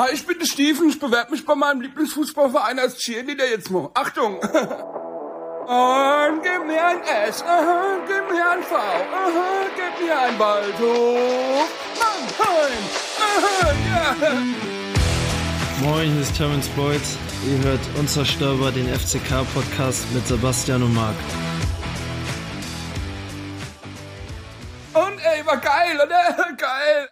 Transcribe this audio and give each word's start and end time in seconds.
Hi, 0.00 0.08
ich 0.14 0.24
bin 0.26 0.38
der 0.38 0.46
Steven, 0.46 0.88
ich 0.88 0.98
bewerbe 0.98 1.32
mich 1.32 1.44
bei 1.44 1.54
meinem 1.54 1.82
Lieblingsfußballverein 1.82 2.78
als 2.78 2.96
Cheerleader 2.96 3.50
jetzt 3.50 3.70
mal. 3.70 3.90
Achtung! 3.92 4.36
Und 4.38 4.42
gib 6.42 6.66
mir 6.66 6.82
ein 6.82 7.02
S, 7.02 7.42
aha, 7.42 7.98
gib 8.06 8.30
mir 8.30 8.50
ein 8.50 8.62
V, 8.62 8.76
aha, 8.76 9.66
gib 9.76 10.00
mir 10.02 10.18
ein 10.18 10.38
Waldhof. 10.38 11.68
Mannheim, 11.98 12.82
aha, 13.20 13.74
ja. 13.90 14.16
Moin, 15.82 16.10
hier 16.12 16.22
ist 16.22 16.34
Terence 16.34 16.68
Boyd. 16.68 17.02
Ihr 17.46 17.58
hört 17.62 17.80
Unzerstörbar, 17.98 18.72
den 18.72 18.88
FCK-Podcast 18.88 20.10
mit 20.14 20.26
Sebastian 20.26 20.82
und 20.82 20.94
Marc. 20.94 21.14
Und 24.94 25.18
ey, 25.22 25.44
war 25.44 25.58
geil, 25.58 26.00
oder? 26.02 26.52
Geil. 26.56 27.10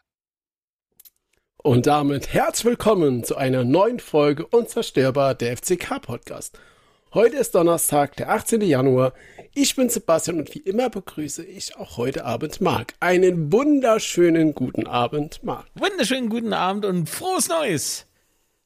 Und 1.68 1.86
damit 1.86 2.32
herzlich 2.32 2.64
willkommen 2.64 3.24
zu 3.24 3.36
einer 3.36 3.62
neuen 3.62 4.00
Folge 4.00 4.46
Unzerstörbar 4.46 5.34
der 5.34 5.54
FCK 5.54 6.00
Podcast. 6.00 6.58
Heute 7.12 7.36
ist 7.36 7.54
Donnerstag, 7.54 8.16
der 8.16 8.30
18. 8.30 8.62
Januar. 8.62 9.12
Ich 9.54 9.76
bin 9.76 9.90
Sebastian 9.90 10.38
und 10.38 10.54
wie 10.54 10.60
immer 10.60 10.88
begrüße 10.88 11.44
ich 11.44 11.76
auch 11.76 11.98
heute 11.98 12.24
Abend 12.24 12.62
Marc. 12.62 12.94
Einen 13.00 13.52
wunderschönen 13.52 14.54
guten 14.54 14.86
Abend, 14.86 15.44
Marc. 15.44 15.66
Wunderschönen 15.74 16.30
guten 16.30 16.54
Abend 16.54 16.86
und 16.86 17.06
frohes 17.06 17.50
Neues 17.50 18.06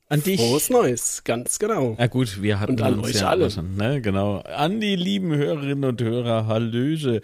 an 0.09 0.23
dich. 0.23 0.41
Frohes 0.41 0.71
Neues, 0.71 1.25
ganz 1.25 1.59
genau. 1.59 1.97
Na 1.99 2.07
gut, 2.07 2.41
wir 2.41 2.61
hatten 2.61 2.75
Und 2.75 2.83
an 2.83 3.01
uns 3.01 3.09
euch 3.09 3.21
ja 3.23 3.31
alle. 3.31 3.51
schon, 3.51 3.75
ne? 3.75 4.01
Genau. 4.01 4.43
An 4.43 4.81
die 4.81 4.95
lieben 4.95 5.35
Hörerinnen 5.35 5.87
und 5.87 6.01
Hörer, 6.01 6.47
Hallöche. 6.47 7.21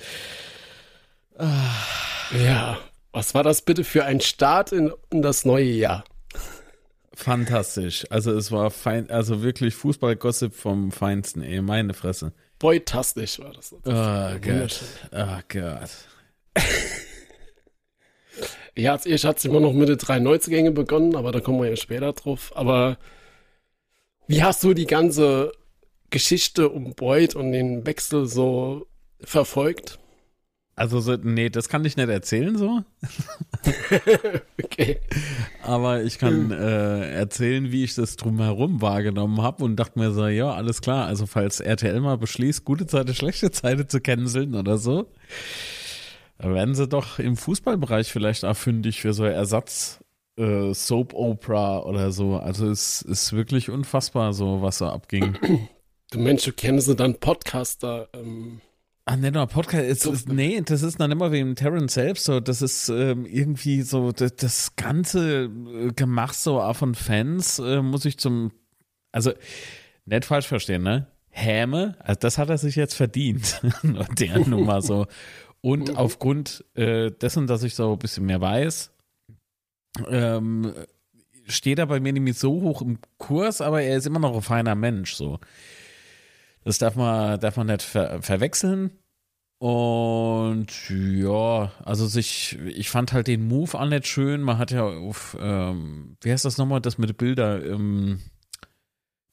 Ja, 2.45 2.79
was 3.19 3.35
war 3.35 3.43
das 3.43 3.63
bitte 3.63 3.83
für 3.83 4.05
ein 4.05 4.21
Start 4.21 4.71
in, 4.71 4.93
in 5.11 5.23
das 5.23 5.45
neue 5.45 5.65
Jahr? 5.65 6.05
Fantastisch. 7.13 8.07
Also 8.11 8.33
es 8.33 8.53
war 8.53 8.71
fein, 8.71 9.11
also 9.11 9.43
wirklich 9.43 9.75
Fußballgossip 9.75 10.55
vom 10.55 10.93
Feinsten, 10.93 11.43
ey, 11.43 11.61
meine 11.61 11.95
Fresse. 11.95 12.33
Beutastisch 12.61 13.41
war 13.41 13.53
das. 13.53 13.73
Oh 13.73 14.39
Gott. 14.41 14.81
Oh 15.11 15.41
Gott. 15.49 15.91
Ja, 18.77 18.93
als 18.93 19.07
erst 19.07 19.25
hat 19.25 19.39
es 19.39 19.45
immer 19.45 19.59
noch 19.59 19.73
mit 19.73 19.89
den 19.89 19.99
drei 19.99 20.21
Neuzugänge 20.21 20.71
begonnen, 20.71 21.17
aber 21.17 21.33
da 21.33 21.41
kommen 21.41 21.61
wir 21.61 21.69
ja 21.69 21.75
später 21.75 22.13
drauf. 22.13 22.53
Aber 22.55 22.97
wie 24.29 24.45
hast 24.45 24.63
du 24.63 24.73
die 24.73 24.87
ganze 24.87 25.51
Geschichte 26.11 26.69
um 26.69 26.95
Boyd 26.95 27.35
und 27.35 27.51
den 27.51 27.85
Wechsel 27.85 28.27
so 28.27 28.87
verfolgt? 29.21 29.99
Also 30.79 31.01
so, 31.01 31.17
nee, 31.17 31.51
das 31.51 31.69
kann 31.69 31.85
ich 31.85 31.97
nicht 31.97 32.09
erzählen 32.09 32.57
so, 32.57 32.83
Okay. 34.63 35.01
aber 35.63 36.03
ich 36.03 36.19
kann 36.19 36.53
äh, 36.53 37.11
erzählen, 37.11 37.73
wie 37.73 37.85
ich 37.85 37.95
das 37.95 38.17
drumherum 38.17 38.81
wahrgenommen 38.81 39.43
habe 39.43 39.65
und 39.65 39.77
dachte 39.77 39.99
mir 39.99 40.13
so, 40.13 40.27
ja, 40.29 40.53
alles 40.53 40.81
klar, 40.81 41.07
also 41.07 41.27
falls 41.27 41.61
RTL 41.61 42.01
mal 42.01 42.17
beschließt, 42.17 42.65
gute 42.65 42.87
Zeiten, 42.87 43.13
schlechte 43.15 43.51
Zeiten 43.51 43.89
zu 43.89 44.01
canceln 44.01 44.55
oder 44.55 44.79
so, 44.79 45.11
werden 46.39 46.75
sie 46.75 46.87
doch 46.87 47.19
im 47.19 47.37
Fußballbereich 47.37 48.13
vielleicht 48.13 48.45
auch 48.45 48.57
fündig 48.57 49.01
für 49.01 49.13
so 49.13 49.25
Ersatz 49.25 49.99
äh, 50.37 50.73
Soap 50.73 51.13
Opera 51.15 51.81
oder 51.81 52.13
so. 52.13 52.37
Also 52.37 52.71
es 52.71 53.03
ist 53.03 53.33
wirklich 53.33 53.71
unfassbar, 53.71 54.33
so 54.33 54.63
was 54.63 54.79
da 54.79 54.91
abging. 54.91 55.37
Du 56.11 56.19
Mensch, 56.21 56.45
du 56.45 56.53
kennst 56.53 56.87
sie 56.87 56.95
dann 56.97 57.17
Podcaster. 57.17 58.09
Ähm, 58.15 58.61
Ah, 59.11 59.17
nicht 59.17 59.33
nur 59.33 59.47
Podcast, 59.47 59.85
es 59.87 60.01
So- 60.03 60.13
ist, 60.13 60.29
nee, 60.29 60.61
das 60.63 60.83
ist 60.83 60.99
noch 60.99 61.09
nicht 61.09 61.17
mal 61.19 61.33
wegen 61.33 61.55
Terrence 61.57 61.95
selbst 61.95 62.27
so, 62.27 62.41
das 62.41 62.61
ist 62.61 62.91
ähm, 62.91 63.25
irgendwie 63.25 63.81
so, 63.81 64.13
das, 64.13 64.37
das 64.37 64.77
ganze 64.77 65.45
äh, 65.45 65.93
Gemacht 65.95 66.35
so 66.35 66.61
auch 66.61 66.77
von 66.77 66.95
Fans 66.95 67.59
äh, 67.59 67.81
muss 67.81 68.05
ich 68.05 68.19
zum, 68.19 68.53
also 69.11 69.33
nicht 70.05 70.27
falsch 70.27 70.47
verstehen, 70.47 70.83
ne? 70.83 71.07
Häme, 71.31 71.97
also 72.01 72.19
das 72.21 72.37
hat 72.37 72.51
er 72.51 72.59
sich 72.59 72.77
jetzt 72.77 72.95
verdient, 72.95 73.61
der 74.19 74.39
Nummer 74.47 74.83
so. 74.83 75.07
Und 75.63 75.97
aufgrund 75.97 76.65
äh, 76.75 77.11
dessen, 77.11 77.47
dass 77.47 77.63
ich 77.63 77.75
so 77.75 77.93
ein 77.93 77.99
bisschen 77.99 78.27
mehr 78.27 78.41
weiß, 78.43 78.91
ähm, 80.09 80.75
steht 81.47 81.79
er 81.79 81.87
bei 81.87 81.99
mir 81.99 82.13
nämlich 82.13 82.39
so 82.39 82.51
hoch 82.61 82.83
im 82.83 82.99
Kurs, 83.17 83.63
aber 83.63 83.81
er 83.81 83.97
ist 83.97 84.07
immer 84.07 84.19
noch 84.19 84.35
ein 84.35 84.43
feiner 84.43 84.75
Mensch 84.75 85.15
so. 85.15 85.39
Das 86.65 86.79
darf 86.79 86.97
man, 86.97 87.41
darf 87.41 87.57
man 87.57 87.69
nicht 87.69 87.83
ver 87.83 88.23
verwechseln. 88.23 88.91
Und 89.61 90.89
ja, 90.89 91.73
also 91.85 92.07
sich, 92.07 92.57
ich 92.67 92.91
fand 92.91 93.13
halt 93.13 93.27
den 93.27 93.49
Move 93.49 93.79
auch 93.79 93.87
nicht 93.87 94.07
schön. 94.07 94.41
Man 94.41 94.59
hat 94.59 94.71
ja 94.71 94.85
auf, 94.85 95.37
ähm, 95.41 96.17
wie 96.21 96.31
heißt 96.31 96.45
das 96.45 96.59
nochmal, 96.59 96.81
das 96.81 96.99
mit 96.99 97.11
den 97.11 97.17
Bildern, 97.17 97.65
ähm, 97.65 98.21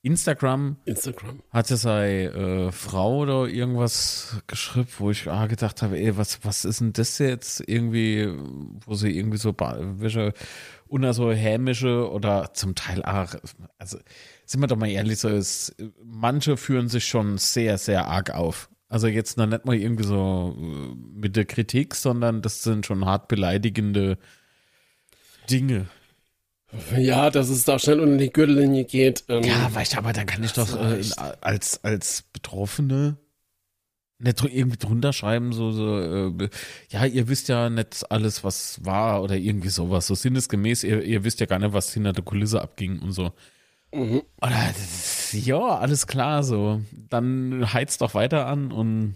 Instagram 0.05 0.77
Instagram. 0.85 1.41
hatte 1.49 1.77
seine 1.77 2.67
äh, 2.67 2.71
Frau 2.71 3.21
oder 3.21 3.47
irgendwas 3.47 4.39
geschrieben, 4.45 4.87
wo 4.99 5.09
ich 5.09 5.27
ah, 5.27 5.47
gedacht 5.47 5.81
habe, 5.81 5.97
ey, 5.97 6.15
was, 6.15 6.45
was 6.45 6.63
ist 6.63 6.79
denn 6.79 6.93
das 6.93 7.17
jetzt 7.17 7.63
irgendwie, 7.67 8.31
wo 8.85 8.93
sie 8.93 9.17
irgendwie 9.17 9.39
so 9.39 9.55
welche 9.57 10.33
unter 10.87 11.13
so 11.15 11.31
hämische 11.31 12.07
oder 12.11 12.53
zum 12.53 12.75
Teil 12.75 13.03
auch, 13.03 13.33
also 13.79 13.97
sind 14.45 14.61
wir 14.61 14.67
doch 14.67 14.77
mal 14.77 14.89
ehrlich, 14.89 15.17
so 15.17 15.29
ist, 15.29 15.75
manche 16.03 16.55
führen 16.55 16.87
sich 16.87 17.05
schon 17.05 17.39
sehr, 17.39 17.79
sehr 17.79 18.05
arg 18.05 18.29
auf. 18.29 18.69
Also 18.87 19.07
jetzt 19.07 19.39
noch 19.39 19.47
nicht 19.47 19.65
mal 19.65 19.75
irgendwie 19.75 20.03
so 20.03 20.55
äh, 20.55 21.19
mit 21.19 21.35
der 21.35 21.45
Kritik, 21.45 21.95
sondern 21.95 22.43
das 22.43 22.61
sind 22.61 22.85
schon 22.85 23.05
hart 23.05 23.27
beleidigende 23.27 24.19
Dinge. 25.49 25.87
Ja, 26.97 27.29
dass 27.29 27.49
es 27.49 27.63
da 27.63 27.79
schnell 27.79 27.99
unter 27.99 28.17
die 28.17 28.31
Gürtellinie 28.31 28.85
geht. 28.85 29.23
Ähm, 29.29 29.43
Ja, 29.43 29.73
weißt 29.73 29.93
du, 29.93 29.97
aber 29.97 30.13
dann 30.13 30.25
kann 30.25 30.43
ich 30.43 30.53
doch 30.53 30.75
äh, 30.79 31.01
als, 31.41 31.83
als 31.83 32.23
Betroffene 32.33 33.17
nicht 34.17 34.43
irgendwie 34.43 34.77
drunter 34.77 35.11
schreiben, 35.11 35.51
so, 35.51 35.71
so 35.71 35.99
äh, 35.99 36.49
ja, 36.89 37.05
ihr 37.05 37.27
wisst 37.27 37.49
ja 37.49 37.69
nicht 37.69 38.09
alles, 38.09 38.43
was 38.43 38.83
war 38.85 39.21
oder 39.21 39.35
irgendwie 39.35 39.69
sowas. 39.69 40.07
So 40.07 40.15
sinnesgemäß, 40.15 40.83
ihr, 40.83 41.03
ihr 41.03 41.23
wisst 41.23 41.39
ja 41.41 41.45
gar 41.45 41.59
nicht, 41.59 41.73
was 41.73 41.93
hinter 41.93 42.13
der 42.13 42.23
Kulisse 42.23 42.61
abging 42.61 42.99
und 42.99 43.11
so. 43.11 43.33
mhm. 43.93 44.21
Oder 44.41 44.73
ja, 45.33 45.59
alles 45.59 46.07
klar, 46.07 46.43
so. 46.43 46.81
Dann 47.09 47.73
heizt 47.73 48.01
doch 48.01 48.13
weiter 48.13 48.47
an 48.47 48.71
und 48.71 49.15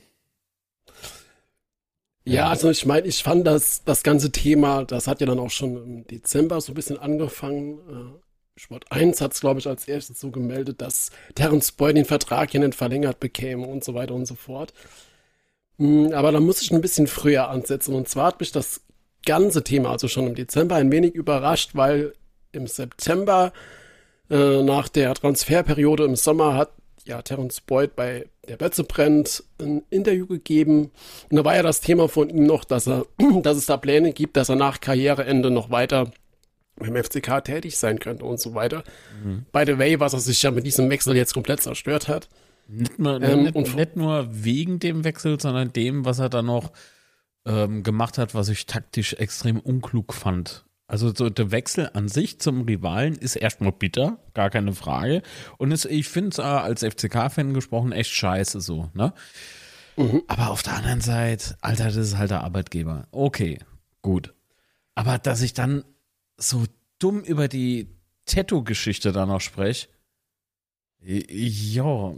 Ja, 2.29 2.49
also 2.49 2.69
ich 2.69 2.85
meine, 2.85 3.07
ich 3.07 3.23
fand 3.23 3.45
das, 3.47 3.83
das 3.83 4.03
ganze 4.03 4.31
Thema, 4.31 4.85
das 4.85 5.07
hat 5.07 5.19
ja 5.19 5.27
dann 5.27 5.39
auch 5.39 5.49
schon 5.49 5.77
im 5.77 6.07
Dezember 6.07 6.61
so 6.61 6.71
ein 6.71 6.75
bisschen 6.75 6.97
angefangen. 6.97 7.79
Äh, 7.89 8.59
Sport 8.59 8.91
1 8.91 9.21
hat 9.21 9.33
es, 9.33 9.39
glaube 9.39 9.59
ich, 9.59 9.67
als 9.67 9.87
erstes 9.87 10.19
so 10.19 10.31
gemeldet, 10.31 10.81
dass 10.81 11.11
Terence 11.33 11.71
Boyd 11.71 11.97
den 11.97 12.05
Vertrag 12.05 12.51
hier 12.51 12.59
nicht 12.59 12.75
verlängert 12.75 13.19
bekäme 13.19 13.65
und 13.65 13.83
so 13.83 13.93
weiter 13.95 14.13
und 14.13 14.25
so 14.25 14.35
fort. 14.35 14.73
Mm, 15.77 16.13
Aber 16.13 16.31
da 16.31 16.39
muss 16.39 16.61
ich 16.61 16.71
ein 16.71 16.81
bisschen 16.81 17.07
früher 17.07 17.49
ansetzen. 17.49 17.95
Und 17.95 18.07
zwar 18.09 18.27
hat 18.27 18.39
mich 18.39 18.51
das 18.51 18.81
ganze 19.25 19.63
Thema, 19.63 19.91
also 19.91 20.07
schon 20.07 20.27
im 20.27 20.35
Dezember, 20.35 20.75
ein 20.75 20.91
wenig 20.91 21.15
überrascht, 21.15 21.71
weil 21.73 22.13
im 22.51 22.67
September 22.67 23.53
äh, 24.29 24.61
nach 24.63 24.89
der 24.89 25.13
Transferperiode 25.15 26.03
im 26.05 26.15
Sommer 26.15 26.55
hat 26.55 26.71
ja 27.09 27.21
Terence 27.21 27.59
Boyd 27.61 27.95
bei 27.95 28.27
der 28.47 28.57
Betze 28.57 28.83
brennt 28.83 29.43
ein 29.59 29.83
Interview 29.89 30.25
gegeben. 30.27 30.91
Und 31.29 31.37
da 31.37 31.43
war 31.43 31.55
ja 31.55 31.63
das 31.63 31.81
Thema 31.81 32.07
von 32.07 32.29
ihm 32.29 32.45
noch, 32.45 32.63
dass 32.63 32.87
er, 32.87 33.05
dass 33.43 33.57
es 33.57 33.65
da 33.65 33.77
Pläne 33.77 34.13
gibt, 34.13 34.37
dass 34.37 34.49
er 34.49 34.55
nach 34.55 34.79
Karriereende 34.79 35.51
noch 35.51 35.69
weiter 35.69 36.11
beim 36.75 36.95
FCK 36.95 37.43
tätig 37.43 37.77
sein 37.77 37.99
könnte 37.99 38.23
und 38.25 38.39
so 38.39 38.53
weiter. 38.55 38.83
By 39.51 39.63
the 39.65 39.77
way, 39.77 39.99
was 39.99 40.13
er 40.13 40.19
sich 40.19 40.41
ja 40.41 40.51
mit 40.51 40.65
diesem 40.65 40.89
Wechsel 40.89 41.15
jetzt 41.15 41.33
komplett 41.33 41.61
zerstört 41.61 42.07
hat. 42.07 42.29
nicht 42.67 42.97
nur, 42.99 43.21
Ähm, 43.21 43.43
nicht, 43.43 43.55
und- 43.55 43.75
nicht 43.75 43.95
nur 43.97 44.27
wegen 44.31 44.79
dem 44.79 45.03
Wechsel, 45.03 45.39
sondern 45.41 45.73
dem, 45.73 46.05
was 46.05 46.19
er 46.19 46.29
dann 46.29 46.45
noch 46.45 46.71
ähm, 47.45 47.83
gemacht 47.83 48.17
hat, 48.17 48.35
was 48.35 48.47
ich 48.49 48.65
taktisch 48.65 49.13
extrem 49.13 49.59
unklug 49.59 50.13
fand. 50.13 50.65
Also 50.89 51.13
so 51.13 51.29
der 51.29 51.51
Wechsel 51.51 51.91
an 51.93 52.07
sich 52.07 52.39
zum 52.39 52.63
Rivalen 52.63 53.13
ist 53.13 53.35
erstmal 53.35 53.71
bitter, 53.71 54.17
gar 54.33 54.49
keine 54.49 54.73
Frage. 54.73 55.21
Und 55.59 55.71
es, 55.71 55.85
ich 55.85 56.07
finde 56.07 56.29
es 56.29 56.39
als 56.39 56.83
FCK-Fan 56.83 57.53
gesprochen 57.53 57.91
echt 57.91 58.09
scheiße 58.09 58.59
so, 58.59 58.89
ne? 58.95 59.13
Aber 60.27 60.49
auf 60.49 60.63
der 60.63 60.77
anderen 60.77 61.01
Seite, 61.01 61.55
Alter, 61.61 61.85
das 61.85 61.95
ist 61.95 62.17
halt 62.17 62.31
der 62.31 62.43
Arbeitgeber. 62.43 63.07
Okay, 63.11 63.59
gut. 64.01 64.33
Aber 64.95 65.19
dass 65.19 65.43
ich 65.43 65.53
dann 65.53 65.83
so 66.37 66.63
dumm 66.97 67.21
über 67.21 67.47
die 67.47 67.87
Tattoo-Geschichte 68.25 69.11
da 69.11 69.27
noch 69.27 69.41
spreche, 69.41 69.89
ja, 71.01 72.13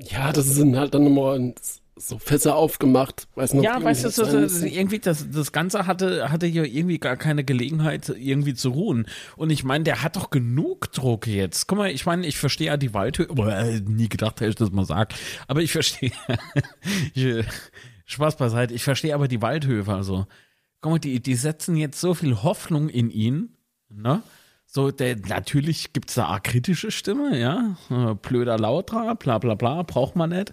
Ja, 0.00 0.32
das 0.32 0.46
sind 0.46 0.76
halt 0.76 0.94
dann 0.94 1.04
nochmal 1.04 1.54
so 1.96 2.18
Fässer 2.18 2.56
aufgemacht. 2.56 3.28
Weiß 3.34 3.54
noch, 3.54 3.62
Ja, 3.62 3.82
weißt 3.82 4.04
du, 4.04 4.08
das 4.08 4.32
muss. 4.32 4.62
irgendwie 4.62 4.98
das, 4.98 5.30
das 5.30 5.52
Ganze 5.52 5.86
hatte, 5.86 6.30
hatte 6.30 6.46
ja 6.46 6.64
irgendwie 6.64 6.98
gar 6.98 7.16
keine 7.16 7.44
Gelegenheit, 7.44 8.08
irgendwie 8.08 8.54
zu 8.54 8.70
ruhen. 8.70 9.06
Und 9.36 9.50
ich 9.50 9.62
meine, 9.64 9.84
der 9.84 10.02
hat 10.02 10.16
doch 10.16 10.30
genug 10.30 10.90
Druck 10.92 11.26
jetzt. 11.26 11.68
Guck 11.68 11.78
mal, 11.78 11.90
ich 11.90 12.04
meine, 12.06 12.26
ich 12.26 12.36
verstehe 12.36 12.66
ja 12.68 12.76
die 12.76 12.94
Waldhöhe, 12.94 13.30
aber 13.30 13.56
äh, 13.56 13.80
nie 13.80 14.08
gedacht, 14.08 14.40
hätte 14.40 14.50
ich 14.50 14.56
das 14.56 14.72
mal 14.72 14.84
sagt. 14.84 15.14
Aber 15.46 15.62
ich 15.62 15.72
verstehe, 15.72 16.10
Spaß 18.06 18.36
beiseite, 18.36 18.74
ich 18.74 18.82
verstehe 18.84 19.14
aber 19.14 19.28
die 19.28 19.42
Waldhöfe, 19.42 19.92
also. 19.92 20.26
Guck 20.80 20.92
mal, 20.92 20.98
die, 20.98 21.20
die 21.20 21.34
setzen 21.34 21.76
jetzt 21.76 22.00
so 22.00 22.12
viel 22.14 22.42
Hoffnung 22.42 22.88
in 22.88 23.10
ihn, 23.10 23.56
ne? 23.88 24.22
So, 24.66 24.90
der, 24.90 25.16
natürlich 25.16 25.92
gibt 25.92 26.08
es 26.08 26.16
da 26.16 26.34
auch 26.34 26.42
kritische 26.42 26.90
Stimme, 26.90 27.38
ja. 27.38 27.76
Äh, 27.90 28.14
Blöder 28.16 28.58
Lautra, 28.58 29.14
bla 29.14 29.38
bla 29.38 29.54
bla, 29.54 29.82
braucht 29.82 30.16
man 30.16 30.30
nicht. 30.30 30.52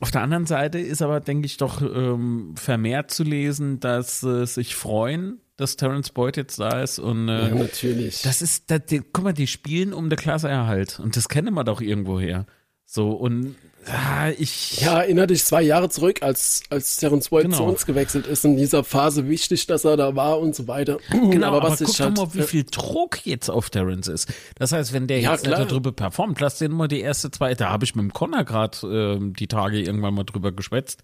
Auf 0.00 0.10
der 0.10 0.22
anderen 0.22 0.46
Seite 0.46 0.78
ist 0.78 1.02
aber, 1.02 1.20
denke 1.20 1.46
ich, 1.46 1.56
doch 1.56 1.82
ähm, 1.82 2.54
vermehrt 2.56 3.10
zu 3.10 3.24
lesen, 3.24 3.80
dass 3.80 4.22
äh, 4.22 4.44
sich 4.46 4.76
freuen, 4.76 5.40
dass 5.56 5.76
Terence 5.76 6.10
Boyd 6.10 6.36
jetzt 6.36 6.60
da 6.60 6.82
ist. 6.82 6.98
Und 7.00 7.28
äh, 7.28 7.48
Ja, 7.48 7.54
natürlich. 7.54 8.22
das 8.22 8.40
ist, 8.40 8.70
das, 8.70 8.86
die, 8.86 9.00
guck 9.12 9.24
mal, 9.24 9.32
die 9.32 9.48
spielen 9.48 9.92
um 9.92 10.08
der 10.08 10.18
Klasseerhalt. 10.18 11.00
Und 11.00 11.16
das 11.16 11.28
kennen 11.28 11.52
wir 11.54 11.64
doch 11.64 11.80
irgendwoher. 11.80 12.46
So, 12.84 13.10
und 13.10 13.56
ah, 13.90 14.30
ich. 14.36 14.80
Ja, 14.80 15.00
erinnere 15.02 15.28
dich 15.28 15.44
zwei 15.44 15.62
Jahre 15.62 15.88
zurück, 15.88 16.22
als, 16.22 16.62
als 16.70 16.96
Terence 16.96 17.28
Boyd 17.30 17.44
Genau. 17.44 17.56
zu 17.56 17.62
uns 17.64 17.86
gewechselt 17.86 18.26
ist, 18.26 18.44
in 18.44 18.56
dieser 18.56 18.84
Phase 18.84 19.28
wichtig, 19.28 19.66
dass 19.66 19.84
er 19.84 19.96
da 19.96 20.14
war 20.16 20.38
und 20.38 20.54
so 20.54 20.68
weiter. 20.68 20.98
Genau, 21.30 21.48
aber, 21.56 21.70
was 21.70 21.78
guck 21.80 21.88
doch 21.96 22.00
halt, 22.00 22.16
mal, 22.16 22.34
wie 22.34 22.42
viel 22.42 22.64
Druck 22.70 23.24
jetzt 23.26 23.48
auf 23.50 23.70
Terrence 23.70 24.08
ist. 24.08 24.32
Das 24.56 24.72
heißt, 24.72 24.92
wenn 24.92 25.06
der 25.06 25.20
Ja, 25.20 25.32
jetzt 25.32 25.46
nicht 25.46 25.58
darüber 25.58 25.92
performt, 25.92 26.40
lass 26.40 26.58
den 26.58 26.72
mal 26.72 26.88
die 26.88 27.00
erste, 27.00 27.30
zwei, 27.30 27.54
da 27.54 27.70
habe 27.70 27.84
ich 27.84 27.94
mit 27.94 28.02
dem 28.02 28.12
Connor 28.12 28.44
gerade 28.44 28.78
ähm, 28.86 29.34
die 29.34 29.46
Tage 29.46 29.80
irgendwann 29.80 30.14
mal 30.14 30.24
drüber 30.24 30.52
geschwätzt. 30.52 31.02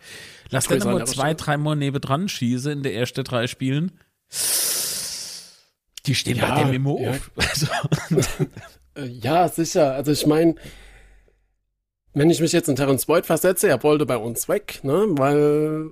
Lass 0.51 0.67
den 0.69 0.79
mal 0.85 1.07
zwei, 1.07 1.35
drei 1.35 1.57
Mal 1.57 1.77
nebendran 1.77 2.29
schieße 2.29 2.71
in 2.73 2.83
der 2.83 2.95
ersten 2.95 3.25
drei 3.25 3.47
Spielen. 3.47 3.93
Die 6.07 6.15
stehen 6.15 6.37
Ja, 6.37 6.55
bei 6.55 6.65
dem 6.65 6.75
im 6.75 6.87
ja. 6.87 7.13
Hof. 7.13 7.31
Also, 7.37 7.67
Äh, 8.97 9.07
Ja, 9.07 9.49
sicher. 9.49 9.93
Also 9.95 10.13
ich 10.13 10.27
meine, 10.27 10.55
wenn 12.15 12.31
ich 12.31 12.41
mich 12.41 12.53
jetzt 12.53 12.69
in 12.69 12.77
Terence 12.77 13.07
Boyd 13.07 13.27
versetze, 13.27 13.69
er 13.69 13.83
wollte 13.83 14.07
bei 14.07 14.17
uns 14.17 14.49
weg, 14.49 14.81
ne? 14.85 15.07
Weil, 15.11 15.91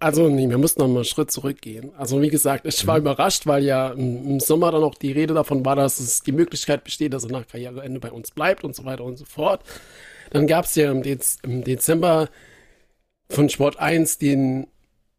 also 0.00 0.28
nee, 0.28 0.48
wir 0.48 0.58
mussten 0.58 0.80
noch 0.80 0.88
mal 0.88 0.96
einen 0.96 1.04
Schritt 1.04 1.30
zurückgehen. 1.30 1.94
Also 1.96 2.22
wie 2.22 2.30
gesagt, 2.30 2.66
ich 2.66 2.86
war 2.86 2.98
überrascht, 2.98 3.46
weil 3.46 3.62
ja 3.64 3.90
im, 3.90 4.26
im 4.26 4.40
Sommer 4.40 4.72
dann 4.72 4.82
auch 4.82 4.94
die 4.94 5.12
Rede 5.12 5.34
davon 5.34 5.64
war, 5.64 5.76
dass 5.76 6.00
es 6.00 6.22
die 6.22 6.32
Möglichkeit 6.32 6.84
besteht, 6.84 7.12
dass 7.12 7.24
er 7.24 7.32
nach 7.32 7.46
Karriereende 7.46 8.00
bei 8.00 8.10
uns 8.10 8.30
bleibt 8.30 8.64
und 8.64 8.74
so 8.74 8.84
weiter 8.84 9.04
und 9.04 9.18
so 9.18 9.26
fort. 9.26 9.62
Dann 10.30 10.46
gab 10.46 10.64
es 10.64 10.74
ja 10.74 10.90
im, 10.90 11.02
Dez 11.02 11.38
im 11.42 11.62
Dezember 11.64 12.28
von 13.28 13.48
Sport 13.48 13.78
1 13.78 14.18
den, 14.18 14.66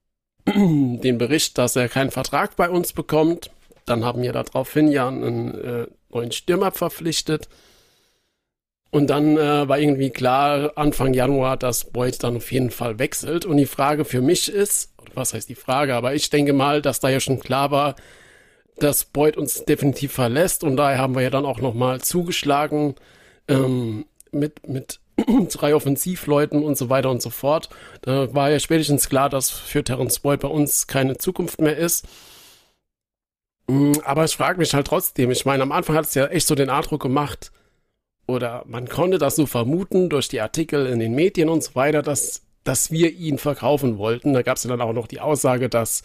den 0.45 1.17
Bericht, 1.17 1.57
dass 1.57 1.75
er 1.75 1.89
keinen 1.89 2.11
Vertrag 2.11 2.55
bei 2.55 2.69
uns 2.69 2.93
bekommt. 2.93 3.51
Dann 3.85 4.03
haben 4.03 4.21
wir 4.21 4.33
daraufhin 4.33 4.89
ja 4.89 5.07
einen 5.07 5.55
äh, 5.55 5.87
neuen 6.09 6.31
Stürmer 6.31 6.71
verpflichtet. 6.71 7.47
Und 8.89 9.09
dann 9.09 9.37
äh, 9.37 9.67
war 9.67 9.79
irgendwie 9.79 10.09
klar, 10.09 10.71
Anfang 10.75 11.13
Januar, 11.13 11.57
dass 11.57 11.85
Boyd 11.85 12.23
dann 12.23 12.37
auf 12.37 12.51
jeden 12.51 12.71
Fall 12.71 12.99
wechselt. 12.99 13.45
Und 13.45 13.57
die 13.57 13.65
Frage 13.65 14.05
für 14.05 14.21
mich 14.21 14.51
ist, 14.51 14.93
was 15.13 15.33
heißt 15.33 15.49
die 15.49 15.55
Frage, 15.55 15.95
aber 15.95 16.15
ich 16.15 16.29
denke 16.29 16.53
mal, 16.53 16.81
dass 16.81 16.99
da 16.99 17.09
ja 17.09 17.19
schon 17.19 17.39
klar 17.39 17.71
war, 17.71 17.95
dass 18.77 19.05
Boyd 19.05 19.37
uns 19.37 19.65
definitiv 19.65 20.13
verlässt. 20.13 20.63
Und 20.63 20.77
daher 20.77 20.99
haben 20.99 21.15
wir 21.15 21.21
ja 21.21 21.29
dann 21.29 21.45
auch 21.45 21.59
nochmal 21.59 22.01
zugeschlagen 22.01 22.95
ähm, 23.47 24.05
mit, 24.31 24.67
mit 24.67 24.99
drei 25.51 25.75
Offensivleuten 25.75 26.63
und 26.63 26.77
so 26.77 26.89
weiter 26.89 27.09
und 27.09 27.21
so 27.21 27.29
fort. 27.29 27.69
Da 28.01 28.33
war 28.33 28.49
ja 28.49 28.59
spätestens 28.59 29.09
klar, 29.09 29.29
dass 29.29 29.49
für 29.49 29.83
Terence 29.83 30.19
Boyd 30.19 30.41
bei 30.41 30.47
uns 30.47 30.87
keine 30.87 31.17
Zukunft 31.17 31.59
mehr 31.59 31.75
ist. 31.75 32.07
Mm, 33.67 33.93
Aber 34.05 34.25
ich 34.25 34.35
frage 34.35 34.59
mich 34.59 34.73
halt 34.73 34.87
trotzdem, 34.87 35.31
ich 35.31 35.45
meine, 35.45 35.63
am 35.63 35.71
Anfang 35.71 35.95
hat 35.95 36.05
es 36.05 36.13
ja 36.13 36.27
echt 36.27 36.47
so 36.47 36.55
den 36.55 36.69
Eindruck 36.69 37.01
gemacht, 37.01 37.51
oder 38.27 38.63
man 38.67 38.87
konnte 38.87 39.17
das 39.17 39.37
so 39.37 39.45
vermuten 39.45 40.09
durch 40.09 40.27
die 40.27 40.41
Artikel 40.41 40.85
in 40.85 40.99
den 40.99 41.15
Medien 41.15 41.49
und 41.49 41.63
so 41.63 41.75
weiter, 41.75 42.01
dass, 42.01 42.43
dass 42.63 42.91
wir 42.91 43.11
ihn 43.13 43.37
verkaufen 43.37 43.97
wollten. 43.97 44.33
Da 44.33 44.41
gab 44.41 44.57
es 44.57 44.63
ja 44.63 44.69
dann 44.69 44.81
auch 44.81 44.93
noch 44.93 45.07
die 45.07 45.21
Aussage, 45.21 45.69
dass 45.69 46.03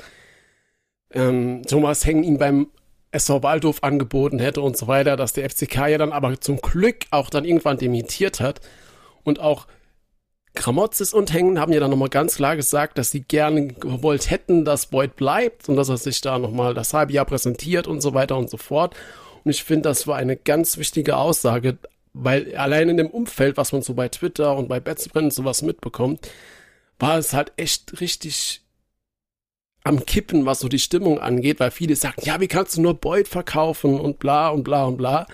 ähm, 1.12 1.62
Thomas 1.68 2.06
Heng 2.06 2.22
ihn 2.22 2.38
beim 2.38 2.68
SV 3.10 3.42
Waldhof 3.42 3.82
angeboten 3.82 4.38
hätte 4.38 4.62
und 4.62 4.76
so 4.76 4.86
weiter, 4.86 5.16
dass 5.16 5.34
der 5.34 5.50
FCK 5.50 5.88
ja 5.88 5.98
dann 5.98 6.12
aber 6.12 6.40
zum 6.40 6.60
Glück 6.60 7.04
auch 7.10 7.28
dann 7.28 7.44
irgendwann 7.44 7.76
dementiert 7.76 8.40
hat. 8.40 8.60
Und 9.24 9.40
auch 9.40 9.66
Kramotzes 10.54 11.12
und 11.12 11.32
Hengen 11.32 11.58
haben 11.58 11.72
ja 11.72 11.80
dann 11.80 11.90
nochmal 11.90 12.08
ganz 12.08 12.36
klar 12.36 12.56
gesagt, 12.56 12.98
dass 12.98 13.10
sie 13.10 13.22
gerne 13.22 13.68
gewollt 13.68 14.30
hätten, 14.30 14.64
dass 14.64 14.86
Boyd 14.86 15.16
bleibt 15.16 15.68
und 15.68 15.76
dass 15.76 15.88
er 15.88 15.96
sich 15.96 16.20
da 16.20 16.38
nochmal 16.38 16.74
das 16.74 16.94
halbe 16.94 17.12
Jahr 17.12 17.24
präsentiert 17.24 17.86
und 17.86 18.00
so 18.00 18.14
weiter 18.14 18.36
und 18.36 18.48
so 18.48 18.56
fort. 18.56 18.94
Und 19.44 19.50
ich 19.50 19.64
finde, 19.64 19.88
das 19.88 20.06
war 20.06 20.16
eine 20.16 20.36
ganz 20.36 20.78
wichtige 20.78 21.16
Aussage, 21.16 21.78
weil 22.12 22.54
allein 22.56 22.88
in 22.88 22.96
dem 22.96 23.10
Umfeld, 23.10 23.56
was 23.56 23.72
man 23.72 23.82
so 23.82 23.94
bei 23.94 24.08
Twitter 24.08 24.56
und 24.56 24.68
bei 24.68 24.80
und 24.80 25.32
sowas 25.32 25.62
mitbekommt, 25.62 26.28
war 26.98 27.18
es 27.18 27.32
halt 27.32 27.52
echt 27.56 28.00
richtig 28.00 28.62
am 29.84 30.04
Kippen, 30.06 30.46
was 30.46 30.60
so 30.60 30.68
die 30.68 30.78
Stimmung 30.78 31.18
angeht, 31.18 31.58
weil 31.58 31.70
viele 31.70 31.96
sagen, 31.96 32.22
ja, 32.24 32.40
wie 32.40 32.48
kannst 32.48 32.76
du 32.76 32.82
nur 32.82 32.94
Boyd 32.94 33.28
verkaufen 33.28 33.98
und 33.98 34.18
bla 34.18 34.48
und 34.48 34.62
bla 34.62 34.84
und 34.84 34.96
bla. 34.96 35.26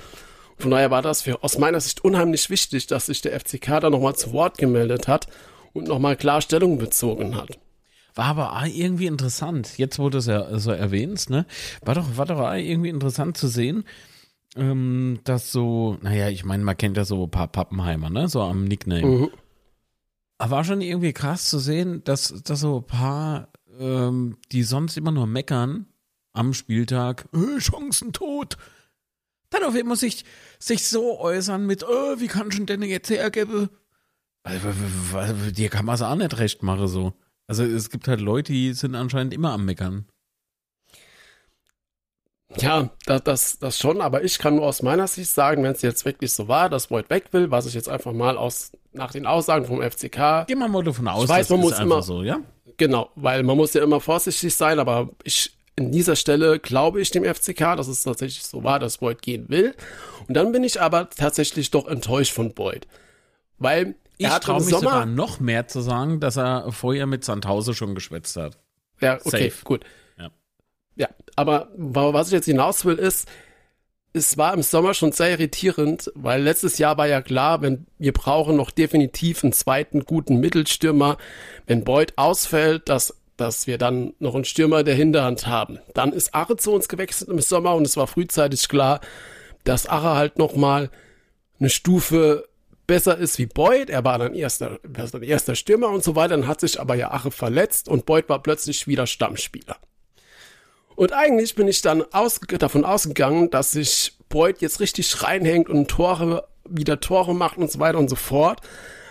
Von 0.56 0.70
daher 0.70 0.90
war 0.90 1.02
das 1.02 1.22
für 1.22 1.42
aus 1.44 1.58
meiner 1.58 1.80
Sicht 1.80 2.02
unheimlich 2.02 2.50
wichtig, 2.50 2.86
dass 2.86 3.06
sich 3.06 3.20
der 3.20 3.38
FCK 3.38 3.80
da 3.80 3.90
nochmal 3.90 4.16
zu 4.16 4.32
Wort 4.32 4.58
gemeldet 4.58 5.06
hat 5.06 5.26
und 5.72 5.86
nochmal 5.86 6.16
klar 6.16 6.40
Stellung 6.40 6.78
bezogen 6.78 7.36
hat. 7.36 7.58
War 8.14 8.24
aber 8.26 8.62
irgendwie 8.66 9.06
interessant, 9.06 9.78
jetzt 9.78 9.98
du 10.08 10.18
es 10.18 10.26
ja 10.26 10.58
so 10.58 10.72
erwähnst, 10.72 11.30
ne? 11.30 11.46
War 11.82 11.94
doch, 11.94 12.16
war 12.16 12.26
doch 12.26 12.52
irgendwie 12.54 12.88
interessant 12.88 13.36
zu 13.36 13.46
sehen, 13.46 13.84
ähm, 14.56 15.20
dass 15.24 15.52
so, 15.52 15.98
naja, 16.02 16.28
ich 16.28 16.44
meine, 16.44 16.64
man 16.64 16.76
kennt 16.76 16.96
ja 16.96 17.04
so 17.04 17.24
ein 17.24 17.30
paar 17.30 17.48
Pappenheimer, 17.48 18.10
ne? 18.10 18.28
So 18.28 18.42
am 18.42 18.64
Nickname. 18.64 19.06
Mhm. 19.06 19.30
Aber 20.38 20.50
war 20.52 20.64
schon 20.64 20.80
irgendwie 20.80 21.12
krass 21.12 21.48
zu 21.48 21.58
sehen, 21.58 22.02
dass, 22.04 22.42
dass 22.42 22.60
so 22.60 22.78
ein 22.78 22.86
paar, 22.86 23.48
ähm, 23.78 24.36
die 24.52 24.62
sonst 24.62 24.96
immer 24.96 25.10
nur 25.10 25.26
meckern 25.26 25.86
am 26.32 26.54
Spieltag, 26.54 27.28
äh, 27.34 27.60
Chancentod, 27.60 28.56
dann 29.50 29.64
auf 29.64 29.74
einmal 29.74 29.96
sich, 29.96 30.24
sich 30.58 30.86
so 30.86 31.18
äußern 31.18 31.66
mit, 31.66 31.82
äh, 31.82 32.20
wie 32.20 32.28
kann 32.28 32.52
schon 32.52 32.66
denn 32.66 32.82
jetzt 32.82 33.10
hergeben? 33.10 33.70
Also, 34.44 34.70
dir 35.50 35.68
kann 35.68 35.84
man 35.84 35.96
es 35.96 36.02
auch 36.02 36.14
nicht 36.14 36.38
recht 36.38 36.62
machen, 36.62 36.88
so. 36.88 37.14
Also 37.48 37.64
es 37.64 37.90
gibt 37.90 38.06
halt 38.08 38.20
Leute, 38.20 38.52
die 38.52 38.72
sind 38.74 38.94
anscheinend 38.94 39.32
immer 39.34 39.52
am 39.52 39.64
Meckern. 39.64 40.06
Ja, 42.56 42.88
das, 43.04 43.22
das, 43.24 43.58
das 43.58 43.78
schon, 43.78 44.00
aber 44.00 44.24
ich 44.24 44.38
kann 44.38 44.56
nur 44.56 44.64
aus 44.64 44.82
meiner 44.82 45.06
Sicht 45.06 45.30
sagen, 45.30 45.62
wenn 45.62 45.72
es 45.72 45.82
jetzt 45.82 46.04
wirklich 46.06 46.32
so 46.32 46.48
war, 46.48 46.70
dass 46.70 46.86
Boyd 46.86 47.10
weg 47.10 47.26
will, 47.32 47.50
was 47.50 47.66
ich 47.66 47.74
jetzt 47.74 47.88
einfach 47.90 48.12
mal 48.12 48.38
aus, 48.38 48.72
nach 48.92 49.12
den 49.12 49.26
Aussagen 49.26 49.66
vom 49.66 49.82
FCK, 49.82 50.46
Gehen 50.46 50.58
wir 50.58 50.68
mal 50.68 50.82
davon 50.82 51.08
aus, 51.08 51.28
weiß, 51.28 51.48
das 51.48 51.50
man 51.50 51.58
ist 51.60 51.64
muss 51.64 51.72
einfach 51.74 51.84
immer- 51.84 52.02
so, 52.02 52.22
ja? 52.22 52.40
genau, 52.78 53.10
weil 53.16 53.42
man 53.42 53.56
muss 53.56 53.74
ja 53.74 53.82
immer 53.82 54.00
vorsichtig 54.00 54.54
sein, 54.54 54.78
aber 54.78 55.10
ich, 55.24 55.52
in 55.76 55.92
dieser 55.92 56.16
Stelle 56.16 56.58
glaube 56.58 57.00
ich 57.02 57.10
dem 57.10 57.22
FCK, 57.24 57.76
dass 57.76 57.86
es 57.86 58.02
tatsächlich 58.02 58.42
so 58.44 58.64
war, 58.64 58.78
dass 58.78 58.98
Boyd 58.98 59.20
gehen 59.22 59.48
will. 59.48 59.74
Und 60.26 60.34
dann 60.34 60.50
bin 60.50 60.64
ich 60.64 60.80
aber 60.80 61.08
tatsächlich 61.10 61.70
doch 61.70 61.86
enttäuscht 61.86 62.32
von 62.32 62.52
Boyd. 62.54 62.86
Weil 63.58 63.94
Ich 64.16 64.28
traue 64.28 64.60
mich 64.60 64.70
sogar 64.70 65.02
Sommer, 65.02 65.06
noch 65.06 65.38
mehr 65.38 65.68
zu 65.68 65.80
sagen, 65.80 66.18
dass 66.18 66.36
er 66.36 66.72
vorher 66.72 67.06
mit 67.06 67.24
Sandhause 67.24 67.74
schon 67.74 67.94
geschwätzt 67.94 68.36
hat. 68.36 68.56
Ja, 69.00 69.18
okay, 69.24 69.50
Safe. 69.50 69.64
gut. 69.64 69.84
Ja. 70.98 71.08
Aber 71.36 71.70
wa- 71.76 72.12
was 72.12 72.26
ich 72.26 72.34
jetzt 72.34 72.44
hinaus 72.44 72.84
will, 72.84 72.96
ist, 72.96 73.26
es 74.12 74.36
war 74.36 74.52
im 74.52 74.62
Sommer 74.62 74.92
schon 74.94 75.12
sehr 75.12 75.30
irritierend, 75.30 76.10
weil 76.14 76.42
letztes 76.42 76.76
Jahr 76.78 76.98
war 76.98 77.06
ja 77.06 77.22
klar, 77.22 77.62
wenn 77.62 77.86
wir 77.98 78.12
brauchen 78.12 78.56
noch 78.56 78.70
definitiv 78.70 79.44
einen 79.44 79.52
zweiten 79.52 80.04
guten 80.04 80.40
Mittelstürmer, 80.40 81.16
wenn 81.66 81.84
Boyd 81.84 82.12
ausfällt, 82.16 82.88
dass 82.90 83.14
dass 83.36 83.68
wir 83.68 83.78
dann 83.78 84.14
noch 84.18 84.34
einen 84.34 84.44
Stürmer 84.44 84.82
der 84.82 84.96
Hinterhand 84.96 85.46
haben. 85.46 85.78
Dann 85.94 86.12
ist 86.12 86.34
Arre 86.34 86.56
zu 86.56 86.72
uns 86.72 86.88
gewechselt 86.88 87.30
im 87.30 87.38
Sommer 87.40 87.76
und 87.76 87.86
es 87.86 87.96
war 87.96 88.08
frühzeitig 88.08 88.68
klar, 88.68 89.00
dass 89.62 89.86
Arre 89.86 90.16
halt 90.16 90.38
noch 90.38 90.56
mal 90.56 90.90
eine 91.60 91.70
Stufe 91.70 92.48
besser 92.88 93.16
ist 93.16 93.38
wie 93.38 93.46
Boyd. 93.46 93.90
Er 93.90 94.02
war 94.02 94.18
dann 94.18 94.34
erster, 94.34 94.80
er 94.82 94.98
war 94.98 95.06
dann 95.06 95.22
erster 95.22 95.54
Stürmer 95.54 95.90
und 95.90 96.02
so 96.02 96.16
weiter. 96.16 96.36
Dann 96.36 96.48
hat 96.48 96.58
sich 96.60 96.80
aber 96.80 96.96
ja 96.96 97.12
Ache 97.12 97.30
verletzt 97.30 97.88
und 97.88 98.06
Boyd 98.06 98.28
war 98.28 98.42
plötzlich 98.42 98.88
wieder 98.88 99.06
Stammspieler. 99.06 99.76
Und 100.98 101.12
eigentlich 101.12 101.54
bin 101.54 101.68
ich 101.68 101.80
dann 101.80 102.02
aus, 102.12 102.40
davon 102.58 102.84
ausgegangen, 102.84 103.50
dass 103.50 103.70
sich 103.70 104.14
Boyd 104.28 104.60
jetzt 104.60 104.80
richtig 104.80 105.22
reinhängt 105.22 105.68
und 105.68 105.86
Tore, 105.88 106.48
wieder 106.68 106.98
Tore 106.98 107.36
macht 107.36 107.56
und 107.56 107.70
so 107.70 107.78
weiter 107.78 107.98
und 107.98 108.10
so 108.10 108.16
fort. 108.16 108.60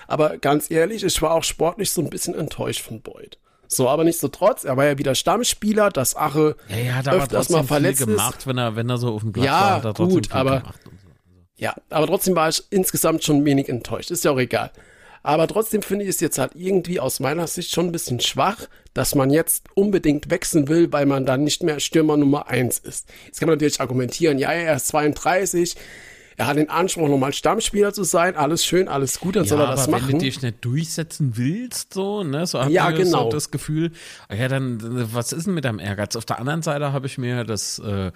Aber 0.05 0.37
ganz 0.37 0.69
ehrlich, 0.69 1.05
ich 1.05 1.21
war 1.21 1.31
auch 1.31 1.45
sportlich 1.45 1.91
so 1.91 2.01
ein 2.01 2.09
bisschen 2.09 2.35
enttäuscht 2.35 2.81
von 2.81 2.99
Boyd. 3.01 3.37
So, 3.69 3.87
aber 3.87 4.03
nichtsdestotrotz, 4.03 4.65
er 4.65 4.75
war 4.75 4.83
ja 4.83 4.97
wieder 4.97 5.15
Stammspieler, 5.15 5.89
dass 5.89 6.13
Ache 6.17 6.57
Ja, 6.67 6.75
er 6.75 6.95
hat 6.95 7.07
aber 7.07 7.17
öfters 7.23 7.47
mal 7.49 7.59
viel 7.59 7.67
verletzt 7.67 8.01
ist. 8.01 8.07
gemacht, 8.07 8.45
wenn 8.47 8.57
er, 8.57 8.75
wenn 8.75 8.89
er 8.89 8.97
so 8.97 9.13
auf 9.15 9.21
dem 9.21 9.31
Platz 9.31 9.45
Ja, 9.45 9.81
war, 9.81 9.93
trotzdem 9.93 10.09
gut, 10.09 10.27
viel 10.27 10.35
aber- 10.35 10.63
so. 10.83 10.91
Ja, 11.55 11.73
aber 11.89 12.07
trotzdem 12.07 12.35
war 12.35 12.49
ich 12.49 12.63
insgesamt 12.69 13.23
schon 13.23 13.45
wenig 13.45 13.69
enttäuscht. 13.69 14.11
Ist 14.11 14.25
ja 14.25 14.31
auch 14.31 14.39
egal. 14.39 14.71
Aber 15.23 15.47
trotzdem 15.47 15.81
finde 15.81 16.03
ich 16.05 16.09
es 16.11 16.19
jetzt 16.19 16.37
halt 16.37 16.51
irgendwie 16.55 16.99
aus 16.99 17.19
meiner 17.19 17.47
Sicht 17.47 17.71
schon 17.71 17.87
ein 17.87 17.91
bisschen 17.91 18.19
schwach, 18.19 18.67
dass 18.93 19.15
man 19.15 19.29
jetzt 19.29 19.65
unbedingt 19.75 20.29
wechseln 20.29 20.67
will, 20.67 20.91
weil 20.91 21.05
man 21.05 21.25
dann 21.25 21.43
nicht 21.43 21.63
mehr 21.63 21.79
Stürmer 21.79 22.17
Nummer 22.17 22.47
eins 22.47 22.79
ist. 22.79 23.07
Jetzt 23.25 23.39
kann 23.39 23.47
man 23.47 23.55
natürlich 23.57 23.79
argumentieren, 23.81 24.39
ja, 24.39 24.51
er 24.51 24.75
ist 24.75 24.87
32, 24.87 25.75
er 26.37 26.45
hat 26.45 26.57
den 26.57 26.69
Anspruch, 26.69 27.07
nochmal 27.09 27.33
Stammspieler 27.33 27.93
zu 27.93 28.03
sein, 28.03 28.35
alles 28.35 28.63
schön, 28.63 28.87
alles 28.87 29.19
gut, 29.19 29.35
dann 29.35 29.43
Ja, 29.45 29.49
soll 29.49 29.59
er 29.59 29.63
aber 29.65 29.75
das 29.75 29.87
wenn 29.87 29.91
machen. 29.93 30.11
du 30.13 30.17
dich 30.19 30.41
nicht 30.43 30.63
durchsetzen 30.63 31.31
willst, 31.35 31.95
so, 31.95 32.23
ne, 32.23 32.45
so 32.45 32.59
hat 32.63 32.69
Ja, 32.69 32.85
man 32.85 32.95
genau. 32.95 33.23
so 33.25 33.29
das 33.31 33.49
Gefühl, 33.49 33.91
ja, 34.31 34.47
dann, 34.47 34.79
was 35.13 35.31
ist 35.33 35.47
denn 35.47 35.55
mit 35.55 35.65
deinem 35.65 35.79
Ehrgeiz? 35.79 36.15
Auf 36.15 36.25
der 36.25 36.37
anderen 36.39 36.61
Seite 36.61 36.93
habe 36.93 37.07
ich 37.07 37.17
mir 37.17 37.43
das, 37.43 37.79
äh, 37.79 38.11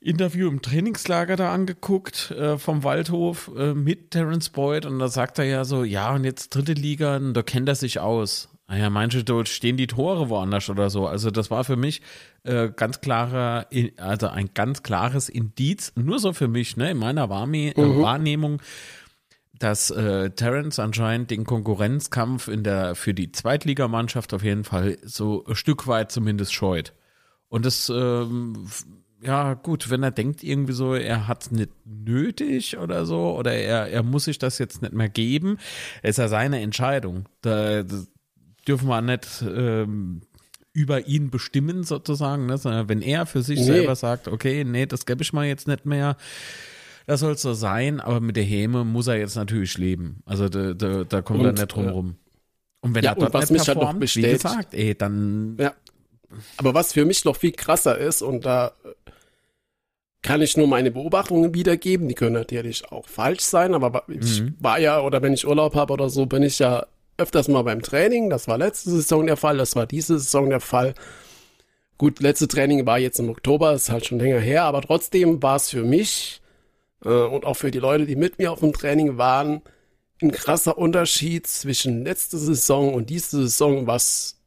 Interview 0.00 0.48
im 0.48 0.62
Trainingslager 0.62 1.36
da 1.36 1.52
angeguckt 1.52 2.30
äh, 2.30 2.56
vom 2.56 2.84
Waldhof 2.84 3.50
äh, 3.56 3.74
mit 3.74 4.12
Terence 4.12 4.48
Boyd 4.48 4.86
und 4.86 4.98
da 4.98 5.08
sagt 5.08 5.38
er 5.38 5.44
ja 5.44 5.64
so, 5.64 5.84
ja 5.84 6.14
und 6.14 6.24
jetzt 6.24 6.54
dritte 6.54 6.72
Liga, 6.72 7.18
da 7.18 7.42
kennt 7.42 7.68
er 7.68 7.74
sich 7.74 8.00
aus. 8.00 8.48
Naja, 8.66 8.86
ah 8.86 8.90
manche 8.90 9.24
dort 9.24 9.48
stehen 9.48 9.76
die 9.76 9.88
Tore 9.88 10.28
woanders 10.28 10.70
oder 10.70 10.90
so. 10.90 11.08
Also 11.08 11.32
das 11.32 11.50
war 11.50 11.64
für 11.64 11.74
mich 11.74 12.02
äh, 12.44 12.70
ganz 12.70 13.00
klarer, 13.00 13.66
also 13.96 14.28
ein 14.28 14.50
ganz 14.54 14.84
klares 14.84 15.28
Indiz, 15.28 15.92
nur 15.96 16.20
so 16.20 16.32
für 16.32 16.46
mich, 16.46 16.76
ne, 16.76 16.92
in 16.92 16.98
meiner 16.98 17.28
Wahrne 17.28 17.76
äh, 17.76 17.80
mhm. 17.82 18.00
Wahrnehmung, 18.00 18.62
dass 19.58 19.90
äh, 19.90 20.30
Terence 20.30 20.78
anscheinend 20.78 21.32
den 21.32 21.44
Konkurrenzkampf 21.44 22.46
in 22.46 22.62
der 22.62 22.94
für 22.94 23.12
die 23.12 23.32
Zweitligamannschaft 23.32 24.32
auf 24.32 24.44
jeden 24.44 24.62
Fall 24.62 24.98
so 25.02 25.44
ein 25.46 25.56
Stück 25.56 25.88
weit 25.88 26.12
zumindest 26.12 26.54
scheut. 26.54 26.94
Und 27.48 27.66
das 27.66 27.90
ähm, 27.90 28.68
ja, 29.22 29.54
gut, 29.54 29.90
wenn 29.90 30.02
er 30.02 30.10
denkt 30.10 30.42
irgendwie 30.42 30.72
so, 30.72 30.94
er 30.94 31.28
hat 31.28 31.42
es 31.42 31.50
nicht 31.50 31.70
nötig 31.84 32.78
oder 32.78 33.04
so, 33.04 33.36
oder 33.36 33.52
er, 33.52 33.88
er 33.88 34.02
muss 34.02 34.24
sich 34.24 34.38
das 34.38 34.58
jetzt 34.58 34.82
nicht 34.82 34.94
mehr 34.94 35.08
geben, 35.08 35.58
ist 36.02 36.18
ja 36.18 36.28
seine 36.28 36.60
Entscheidung. 36.60 37.26
Da, 37.42 37.84
dürfen 38.66 38.88
wir 38.88 39.00
nicht 39.02 39.42
ähm, 39.42 40.22
über 40.72 41.06
ihn 41.06 41.30
bestimmen, 41.30 41.84
sozusagen. 41.84 42.46
Ne? 42.46 42.58
Wenn 42.62 43.02
er 43.02 43.26
für 43.26 43.42
sich 43.42 43.58
nee. 43.58 43.64
selber 43.64 43.96
sagt, 43.96 44.28
okay, 44.28 44.64
nee, 44.64 44.86
das 44.86 45.06
gebe 45.06 45.22
ich 45.22 45.32
mal 45.32 45.46
jetzt 45.46 45.66
nicht 45.66 45.86
mehr, 45.86 46.16
das 47.06 47.20
soll 47.20 47.36
so 47.36 47.54
sein, 47.54 48.00
aber 48.00 48.20
mit 48.20 48.36
der 48.36 48.44
Häme 48.44 48.84
muss 48.84 49.08
er 49.08 49.16
jetzt 49.16 49.34
natürlich 49.34 49.76
leben. 49.78 50.22
Also 50.26 50.48
da, 50.48 50.74
da, 50.74 51.04
da 51.04 51.22
kommt 51.22 51.44
er 51.44 51.52
nicht 51.52 51.66
drum 51.68 51.86
äh, 51.86 51.90
rum. 51.90 52.16
Und 52.82 52.94
wenn 52.94 53.04
ja, 53.04 53.12
er 53.12 53.16
dort 53.16 53.34
was 53.34 53.50
nicht 53.50 53.64
performt, 53.64 54.00
halt 54.00 54.16
wie 54.16 54.22
gesagt, 54.22 54.74
ey, 54.74 54.94
dann 54.94 55.56
ja. 55.58 55.74
Aber 56.56 56.74
was 56.74 56.92
für 56.92 57.04
mich 57.04 57.24
noch 57.24 57.34
viel 57.34 57.50
krasser 57.50 57.98
ist, 57.98 58.22
und 58.22 58.44
da 58.44 58.72
kann 60.22 60.42
ich 60.42 60.56
nur 60.56 60.66
meine 60.66 60.90
Beobachtungen 60.90 61.54
wiedergeben. 61.54 62.08
Die 62.08 62.14
können 62.14 62.34
natürlich 62.34 62.90
auch 62.92 63.06
falsch 63.06 63.40
sein, 63.40 63.74
aber 63.74 64.04
ich 64.08 64.42
mhm. 64.42 64.54
war 64.58 64.78
ja, 64.78 65.00
oder 65.00 65.22
wenn 65.22 65.32
ich 65.32 65.46
Urlaub 65.46 65.74
habe 65.74 65.92
oder 65.92 66.10
so, 66.10 66.26
bin 66.26 66.42
ich 66.42 66.58
ja 66.58 66.86
öfters 67.16 67.48
mal 67.48 67.62
beim 67.62 67.82
Training. 67.82 68.28
Das 68.28 68.46
war 68.46 68.58
letzte 68.58 68.90
Saison 68.90 69.26
der 69.26 69.36
Fall, 69.36 69.56
das 69.56 69.76
war 69.76 69.86
diese 69.86 70.18
Saison 70.18 70.50
der 70.50 70.60
Fall. 70.60 70.94
Gut, 71.96 72.20
letzte 72.20 72.48
Training 72.48 72.86
war 72.86 72.98
jetzt 72.98 73.18
im 73.18 73.30
Oktober, 73.30 73.72
ist 73.72 73.90
halt 73.90 74.06
schon 74.06 74.18
länger 74.18 74.40
her, 74.40 74.64
aber 74.64 74.80
trotzdem 74.82 75.42
war 75.42 75.56
es 75.56 75.70
für 75.70 75.84
mich 75.84 76.40
äh, 77.04 77.08
und 77.08 77.44
auch 77.44 77.54
für 77.54 77.70
die 77.70 77.78
Leute, 77.78 78.06
die 78.06 78.16
mit 78.16 78.38
mir 78.38 78.52
auf 78.52 78.60
dem 78.60 78.72
Training 78.72 79.18
waren, 79.18 79.62
ein 80.22 80.32
krasser 80.32 80.76
Unterschied 80.76 81.46
zwischen 81.46 82.04
letzte 82.04 82.36
Saison 82.38 82.92
und 82.92 83.08
diese 83.08 83.42
Saison, 83.42 83.86
was 83.86 84.38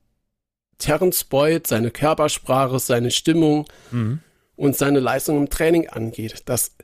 Terence 0.78 1.24
Boyd, 1.24 1.66
seine 1.66 1.90
Körpersprache, 1.90 2.78
seine 2.80 3.10
Stimmung, 3.10 3.66
mhm 3.92 4.20
und 4.56 4.76
seine 4.76 5.00
Leistung 5.00 5.38
im 5.38 5.50
Training 5.50 5.90
angeht. 5.90 6.44
Das 6.46 6.76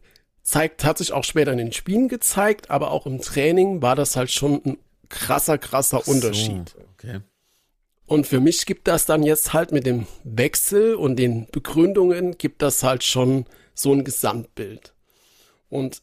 zeigt, 0.44 0.84
hat 0.84 0.98
sich 0.98 1.12
auch 1.12 1.24
später 1.24 1.52
in 1.52 1.58
den 1.58 1.72
Spielen 1.72 2.08
gezeigt, 2.08 2.70
aber 2.72 2.92
auch 2.92 3.06
im 3.06 3.22
Training 3.22 3.82
war 3.82 3.96
das 3.96 4.16
halt 4.16 4.32
schon 4.32 4.62
ein 4.66 4.78
krasser, 5.10 5.58
krasser 5.58 6.02
so, 6.04 6.12
Unterschied. 6.12 6.76
Okay. 6.94 7.22
Und 8.06 8.26
für 8.26 8.40
mich 8.40 8.66
gibt 8.66 8.88
das 8.88 9.06
dann 9.06 9.22
jetzt 9.22 9.54
halt 9.54 9.72
mit 9.72 9.86
dem 9.86 10.08
Wechsel 10.24 10.96
und 10.96 11.18
den 11.18 11.48
Begründungen 11.52 12.38
gibt 12.38 12.64
das 12.64 12.82
halt 12.82 13.04
schon 13.04 13.46
so 13.76 13.94
ein 13.94 14.04
Gesamtbild. 14.04 14.96
Und 15.70 16.02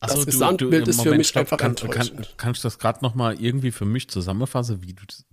das 0.00 0.12
so, 0.12 0.24
Gesamtbild 0.24 0.82
du, 0.82 0.84
du, 0.84 0.90
ist 0.90 0.98
Moment, 0.98 1.12
für 1.14 1.18
mich 1.18 1.28
stopp, 1.28 1.40
einfach 1.40 1.56
kann, 1.56 1.70
enttäuschend. 1.70 2.20
Kann, 2.20 2.36
kannst 2.36 2.62
du 2.62 2.66
das 2.66 2.78
gerade 2.78 3.00
nochmal 3.02 3.40
irgendwie 3.40 3.72
für 3.72 3.84
mich 3.84 4.08
zusammenfassen, 4.08 4.82
wie 4.82 4.92
du 4.92 5.04
das, 5.04 5.24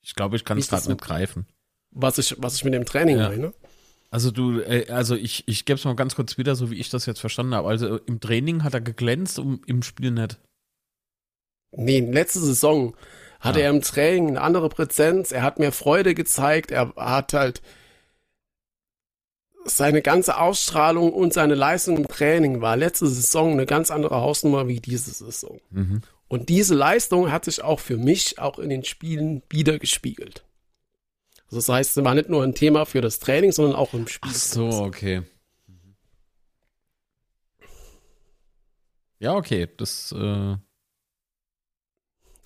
ich 0.00 0.14
glaube, 0.14 0.36
ich 0.36 0.46
kann 0.46 0.56
es 0.56 0.68
gerade 0.68 0.88
nicht 0.88 1.02
greifen. 1.02 1.46
Was 1.90 2.16
ich, 2.16 2.34
was 2.38 2.56
ich 2.56 2.64
mit 2.64 2.72
dem 2.72 2.86
Training 2.86 3.18
ja. 3.18 3.28
meine? 3.28 3.52
Also 4.10 4.30
du, 4.30 4.60
äh, 4.60 4.90
also 4.90 5.14
ich, 5.14 5.46
ich 5.46 5.64
gebe 5.64 5.78
es 5.78 5.84
mal 5.84 5.96
ganz 5.96 6.14
kurz 6.14 6.38
wieder, 6.38 6.54
so 6.56 6.70
wie 6.70 6.76
ich 6.78 6.90
das 6.90 7.06
jetzt 7.06 7.20
verstanden 7.20 7.54
habe. 7.54 7.68
Also 7.68 7.96
im 7.98 8.20
Training 8.20 8.64
hat 8.64 8.74
er 8.74 8.80
geglänzt, 8.80 9.38
um 9.38 9.60
im 9.66 9.82
Spiel 9.82 10.10
nicht. 10.10 10.38
Nee, 11.72 12.00
letzte 12.00 12.40
Saison 12.40 12.96
hatte 13.40 13.60
ja. 13.60 13.66
er 13.66 13.70
im 13.70 13.82
Training 13.82 14.28
eine 14.28 14.40
andere 14.40 14.68
Präsenz, 14.68 15.32
er 15.32 15.42
hat 15.42 15.58
mehr 15.58 15.72
Freude 15.72 16.14
gezeigt, 16.14 16.70
er 16.70 16.94
hat 16.96 17.34
halt 17.34 17.60
seine 19.64 20.00
ganze 20.00 20.38
Ausstrahlung 20.38 21.12
und 21.12 21.34
seine 21.34 21.54
Leistung 21.54 21.98
im 21.98 22.08
Training 22.08 22.62
war 22.62 22.76
letzte 22.76 23.06
Saison 23.06 23.52
eine 23.52 23.66
ganz 23.66 23.90
andere 23.90 24.16
Hausnummer 24.16 24.66
wie 24.66 24.80
diese 24.80 25.10
Saison. 25.10 25.60
Mhm. 25.70 26.02
Und 26.28 26.48
diese 26.48 26.74
Leistung 26.74 27.30
hat 27.30 27.44
sich 27.44 27.62
auch 27.62 27.80
für 27.80 27.96
mich 27.96 28.38
auch 28.38 28.58
in 28.58 28.70
den 28.70 28.84
Spielen 28.84 29.42
wiedergespiegelt. 29.50 30.44
Also 31.48 31.56
das 31.56 31.68
heißt, 31.70 31.96
es 31.96 32.04
war 32.04 32.14
nicht 32.14 32.28
nur 32.28 32.42
ein 32.44 32.54
Thema 32.54 32.84
für 32.84 33.00
das 33.00 33.18
Training, 33.20 33.52
sondern 33.52 33.74
auch 33.74 33.94
im 33.94 34.06
Spiel. 34.06 34.30
Ach 34.30 34.36
so, 34.36 34.68
okay. 34.68 35.22
Ja, 39.18 39.34
okay, 39.34 39.66
das. 39.76 40.12
Äh 40.12 40.56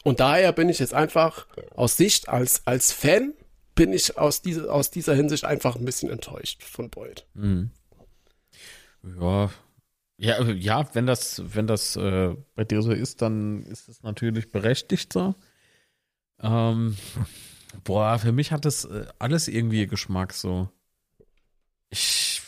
und 0.05 0.21
daher 0.21 0.53
bin 0.53 0.69
ich 0.69 0.79
jetzt 0.79 0.95
einfach 0.95 1.47
aus 1.75 1.97
Sicht 1.97 2.29
als, 2.29 2.67
als 2.67 2.93
Fan, 2.93 3.35
bin 3.75 3.93
ich 3.93 4.19
aus, 4.19 4.41
diese, 4.41 4.73
aus 4.73 4.91
dieser 4.91 5.15
Hinsicht 5.15 5.45
einfach 5.45 5.77
ein 5.77 5.85
bisschen 5.85 6.11
enttäuscht 6.11 6.63
von 6.63 6.89
Boyd. 6.89 7.27
Mhm. 7.35 7.71
Ja. 9.19 9.51
Ja, 10.19 10.41
ja, 10.45 10.95
wenn 10.95 11.07
das, 11.07 11.43
wenn 11.53 11.67
das 11.67 11.97
äh, 11.97 12.37
bei 12.55 12.63
dir 12.63 12.83
so 12.83 12.93
ist, 12.93 13.23
dann 13.23 13.65
ist 13.65 13.89
es 13.89 14.05
natürlich 14.05 14.53
berechtigt 14.53 15.13
so. 15.13 15.35
Ähm, 16.41 16.97
Boah, 17.85 18.19
für 18.19 18.33
mich 18.33 18.53
hat 18.53 18.65
das 18.65 18.85
äh, 18.85 19.07
alles 19.19 19.49
irgendwie 19.49 19.87
Geschmack 19.87 20.33
so. 20.33 20.69
Ich. 21.91 22.43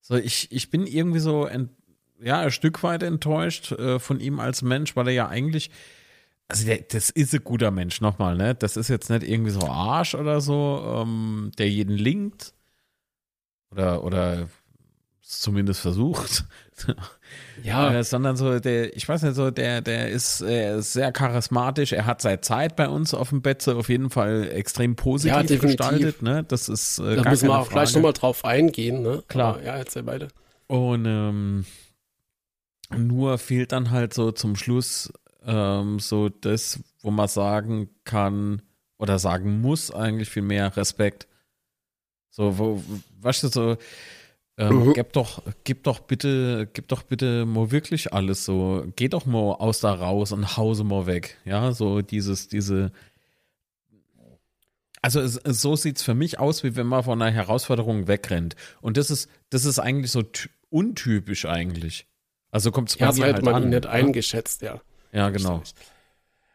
So, 0.00 0.16
ich, 0.16 0.50
ich 0.50 0.70
bin 0.70 0.86
irgendwie 0.86 1.20
so, 1.20 1.46
ent, 1.46 1.70
ja, 2.20 2.40
ein 2.40 2.50
Stück 2.50 2.82
weit 2.82 3.02
enttäuscht 3.02 3.72
äh, 3.72 4.00
von 4.00 4.18
ihm 4.20 4.40
als 4.40 4.62
Mensch, 4.62 4.96
weil 4.96 5.08
er 5.08 5.14
ja 5.14 5.28
eigentlich. 5.28 5.70
Also, 6.48 6.66
der, 6.66 6.78
das 6.80 7.10
ist 7.10 7.32
ein 7.32 7.44
guter 7.44 7.70
Mensch, 7.70 8.00
nochmal, 8.00 8.36
ne? 8.36 8.56
Das 8.56 8.76
ist 8.76 8.88
jetzt 8.88 9.08
nicht 9.08 9.22
irgendwie 9.22 9.52
so 9.52 9.60
Arsch 9.68 10.16
oder 10.16 10.40
so, 10.40 10.82
ähm, 11.02 11.52
der 11.58 11.70
jeden 11.70 11.96
linkt. 11.96 12.54
Oder, 13.70 14.02
oder 14.02 14.48
zumindest 15.38 15.80
versucht. 15.80 16.44
Ja. 17.62 17.92
Äh, 17.92 18.04
sondern 18.04 18.36
so, 18.36 18.58
der, 18.58 18.96
ich 18.96 19.06
weiß 19.06 19.22
nicht, 19.22 19.34
so, 19.34 19.50
der, 19.50 19.82
der 19.82 20.08
ist 20.08 20.40
äh, 20.40 20.80
sehr 20.80 21.12
charismatisch. 21.12 21.92
Er 21.92 22.06
hat 22.06 22.22
seit 22.22 22.42
Zeit 22.42 22.74
bei 22.74 22.88
uns 22.88 23.12
auf 23.12 23.28
dem 23.28 23.42
Bett 23.42 23.60
so 23.60 23.76
auf 23.76 23.90
jeden 23.90 24.08
Fall 24.08 24.50
extrem 24.50 24.96
positiv 24.96 25.50
ja, 25.50 25.58
gestaltet. 25.58 26.22
Ne? 26.22 26.42
Das 26.48 26.70
ist 26.70 26.98
äh, 26.98 27.16
Da 27.16 27.28
müssen 27.28 27.48
wir 27.48 27.58
auch 27.58 27.66
Frage. 27.66 27.74
gleich 27.74 27.94
nochmal 27.94 28.14
drauf 28.14 28.46
eingehen. 28.46 29.02
Ne? 29.02 29.22
Klar. 29.28 29.56
Aber, 29.56 29.64
ja, 29.64 29.76
erzähl 29.76 30.04
beide. 30.04 30.28
Und 30.68 31.04
ähm, 31.04 31.66
nur 32.96 33.36
fehlt 33.36 33.72
dann 33.72 33.90
halt 33.90 34.14
so 34.14 34.32
zum 34.32 34.56
Schluss 34.56 35.12
ähm, 35.44 35.98
so 35.98 36.28
das, 36.30 36.80
wo 37.02 37.10
man 37.10 37.28
sagen 37.28 37.90
kann 38.04 38.62
oder 38.98 39.18
sagen 39.18 39.60
muss 39.60 39.90
eigentlich 39.90 40.30
viel 40.30 40.42
mehr 40.42 40.74
Respekt. 40.76 41.26
So, 42.30 42.58
wo, 42.58 42.82
weißt 43.20 43.42
du, 43.44 43.48
so, 43.48 43.76
ähm, 44.60 44.88
mhm. 44.88 44.92
gib 44.92 45.14
doch, 45.14 45.42
gib 45.64 45.84
doch 45.84 46.00
bitte, 46.00 46.68
gib 46.74 46.88
doch 46.88 47.02
bitte 47.02 47.46
mal 47.46 47.70
wirklich 47.70 48.12
alles 48.12 48.44
so. 48.44 48.84
Geh 48.94 49.08
doch 49.08 49.24
mal 49.24 49.54
aus 49.54 49.80
da 49.80 49.94
raus 49.94 50.32
und 50.32 50.58
hause 50.58 50.84
mal 50.84 51.06
weg. 51.06 51.38
Ja, 51.46 51.72
so 51.72 52.02
dieses, 52.02 52.48
diese. 52.48 52.92
Also 55.00 55.20
es, 55.20 55.40
so 55.44 55.76
sieht's 55.76 56.02
für 56.02 56.14
mich 56.14 56.38
aus, 56.38 56.62
wie 56.62 56.76
wenn 56.76 56.86
man 56.86 57.04
von 57.04 57.22
einer 57.22 57.30
Herausforderung 57.30 58.06
wegrennt. 58.06 58.54
Und 58.82 58.98
das 58.98 59.10
ist, 59.10 59.30
das 59.48 59.64
ist 59.64 59.78
eigentlich 59.78 60.10
so 60.10 60.22
untypisch 60.68 61.46
eigentlich. 61.46 62.06
Also 62.50 62.70
kommt 62.70 62.90
es 62.90 62.98
bei 62.98 63.06
ja, 63.06 63.12
mir 63.12 63.22
halt, 63.22 63.34
halt 63.36 63.44
man 63.46 63.54
an. 63.54 63.68
nicht 63.70 63.86
eingeschätzt, 63.86 64.60
ja. 64.60 64.82
Ja, 65.10 65.30
genau. 65.30 65.56
Richtig. 65.56 65.86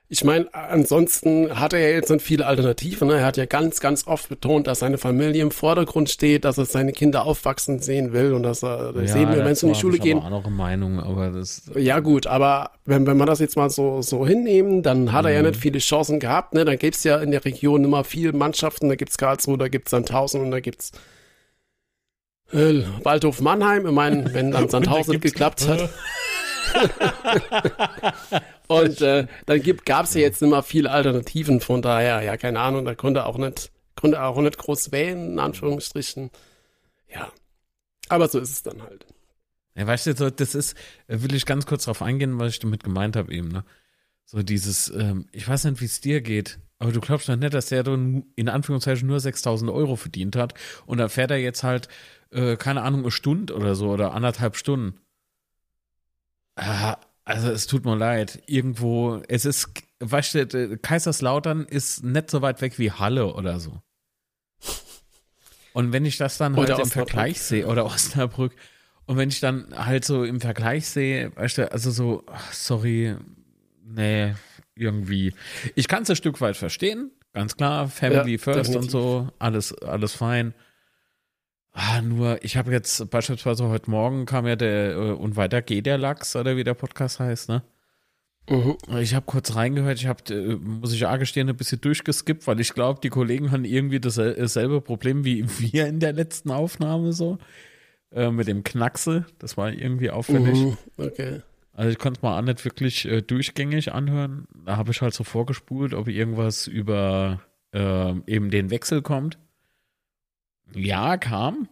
Ich 0.07 0.23
meine, 0.23 0.53
ansonsten 0.53 1.59
hat 1.59 1.73
er 1.73 1.79
ja 1.79 1.89
jetzt 1.89 2.11
nicht 2.11 2.21
viele 2.21 2.45
Alternativen. 2.45 3.07
Ne? 3.07 3.15
Er 3.15 3.25
hat 3.25 3.37
ja 3.37 3.47
ganz, 3.47 3.79
ganz 3.79 4.05
oft 4.05 4.29
betont, 4.29 4.67
dass 4.67 4.79
seine 4.79 4.99
Familie 4.99 5.41
im 5.41 5.49
Vordergrund 5.49 6.11
steht, 6.11 6.45
dass 6.45 6.59
er 6.59 6.65
seine 6.65 6.91
Kinder 6.93 7.25
aufwachsen 7.25 7.79
sehen 7.79 8.13
will 8.13 8.33
und 8.33 8.43
dass 8.43 8.63
er 8.63 8.93
ja, 8.95 9.07
sehen 9.07 9.31
will, 9.31 9.43
wenn 9.43 9.55
sie 9.55 9.65
in 9.65 9.73
die 9.73 9.79
Schule 9.79 9.97
gehen. 9.97 10.21
Eine 10.21 10.43
Meinung, 10.47 10.99
aber 10.99 11.31
das. 11.31 11.63
Ja 11.75 12.01
gut, 12.01 12.27
aber 12.27 12.69
wenn, 12.85 13.07
wenn 13.07 13.17
wir 13.17 13.25
das 13.25 13.39
jetzt 13.39 13.57
mal 13.57 13.71
so, 13.71 14.03
so 14.03 14.27
hinnehmen, 14.27 14.83
dann 14.83 15.11
hat 15.11 15.23
mhm. 15.23 15.29
er 15.29 15.33
ja 15.33 15.41
mhm. 15.41 15.47
nicht 15.47 15.59
viele 15.59 15.79
Chancen 15.79 16.19
gehabt. 16.19 16.53
Ne? 16.53 16.65
Dann 16.65 16.77
gibt's 16.77 17.03
ja 17.03 17.17
in 17.17 17.31
der 17.31 17.43
Region 17.43 17.83
immer 17.83 18.03
viele 18.03 18.31
Mannschaften. 18.31 18.89
Da 18.89 18.95
gibt's 18.95 19.17
Karlsruhe, 19.17 19.57
da 19.57 19.69
gibt's 19.69 19.89
Sandhausen 19.89 20.41
und 20.41 20.51
da 20.51 20.59
gibt's 20.59 20.91
äh, 22.53 22.83
Waldhof 23.01 23.41
Mannheim. 23.41 23.87
Ich 23.87 23.91
meine, 23.91 24.31
wenn 24.35 24.51
dann 24.51 24.69
Sandhausen 24.69 25.19
geklappt 25.19 25.67
hat. 25.67 25.89
Und 28.67 29.01
äh, 29.01 29.27
dann 29.45 29.61
gab 29.85 30.05
es 30.05 30.13
ja 30.13 30.21
jetzt 30.21 30.41
immer 30.41 30.63
viele 30.63 30.91
Alternativen, 30.91 31.61
von 31.61 31.81
daher, 31.81 32.21
ja, 32.21 32.37
keine 32.37 32.59
Ahnung, 32.59 32.85
da 32.85 32.95
konnte 32.95 33.25
auch 33.25 33.37
nicht, 33.37 33.71
konnte 33.95 34.21
auch 34.21 34.37
nicht 34.39 34.57
groß 34.57 34.91
wählen, 34.91 35.31
in 35.33 35.39
Anführungsstrichen. 35.39 36.31
Ja. 37.13 37.31
Aber 38.09 38.27
so 38.27 38.39
ist 38.39 38.51
es 38.51 38.63
dann 38.63 38.81
halt. 38.83 39.05
Ja, 39.75 39.85
weißt 39.87 40.07
du, 40.07 40.15
so, 40.15 40.29
das 40.29 40.55
ist, 40.55 40.75
äh, 41.07 41.21
will 41.21 41.35
ich 41.35 41.45
ganz 41.45 41.65
kurz 41.65 41.85
drauf 41.85 42.01
eingehen, 42.01 42.39
was 42.39 42.53
ich 42.53 42.59
damit 42.59 42.83
gemeint 42.83 43.15
habe 43.15 43.33
eben, 43.33 43.49
ne? 43.49 43.65
So 44.27 44.41
dieses, 44.41 44.89
ähm, 44.89 45.27
ich 45.31 45.47
weiß 45.47 45.65
nicht, 45.65 45.81
wie 45.81 45.85
es 45.85 46.01
dir 46.01 46.21
geht. 46.21 46.59
Aber 46.79 46.91
du 46.91 46.99
glaubst 46.99 47.29
doch 47.29 47.35
nicht, 47.35 47.53
dass 47.53 47.67
der 47.67 47.85
in 47.87 48.49
Anführungszeichen 48.49 49.07
nur 49.07 49.19
6000 49.19 49.71
Euro 49.71 49.95
verdient 49.95 50.35
hat 50.35 50.53
und 50.85 50.97
dann 50.97 51.09
fährt 51.09 51.31
er 51.31 51.37
jetzt 51.37 51.63
halt, 51.63 51.87
äh, 52.31 52.57
keine 52.57 52.81
Ahnung, 52.81 53.01
eine 53.01 53.11
Stunde 53.11 53.55
oder 53.55 53.75
so 53.75 53.89
oder 53.91 54.13
anderthalb 54.13 54.57
Stunden. 54.57 54.99
Ah, 56.55 56.97
also 57.25 57.51
es 57.51 57.67
tut 57.67 57.85
mir 57.85 57.95
leid. 57.95 58.41
Irgendwo, 58.45 59.21
es 59.27 59.45
ist, 59.45 59.69
weißt 59.99 60.35
du, 60.35 60.77
Kaiserslautern 60.77 61.65
ist 61.65 62.03
nicht 62.03 62.29
so 62.29 62.41
weit 62.41 62.61
weg 62.61 62.79
wie 62.79 62.91
Halle 62.91 63.33
oder 63.33 63.59
so. 63.59 63.81
Und 65.73 65.91
wenn 65.91 66.05
ich 66.05 66.17
das 66.17 66.37
dann 66.37 66.55
halt 66.55 66.69
Oder 66.69 66.75
im 66.75 66.81
Osnabrück. 66.83 67.09
Vergleich 67.09 67.41
sehe, 67.41 67.67
oder 67.67 67.85
Osnabrück, 67.85 68.55
und 69.07 69.17
wenn 69.17 69.29
ich 69.29 69.39
dann 69.39 69.67
halt 69.75 70.05
so 70.05 70.23
im 70.23 70.39
Vergleich 70.41 70.87
sehe, 70.87 71.35
weißt 71.35 71.57
du, 71.59 71.71
also 71.71 71.91
so, 71.91 72.23
ach, 72.27 72.53
sorry, 72.53 73.15
nee, 73.83 74.33
irgendwie. 74.75 75.33
Ich 75.75 75.87
kann 75.87 76.03
es 76.03 76.09
ein 76.09 76.15
Stück 76.15 76.41
weit 76.41 76.57
verstehen, 76.57 77.11
ganz 77.33 77.55
klar, 77.57 77.87
Family 77.87 78.33
Ja, 78.33 78.37
first 78.37 78.69
definitiv. 78.69 78.81
und 78.81 78.91
so, 78.91 79.29
alles, 79.37 79.73
alles 79.79 80.13
fein. 80.13 80.53
Ah, 81.77 82.01
nur, 82.01 82.41
ich 82.41 82.55
habe 82.55 82.71
jetzt 82.71 83.09
beispielsweise 83.09 83.67
heute 83.67 83.91
Morgen 83.91 84.25
kam 84.25 84.47
ja 84.47 84.55
der, 84.55 84.95
äh, 84.95 85.11
und 85.11 85.35
weiter 85.35 85.61
geht 85.61 85.85
der 85.85 85.97
Lachs, 85.97 86.33
oder 86.37 86.55
wie 86.55 86.63
der 86.63 86.73
Podcast 86.73 87.19
heißt, 87.19 87.49
ne? 87.49 87.63
Mhm. 88.49 88.77
Ich 88.99 89.13
habe 89.13 89.25
kurz 89.25 89.55
reingehört, 89.55 89.99
ich 89.99 90.07
habe, 90.07 90.33
äh, 90.33 90.55
muss 90.55 90.93
ich 90.93 91.05
auch 91.05 91.19
gestehen, 91.19 91.49
ein 91.49 91.57
bisschen 91.57 91.81
durchgeskippt, 91.81 92.47
weil 92.47 92.61
ich 92.61 92.73
glaube, 92.73 93.01
die 93.03 93.09
Kollegen 93.09 93.51
haben 93.51 93.65
irgendwie 93.65 93.99
dasselbe 93.99 94.79
Problem 94.79 95.25
wie 95.25 95.45
wir 95.59 95.87
in 95.87 95.99
der 95.99 96.13
letzten 96.13 96.49
Aufnahme 96.49 97.11
so. 97.11 97.39
Äh, 98.09 98.31
mit 98.31 98.47
dem 98.47 98.63
Knackse, 98.63 99.25
das 99.39 99.57
war 99.57 99.69
irgendwie 99.69 100.11
auffällig. 100.11 100.57
Mhm. 100.57 100.77
Okay. 100.95 101.41
Also 101.73 101.89
ich 101.89 101.99
konnte 101.99 102.19
es 102.19 102.23
mal 102.23 102.39
auch 102.39 102.41
nicht 102.41 102.63
wirklich 102.63 103.03
äh, 103.03 103.21
durchgängig 103.21 103.91
anhören. 103.91 104.47
Da 104.65 104.77
habe 104.77 104.91
ich 104.91 105.01
halt 105.01 105.13
so 105.13 105.25
vorgespult, 105.25 105.93
ob 105.93 106.07
irgendwas 106.07 106.67
über 106.67 107.41
ähm, 107.73 108.23
eben 108.27 108.49
den 108.49 108.69
Wechsel 108.69 109.01
kommt. 109.01 109.37
Ja, 110.73 111.17
kam. 111.17 111.69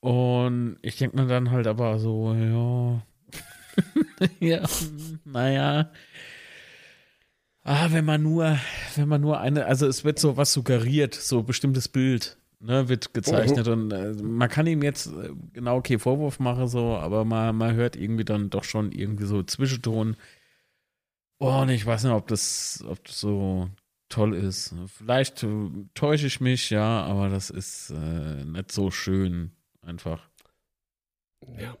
Und 0.00 0.76
ich 0.82 0.96
denke 0.96 1.16
mir 1.16 1.26
dann 1.26 1.50
halt 1.50 1.66
aber 1.66 1.98
so, 1.98 2.34
ja. 2.34 3.02
ja, 4.40 4.68
naja. 5.24 5.90
Ah, 7.62 7.88
wenn 7.90 8.04
man 8.04 8.22
nur, 8.22 8.58
wenn 8.96 9.08
man 9.08 9.22
nur 9.22 9.40
eine, 9.40 9.64
also 9.64 9.86
es 9.86 10.04
wird 10.04 10.18
so 10.18 10.36
was 10.36 10.52
suggeriert, 10.52 11.14
so 11.14 11.42
bestimmtes 11.42 11.88
Bild, 11.88 12.36
ne, 12.60 12.90
wird 12.90 13.14
gezeichnet 13.14 13.66
und 13.68 13.90
äh, 13.92 14.12
man 14.22 14.50
kann 14.50 14.66
ihm 14.66 14.82
jetzt 14.82 15.06
äh, 15.06 15.30
genau 15.54 15.76
okay 15.76 15.98
Vorwurf 15.98 16.38
machen, 16.38 16.68
so, 16.68 16.96
aber 16.96 17.24
man, 17.24 17.56
man 17.56 17.74
hört 17.74 17.96
irgendwie 17.96 18.26
dann 18.26 18.50
doch 18.50 18.64
schon 18.64 18.92
irgendwie 18.92 19.24
so 19.24 19.42
Zwischenton. 19.42 20.16
Oh, 21.38 21.60
und 21.62 21.70
ich 21.70 21.86
weiß 21.86 22.04
nicht, 22.04 22.12
ob 22.12 22.28
das, 22.28 22.84
ob 22.86 23.02
das 23.04 23.18
so 23.18 23.70
toll 24.08 24.34
ist. 24.34 24.74
Vielleicht 24.86 25.42
äh, 25.42 25.48
täusche 25.94 26.26
ich 26.26 26.40
mich, 26.40 26.70
ja, 26.70 27.02
aber 27.02 27.28
das 27.28 27.50
ist 27.50 27.90
äh, 27.90 28.44
nicht 28.44 28.72
so 28.72 28.90
schön 28.90 29.52
einfach. 29.82 30.28
Ja. 31.58 31.76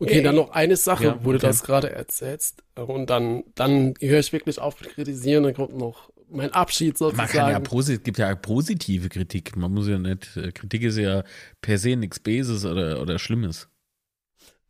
Okay, 0.00 0.22
dann 0.22 0.36
noch 0.36 0.50
eine 0.50 0.76
Sache, 0.76 1.04
Ja, 1.04 1.18
wo 1.24 1.32
du 1.32 1.38
okay. 1.38 1.46
das 1.48 1.64
gerade 1.64 1.90
erzählst. 1.90 2.62
Und 2.76 3.10
dann, 3.10 3.42
dann 3.56 3.94
höre 4.00 4.20
ich 4.20 4.32
wirklich 4.32 4.60
auf 4.60 4.80
mit 4.80 4.90
kritisieren. 4.90 5.42
Dann 5.42 5.54
kommt 5.54 5.76
noch 5.76 6.10
mein 6.30 6.52
Abschied 6.52 7.00
Man 7.00 7.16
kann 7.16 7.50
ja 7.50 7.60
sozusagen. 7.64 8.02
gibt 8.04 8.18
ja 8.18 8.34
positive 8.34 9.08
Kritik. 9.08 9.56
Man 9.56 9.72
muss 9.72 9.88
ja 9.88 9.98
nicht, 9.98 10.36
äh, 10.36 10.52
Kritik 10.52 10.82
ist 10.82 10.98
ja 10.98 11.24
per 11.60 11.78
se 11.78 11.96
nichts 11.96 12.20
Beses 12.20 12.64
oder, 12.64 13.00
oder 13.00 13.18
Schlimmes. 13.18 13.68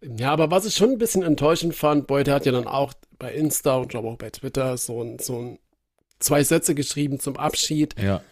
Ja, 0.01 0.33
aber 0.33 0.51
was 0.51 0.65
ich 0.65 0.75
schon 0.75 0.91
ein 0.93 0.99
bisschen 0.99 1.23
enttäuschend 1.23 1.75
fand, 1.75 2.07
Beute 2.07 2.33
hat 2.33 2.47
ja 2.47 2.53
dann 2.53 2.69
auch 2.69 2.95
bei 3.19 3.33
Insta 3.35 3.77
und 3.77 3.89
glaube 3.89 4.09
auch 4.09 4.17
bei 4.17 4.31
Twitter 4.31 4.77
so 4.77 5.03
ein, 5.03 5.19
so 5.19 5.39
ein 5.41 5.59
zwei 6.19 6.43
Sätze 6.45 6.75
geschrieben 6.75 7.21
zum 7.21 7.37
Abschied. 7.37 7.95
Ja. 8.01 8.23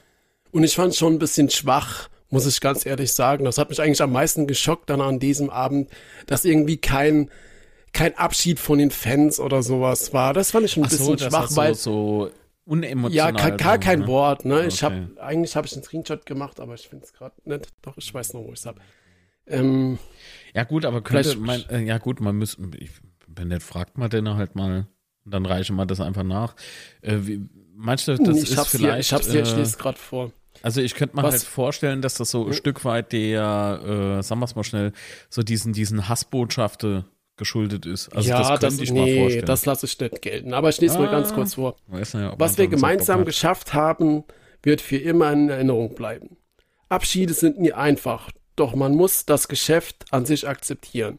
Und 0.53 0.65
ich 0.65 0.75
fand 0.75 0.93
es 0.93 0.99
schon 0.99 1.15
ein 1.15 1.19
bisschen 1.19 1.51
schwach, 1.51 2.09
muss 2.31 2.47
ich 2.47 2.61
ganz 2.61 2.87
ehrlich 2.87 3.13
sagen. 3.13 3.45
Das 3.45 3.59
hat 3.59 3.69
mich 3.69 3.81
eigentlich 3.81 4.03
am 4.03 4.13
meisten 4.13 4.47
geschockt 4.47 4.91
dann 4.91 5.01
an 5.01 5.19
diesem 5.19 5.51
Abend, 5.51 5.91
dass 6.27 6.45
irgendwie 6.45 6.77
kein, 6.79 7.31
kein 7.93 8.17
Abschied 8.17 8.59
von 8.59 8.79
den 8.79 8.91
Fans 8.91 9.39
oder 9.41 9.63
sowas 9.63 10.13
war. 10.13 10.33
Das 10.35 10.51
fand 10.51 10.67
ich 10.67 10.73
schon 10.73 10.85
ein 10.85 10.91
so, 10.91 11.13
bisschen 11.13 11.31
schwach, 11.31 11.51
hat 11.51 11.57
weil 11.57 11.75
so, 11.75 12.27
so 12.27 12.31
unemotional. 12.65 13.15
ja, 13.15 13.31
gar, 13.31 13.57
gar 13.57 13.79
kein 13.79 14.01
ne? 14.01 14.07
Wort. 14.07 14.45
Ne? 14.45 14.67
Ich 14.67 14.83
Okay. 14.83 15.07
hab, 15.17 15.23
eigentlich 15.25 15.55
habe 15.57 15.67
ich 15.67 15.75
einen 15.75 15.83
Screenshot 15.85 16.27
gemacht, 16.27 16.59
aber 16.61 16.75
ich 16.75 16.89
finde 16.89 17.05
es 17.05 17.13
gerade 17.13 17.35
nicht. 17.45 17.69
Doch, 17.83 17.97
ich 17.97 18.13
weiß 18.13 18.33
noch, 18.35 18.43
wo 18.45 18.49
ich 18.53 18.59
es 18.59 18.67
habe. 18.67 18.81
Ähm, 19.47 19.99
Ja 20.55 20.65
gut, 20.65 20.85
aber 20.85 21.03
könnte 21.03 21.37
man, 21.37 21.63
äh, 21.71 21.83
ja 21.83 21.99
gut, 21.99 22.21
man 22.21 22.37
müsste, 22.37 22.63
ich, 22.79 22.91
wenn 23.29 23.49
nicht, 23.49 23.63
fragt 23.63 23.99
man 23.99 24.11
den 24.11 24.29
halt 24.35 24.57
mal, 24.57 24.87
dann 25.25 25.47
reichen 25.47 25.77
wir 25.77 25.87
das 25.87 26.01
einfach 26.01 26.25
nach. 26.25 26.57
Äh, 27.03 27.19
wie, 27.23 27.49
meinst 27.77 28.09
du, 28.09 28.17
das 28.17 28.37
ich 28.43 28.51
ist 28.51 28.57
hab's 28.59 28.71
hier, 28.73 28.81
vielleicht, 28.81 29.01
ich 29.09 29.13
hab's 29.13 29.31
hier, 29.31 29.43
ich 29.43 29.53
äh, 29.53 29.57
lese 29.57 29.77
gerade 29.77 29.99
vor. 29.99 30.33
also 30.63 30.81
ich 30.81 30.95
könnte 30.95 31.17
mir 31.17 31.23
Was- 31.23 31.33
halt 31.35 31.43
vorstellen, 31.45 32.03
dass 32.03 32.15
das 32.15 32.31
so 32.31 32.43
ein 32.43 32.47
Hm? 32.49 32.53
Stück 32.55 32.85
weit 32.85 33.13
der, 33.13 34.19
äh, 34.19 34.23
sagen 34.23 34.41
wir 34.41 34.45
es 34.47 34.55
mal 34.57 34.65
schnell, 34.65 34.93
so 35.31 35.43
diesen, 35.43 35.73
diesen 35.73 36.09
Hassbotschaften 36.09 37.05
geschuldet 37.37 37.85
ist. 37.85 38.09
Also 38.17 38.31
ja, 38.31 38.39
das 38.39 38.49
könnte 38.49 38.67
das, 38.67 38.79
ich 38.81 38.93
mal 38.93 39.05
nee, 39.05 39.21
vorstellen. 39.21 39.45
das 39.47 39.67
lasse 39.67 39.87
ich 39.87 40.01
nicht 40.01 40.23
gelten. 40.23 40.55
Aber 40.55 40.71
ich 40.71 40.81
lese 40.81 40.99
mal 40.99 41.11
ganz 41.11 41.33
Ah. 41.33 41.35
kurz 41.35 41.55
vor. 41.55 41.77
Ob 41.93 42.41
Was 42.41 42.57
wir 42.57 42.69
gemeinsam 42.69 43.25
geschafft 43.27 43.75
haben, 43.75 44.25
wird 44.63 44.81
für 44.81 44.97
immer 44.97 45.31
in 45.33 45.51
Erinnerung 45.51 45.95
bleiben. 45.95 46.39
Abschiede 46.89 47.35
sind 47.35 47.61
nie 47.61 47.73
einfach, 47.73 48.31
doch 48.57 48.75
man 48.75 48.95
muss 48.95 49.27
das 49.27 49.49
Geschäft 49.49 50.07
an 50.13 50.25
sich 50.25 50.49
akzeptieren. 50.49 51.19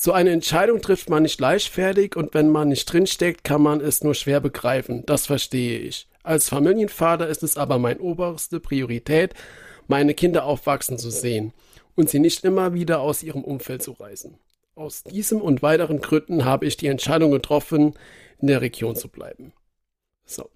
So 0.00 0.12
eine 0.12 0.30
Entscheidung 0.30 0.80
trifft 0.80 1.10
man 1.10 1.24
nicht 1.24 1.40
leichtfertig 1.40 2.14
und 2.14 2.32
wenn 2.32 2.50
man 2.50 2.68
nicht 2.68 2.84
drinsteckt, 2.84 3.42
kann 3.42 3.60
man 3.60 3.80
es 3.80 4.04
nur 4.04 4.14
schwer 4.14 4.38
begreifen. 4.38 5.04
Das 5.06 5.26
verstehe 5.26 5.80
ich. 5.80 6.06
Als 6.22 6.48
Familienvater 6.48 7.26
ist 7.26 7.42
es 7.42 7.56
aber 7.56 7.80
meine 7.80 7.98
oberste 7.98 8.60
Priorität, 8.60 9.34
meine 9.88 10.14
Kinder 10.14 10.44
aufwachsen 10.44 10.98
zu 10.98 11.10
sehen 11.10 11.52
und 11.96 12.08
sie 12.08 12.20
nicht 12.20 12.44
immer 12.44 12.74
wieder 12.74 13.00
aus 13.00 13.24
ihrem 13.24 13.42
Umfeld 13.42 13.82
zu 13.82 13.90
reißen. 13.90 14.38
Aus 14.76 15.02
diesem 15.02 15.40
und 15.40 15.62
weiteren 15.62 16.00
Gründen 16.00 16.44
habe 16.44 16.66
ich 16.66 16.76
die 16.76 16.86
Entscheidung 16.86 17.32
getroffen, 17.32 17.94
in 18.40 18.46
der 18.46 18.60
Region 18.60 18.94
zu 18.94 19.08
bleiben. 19.08 19.52
So. 20.24 20.48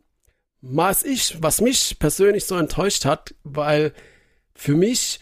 Was 0.60 1.02
ich, 1.02 1.42
was 1.42 1.60
mich 1.60 1.98
persönlich 1.98 2.44
so 2.44 2.56
enttäuscht 2.56 3.04
hat, 3.04 3.34
weil 3.42 3.92
für 4.54 4.76
mich 4.76 5.18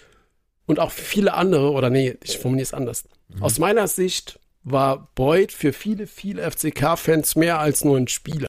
und 0.70 0.78
auch 0.78 0.92
viele 0.92 1.34
andere, 1.34 1.72
oder 1.72 1.90
nee, 1.90 2.16
ich 2.22 2.38
formuliere 2.38 2.62
es 2.62 2.72
anders. 2.74 3.04
Aus 3.40 3.58
meiner 3.58 3.88
Sicht 3.88 4.38
war 4.62 5.10
Boyd 5.14 5.52
für 5.52 5.72
viele, 5.72 6.06
viele 6.06 6.48
FCK-Fans 6.48 7.36
mehr 7.36 7.58
als 7.58 7.84
nur 7.84 7.96
ein 7.96 8.08
Spieler. 8.08 8.48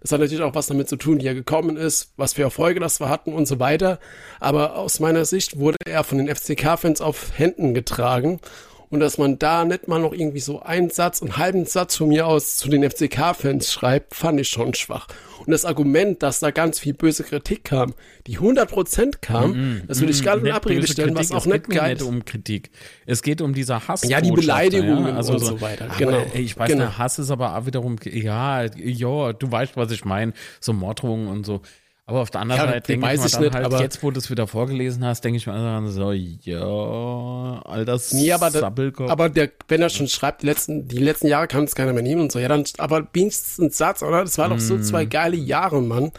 Das 0.00 0.12
hat 0.12 0.20
natürlich 0.20 0.44
auch 0.44 0.54
was 0.54 0.66
damit 0.66 0.88
zu 0.88 0.96
tun, 0.96 1.20
wie 1.20 1.26
er 1.26 1.34
gekommen 1.34 1.76
ist, 1.76 2.12
was 2.16 2.34
für 2.34 2.42
Erfolge 2.42 2.80
das 2.80 3.00
wir 3.00 3.08
hatten 3.08 3.32
und 3.32 3.46
so 3.46 3.58
weiter. 3.58 3.98
Aber 4.40 4.76
aus 4.76 5.00
meiner 5.00 5.24
Sicht 5.24 5.58
wurde 5.58 5.78
er 5.84 6.04
von 6.04 6.18
den 6.18 6.34
FCK-Fans 6.34 7.00
auf 7.00 7.32
Händen 7.36 7.74
getragen. 7.74 8.40
Und 8.88 9.00
dass 9.00 9.18
man 9.18 9.38
da 9.38 9.64
nicht 9.64 9.88
mal 9.88 10.00
noch 10.00 10.12
irgendwie 10.12 10.40
so 10.40 10.60
einen 10.60 10.90
Satz, 10.90 11.20
einen 11.22 11.36
halben 11.36 11.64
Satz 11.64 11.96
von 11.96 12.08
mir 12.08 12.26
aus 12.26 12.56
zu 12.56 12.68
den 12.68 12.88
FCK-Fans 12.88 13.72
schreibt, 13.72 14.14
fand 14.14 14.40
ich 14.40 14.48
schon 14.48 14.74
schwach. 14.74 15.08
Und 15.44 15.52
das 15.52 15.64
Argument, 15.64 16.22
dass 16.22 16.40
da 16.40 16.50
ganz 16.50 16.78
viel 16.78 16.94
böse 16.94 17.22
Kritik 17.24 17.64
kam, 17.64 17.94
die 18.26 18.38
100% 18.38 19.18
kam, 19.20 19.82
das 19.86 20.00
will 20.00 20.10
ich 20.10 20.22
gar 20.22 20.36
nicht 20.36 20.46
in 20.46 20.52
Abrede 20.52 20.86
stellen, 20.86 21.14
was 21.14 21.28
Kritik, 21.28 21.36
auch 21.36 21.46
es 21.46 21.52
nicht 21.52 21.68
geht 21.68 21.76
geil 21.76 21.92
nicht 21.92 22.02
ist. 22.02 22.08
um 22.08 22.24
Kritik. 22.24 22.70
Es 23.06 23.22
geht 23.22 23.40
um 23.40 23.54
dieser 23.54 23.86
Hass. 23.86 24.02
Ja, 24.08 24.20
die 24.20 24.32
Beleidigungen 24.32 25.08
ja? 25.08 25.16
also 25.16 25.34
und 25.34 25.40
so 25.40 25.60
weiter, 25.60 25.88
genau, 25.98 26.24
ey, 26.32 26.42
ich 26.42 26.56
weiß, 26.56 26.68
genau. 26.68 26.84
der 26.84 26.98
Hass 26.98 27.18
ist 27.18 27.30
aber 27.30 27.56
auch 27.56 27.66
wiederum, 27.66 27.96
ja, 28.04 28.64
ja, 28.64 29.32
du 29.32 29.50
weißt, 29.50 29.76
was 29.76 29.90
ich 29.92 30.04
meine, 30.04 30.32
so 30.60 30.72
Morddrohungen 30.72 31.28
und 31.28 31.44
so. 31.44 31.60
Aber 32.08 32.20
auf 32.20 32.30
der 32.30 32.40
anderen 32.40 32.60
Ja, 32.60 32.68
Seite 32.68 32.86
denke 32.86 33.06
ich 33.14 33.24
ich 33.24 33.32
dann 33.32 33.42
nicht, 33.42 33.54
halt, 33.54 33.64
aber- 33.66 33.80
jetzt 33.80 34.00
wo 34.00 34.12
du 34.12 34.18
es 34.20 34.30
wieder 34.30 34.46
vorgelesen 34.46 35.04
hast, 35.04 35.24
denke 35.24 35.38
ich 35.38 35.46
mir 35.48 35.54
dann 35.54 35.88
so, 35.90 36.12
ja, 36.12 37.60
all 37.64 37.84
das 37.84 38.12
Nee, 38.12 38.30
aber, 38.30 38.50
da, 38.50 38.72
aber 39.08 39.28
der, 39.28 39.50
wenn 39.66 39.82
er 39.82 39.88
schon 39.88 40.06
schreibt, 40.06 40.42
die 40.42 40.46
letzten, 40.46 40.86
die 40.86 40.98
letzten 40.98 41.26
Jahre 41.26 41.48
kann 41.48 41.64
es 41.64 41.74
keiner 41.74 41.92
mehr 41.92 42.04
nehmen 42.04 42.20
und 42.22 42.30
so, 42.30 42.38
ja, 42.38 42.46
dann, 42.46 42.62
aber 42.78 43.08
wenigstens 43.12 43.58
ein 43.58 43.70
Satz, 43.70 44.02
oder? 44.04 44.20
Das 44.22 44.38
waren 44.38 44.50
doch 44.50 44.60
so 44.60 44.78
zwei 44.80 45.04
geile 45.04 45.36
Jahre, 45.36 45.82
Mann. 45.82 46.12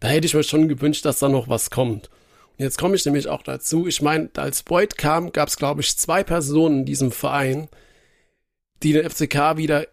Da 0.00 0.08
hätte 0.08 0.24
ich 0.26 0.32
mir 0.32 0.42
schon 0.42 0.68
gewünscht, 0.68 1.04
dass 1.04 1.18
da 1.18 1.28
noch 1.28 1.48
was 1.48 1.68
kommt. 1.68 2.08
Und 2.56 2.64
jetzt 2.64 2.78
komme 2.78 2.96
ich 2.96 3.04
nämlich 3.04 3.28
auch 3.28 3.42
dazu. 3.42 3.86
Ich 3.86 4.00
meine, 4.00 4.30
als 4.36 4.62
Boyd 4.62 4.96
kam, 4.96 5.32
gab 5.32 5.48
es, 5.48 5.56
glaube 5.58 5.82
ich, 5.82 5.98
zwei 5.98 6.24
Personen 6.24 6.80
in 6.80 6.84
diesem 6.86 7.12
Verein, 7.12 7.68
die 8.82 8.94
den 8.94 9.04
FCK 9.08 9.58
wieder, 9.58 9.86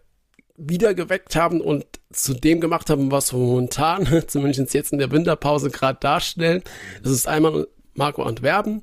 wieder 0.58 0.96
geweckt 0.96 1.36
haben 1.36 1.62
und 1.62 1.86
zu 2.12 2.34
dem 2.34 2.60
gemacht 2.60 2.90
haben, 2.90 3.12
was 3.12 3.32
wir 3.32 3.40
momentan, 3.40 4.24
zumindest 4.28 4.74
jetzt 4.74 4.92
in 4.92 5.00
der 5.00 5.12
Winterpause 5.12 5.70
gerade 5.70 6.00
darstellen. 6.00 6.64
Das 7.04 7.12
ist 7.12 7.28
einmal 7.28 7.68
Marco 7.94 8.24
Antwerpen 8.24 8.82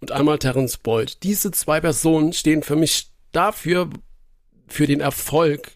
und 0.00 0.12
einmal 0.12 0.38
Terence 0.38 0.76
Boyd. 0.76 1.22
Diese 1.22 1.50
zwei 1.50 1.80
Personen 1.80 2.32
stehen 2.32 2.62
für 2.62 2.76
mich 2.76 3.10
dafür, 3.32 3.90
für 4.68 4.86
den 4.86 5.00
Erfolg 5.00 5.72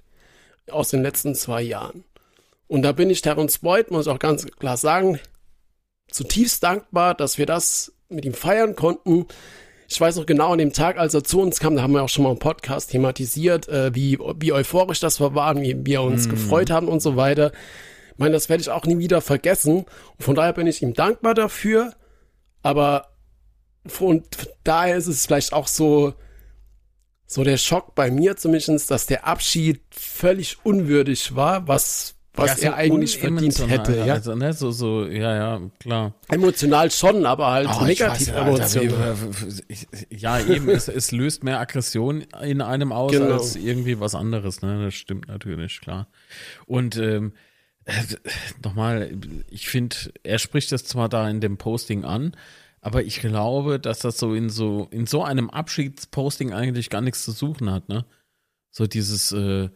aus 0.70 0.90
den 0.90 1.02
letzten 1.02 1.34
zwei 1.34 1.62
Jahren. 1.62 2.04
Und 2.66 2.82
da 2.82 2.92
bin 2.92 3.08
ich 3.08 3.22
Terence 3.22 3.58
Boyd, 3.58 3.90
muss 3.90 4.06
ich 4.06 4.12
auch 4.12 4.18
ganz 4.18 4.46
klar 4.46 4.76
sagen, 4.76 5.18
zutiefst 6.10 6.62
dankbar, 6.62 7.14
dass 7.14 7.38
wir 7.38 7.46
das 7.46 7.94
mit 8.10 8.24
ihm 8.24 8.34
feiern 8.34 8.76
konnten. 8.76 9.26
Ich 9.90 9.98
weiß 9.98 10.16
noch 10.16 10.26
genau 10.26 10.52
an 10.52 10.58
dem 10.58 10.74
Tag, 10.74 10.98
als 10.98 11.14
er 11.14 11.24
zu 11.24 11.40
uns 11.40 11.60
kam, 11.60 11.74
da 11.74 11.80
haben 11.80 11.94
wir 11.94 12.02
auch 12.02 12.10
schon 12.10 12.24
mal 12.24 12.32
im 12.32 12.38
Podcast 12.38 12.90
thematisiert, 12.90 13.68
äh, 13.68 13.94
wie, 13.94 14.18
wie 14.38 14.52
euphorisch 14.52 15.00
das 15.00 15.18
wir 15.18 15.34
waren, 15.34 15.62
wie 15.62 15.74
wir 15.86 16.02
uns 16.02 16.28
gefreut 16.28 16.70
haben 16.70 16.88
und 16.88 17.00
so 17.00 17.16
weiter. 17.16 17.52
Ich 18.12 18.18
meine, 18.18 18.32
das 18.32 18.50
werde 18.50 18.60
ich 18.60 18.68
auch 18.68 18.84
nie 18.84 18.98
wieder 18.98 19.22
vergessen. 19.22 19.86
Und 19.86 20.22
von 20.22 20.34
daher 20.34 20.52
bin 20.52 20.66
ich 20.66 20.82
ihm 20.82 20.92
dankbar 20.92 21.32
dafür. 21.32 21.94
Aber 22.62 23.06
von 23.86 24.24
daher 24.62 24.96
ist 24.96 25.06
es 25.06 25.24
vielleicht 25.24 25.54
auch 25.54 25.68
so, 25.68 26.12
so 27.26 27.42
der 27.42 27.56
Schock 27.56 27.94
bei 27.94 28.10
mir 28.10 28.36
zumindest, 28.36 28.90
dass 28.90 29.06
der 29.06 29.26
Abschied 29.26 29.80
völlig 29.90 30.58
unwürdig 30.66 31.34
war, 31.34 31.66
was, 31.66 32.17
was 32.38 32.60
Ja, 32.62 32.70
er 32.70 32.76
eigentlich 32.76 33.18
verdient 33.18 33.58
hätte. 33.68 33.96
Ja? 34.04 34.14
Also, 34.14 34.34
ne, 34.34 34.52
so, 34.52 34.70
so, 34.70 35.04
ja, 35.06 35.34
ja, 35.34 35.60
klar. 35.80 36.14
Emotional 36.28 36.90
schon, 36.90 37.26
aber 37.26 37.50
halt 37.50 37.68
Oh, 37.78 37.84
negativ 37.84 38.28
emotional. 38.28 39.16
ich- 39.68 39.86
Ja, 40.10 40.40
eben, 40.40 40.68
es, 40.70 40.88
es 40.88 41.10
löst 41.12 41.44
mehr 41.44 41.60
Aggression 41.60 42.22
in 42.42 42.60
einem 42.62 42.92
aus 42.92 43.12
Genau. 43.12 43.34
als 43.34 43.56
irgendwie 43.56 44.00
was 44.00 44.14
anderes, 44.14 44.62
ne? 44.62 44.84
Das 44.84 44.94
stimmt 44.94 45.28
natürlich, 45.28 45.80
klar. 45.80 46.08
Und 46.66 46.96
ähm, 46.96 47.32
äh, 47.84 47.92
nochmal, 48.64 49.10
ich 49.50 49.68
finde, 49.68 49.96
er 50.22 50.38
spricht 50.38 50.72
das 50.72 50.84
zwar 50.84 51.08
da 51.08 51.28
in 51.28 51.40
dem 51.40 51.56
Posting 51.58 52.04
an, 52.04 52.36
aber 52.80 53.02
ich 53.02 53.20
glaube, 53.20 53.80
dass 53.80 53.98
das 54.00 54.18
so 54.18 54.34
in 54.34 54.50
so 54.50 54.86
in 54.90 55.06
so 55.06 55.24
einem 55.24 55.50
Abschiedsposting 55.50 56.52
eigentlich 56.52 56.90
gar 56.90 57.00
nichts 57.00 57.24
zu 57.24 57.32
suchen 57.32 57.70
hat, 57.72 57.88
ne? 57.88 58.04
So 58.70 58.86
dieses, 58.86 59.32
äh, 59.32 59.70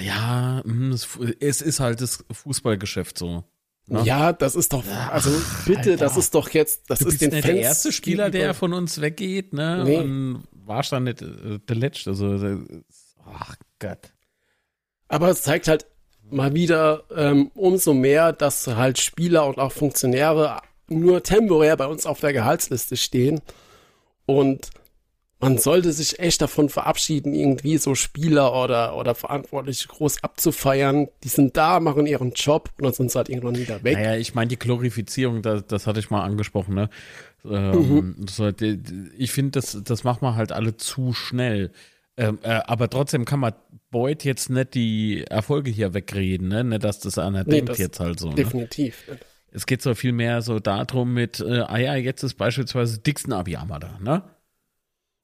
ja, 0.00 0.62
hm, 0.64 0.92
es, 0.92 1.60
ist 1.60 1.80
halt 1.80 2.00
das 2.00 2.24
Fußballgeschäft 2.30 3.18
so. 3.18 3.44
ne? 3.86 4.02
Ja, 4.04 4.32
das 4.32 4.54
ist 4.56 4.72
doch, 4.72 4.84
also 5.10 5.30
bitte, 5.66 5.92
Alter. 5.92 5.96
das 5.96 6.16
ist 6.16 6.34
doch 6.34 6.50
jetzt, 6.50 6.90
das 6.90 7.00
Du 7.00 7.06
ist 7.06 7.12
bist 7.12 7.22
den 7.22 7.30
nicht 7.30 7.44
Fans 7.44 7.54
der 7.54 7.62
erste 7.62 7.92
Spieler, 7.92 8.30
der 8.30 8.54
von 8.54 8.72
uns 8.72 9.00
weggeht, 9.00 9.52
ne? 9.52 9.82
Nee. 9.84 9.98
Und 9.98 10.44
warst 10.52 10.92
dann 10.92 11.04
nicht 11.04 11.22
äh, 11.22 11.58
der 11.68 11.76
Letzte. 11.76 12.10
Also, 12.10 12.34
äh, 12.34 12.58
ach 13.26 13.56
Gott. 13.78 14.12
Aber 15.08 15.28
es 15.28 15.42
zeigt 15.42 15.68
halt 15.68 15.86
mal 16.30 16.54
wieder 16.54 17.04
ähm, 17.14 17.50
umso 17.54 17.94
mehr, 17.94 18.32
dass 18.32 18.66
halt 18.66 18.98
Spieler 18.98 19.46
und 19.46 19.58
auch 19.58 19.72
Funktionäre 19.72 20.60
nur 20.88 21.22
temporär 21.22 21.76
bei 21.76 21.86
uns 21.86 22.06
auf 22.06 22.20
der 22.20 22.32
Gehaltsliste 22.32 22.96
stehen. 22.96 23.40
Und 24.26 24.70
man 25.40 25.58
sollte 25.58 25.92
sich 25.92 26.18
echt 26.20 26.40
davon 26.40 26.68
verabschieden, 26.68 27.34
irgendwie 27.34 27.76
so 27.76 27.94
Spieler 27.94 28.54
oder, 28.54 28.96
oder 28.96 29.14
Verantwortliche 29.14 29.88
groß 29.88 30.22
abzufeiern. 30.22 31.08
Die 31.22 31.28
sind 31.28 31.56
da, 31.56 31.80
machen 31.80 32.06
ihren 32.06 32.32
Job 32.32 32.70
und 32.78 32.84
dann 32.84 32.92
sind 32.94 33.10
sie 33.10 33.18
halt 33.18 33.28
irgendwann 33.28 33.56
wieder 33.56 33.82
weg. 33.82 33.98
Naja, 33.98 34.16
ich 34.16 34.34
meine, 34.34 34.48
die 34.48 34.58
Glorifizierung, 34.58 35.42
das, 35.42 35.66
das 35.66 35.86
hatte 35.86 36.00
ich 36.00 36.10
mal 36.10 36.22
angesprochen, 36.22 36.74
ne? 36.74 36.88
Mhm. 37.42 37.54
Ähm, 37.54 38.26
so, 38.28 38.50
die, 38.52 38.78
die, 38.78 39.10
ich 39.18 39.32
finde, 39.32 39.52
das, 39.52 39.78
das 39.84 40.04
macht 40.04 40.22
man 40.22 40.34
halt 40.34 40.52
alle 40.52 40.76
zu 40.76 41.12
schnell. 41.12 41.72
Ähm, 42.16 42.38
äh, 42.42 42.60
aber 42.64 42.88
trotzdem 42.88 43.24
kann 43.24 43.40
man 43.40 43.52
Boyd 43.90 44.24
jetzt 44.24 44.48
nicht 44.48 44.74
die 44.74 45.24
Erfolge 45.28 45.70
hier 45.70 45.94
wegreden, 45.94 46.48
ne? 46.48 46.64
Nicht, 46.64 46.84
dass 46.84 47.00
das 47.00 47.18
einer 47.18 47.44
Nee, 47.44 47.56
denkt 47.56 47.70
das 47.70 47.78
jetzt 47.78 48.00
halt 48.00 48.18
so. 48.18 48.30
Ne? 48.30 48.36
Definitiv. 48.36 49.04
Es 49.50 49.66
geht 49.66 49.82
so 49.82 49.94
viel 49.94 50.12
mehr 50.12 50.42
so 50.42 50.58
darum 50.58 51.12
mit, 51.12 51.40
äh, 51.40 51.60
ah 51.60 51.78
ja, 51.78 51.94
jetzt 51.94 52.22
ist 52.22 52.34
beispielsweise 52.34 52.98
Dixon 52.98 53.32
Abiyama 53.32 53.78
da, 53.78 53.98
ne? 54.00 54.22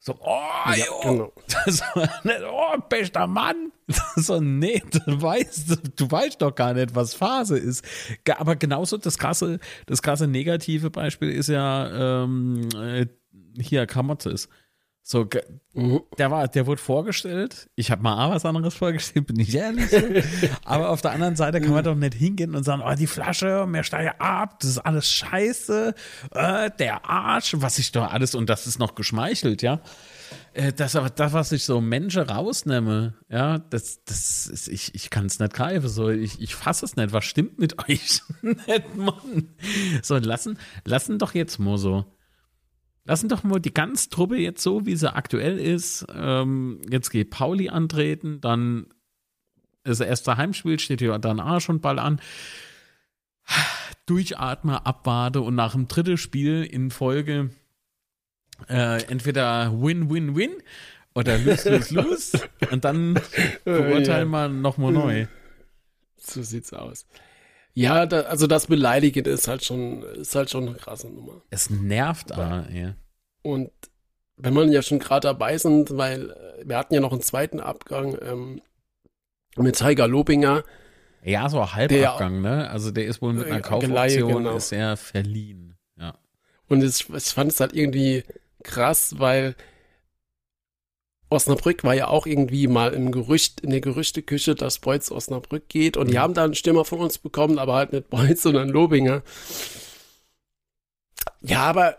So, 0.02 0.16
oh, 0.18 0.40
Ja, 0.66 0.76
jo, 0.76 1.00
genau. 1.02 1.32
Oh, 2.50 2.78
bester 2.88 3.26
Mann. 3.26 3.70
So, 4.16 4.40
nee, 4.40 4.82
du 4.92 5.20
weißt, 5.20 5.78
du 5.96 6.10
weißt 6.10 6.40
doch 6.40 6.54
gar 6.54 6.72
nicht, 6.74 6.94
was 6.94 7.12
Phase 7.12 7.58
ist. 7.58 7.84
Aber 8.38 8.56
genauso 8.56 8.96
das 8.96 9.18
krasse, 9.18 9.58
das 9.86 10.00
krasse 10.00 10.26
negative 10.26 10.90
Beispiel 10.90 11.30
ist 11.30 11.48
ja 11.48 12.22
ähm, 12.22 12.68
äh, 12.76 13.06
hier 13.60 13.86
Kramotzes. 13.86 14.48
So, 15.02 15.26
Mhm. 15.72 16.00
der 16.18 16.30
war, 16.30 16.46
der 16.48 16.66
wurde 16.66 16.80
vorgestellt. 16.80 17.68
Ich 17.74 17.90
habe 17.90 18.02
mal 18.02 18.24
auch 18.26 18.34
was 18.34 18.44
anderes 18.44 18.74
vorgestellt, 18.74 19.26
bin 19.28 19.38
ich 19.40 19.54
ehrlich. 19.54 19.88
Aber 20.64 20.90
auf 20.90 21.00
der 21.00 21.12
anderen 21.12 21.36
Seite 21.36 21.60
kann 21.60 21.70
man 21.72 21.84
doch 21.84 21.94
nicht 21.94 22.14
hingehen 22.14 22.54
und 22.54 22.64
sagen, 22.64 22.82
oh, 22.84 22.94
die 22.94 23.06
Flasche, 23.06 23.66
mehr 23.66 23.82
steige 23.84 24.20
ab, 24.20 24.58
das 24.60 24.70
ist 24.70 24.78
alles 24.78 25.10
scheiße, 25.10 25.94
äh, 26.32 26.70
der 26.78 27.08
Arsch, 27.08 27.54
was 27.58 27.78
ich 27.78 27.92
doch 27.92 28.10
alles, 28.12 28.34
und 28.34 28.50
das 28.50 28.66
ist 28.66 28.78
noch 28.78 28.94
geschmeichelt, 28.94 29.62
ja. 29.62 29.80
Äh, 30.52 30.72
Das 30.72 30.94
aber 30.96 31.10
das, 31.10 31.32
was 31.32 31.52
ich 31.52 31.64
so 31.64 31.80
Menschen 31.80 32.22
rausnehme, 32.22 33.14
ja, 33.28 33.58
das, 33.58 34.04
das 34.04 34.46
ist, 34.48 34.68
ich, 34.68 34.94
ich 34.94 35.10
kann 35.10 35.26
es 35.26 35.38
nicht 35.38 35.54
greifen. 35.54 35.88
So, 35.88 36.08
ich, 36.10 36.40
ich 36.40 36.54
fasse 36.54 36.84
es 36.84 36.96
nicht. 36.96 37.12
Was 37.12 37.24
stimmt 37.24 37.58
mit 37.58 37.78
euch? 37.88 38.20
nicht, 38.42 38.96
Mann. 38.96 39.54
So, 40.02 40.16
lassen, 40.18 40.58
lassen 40.84 41.18
doch 41.18 41.34
jetzt 41.34 41.58
mal 41.58 41.78
so. 41.78 42.04
Lassen 43.04 43.28
doch 43.28 43.42
mal 43.42 43.60
die 43.60 43.74
ganze 43.74 44.10
Truppe 44.10 44.36
jetzt 44.36 44.62
so, 44.62 44.86
wie 44.86 44.96
sie 44.96 45.12
aktuell 45.12 45.58
ist. 45.58 46.06
Ähm, 46.14 46.80
jetzt 46.90 47.10
geht 47.10 47.30
Pauli 47.30 47.68
antreten, 47.68 48.40
dann 48.40 48.86
das 49.82 50.00
erste 50.00 50.36
Heimspiel 50.36 50.78
steht 50.78 51.00
ja 51.00 51.16
dann 51.18 51.40
auch 51.40 51.60
schon 51.60 51.80
bald 51.80 51.98
an. 51.98 52.20
Durchatme, 54.06 54.84
abwarte 54.84 55.40
und 55.40 55.54
nach 55.54 55.72
dem 55.72 55.88
dritten 55.88 56.18
Spiel 56.18 56.64
in 56.64 56.90
Folge 56.90 57.50
äh, 58.68 59.02
entweder 59.04 59.72
Win-Win-Win 59.72 60.52
oder 61.14 61.38
Lose-Lose-Lose 61.38 62.40
und 62.70 62.84
dann 62.84 63.18
beurteilen 63.64 64.30
wir 64.30 64.48
nochmal 64.48 64.92
neu. 64.92 65.26
So 66.16 66.42
sieht's 66.42 66.72
aus. 66.72 67.06
Ja, 67.74 68.06
da, 68.06 68.22
also 68.22 68.46
das 68.46 68.66
Beleidigen 68.66 69.24
ist 69.24 69.48
halt 69.48 69.64
schon, 69.64 70.02
ist 70.02 70.34
halt 70.34 70.50
schon 70.50 70.68
eine 70.68 70.76
krasse 70.76 71.08
Nummer. 71.08 71.42
Es 71.50 71.70
nervt 71.70 72.32
ah, 72.32 72.66
ja. 72.72 72.94
Und 73.42 73.70
wenn 74.36 74.54
man 74.54 74.72
ja 74.72 74.82
schon 74.82 74.98
gerade 74.98 75.28
dabei 75.28 75.58
sind, 75.58 75.96
weil 75.96 76.30
äh, 76.30 76.68
wir 76.68 76.76
hatten 76.76 76.94
ja 76.94 77.00
noch 77.00 77.12
einen 77.12 77.22
zweiten 77.22 77.60
Abgang 77.60 78.16
ähm, 78.22 78.60
mit 79.56 79.76
Tiger 79.76 80.08
Lobinger. 80.08 80.64
Ja, 81.22 81.48
so 81.48 81.72
Halbabgang, 81.72 82.40
ne? 82.40 82.70
Also 82.70 82.90
der 82.90 83.06
ist 83.06 83.20
wohl 83.20 83.34
mit 83.34 83.46
einer 83.46 83.60
Kaufoption 83.60 84.44
genau. 84.44 84.56
ist 84.56 84.72
er 84.72 84.96
verliehen. 84.96 85.76
Ja. 85.98 86.18
Und 86.68 86.82
es, 86.82 87.08
ich 87.08 87.24
fand 87.24 87.52
es 87.52 87.60
halt 87.60 87.74
irgendwie 87.74 88.24
krass, 88.62 89.18
weil 89.18 89.54
Osnabrück 91.30 91.84
war 91.84 91.94
ja 91.94 92.08
auch 92.08 92.26
irgendwie 92.26 92.66
mal 92.66 92.92
im 92.92 93.12
Gerücht, 93.12 93.60
in 93.60 93.70
der 93.70 93.80
Gerüchteküche, 93.80 94.54
dass 94.54 94.80
Beutz 94.80 95.10
Osnabrück 95.10 95.68
geht. 95.68 95.96
Und 95.96 96.08
die 96.10 96.14
Mhm. 96.14 96.20
haben 96.20 96.34
da 96.34 96.44
einen 96.44 96.54
Stürmer 96.54 96.84
von 96.84 96.98
uns 96.98 97.18
bekommen, 97.18 97.58
aber 97.58 97.74
halt 97.74 97.92
nicht 97.92 98.10
Beutz, 98.10 98.42
sondern 98.42 98.68
Lobinger. 98.68 99.22
Ja, 101.40 101.62
aber 101.62 101.96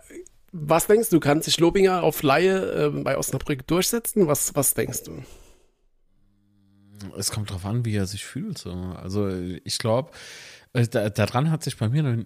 was 0.51 0.87
denkst 0.87 1.09
du, 1.09 1.19
kann 1.19 1.41
sich 1.41 1.59
Lobinger 1.59 2.03
auf 2.03 2.21
Laie 2.23 2.87
äh, 2.87 2.89
bei 2.89 3.17
Osnabrück 3.17 3.65
durchsetzen? 3.67 4.27
Was, 4.27 4.53
was 4.55 4.73
denkst 4.73 5.03
du? 5.03 5.23
Es 7.17 7.31
kommt 7.31 7.49
drauf 7.51 7.65
an, 7.65 7.85
wie 7.85 7.95
er 7.95 8.05
sich 8.05 8.25
fühlt. 8.25 8.57
So. 8.57 8.71
Also 8.71 9.29
ich 9.29 9.77
glaube, 9.79 10.11
da, 10.73 11.09
daran 11.09 11.49
hat 11.49 11.63
sich 11.63 11.77
bei 11.77 11.89
mir 11.89 12.03
noch, 12.03 12.23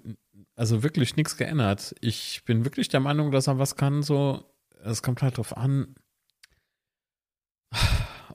also 0.56 0.84
wirklich 0.84 1.16
nichts 1.16 1.38
geändert. 1.38 1.96
Ich 2.02 2.44
bin 2.46 2.66
wirklich 2.66 2.90
der 2.90 3.00
Meinung, 3.00 3.32
dass 3.32 3.48
er 3.48 3.60
was 3.60 3.76
kann. 3.76 4.04
So, 4.04 4.44
es 4.84 5.02
kommt 5.02 5.22
halt 5.22 5.38
drauf 5.38 5.56
an, 5.56 5.96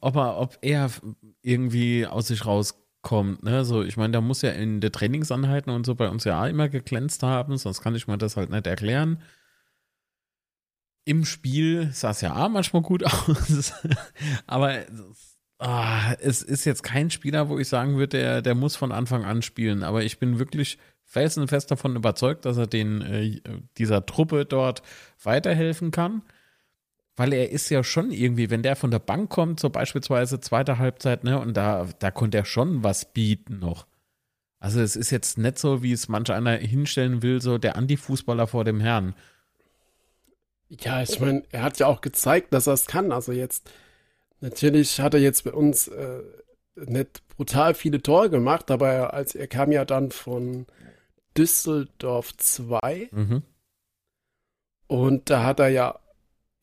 ob 0.00 0.16
er, 0.16 0.38
ob 0.38 0.58
er 0.62 0.90
irgendwie 1.42 2.06
aus 2.06 2.28
sich 2.28 2.46
rauskommt. 2.46 3.42
Ne? 3.42 3.64
So, 3.64 3.82
ich 3.82 3.96
meine, 3.96 4.12
da 4.12 4.20
muss 4.20 4.42
ja 4.42 4.50
in 4.50 4.80
der 4.80 4.92
Trainingsanheiten 4.92 5.72
und 5.72 5.86
so 5.86 5.94
bei 5.94 6.08
uns 6.08 6.24
ja 6.24 6.46
immer 6.46 6.68
geglänzt 6.68 7.22
haben, 7.22 7.56
sonst 7.58 7.80
kann 7.80 7.94
ich 7.94 8.06
mir 8.06 8.18
das 8.18 8.36
halt 8.36 8.50
nicht 8.50 8.66
erklären. 8.66 9.22
Im 11.04 11.24
Spiel 11.24 11.90
sah 11.92 12.10
es 12.10 12.20
ja 12.20 12.36
auch 12.36 12.48
manchmal 12.48 12.82
gut 12.82 13.04
aus, 13.04 13.72
aber 14.46 14.84
ah, 15.60 16.14
es 16.20 16.42
ist 16.42 16.64
jetzt 16.64 16.82
kein 16.82 17.10
Spieler, 17.10 17.48
wo 17.48 17.58
ich 17.58 17.68
sagen 17.68 17.96
würde, 17.96 18.18
der, 18.18 18.42
der 18.42 18.54
muss 18.54 18.76
von 18.76 18.92
Anfang 18.92 19.24
an 19.24 19.42
spielen. 19.42 19.82
Aber 19.82 20.02
ich 20.02 20.18
bin 20.18 20.38
wirklich 20.38 20.78
felsenfest 21.04 21.70
davon 21.70 21.96
überzeugt, 21.96 22.44
dass 22.44 22.56
er 22.56 22.66
den, 22.66 23.02
äh, 23.02 23.40
dieser 23.76 24.06
Truppe 24.06 24.46
dort 24.46 24.82
weiterhelfen 25.22 25.90
kann. 25.90 26.22
Weil 27.20 27.34
er 27.34 27.50
ist 27.50 27.68
ja 27.68 27.84
schon 27.84 28.12
irgendwie, 28.12 28.48
wenn 28.48 28.62
der 28.62 28.76
von 28.76 28.90
der 28.90 28.98
Bank 28.98 29.28
kommt, 29.28 29.60
so 29.60 29.68
beispielsweise 29.68 30.40
zweite 30.40 30.78
Halbzeit, 30.78 31.22
ne, 31.22 31.38
und 31.38 31.54
da, 31.54 31.86
da 31.98 32.10
konnte 32.10 32.38
er 32.38 32.46
schon 32.46 32.82
was 32.82 33.12
bieten 33.12 33.58
noch. 33.58 33.86
Also 34.58 34.80
es 34.80 34.96
ist 34.96 35.10
jetzt 35.10 35.36
nicht 35.36 35.58
so, 35.58 35.82
wie 35.82 35.92
es 35.92 36.08
manch 36.08 36.30
einer 36.30 36.56
hinstellen 36.56 37.22
will, 37.22 37.42
so 37.42 37.58
der 37.58 37.76
Anti-Fußballer 37.76 38.46
vor 38.46 38.64
dem 38.64 38.80
Herrn. 38.80 39.14
Ja, 40.70 41.02
ich 41.02 41.20
meine, 41.20 41.42
er 41.50 41.60
hat 41.60 41.78
ja 41.78 41.88
auch 41.88 42.00
gezeigt, 42.00 42.54
dass 42.54 42.66
er 42.66 42.72
es 42.72 42.86
kann. 42.86 43.12
Also 43.12 43.32
jetzt, 43.32 43.70
natürlich 44.40 44.98
hat 45.00 45.12
er 45.12 45.20
jetzt 45.20 45.44
bei 45.44 45.52
uns 45.52 45.88
äh, 45.88 46.22
nicht 46.74 47.22
brutal 47.36 47.74
viele 47.74 48.00
Tore 48.00 48.30
gemacht, 48.30 48.70
aber 48.70 48.88
er, 48.88 49.12
als, 49.12 49.34
er 49.34 49.46
kam 49.46 49.72
ja 49.72 49.84
dann 49.84 50.10
von 50.10 50.64
Düsseldorf 51.36 52.34
2 52.38 53.10
Mhm. 53.12 53.42
und 54.86 55.28
da 55.28 55.44
hat 55.44 55.60
er 55.60 55.68
ja 55.68 55.99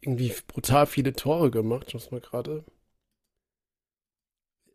irgendwie 0.02 0.34
brutal 0.48 0.86
viele 0.86 1.14
Tore 1.14 1.52
gemacht. 1.52 1.94
Muss 1.94 2.12
mal 2.12 2.22
gerade. 2.22 2.64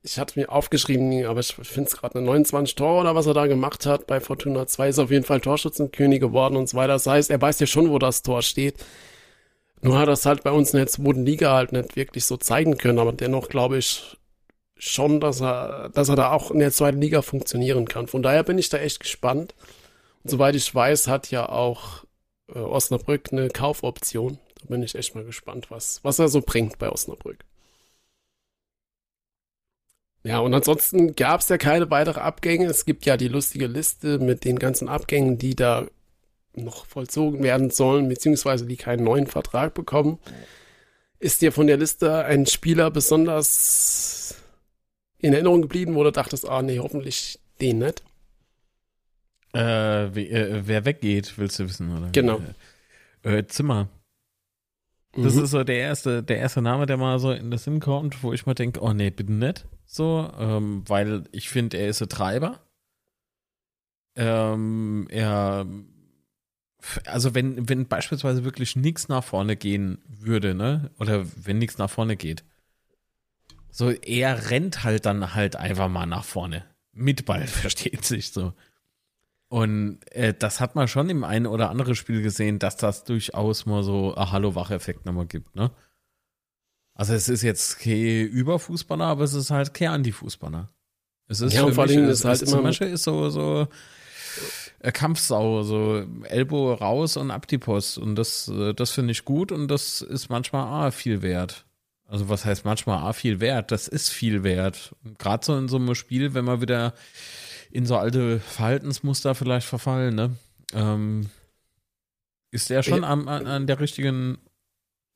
Ich 0.05 0.19
hatte 0.19 0.39
mir 0.39 0.51
aufgeschrieben, 0.51 1.25
aber 1.27 1.41
ich 1.41 1.55
finde 1.55 1.89
es 1.89 1.97
gerade 1.97 2.17
eine 2.17 2.27
29 2.27 2.75
Tore 2.75 3.03
oder 3.03 3.15
was 3.15 3.27
er 3.27 3.35
da 3.35 3.47
gemacht 3.47 3.87
hat 3.87 4.09
bei 4.09 4.19
Fortuna 4.19 4.67
2 4.67 4.89
ist 4.89 4.99
auf 4.99 5.13
jeden 5.13 5.25
Fall 5.25 5.41
Torschützenkönig 5.41 6.19
geworden 6.21 6.57
und 6.57 6.69
so 6.69 6.77
weiter. 6.77 6.95
Das 6.95 7.07
heißt, 7.07 7.31
er 7.31 7.41
weiß 7.41 7.61
ja 7.61 7.67
schon, 7.67 7.91
wo 7.91 7.99
das 8.01 8.23
Tor 8.23 8.43
steht. 8.43 8.85
Nur 9.81 9.99
hat 9.99 10.09
er 10.09 10.17
halt 10.17 10.43
bei 10.45 10.51
uns 10.51 10.73
in 10.73 10.79
der 10.79 10.87
zweiten 10.89 11.25
Liga 11.25 11.55
halt 11.55 11.73
nicht 11.73 11.97
wirklich 11.97 12.25
so 12.25 12.37
zeigen 12.37 12.79
können, 12.79 12.99
aber 12.99 13.13
dennoch 13.13 13.49
glaube 13.49 13.79
ich 13.79 14.17
schon, 14.77 15.21
dass 15.21 15.41
er, 15.41 15.91
dass 15.91 16.09
er 16.09 16.17
da 16.17 16.33
auch 16.33 16.51
in 16.51 16.59
der 16.59 16.73
zweiten 16.73 17.01
Liga 17.01 17.23
funktionieren 17.23 17.87
kann. 17.87 18.09
Von 18.09 18.23
daher 18.23 18.43
bin 18.43 18.59
ich 18.59 18.69
da 18.69 18.79
echt 18.79 19.01
gespannt. 19.01 19.55
Und 20.25 20.31
soweit 20.31 20.57
ich 20.57 20.75
weiß, 20.75 21.07
hat 21.09 21.31
ja 21.31 21.49
auch 21.49 22.05
äh, 22.53 22.59
Osnabrück 22.59 23.33
eine 23.33 23.49
Kaufoption. 23.49 24.39
Da 24.63 24.69
bin 24.69 24.83
ich 24.83 24.95
echt 24.95 25.15
mal 25.15 25.25
gespannt, 25.25 25.71
was, 25.71 26.03
was 26.03 26.19
er 26.19 26.29
so 26.29 26.41
bringt 26.41 26.79
bei 26.79 26.89
Osnabrück. 26.89 27.45
Ja, 30.25 30.39
und 30.39 30.55
ansonsten 30.55 31.17
gab 31.17 31.41
es 31.41 31.49
ja 31.49 31.59
keine 31.59 31.91
weitere 31.91 32.21
Abgänge. 32.21 32.67
Es 32.67 32.85
gibt 32.85 33.07
ja 33.07 33.17
die 33.17 33.29
lustige 33.29 33.67
Liste 33.67 34.19
mit 34.19 34.45
den 34.45 34.59
ganzen 34.59 34.89
Abgängen, 34.89 35.37
die 35.37 35.57
da 35.57 35.87
noch 36.55 36.87
vollzogen 36.87 37.43
werden 37.43 37.71
sollen, 37.71 38.09
beziehungsweise 38.09 38.67
die 38.67 38.77
keinen 38.77 39.05
neuen 39.05 39.27
Vertrag 39.27 39.75
bekommen. 39.75 40.19
Ist 41.19 41.43
dir 41.43 41.51
von 41.51 41.67
der 41.67 41.77
Liste 41.77 42.25
ein 42.25 42.47
Spieler 42.47 42.91
besonders 42.91 44.37
in 45.19 45.33
Erinnerung 45.33 45.63
geblieben, 45.63 45.95
wo 45.95 46.05
du 46.05 46.13
dachtest, 46.13 46.49
ah 46.49 46.63
nee, 46.63 46.79
hoffentlich 46.79 47.41
den 47.61 47.79
nicht? 47.79 48.03
Äh, 49.53 50.15
wie, 50.15 50.29
äh, 50.29 50.63
wer 50.65 50.85
weggeht, 50.85 51.35
willst 51.37 51.59
du 51.59 51.65
wissen, 51.65 51.97
oder? 51.97 52.11
Genau. 52.13 52.41
Äh, 53.23 53.45
Zimmer. 53.47 53.89
Das 55.15 55.35
Mhm. 55.35 55.45
ist 55.45 55.51
so 55.51 55.63
der 55.63 55.77
erste, 55.79 56.23
der 56.23 56.39
erste 56.39 56.63
Name, 56.63 56.87
der 56.87 56.97
mal 56.97 57.19
so 57.19 57.33
in 57.33 57.51
das 57.51 57.65
Sinn 57.65 57.81
kommt, 57.81 58.23
wo 58.23 58.33
ich 58.33 58.47
mal 58.47 58.55
denke, 58.55 58.81
oh 58.81 58.93
nee, 58.93 59.11
bitte 59.11 59.33
nicht. 59.33 59.67
So, 59.85 60.33
ähm, 60.39 60.85
weil 60.87 61.25
ich 61.33 61.51
finde, 61.51 61.77
er 61.77 61.89
ist 61.89 62.01
ein 62.01 62.09
Treiber. 62.09 62.61
Ähm, 64.17 65.07
er, 65.11 65.67
also 67.07 67.35
wenn, 67.35 67.69
wenn 67.69 67.87
beispielsweise 67.89 68.45
wirklich 68.45 68.77
nichts 68.77 69.09
nach 69.09 69.25
vorne 69.25 69.57
gehen 69.57 69.99
würde, 70.09 70.55
ne, 70.55 70.91
oder 70.99 71.27
wenn 71.37 71.59
nichts 71.59 71.79
nach 71.79 71.91
vorne 71.91 72.17
geht, 72.17 72.45
so, 73.71 73.91
er 73.91 74.51
rennt 74.51 74.85
halt 74.85 75.07
dann 75.07 75.35
halt 75.35 75.57
einfach 75.57 75.89
mal 75.89 76.05
nach 76.07 76.25
vorne. 76.25 76.65
Mit 76.93 77.25
Ball, 77.25 77.47
versteht 77.47 78.05
sich 78.05 78.31
so. 78.31 78.53
Und 79.53 79.99
äh, 80.13 80.33
das 80.33 80.61
hat 80.61 80.77
man 80.77 80.89
schon 80.89 81.11
im 81.11 81.25
einen 81.25 81.47
oder 81.47 81.69
anderen 81.69 81.95
Spiel 81.95 82.23
gesehen, 82.23 82.59
dass 82.59 82.79
das 82.79 83.05
durchaus 83.05 83.67
mal 83.67 83.83
so 83.83 84.15
ein 84.15 84.33
Hallo-Wach-Effekt 84.33 85.05
nochmal 85.05 85.27
gibt, 85.27 85.55
ne? 85.55 85.71
Also 86.95 87.13
es 87.13 87.29
ist 87.29 87.43
jetzt 87.43 87.79
kein 87.81 88.29
Überfußballer, 88.29 89.05
aber 89.05 89.25
es 89.25 89.35
ist 89.35 89.51
halt 89.51 89.75
kein 89.75 89.89
Anti-Fußballer. 89.89 90.71
Es 91.29 91.43
ist 91.43 91.53
Ja, 91.53 91.71
vor 91.71 91.85
allem 91.85 92.05
es 92.05 92.21
ist 92.21 92.25
halt 92.25 92.41
immer- 92.41 92.81
ist 92.81 93.03
so, 93.03 93.29
so 93.29 93.69
äh, 94.81 94.91
Kampfsau, 94.91 95.65
so 95.65 96.03
Elbow 96.23 96.73
raus 96.73 97.19
und 97.19 97.31
ab 97.31 97.47
die 97.47 97.59
Post. 97.59 97.99
Und 97.99 98.15
das, 98.15 98.49
äh, 98.49 98.73
das 98.73 98.93
finde 98.93 99.13
ich 99.13 99.27
gut 99.27 99.53
und 99.53 99.69
das 99.69 100.01
ist 100.01 100.31
manchmal 100.31 100.65
ah, 100.65 100.91
viel 100.93 101.21
wert. 101.21 101.67
Also 102.09 102.31
was 102.31 102.47
heißt 102.47 102.65
manchmal 102.65 103.01
ah, 103.07 103.13
viel 103.13 103.39
wert? 103.41 103.71
Das 103.71 103.87
ist 103.87 104.09
viel 104.09 104.45
wert. 104.45 104.97
Gerade 105.19 105.45
so 105.45 105.59
in 105.59 105.69
so 105.69 105.77
einem 105.77 105.95
Spiel, 105.95 106.33
wenn 106.33 106.47
man 106.47 106.63
wieder 106.63 106.95
in 107.73 107.87
so 107.87 107.97
alte 107.97 108.41
Verhaltensmuster 108.41 109.35
vielleicht 109.35 109.67
verfallen, 109.67 110.15
ne? 110.15 110.31
Ähm, 110.75 111.29
ist 112.51 112.71
er 112.71 112.83
schon 112.83 113.03
Ja. 113.03 113.09
an, 113.09 113.29
an 113.29 113.67
der 113.67 113.81
richtigen 113.81 114.39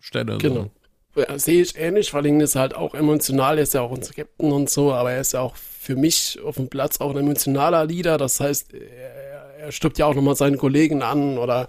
Stelle. 0.01 0.39
Genau. 0.39 0.71
Ja, 1.15 1.39
sehe 1.39 1.63
ich 1.63 1.77
ähnlich, 1.77 2.11
vor 2.11 2.21
allem 2.21 2.41
ist 2.41 2.57
er 2.57 2.61
halt 2.63 2.75
auch 2.75 2.95
emotional, 2.95 3.57
er 3.57 3.63
ist 3.63 3.73
ja 3.73 3.81
auch 3.81 3.91
unser 3.91 4.13
Captain 4.13 4.53
und 4.53 4.69
so, 4.69 4.93
aber 4.93 5.13
er 5.13 5.21
ist 5.23 5.33
ja 5.33 5.41
auch 5.41 5.57
für 5.57 5.97
mich 5.97 6.39
auf 6.45 6.57
dem 6.57 6.69
Platz 6.69 7.01
auch 7.01 7.11
ein 7.11 7.17
emotionaler 7.17 7.87
Leader, 7.87 8.19
das 8.19 8.39
heißt, 8.39 8.75
er, 8.75 9.55
er 9.59 9.73
stirbt 9.73 9.97
ja 9.97 10.05
auch 10.07 10.15
nochmal 10.15 10.37
seinen 10.37 10.59
Kollegen 10.59 11.03
an 11.03 11.39
oder, 11.39 11.69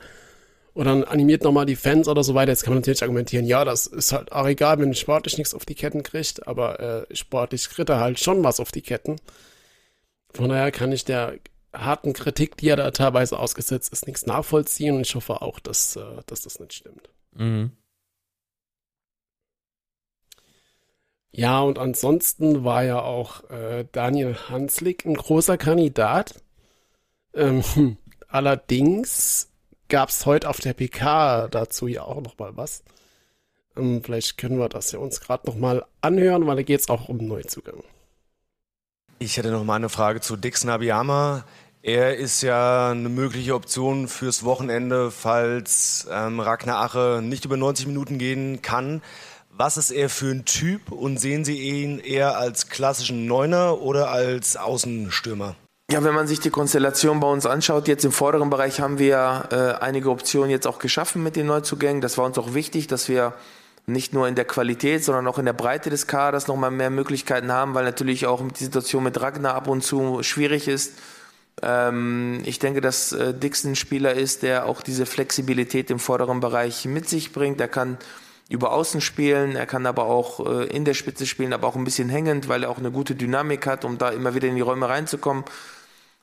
oder 0.73 1.09
animiert 1.09 1.43
nochmal 1.43 1.65
die 1.65 1.77
Fans 1.77 2.09
oder 2.09 2.23
so 2.25 2.35
weiter. 2.35 2.51
Jetzt 2.51 2.63
kann 2.63 2.73
man 2.73 2.81
natürlich 2.81 3.01
argumentieren, 3.03 3.45
ja, 3.45 3.63
das 3.63 3.87
ist 3.87 4.11
halt 4.11 4.33
auch 4.33 4.47
egal, 4.47 4.79
wenn 4.79 4.93
sportlich 4.93 5.37
nichts 5.37 5.53
auf 5.53 5.65
die 5.65 5.75
Ketten 5.75 6.03
kriegt, 6.03 6.45
aber 6.45 7.07
äh, 7.09 7.15
sportlich 7.15 7.69
kriegt 7.69 7.89
er 7.89 8.01
halt 8.01 8.19
schon 8.19 8.43
was 8.43 8.59
auf 8.59 8.73
die 8.73 8.81
Ketten. 8.81 9.15
Von 10.33 10.49
daher 10.49 10.71
kann 10.71 10.91
ich 10.91 11.05
der 11.05 11.39
harten 11.73 12.13
Kritik, 12.13 12.57
die 12.57 12.69
er 12.69 12.75
da 12.75 12.91
teilweise 12.91 13.37
ausgesetzt 13.39 13.91
ist, 13.91 14.07
nichts 14.07 14.25
nachvollziehen 14.25 14.95
und 14.95 15.01
ich 15.01 15.15
hoffe 15.15 15.41
auch, 15.41 15.59
dass, 15.59 15.95
äh, 15.95 16.21
dass 16.25 16.41
das 16.41 16.59
nicht 16.59 16.73
stimmt. 16.73 17.09
Mhm. 17.33 17.71
Ja, 21.31 21.61
und 21.61 21.77
ansonsten 21.77 22.63
war 22.63 22.83
ja 22.83 23.01
auch 23.01 23.47
äh, 23.51 23.85
Daniel 23.91 24.35
Hanslik 24.49 25.05
ein 25.05 25.13
großer 25.13 25.57
Kandidat. 25.57 26.41
Ähm, 27.33 27.63
allerdings 28.27 29.51
gab 29.87 30.09
es 30.09 30.25
heute 30.25 30.49
auf 30.49 30.59
der 30.59 30.73
PK 30.73 31.47
dazu 31.49 31.87
ja 31.87 32.03
auch 32.03 32.21
noch 32.21 32.37
mal 32.39 32.57
was. 32.57 32.83
Ähm, 33.75 34.01
vielleicht 34.03 34.37
können 34.37 34.57
wir 34.57 34.69
das 34.69 34.91
ja 34.91 34.99
uns 34.99 35.21
gerade 35.21 35.47
noch 35.47 35.55
mal 35.55 35.85
anhören, 36.01 36.47
weil 36.47 36.55
da 36.55 36.63
geht 36.63 36.79
es 36.79 36.89
auch 36.89 37.07
um 37.07 37.17
Neuzugang. 37.17 37.83
Ich 39.19 39.35
hätte 39.35 39.49
noch 39.49 39.63
mal 39.63 39.75
eine 39.75 39.89
Frage 39.89 40.21
zu 40.21 40.37
Dix 40.37 40.63
Nabiyama. 40.63 41.43
Er 41.81 42.17
ist 42.17 42.43
ja 42.43 42.91
eine 42.91 43.09
mögliche 43.09 43.55
Option 43.55 44.07
fürs 44.07 44.43
Wochenende, 44.43 45.09
falls 45.09 46.07
ähm, 46.11 46.39
Ragnar 46.39 46.81
Ache 46.81 47.21
nicht 47.23 47.43
über 47.43 47.57
90 47.57 47.87
Minuten 47.87 48.19
gehen 48.19 48.61
kann. 48.61 49.01
Was 49.49 49.77
ist 49.77 49.89
er 49.89 50.09
für 50.09 50.29
ein 50.29 50.45
Typ 50.45 50.91
und 50.91 51.19
sehen 51.19 51.45
Sie 51.45 51.59
ihn 51.59 51.97
eher 51.97 52.37
als 52.37 52.69
klassischen 52.69 53.25
Neuner 53.25 53.81
oder 53.81 54.11
als 54.11 54.55
Außenstürmer? 54.55 55.55
Ja, 55.89 56.03
wenn 56.03 56.13
man 56.13 56.27
sich 56.27 56.39
die 56.39 56.51
Konstellation 56.51 57.19
bei 57.19 57.27
uns 57.27 57.47
anschaut, 57.47 57.87
jetzt 57.87 58.05
im 58.05 58.11
vorderen 58.11 58.51
Bereich 58.51 58.81
haben 58.81 58.99
wir 58.99 59.47
äh, 59.51 59.83
einige 59.83 60.11
Optionen 60.11 60.51
jetzt 60.51 60.67
auch 60.67 60.77
geschaffen 60.77 61.23
mit 61.23 61.35
den 61.35 61.47
Neuzugängen. 61.47 62.01
Das 62.01 62.19
war 62.19 62.25
uns 62.25 62.37
auch 62.37 62.53
wichtig, 62.53 62.85
dass 62.85 63.09
wir 63.09 63.33
nicht 63.87 64.13
nur 64.13 64.27
in 64.27 64.35
der 64.35 64.45
Qualität, 64.45 65.03
sondern 65.03 65.27
auch 65.27 65.39
in 65.39 65.45
der 65.45 65.53
Breite 65.53 65.89
des 65.89 66.07
Kaders 66.07 66.47
nochmal 66.47 66.71
mehr 66.71 66.89
Möglichkeiten 66.89 67.51
haben, 67.51 67.73
weil 67.73 67.85
natürlich 67.85 68.27
auch 68.27 68.41
die 68.51 68.63
Situation 68.63 69.03
mit 69.03 69.19
Ragnar 69.19 69.55
ab 69.55 69.67
und 69.67 69.81
zu 69.81 70.23
schwierig 70.23 70.67
ist. 70.67 70.93
Ähm, 71.61 72.41
ich 72.43 72.59
denke, 72.59 72.81
dass 72.81 73.13
äh, 73.13 73.33
Dixon 73.33 73.71
ein 73.71 73.75
Spieler 73.75 74.13
ist, 74.13 74.43
der 74.43 74.65
auch 74.65 74.81
diese 74.81 75.05
Flexibilität 75.05 75.89
im 75.89 75.99
vorderen 75.99 76.41
Bereich 76.41 76.85
mit 76.85 77.07
sich 77.07 77.31
bringt. 77.31 77.61
Er 77.61 77.69
kann 77.69 77.97
über 78.49 78.73
Außen 78.73 78.99
spielen, 78.99 79.55
er 79.55 79.65
kann 79.65 79.85
aber 79.85 80.05
auch 80.05 80.45
äh, 80.45 80.65
in 80.65 80.83
der 80.83 80.93
Spitze 80.93 81.25
spielen, 81.25 81.53
aber 81.53 81.67
auch 81.67 81.77
ein 81.77 81.85
bisschen 81.85 82.09
hängend, 82.09 82.49
weil 82.49 82.63
er 82.63 82.69
auch 82.69 82.77
eine 82.79 82.91
gute 82.91 83.15
Dynamik 83.15 83.65
hat, 83.65 83.85
um 83.85 83.97
da 83.97 84.09
immer 84.09 84.35
wieder 84.35 84.49
in 84.49 84.55
die 84.55 84.61
Räume 84.61 84.89
reinzukommen. 84.89 85.45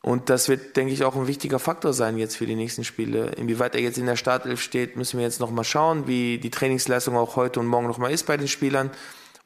Und 0.04 0.28
das 0.28 0.50
wird, 0.50 0.76
denke 0.76 0.92
ich, 0.92 1.02
auch 1.02 1.16
ein 1.16 1.28
wichtiger 1.28 1.58
Faktor 1.58 1.94
sein 1.94 2.18
jetzt 2.18 2.36
für 2.36 2.44
die 2.44 2.56
nächsten 2.56 2.84
Spiele. 2.84 3.28
Inwieweit 3.38 3.74
er 3.74 3.80
jetzt 3.80 3.96
in 3.96 4.04
der 4.04 4.16
Startelf 4.16 4.60
steht, 4.60 4.96
müssen 4.96 5.16
wir 5.16 5.24
jetzt 5.24 5.40
nochmal 5.40 5.64
schauen, 5.64 6.06
wie 6.06 6.36
die 6.36 6.50
Trainingsleistung 6.50 7.16
auch 7.16 7.36
heute 7.36 7.58
und 7.58 7.66
morgen 7.66 7.86
nochmal 7.86 8.12
ist 8.12 8.26
bei 8.26 8.36
den 8.36 8.46
Spielern, 8.46 8.90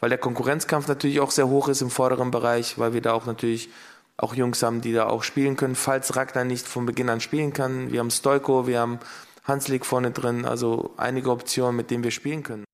weil 0.01 0.09
der 0.09 0.19
Konkurrenzkampf 0.19 0.89
natürlich 0.89 1.21
auch 1.21 1.31
sehr 1.31 1.47
hoch 1.47 1.69
ist 1.69 1.81
im 1.81 1.91
vorderen 1.91 2.33
Bereich, 2.33 2.77
weil 2.77 2.93
wir 2.93 3.01
da 3.01 3.13
auch 3.13 3.25
natürlich 3.25 3.69
auch 4.17 4.35
Jungs 4.35 4.61
haben, 4.65 4.81
die 4.81 4.93
da 4.93 5.07
auch 5.07 5.23
spielen 5.23 5.55
können, 5.55 5.77
falls 5.77 6.17
Ragnar 6.17 6.45
nicht 6.45 6.67
von 6.67 6.87
Beginn 6.87 7.09
an 7.09 7.21
spielen 7.21 7.53
kann. 7.53 7.93
Wir 7.93 8.01
haben 8.01 8.11
Stoiko, 8.11 8.67
wir 8.67 8.81
haben 8.81 8.99
Hanslik 9.45 9.87
vorne 9.87 10.11
drin, 10.11 10.45
also 10.45 10.93
einige 10.97 11.31
Optionen, 11.31 11.77
mit 11.77 11.93
denen 11.93 12.03
wir 12.03 12.11
spielen 12.11 12.43
können. 12.43 12.65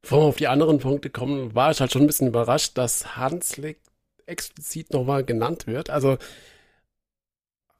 Bevor 0.00 0.20
wir 0.20 0.28
auf 0.28 0.36
die 0.36 0.48
anderen 0.48 0.78
Punkte 0.78 1.10
kommen, 1.10 1.54
war 1.54 1.70
ich 1.70 1.82
halt 1.82 1.92
schon 1.92 2.00
ein 2.00 2.06
bisschen 2.06 2.28
überrascht, 2.28 2.78
dass 2.78 3.18
Hanslik 3.18 3.78
explizit 4.24 4.94
nochmal 4.94 5.22
genannt 5.22 5.66
wird. 5.66 5.90
Also 5.90 6.16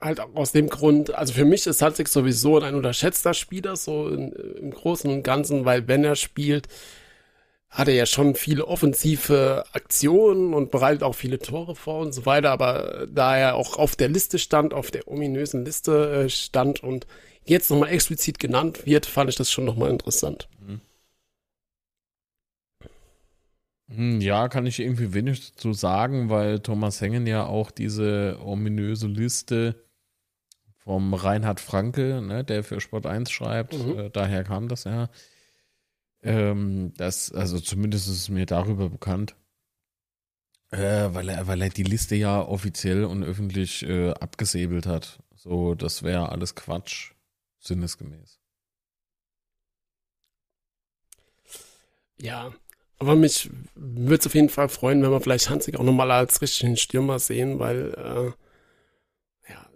halt 0.00 0.20
auch 0.20 0.34
aus 0.34 0.52
dem 0.52 0.68
Grund, 0.68 1.14
also 1.14 1.32
für 1.34 1.44
mich 1.44 1.66
ist 1.66 1.82
Hanslik 1.82 2.08
sowieso 2.08 2.58
ein 2.60 2.74
unterschätzter 2.74 3.34
Spieler, 3.34 3.76
so 3.76 4.08
in, 4.08 4.32
im 4.32 4.70
Großen 4.70 5.10
und 5.10 5.22
Ganzen, 5.22 5.64
weil 5.64 5.88
wenn 5.88 6.04
er 6.04 6.16
spielt, 6.16 6.68
hat 7.68 7.88
er 7.88 7.94
ja 7.94 8.06
schon 8.06 8.34
viele 8.34 8.66
offensive 8.66 9.64
Aktionen 9.72 10.54
und 10.54 10.70
bereitet 10.72 11.02
auch 11.04 11.14
viele 11.14 11.38
Tore 11.38 11.76
vor 11.76 12.00
und 12.00 12.12
so 12.12 12.26
weiter, 12.26 12.50
aber 12.50 13.06
da 13.08 13.36
er 13.36 13.54
auch 13.54 13.78
auf 13.78 13.94
der 13.96 14.08
Liste 14.08 14.38
stand, 14.38 14.74
auf 14.74 14.90
der 14.90 15.06
ominösen 15.08 15.64
Liste 15.64 16.24
äh, 16.26 16.28
stand 16.28 16.82
und 16.82 17.06
jetzt 17.44 17.70
nochmal 17.70 17.90
explizit 17.90 18.38
genannt 18.40 18.86
wird, 18.86 19.06
fand 19.06 19.30
ich 19.30 19.36
das 19.36 19.52
schon 19.52 19.64
nochmal 19.64 19.90
interessant. 19.90 20.48
Hm, 23.88 24.20
Ja, 24.20 24.48
kann 24.48 24.66
ich 24.66 24.78
irgendwie 24.80 25.12
wenig 25.14 25.50
dazu 25.52 25.72
sagen, 25.72 26.28
weil 26.30 26.60
Thomas 26.60 27.00
Hengen 27.00 27.26
ja 27.26 27.46
auch 27.46 27.70
diese 27.70 28.38
ominöse 28.44 29.08
Liste 29.08 29.74
vom 30.90 31.14
Reinhard 31.14 31.61
Franke, 31.61 32.20
ne, 32.20 32.42
der 32.42 32.64
für 32.64 32.81
Sport 32.81 33.07
1 33.07 33.31
schreibt, 33.31 33.79
Mhm. 33.79 33.96
äh, 33.96 34.11
daher 34.11 34.42
kam 34.42 34.66
das 34.66 34.83
ja. 34.83 35.09
Ähm, 36.20 36.92
das, 36.96 37.31
also 37.31 37.61
zumindest 37.61 38.09
ist 38.09 38.16
es 38.16 38.29
mir 38.29 38.44
darüber 38.44 38.88
bekannt, 38.88 39.37
äh, 40.72 41.14
weil, 41.14 41.29
er, 41.29 41.46
weil 41.46 41.62
er 41.62 41.68
die 41.68 41.85
Liste 41.85 42.16
ja 42.16 42.42
offiziell 42.42 43.05
und 43.05 43.22
öffentlich 43.22 43.85
äh, 43.85 44.11
abgesäbelt 44.11 44.87
hat. 44.87 45.20
So, 45.37 45.76
das 45.76 46.03
wäre 46.03 46.31
alles 46.31 46.57
Quatsch, 46.57 47.12
sinnesgemäß. 47.61 48.40
Ja, 52.20 52.53
aber 52.98 53.14
mich 53.14 53.48
würde 53.76 54.16
es 54.16 54.26
auf 54.26 54.35
jeden 54.35 54.48
Fall 54.48 54.68
freuen, 54.68 55.05
wenn 55.05 55.12
wir 55.12 55.20
vielleicht 55.20 55.50
Hansig 55.50 55.76
auch 55.79 55.85
nochmal 55.85 56.11
als 56.11 56.42
richtigen 56.42 56.76
Stürmer 56.76 57.20
sehen, 57.20 57.61
weil 57.61 57.94
äh, 57.94 58.33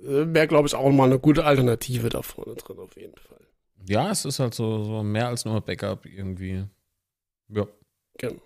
wäre, 0.06 0.46
glaube 0.46 0.68
ich, 0.68 0.74
auch 0.74 0.90
mal 0.90 1.04
eine 1.04 1.18
gute 1.18 1.44
Alternative 1.44 2.08
da 2.08 2.22
vorne 2.22 2.54
drin, 2.54 2.78
auf 2.78 2.96
jeden 2.96 3.16
Fall. 3.16 3.40
Ja, 3.86 4.10
es 4.10 4.24
ist 4.24 4.38
halt 4.38 4.54
so, 4.54 4.84
so 4.84 5.02
mehr 5.02 5.28
als 5.28 5.44
nur 5.44 5.60
Backup 5.60 6.06
irgendwie. 6.06 6.64
Ja. 7.48 7.66
Genau. 8.18 8.40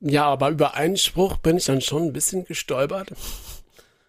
Ja, 0.00 0.26
aber 0.26 0.50
über 0.50 0.74
einen 0.74 0.96
Spruch 0.96 1.36
bin 1.36 1.58
ich 1.58 1.66
dann 1.66 1.82
schon 1.82 2.04
ein 2.04 2.12
bisschen 2.12 2.44
gestolpert. 2.44 3.12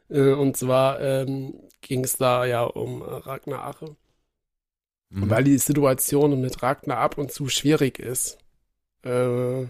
Äh, 0.09 0.33
und 0.33 0.57
zwar 0.57 0.99
ähm, 0.99 1.53
ging 1.79 2.03
es 2.03 2.17
da 2.17 2.43
ja 2.43 2.63
um 2.63 3.01
Ragnar 3.01 3.63
Ache. 3.63 3.95
Mhm. 5.09 5.29
Weil 5.29 5.45
die 5.45 5.57
Situation 5.57 6.41
mit 6.41 6.61
Ragnar 6.61 6.97
ab 6.97 7.17
und 7.17 7.31
zu 7.31 7.47
schwierig 7.47 7.97
ist. 7.97 8.37
Äh, 9.05 9.67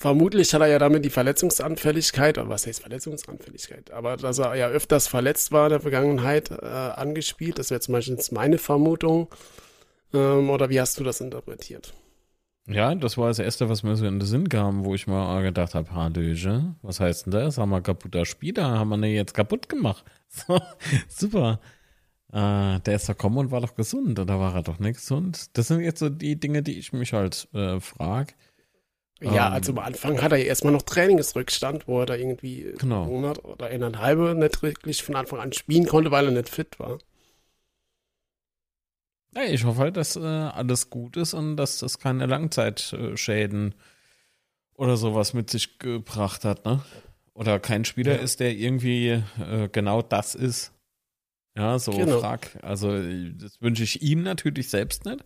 vermutlich 0.00 0.54
hat 0.54 0.62
er 0.62 0.68
ja 0.68 0.78
damit 0.78 1.04
die 1.04 1.10
Verletzungsanfälligkeit, 1.10 2.38
oder 2.38 2.48
was 2.48 2.66
heißt 2.66 2.80
Verletzungsanfälligkeit, 2.80 3.90
aber 3.90 4.16
dass 4.16 4.38
er 4.38 4.54
ja 4.54 4.68
öfters 4.68 5.06
verletzt 5.06 5.52
war 5.52 5.66
in 5.66 5.72
der 5.72 5.80
Vergangenheit 5.80 6.50
äh, 6.50 6.64
angespielt. 6.64 7.58
Das 7.58 7.70
wäre 7.70 7.80
zum 7.80 7.92
Beispiel 7.92 8.18
meine 8.30 8.56
Vermutung. 8.56 9.28
Ähm, 10.14 10.48
oder 10.48 10.70
wie 10.70 10.80
hast 10.80 10.98
du 10.98 11.04
das 11.04 11.20
interpretiert? 11.20 11.92
Ja, 12.66 12.94
das 12.94 13.18
war 13.18 13.28
das 13.28 13.40
Erste, 13.40 13.68
was 13.68 13.82
mir 13.82 13.94
so 13.96 14.06
in 14.06 14.20
den 14.20 14.26
Sinn 14.26 14.48
kam, 14.48 14.86
wo 14.86 14.94
ich 14.94 15.06
mal 15.06 15.42
gedacht 15.42 15.74
habe, 15.74 15.92
Hallöche, 15.92 16.76
was 16.80 16.98
heißt 16.98 17.26
denn 17.26 17.32
das? 17.32 17.58
Haben 17.58 17.70
wir 17.70 17.82
kaputter 17.82 18.24
Spieler? 18.24 18.78
Haben 18.78 18.88
wir 18.88 18.96
ne 18.96 19.08
jetzt 19.08 19.34
kaputt 19.34 19.68
gemacht? 19.68 20.04
So, 20.28 20.60
super. 21.08 21.60
Äh, 22.32 22.78
der 22.80 22.94
ist 22.94 23.08
da 23.08 23.14
gekommen 23.14 23.38
und 23.38 23.50
war 23.50 23.60
doch 23.60 23.74
gesund, 23.74 24.18
oder 24.18 24.38
war 24.38 24.54
er 24.54 24.62
doch 24.62 24.78
nicht 24.78 24.96
gesund? 24.96 25.58
Das 25.58 25.66
sind 25.66 25.80
jetzt 25.80 25.98
so 25.98 26.08
die 26.08 26.38
Dinge, 26.38 26.62
die 26.62 26.78
ich 26.78 26.92
mich 26.92 27.12
halt 27.12 27.48
äh, 27.52 27.80
frage. 27.80 28.32
Ja, 29.20 29.48
ähm, 29.48 29.52
also 29.52 29.72
am 29.72 29.78
Anfang 29.80 30.22
hat 30.22 30.32
er 30.32 30.38
ja 30.38 30.44
erstmal 30.44 30.72
noch 30.72 30.82
Trainingsrückstand, 30.82 31.86
wo 31.86 32.00
er 32.00 32.06
da 32.06 32.14
irgendwie 32.14 32.72
genau. 32.78 33.02
einen 33.02 33.12
Monat 33.12 33.44
oder 33.44 33.66
eineinhalb 33.66 34.36
nicht 34.36 34.62
wirklich 34.62 35.02
von 35.02 35.16
Anfang 35.16 35.40
an 35.40 35.52
spielen 35.52 35.86
konnte, 35.86 36.10
weil 36.10 36.26
er 36.26 36.30
nicht 36.30 36.48
fit 36.48 36.78
war. 36.78 36.98
Ja, 39.34 39.44
ich 39.44 39.64
hoffe 39.64 39.80
halt, 39.80 39.96
dass 39.96 40.16
äh, 40.16 40.20
alles 40.20 40.90
gut 40.90 41.16
ist 41.16 41.34
und 41.34 41.56
dass 41.56 41.78
das 41.78 41.98
keine 41.98 42.26
Langzeitschäden 42.26 43.74
oder 44.74 44.96
sowas 44.96 45.34
mit 45.34 45.50
sich 45.50 45.78
gebracht 45.78 46.44
hat, 46.44 46.64
ne? 46.64 46.82
Oder 47.32 47.60
kein 47.60 47.84
Spieler 47.84 48.16
ja. 48.16 48.22
ist, 48.22 48.40
der 48.40 48.54
irgendwie 48.54 49.22
äh, 49.38 49.68
genau 49.70 50.02
das 50.02 50.34
ist. 50.34 50.72
Ja, 51.56 51.78
so 51.78 51.92
genau. 51.92 52.20
frag. 52.20 52.58
Also, 52.62 52.90
das 52.90 53.60
wünsche 53.60 53.82
ich 53.82 54.02
ihm 54.02 54.22
natürlich 54.22 54.68
selbst 54.68 55.04
nicht, 55.04 55.24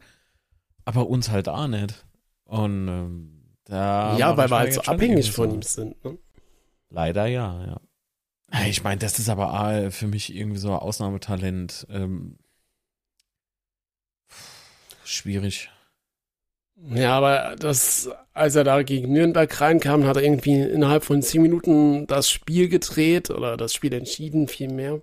aber 0.85 1.09
uns 1.09 1.31
halt 1.31 1.49
auch 1.49 1.67
nicht. 1.67 2.05
Und 2.45 2.89
ähm, 2.89 3.34
da. 3.65 4.17
Ja, 4.19 4.37
weil 4.37 4.51
wir 4.51 4.59
halt 4.59 4.75
so 4.75 4.83
abhängig 4.83 5.33
von 5.33 5.53
ihm 5.53 5.63
sind, 5.63 6.03
ne? 6.05 6.19
Leider 6.91 7.27
ja, 7.27 7.67
ja. 7.67 7.81
Ich 8.69 8.85
meine, 8.85 8.99
das 8.99 9.19
ist 9.19 9.29
aber 9.29 9.91
für 9.91 10.07
mich 10.07 10.35
irgendwie 10.35 10.59
so 10.59 10.71
ein 10.71 10.79
Ausnahmetalent. 10.79 11.87
Ähm, 11.91 12.39
schwierig. 15.05 15.71
Ja, 16.91 17.17
aber 17.17 17.57
das, 17.59 18.11
als 18.33 18.55
er 18.57 18.65
da 18.65 18.83
gegen 18.83 19.13
Nürnberg 19.13 19.61
reinkam, 19.61 20.07
hat 20.07 20.17
er 20.17 20.23
irgendwie 20.23 20.61
innerhalb 20.61 21.05
von 21.05 21.23
zehn 21.23 21.43
Minuten 21.43 22.07
das 22.07 22.31
Spiel 22.31 22.69
gedreht 22.69 23.31
oder 23.31 23.57
das 23.57 23.73
Spiel 23.73 23.93
entschieden, 23.93 24.49
vielmehr. 24.49 25.01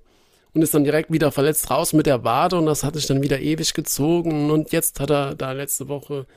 Und 0.54 0.62
ist 0.62 0.74
dann 0.74 0.84
direkt 0.84 1.12
wieder 1.12 1.32
verletzt 1.32 1.72
raus 1.72 1.94
mit 1.94 2.06
der 2.06 2.24
Wade 2.24 2.58
und 2.58 2.66
das 2.66 2.84
hat 2.84 2.96
sich 2.96 3.08
dann 3.08 3.24
wieder 3.24 3.40
ewig 3.40 3.74
gezogen. 3.74 4.52
Und 4.52 4.72
jetzt 4.72 5.00
hat 5.00 5.10
er 5.10 5.34
da 5.36 5.54
letzte 5.54 5.88
Woche 5.88 6.28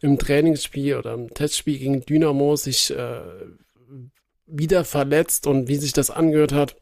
im 0.00 0.18
Trainingsspiel 0.18 0.96
oder 0.96 1.14
im 1.14 1.32
Testspiel 1.32 1.78
gegen 1.78 2.00
Dynamo 2.04 2.56
sich 2.56 2.90
äh, 2.90 3.20
wieder 4.46 4.84
verletzt 4.84 5.46
und 5.46 5.68
wie 5.68 5.76
sich 5.76 5.92
das 5.92 6.10
angehört 6.10 6.52
hat, 6.52 6.76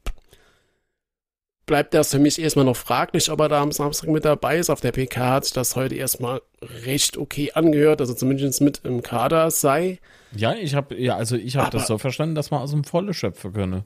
bleibt 1.67 1.95
das 1.95 2.11
für 2.11 2.19
mich 2.19 2.41
erstmal 2.41 2.65
noch 2.65 2.77
fraglich, 2.77 3.31
ob 3.31 3.41
er 3.41 3.49
da 3.49 3.63
am 3.63 3.73
Samstag 3.73 4.09
mit 4.09 4.25
dabei 4.25 4.59
ist. 4.59 4.71
Auf 4.71 4.81
der 4.81 4.93
PK 4.93 5.35
hat 5.35 5.45
sich 5.45 5.53
das 5.53 5.77
heute 5.77 5.95
erstmal 5.95 6.41
recht 6.85 7.17
okay 7.17 7.53
angehört, 7.53 8.01
also 8.01 8.15
zumindest 8.15 8.61
mit 8.61 8.81
im 8.85 9.03
Kader 9.03 9.51
sei. 9.51 10.01
Ja, 10.35 10.55
ich 10.55 10.75
habe 10.75 10.97
ja, 10.97 11.17
also 11.17 11.37
ich 11.37 11.57
habe 11.57 11.71
das 11.71 11.87
so 11.87 11.99
verstanden, 11.99 12.35
dass 12.35 12.51
man 12.51 12.63
aus 12.63 12.71
dem 12.71 12.85
Volle 12.85 13.15
schöpfen 13.15 13.53
könne. 13.53 13.85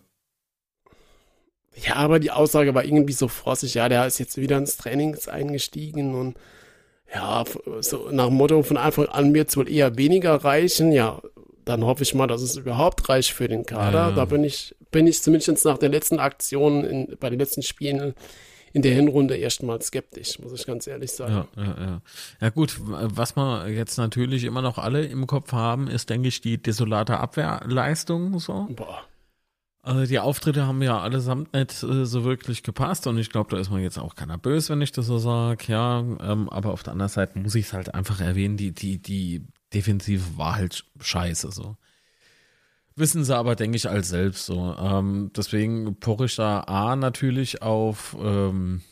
Ja, 1.74 1.96
aber 1.96 2.18
die 2.20 2.30
Aussage 2.30 2.74
war 2.74 2.84
irgendwie 2.84 3.14
so 3.14 3.28
frostig, 3.28 3.74
ja, 3.74 3.88
der 3.88 4.06
ist 4.06 4.18
jetzt 4.18 4.36
wieder 4.36 4.58
ins 4.58 4.76
Training 4.76 5.16
eingestiegen 5.26 6.14
und 6.14 6.36
ja, 7.14 7.44
so 7.80 8.08
nach 8.10 8.26
dem 8.26 8.34
Motto 8.34 8.62
von 8.62 8.76
Anfang 8.76 9.06
an 9.06 9.34
wird 9.34 9.50
es 9.50 9.56
wohl 9.56 9.68
eher 9.68 9.96
weniger 9.96 10.36
reichen. 10.36 10.92
Ja, 10.92 11.20
dann 11.64 11.84
hoffe 11.84 12.02
ich 12.02 12.14
mal, 12.14 12.26
dass 12.26 12.42
es 12.42 12.56
überhaupt 12.56 13.08
reicht 13.08 13.32
für 13.32 13.48
den 13.48 13.66
Kader. 13.66 14.08
Ja. 14.08 14.12
Da 14.12 14.24
bin 14.24 14.44
ich, 14.44 14.74
bin 14.90 15.06
ich 15.06 15.22
zumindest 15.22 15.64
nach 15.64 15.78
der 15.78 15.90
letzten 15.90 16.18
Aktion 16.18 16.84
in, 16.84 17.16
bei 17.20 17.30
den 17.30 17.38
letzten 17.38 17.62
Spielen 17.62 18.14
in 18.72 18.82
der 18.82 18.94
Hinrunde 18.94 19.36
erstmal 19.36 19.80
skeptisch, 19.82 20.38
muss 20.38 20.52
ich 20.52 20.66
ganz 20.66 20.86
ehrlich 20.86 21.12
sagen. 21.12 21.46
Ja, 21.56 21.62
ja, 21.62 21.76
ja. 21.78 22.02
ja 22.40 22.48
gut, 22.48 22.80
was 22.80 23.36
wir 23.36 23.68
jetzt 23.68 23.98
natürlich 23.98 24.44
immer 24.44 24.62
noch 24.62 24.78
alle 24.78 25.04
im 25.04 25.26
Kopf 25.26 25.52
haben, 25.52 25.88
ist, 25.88 26.08
denke 26.08 26.28
ich, 26.28 26.40
die 26.40 26.56
desolate 26.56 27.18
Abwehrleistung 27.18 28.38
so. 28.38 28.68
Boah. 28.70 29.04
Also 29.84 30.06
die 30.06 30.20
Auftritte 30.20 30.64
haben 30.66 30.80
ja 30.80 31.00
allesamt 31.00 31.52
nicht 31.54 31.82
äh, 31.82 32.06
so 32.06 32.22
wirklich 32.22 32.62
gepasst 32.62 33.08
und 33.08 33.18
ich 33.18 33.30
glaube, 33.30 33.50
da 33.50 33.60
ist 33.60 33.70
man 33.70 33.82
jetzt 33.82 33.98
auch 33.98 34.14
keiner 34.14 34.38
böse, 34.38 34.72
wenn 34.72 34.80
ich 34.80 34.92
das 34.92 35.06
so 35.06 35.18
sage, 35.18 35.64
ja. 35.66 35.98
Ähm, 35.98 36.48
aber 36.50 36.72
auf 36.72 36.84
der 36.84 36.92
anderen 36.92 37.08
Seite 37.10 37.38
muss 37.40 37.56
ich 37.56 37.66
es 37.66 37.72
halt 37.72 37.92
einfach 37.92 38.20
erwähnen, 38.20 38.56
die, 38.56 38.72
die, 38.72 39.02
die 39.02 39.44
Defensive 39.74 40.38
war 40.38 40.54
halt 40.54 40.84
scheiße 41.00 41.50
so. 41.50 41.76
Wissen 42.94 43.24
sie 43.24 43.36
aber, 43.36 43.56
denke 43.56 43.76
ich, 43.76 43.88
als 43.88 44.08
selbst 44.10 44.46
so. 44.46 44.76
Ähm, 44.78 45.32
deswegen 45.36 45.98
poche 45.98 46.26
ich 46.26 46.36
da 46.36 46.60
A 46.60 46.94
natürlich 46.94 47.62
auf, 47.62 48.16
ähm, 48.20 48.82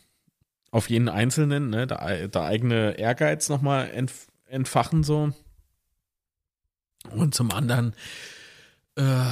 auf 0.72 0.90
jeden 0.90 1.08
Einzelnen, 1.08 1.70
ne, 1.70 1.86
der, 1.86 2.26
der 2.28 2.42
eigene 2.42 2.98
Ehrgeiz 2.98 3.48
nochmal 3.48 3.90
entf 3.90 4.26
entfachen 4.46 5.04
so. 5.04 5.32
Und 7.10 7.34
zum 7.34 7.52
anderen, 7.52 7.94
äh, 8.96 9.24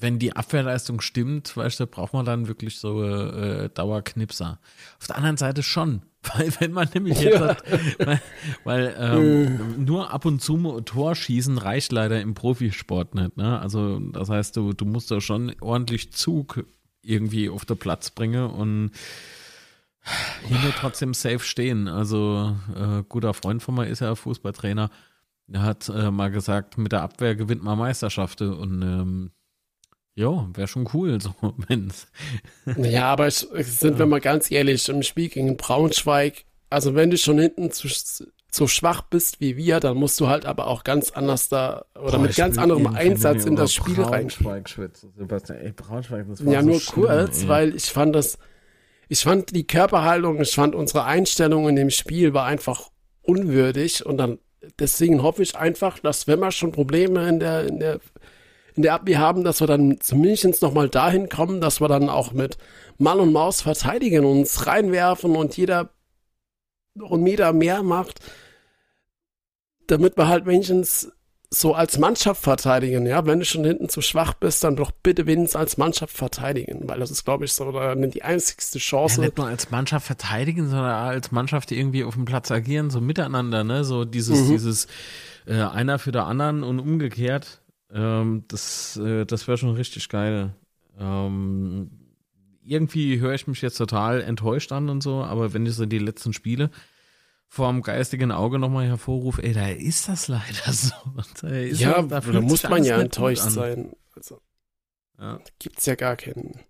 wenn 0.00 0.18
die 0.18 0.34
Abwehrleistung 0.34 1.00
stimmt, 1.00 1.56
weißt 1.56 1.80
du, 1.80 1.86
braucht 1.86 2.12
man 2.12 2.24
dann 2.24 2.48
wirklich 2.48 2.78
so 2.78 3.02
äh, 3.02 3.68
Dauerknipser. 3.70 4.58
Auf 5.00 5.06
der 5.06 5.16
anderen 5.16 5.36
Seite 5.36 5.62
schon, 5.62 6.02
weil 6.34 6.52
wenn 6.60 6.72
man 6.72 6.88
nämlich 6.92 7.20
jetzt 7.20 7.40
ja. 7.40 7.48
hat, 7.48 7.64
weil, 7.98 8.22
weil 8.64 8.96
ähm, 8.98 9.84
nur 9.84 10.12
ab 10.12 10.24
und 10.24 10.42
zu 10.42 10.80
Tor 10.82 11.14
schießen 11.14 11.58
reicht 11.58 11.92
leider 11.92 12.20
im 12.20 12.34
Profisport 12.34 13.14
nicht. 13.14 13.36
Ne? 13.36 13.58
Also 13.58 13.98
das 13.98 14.28
heißt, 14.28 14.56
du, 14.56 14.72
du 14.72 14.84
musst 14.84 15.10
da 15.10 15.20
schon 15.20 15.54
ordentlich 15.60 16.12
Zug 16.12 16.64
irgendwie 17.02 17.48
auf 17.48 17.64
den 17.64 17.78
Platz 17.78 18.10
bringen 18.10 18.50
und 18.50 18.90
hier 20.48 20.72
trotzdem 20.78 21.14
safe 21.14 21.40
stehen. 21.40 21.88
Also 21.88 22.56
äh, 22.74 23.02
guter 23.08 23.34
Freund 23.34 23.62
von 23.62 23.74
mir 23.74 23.86
ist 23.86 24.00
ja 24.00 24.14
Fußballtrainer. 24.14 24.90
Der 25.48 25.62
hat 25.62 25.88
äh, 25.88 26.10
mal 26.10 26.30
gesagt, 26.30 26.76
mit 26.76 26.92
der 26.92 27.02
Abwehr 27.02 27.34
gewinnt 27.36 27.62
man 27.62 27.78
Meisterschaften 27.78 28.52
und 28.52 28.82
ähm, 28.82 29.30
ja, 30.16 30.48
wäre 30.54 30.66
schon 30.66 30.88
cool, 30.94 31.20
so, 31.20 31.34
wenn's. 31.68 32.08
Ja, 32.76 33.04
aber 33.12 33.26
es, 33.26 33.40
sind 33.40 33.98
wir 33.98 34.06
mal 34.06 34.20
ganz 34.20 34.50
ehrlich, 34.50 34.88
im 34.88 35.02
Spiel 35.02 35.28
gegen 35.28 35.56
Braunschweig, 35.56 36.44
also 36.70 36.94
wenn 36.94 37.10
du 37.10 37.18
schon 37.18 37.38
hinten 37.38 37.70
zu, 37.70 37.86
so 38.50 38.66
schwach 38.66 39.02
bist 39.02 39.40
wie 39.40 39.56
wir, 39.56 39.78
dann 39.78 39.96
musst 39.96 40.18
du 40.18 40.28
halt 40.28 40.46
aber 40.46 40.66
auch 40.66 40.82
ganz 40.84 41.10
anders 41.10 41.48
da 41.50 41.84
oder 41.94 42.12
Boah, 42.12 42.20
mit 42.20 42.34
ganz 42.36 42.56
anderem 42.58 42.86
Einsatz 42.88 43.44
in 43.44 43.56
das 43.56 43.74
Spiel 43.74 44.00
rein. 44.02 44.30
Sebastian, 44.30 45.58
ey, 45.58 45.72
Braunschweig, 45.72 46.26
das 46.28 46.44
war 46.44 46.52
Ja, 46.52 46.62
so 46.62 46.66
nur 46.68 46.80
schlimm, 46.80 47.04
kurz, 47.06 47.42
ey. 47.42 47.48
weil 47.48 47.76
ich 47.76 47.84
fand 47.84 48.14
das, 48.16 48.38
ich 49.08 49.22
fand 49.22 49.54
die 49.54 49.66
Körperhaltung, 49.66 50.40
ich 50.40 50.54
fand 50.54 50.74
unsere 50.74 51.04
Einstellung 51.04 51.68
in 51.68 51.76
dem 51.76 51.90
Spiel 51.90 52.32
war 52.32 52.46
einfach 52.46 52.90
unwürdig 53.22 54.06
und 54.06 54.16
dann 54.16 54.38
deswegen 54.78 55.22
hoffe 55.22 55.42
ich 55.42 55.56
einfach, 55.56 55.98
dass 55.98 56.26
wenn 56.26 56.40
wir 56.40 56.50
schon 56.50 56.72
Probleme 56.72 57.28
in 57.28 57.38
der, 57.38 57.66
in 57.66 57.78
der 57.78 58.00
in 58.76 58.82
der 58.82 58.94
Abwehr 58.94 59.18
haben, 59.18 59.44
dass 59.44 59.60
wir 59.60 59.66
dann 59.66 60.00
zumindest 60.00 60.62
nochmal 60.62 60.88
dahin 60.88 61.28
kommen, 61.28 61.60
dass 61.60 61.80
wir 61.80 61.88
dann 61.88 62.08
auch 62.08 62.32
mit 62.32 62.58
Mann 62.98 63.20
und 63.20 63.32
Maus 63.32 63.62
verteidigen, 63.62 64.24
uns 64.24 64.66
reinwerfen 64.66 65.36
und 65.36 65.56
jeder 65.56 65.90
noch 66.94 67.12
einen 67.12 67.22
Meter 67.22 67.52
mehr 67.52 67.82
macht, 67.82 68.20
damit 69.86 70.16
wir 70.16 70.28
halt 70.28 70.46
wenigstens 70.46 71.12
so 71.48 71.74
als 71.74 71.98
Mannschaft 71.98 72.42
verteidigen, 72.42 73.06
ja, 73.06 73.24
wenn 73.24 73.38
du 73.38 73.44
schon 73.44 73.64
hinten 73.64 73.88
zu 73.88 74.00
schwach 74.00 74.34
bist, 74.34 74.64
dann 74.64 74.76
doch 74.76 74.90
bitte 74.90 75.26
wenigstens 75.26 75.56
als 75.56 75.76
Mannschaft 75.76 76.16
verteidigen, 76.16 76.88
weil 76.88 76.98
das 76.98 77.10
ist, 77.10 77.24
glaube 77.24 77.44
ich, 77.44 77.52
so 77.52 77.70
die 77.94 78.22
einzigste 78.22 78.78
Chance. 78.78 79.20
Ja, 79.20 79.26
nicht 79.26 79.38
nur 79.38 79.46
als 79.46 79.70
Mannschaft 79.70 80.06
verteidigen, 80.06 80.68
sondern 80.68 80.90
als 80.90 81.30
Mannschaft 81.30 81.70
irgendwie 81.70 82.04
auf 82.04 82.14
dem 82.14 82.24
Platz 82.24 82.50
agieren, 82.50 82.90
so 82.90 83.00
miteinander, 83.00 83.62
ne, 83.62 83.84
so 83.84 84.04
dieses, 84.04 84.40
mhm. 84.40 84.50
dieses 84.50 84.88
äh, 85.46 85.54
einer 85.54 85.98
für 85.98 86.12
der 86.12 86.24
anderen 86.24 86.64
und 86.64 86.80
umgekehrt. 86.80 87.60
Ähm, 87.92 88.44
das 88.48 88.96
äh, 88.96 89.24
das 89.24 89.46
wäre 89.46 89.58
schon 89.58 89.74
richtig 89.74 90.08
geil. 90.08 90.54
Ähm, 90.98 91.90
irgendwie 92.64 93.20
höre 93.20 93.34
ich 93.34 93.46
mich 93.46 93.62
jetzt 93.62 93.76
total 93.76 94.22
enttäuscht 94.22 94.72
an 94.72 94.88
und 94.88 95.02
so, 95.02 95.22
aber 95.22 95.54
wenn 95.54 95.66
ich 95.66 95.74
so 95.74 95.86
die 95.86 95.98
letzten 95.98 96.32
Spiele 96.32 96.70
vor 97.48 97.70
dem 97.70 97.82
geistigen 97.82 98.32
Auge 98.32 98.58
nochmal 98.58 98.86
hervorrufe, 98.86 99.42
ey, 99.42 99.52
da 99.52 99.68
ist 99.68 100.08
das 100.08 100.28
leider 100.28 100.42
so. 100.72 100.94
Da 101.40 101.54
ja, 101.54 102.02
da, 102.02 102.20
da 102.20 102.40
muss 102.40 102.64
man 102.64 102.84
ja 102.84 103.00
enttäuscht 103.00 103.50
sein. 103.50 103.92
Also, 104.14 104.40
ja. 105.18 105.38
gibt's 105.58 105.86
ja 105.86 105.94
gar 105.94 106.16
keinen. 106.16 106.60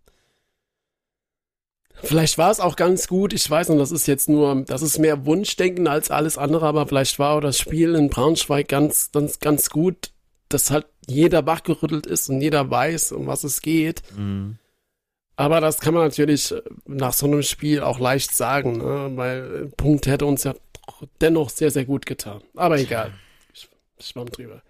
Vielleicht 2.02 2.36
war 2.36 2.50
es 2.50 2.60
auch 2.60 2.76
ganz 2.76 3.08
gut. 3.08 3.32
Ich 3.32 3.48
weiß 3.48 3.70
nicht, 3.70 3.80
das 3.80 3.90
ist 3.90 4.06
jetzt 4.06 4.28
nur, 4.28 4.64
das 4.66 4.82
ist 4.82 4.98
mehr 4.98 5.24
Wunschdenken 5.24 5.86
als 5.86 6.10
alles 6.10 6.36
andere, 6.36 6.66
aber 6.66 6.86
vielleicht 6.86 7.18
war 7.18 7.36
auch 7.36 7.40
das 7.40 7.58
Spiel 7.58 7.94
in 7.94 8.10
Braunschweig 8.10 8.68
ganz, 8.68 9.10
ganz, 9.12 9.38
ganz 9.40 9.70
gut, 9.70 10.10
dass 10.48 10.70
halt 10.70 10.86
jeder 11.06 11.46
wachgerüttelt 11.46 12.06
ist 12.06 12.28
und 12.28 12.40
jeder 12.40 12.70
weiß, 12.70 13.12
um 13.12 13.26
was 13.26 13.44
es 13.44 13.62
geht. 13.62 14.02
Mhm. 14.16 14.58
Aber 15.36 15.60
das 15.60 15.80
kann 15.80 15.92
man 15.92 16.04
natürlich 16.04 16.54
nach 16.86 17.12
so 17.12 17.26
einem 17.26 17.42
Spiel 17.42 17.82
auch 17.82 17.98
leicht 17.98 18.34
sagen, 18.34 18.78
ne? 18.78 19.12
weil 19.16 19.70
Punkt 19.76 20.06
hätte 20.06 20.24
uns 20.24 20.44
ja 20.44 20.54
dennoch 21.20 21.50
sehr, 21.50 21.70
sehr 21.70 21.84
gut 21.84 22.06
getan. 22.06 22.40
Aber 22.54 22.78
egal. 22.78 23.12
Ich, 23.52 23.68
schwamm 24.00 24.30
drüber. 24.30 24.62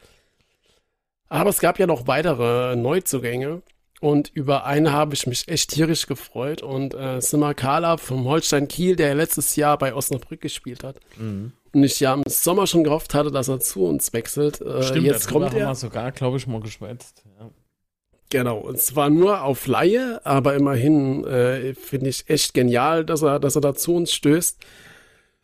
Aber 1.29 1.51
es 1.51 1.61
gab 1.61 1.79
ja 1.79 1.87
noch 1.87 2.07
weitere 2.07 2.75
Neuzugänge. 2.77 3.63
Und 4.01 4.31
über 4.35 4.67
eine 4.67 4.93
habe 4.93 5.15
ich 5.15 5.27
mich 5.27 5.49
echt 5.49 5.71
tierisch 5.71 6.07
gefreut. 6.07 6.63
Und 6.63 6.95
äh, 6.95 7.21
Simmer 7.21 7.55
Kala 7.55 7.97
vom 7.97 8.25
Holstein 8.27 8.69
Kiel, 8.69 8.95
der 8.95 9.15
letztes 9.15 9.57
Jahr 9.57 9.79
bei 9.79 9.95
Osnabrück 9.95 10.41
gespielt 10.41 10.85
hat. 10.85 10.97
Mhm. 11.17 11.53
Und 11.77 11.85
ich 11.85 12.01
ja 12.01 12.15
im 12.15 12.23
Sommer 12.27 12.67
schon 12.67 12.85
gehofft 12.85 13.13
hatte, 13.13 13.31
dass 13.31 13.49
er 13.49 13.61
zu 13.61 13.85
uns 13.85 14.15
wechselt. 14.15 14.63
Äh, 14.63 14.83
Stimmt, 14.83 15.05
jetzt 15.05 15.29
kommt 15.29 15.45
haben 15.45 15.59
er. 15.59 15.69
wir 15.69 15.75
sogar, 15.75 16.11
glaube 16.11 16.39
ich, 16.39 16.47
mal 16.47 16.63
geschwätzt. 16.63 17.23
Ja. 17.39 17.51
Genau, 18.31 18.57
und 18.57 18.79
zwar 18.81 19.11
nur 19.11 19.43
auf 19.43 19.67
Laie, 19.67 20.23
aber 20.25 20.55
immerhin 20.55 21.27
äh, 21.27 21.75
finde 21.75 22.09
ich 22.09 22.31
echt 22.31 22.55
genial, 22.55 23.05
dass 23.05 23.21
er, 23.21 23.41
dass 23.41 23.57
er 23.57 23.61
da 23.61 23.75
zu 23.75 23.95
uns 23.95 24.15
stößt. 24.15 24.59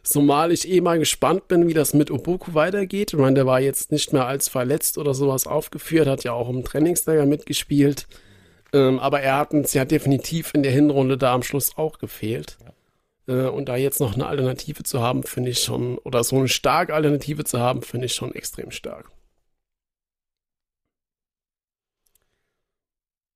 Zumal 0.04 0.52
ich 0.52 0.66
eh 0.70 0.80
mal 0.80 0.98
gespannt 0.98 1.48
bin, 1.48 1.68
wie 1.68 1.74
das 1.74 1.92
mit 1.92 2.10
Obuku 2.10 2.54
weitergeht. 2.54 3.12
Ich 3.12 3.18
meine, 3.18 3.34
der 3.34 3.44
war 3.44 3.60
jetzt 3.60 3.92
nicht 3.92 4.14
mehr 4.14 4.26
als 4.26 4.48
verletzt 4.48 4.96
oder 4.96 5.12
sowas 5.12 5.46
aufgeführt, 5.46 6.08
hat 6.08 6.24
ja 6.24 6.32
auch 6.32 6.48
im 6.48 6.64
Trainingslager 6.64 7.26
mitgespielt. 7.26 8.06
Ähm, 8.72 8.98
aber 9.00 9.20
er 9.20 9.36
hat 9.36 9.52
uns 9.52 9.74
ja 9.74 9.84
definitiv 9.84 10.54
in 10.54 10.62
der 10.62 10.72
Hinrunde 10.72 11.18
da 11.18 11.34
am 11.34 11.42
Schluss 11.42 11.76
auch 11.76 11.98
gefehlt. 11.98 12.56
Äh, 12.64 12.71
und 13.26 13.66
da 13.66 13.76
jetzt 13.76 14.00
noch 14.00 14.14
eine 14.14 14.26
Alternative 14.26 14.82
zu 14.82 15.00
haben, 15.00 15.22
finde 15.22 15.50
ich 15.50 15.60
schon, 15.60 15.98
oder 15.98 16.24
so 16.24 16.36
eine 16.36 16.48
starke 16.48 16.94
Alternative 16.94 17.44
zu 17.44 17.60
haben, 17.60 17.82
finde 17.82 18.06
ich 18.06 18.14
schon 18.14 18.34
extrem 18.34 18.70
stark. 18.70 19.10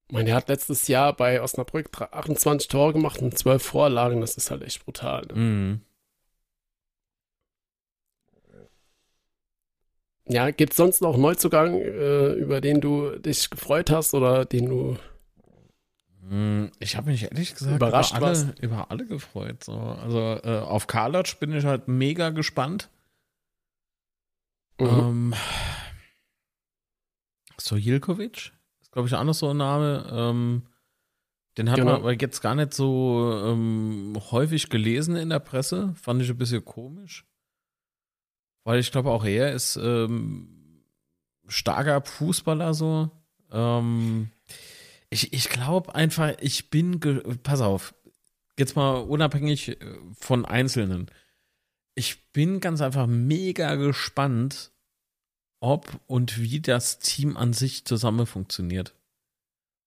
Ich 0.08 0.14
meine, 0.14 0.30
er 0.30 0.36
hat 0.36 0.48
letztes 0.48 0.86
Jahr 0.86 1.12
bei 1.14 1.42
Osnabrück 1.42 1.90
28 2.00 2.68
Tore 2.68 2.92
gemacht 2.92 3.20
und 3.22 3.36
12 3.36 3.62
Vorlagen. 3.62 4.20
Das 4.20 4.36
ist 4.36 4.50
halt 4.52 4.62
echt 4.62 4.84
brutal. 4.84 5.22
Ne? 5.26 5.34
Mhm. 5.34 5.80
Ja, 10.28 10.50
gibt 10.50 10.72
es 10.72 10.76
sonst 10.76 11.02
noch 11.02 11.14
einen 11.14 11.22
Neuzugang, 11.22 11.80
äh, 11.80 12.32
über 12.32 12.60
den 12.60 12.80
du 12.80 13.10
dich 13.18 13.48
gefreut 13.50 13.90
hast 13.90 14.14
oder 14.14 14.44
den 14.44 14.68
du. 14.68 14.96
Mm, 16.28 16.66
Ich 16.80 16.96
habe 16.96 17.10
mich 17.10 17.22
ehrlich 17.22 17.54
gesagt 17.54 17.76
Überrascht 17.76 18.16
über, 18.16 18.26
alle, 18.26 18.54
über 18.60 18.90
alle 18.90 19.06
gefreut. 19.06 19.62
So. 19.62 19.72
Also 19.78 20.18
äh, 20.42 20.58
auf 20.60 20.86
Karlatsch 20.86 21.36
bin 21.38 21.52
ich 21.52 21.64
halt 21.64 21.86
mega 21.88 22.30
gespannt. 22.30 22.88
Mhm. 24.80 24.86
Ähm, 24.86 25.34
Sojilkovic 27.58 28.52
ist, 28.80 28.92
glaube 28.92 29.08
ich, 29.08 29.14
auch 29.14 29.24
noch 29.24 29.34
so 29.34 29.50
ein 29.50 29.56
Name. 29.56 30.06
Ähm, 30.10 30.62
den 31.56 31.70
hat 31.70 31.76
Genau. 31.78 31.92
man 31.92 32.00
aber 32.02 32.12
jetzt 32.12 32.40
gar 32.42 32.54
nicht 32.54 32.74
so 32.74 33.40
ähm, 33.44 34.14
häufig 34.30 34.68
gelesen 34.68 35.16
in 35.16 35.30
der 35.30 35.38
Presse. 35.38 35.94
Fand 35.94 36.20
ich 36.22 36.28
ein 36.28 36.36
bisschen 36.36 36.64
komisch. 36.64 37.24
Weil 38.64 38.78
ich 38.80 38.90
glaube, 38.92 39.10
auch 39.10 39.24
er 39.24 39.52
ist 39.52 39.76
ähm, 39.76 40.82
starker 41.46 42.02
Fußballer 42.02 42.74
so. 42.74 43.10
Ähm, 43.50 44.30
ich 45.10 45.32
ich 45.32 45.48
glaube 45.48 45.94
einfach, 45.94 46.34
ich 46.40 46.70
bin, 46.70 47.00
pass 47.42 47.60
auf, 47.60 47.94
jetzt 48.58 48.76
mal 48.76 48.96
unabhängig 48.96 49.68
äh, 49.68 49.76
von 50.18 50.44
Einzelnen. 50.44 51.10
Ich 51.94 52.30
bin 52.32 52.60
ganz 52.60 52.80
einfach 52.80 53.06
mega 53.06 53.74
gespannt, 53.76 54.72
ob 55.60 56.00
und 56.06 56.38
wie 56.38 56.60
das 56.60 56.98
Team 56.98 57.36
an 57.36 57.52
sich 57.52 57.84
zusammen 57.84 58.26
funktioniert. 58.26 58.94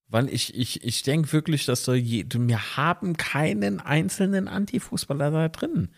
Weil 0.08 0.28
ich, 0.30 0.56
ich, 0.56 0.84
ich 0.84 1.04
denke 1.04 1.32
wirklich, 1.34 1.66
dass 1.66 1.84
da 1.84 1.94
je, 1.94 2.26
wir 2.28 2.78
haben 2.78 3.16
keinen 3.16 3.80
einzelnen 3.80 4.48
Antifußballer 4.48 5.30
da 5.30 5.50
drin. 5.50 5.90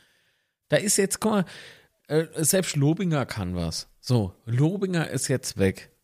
Da 0.68 0.78
ist 0.78 0.98
jetzt, 0.98 1.22
guck 1.22 1.32
mal, 1.32 1.46
äh, 2.08 2.28
selbst 2.44 2.76
Lobinger 2.76 3.26
kann 3.26 3.56
was. 3.56 3.88
So, 4.02 4.36
Lobinger 4.46 5.10
ist 5.10 5.30
jetzt 5.30 5.58
weg. 5.58 5.96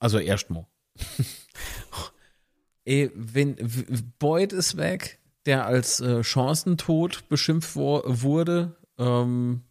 Also 0.00 0.18
erstmal. 0.18 0.66
Ey, 2.84 3.10
wenn 3.14 3.56
Boyd 4.18 4.52
ist 4.52 4.76
weg, 4.76 5.18
der 5.44 5.66
als 5.66 6.00
äh, 6.00 6.22
Chancentod 6.22 7.28
beschimpft 7.28 7.74
wo, 7.76 8.02
wurde, 8.04 8.76
ähm, 8.98 9.62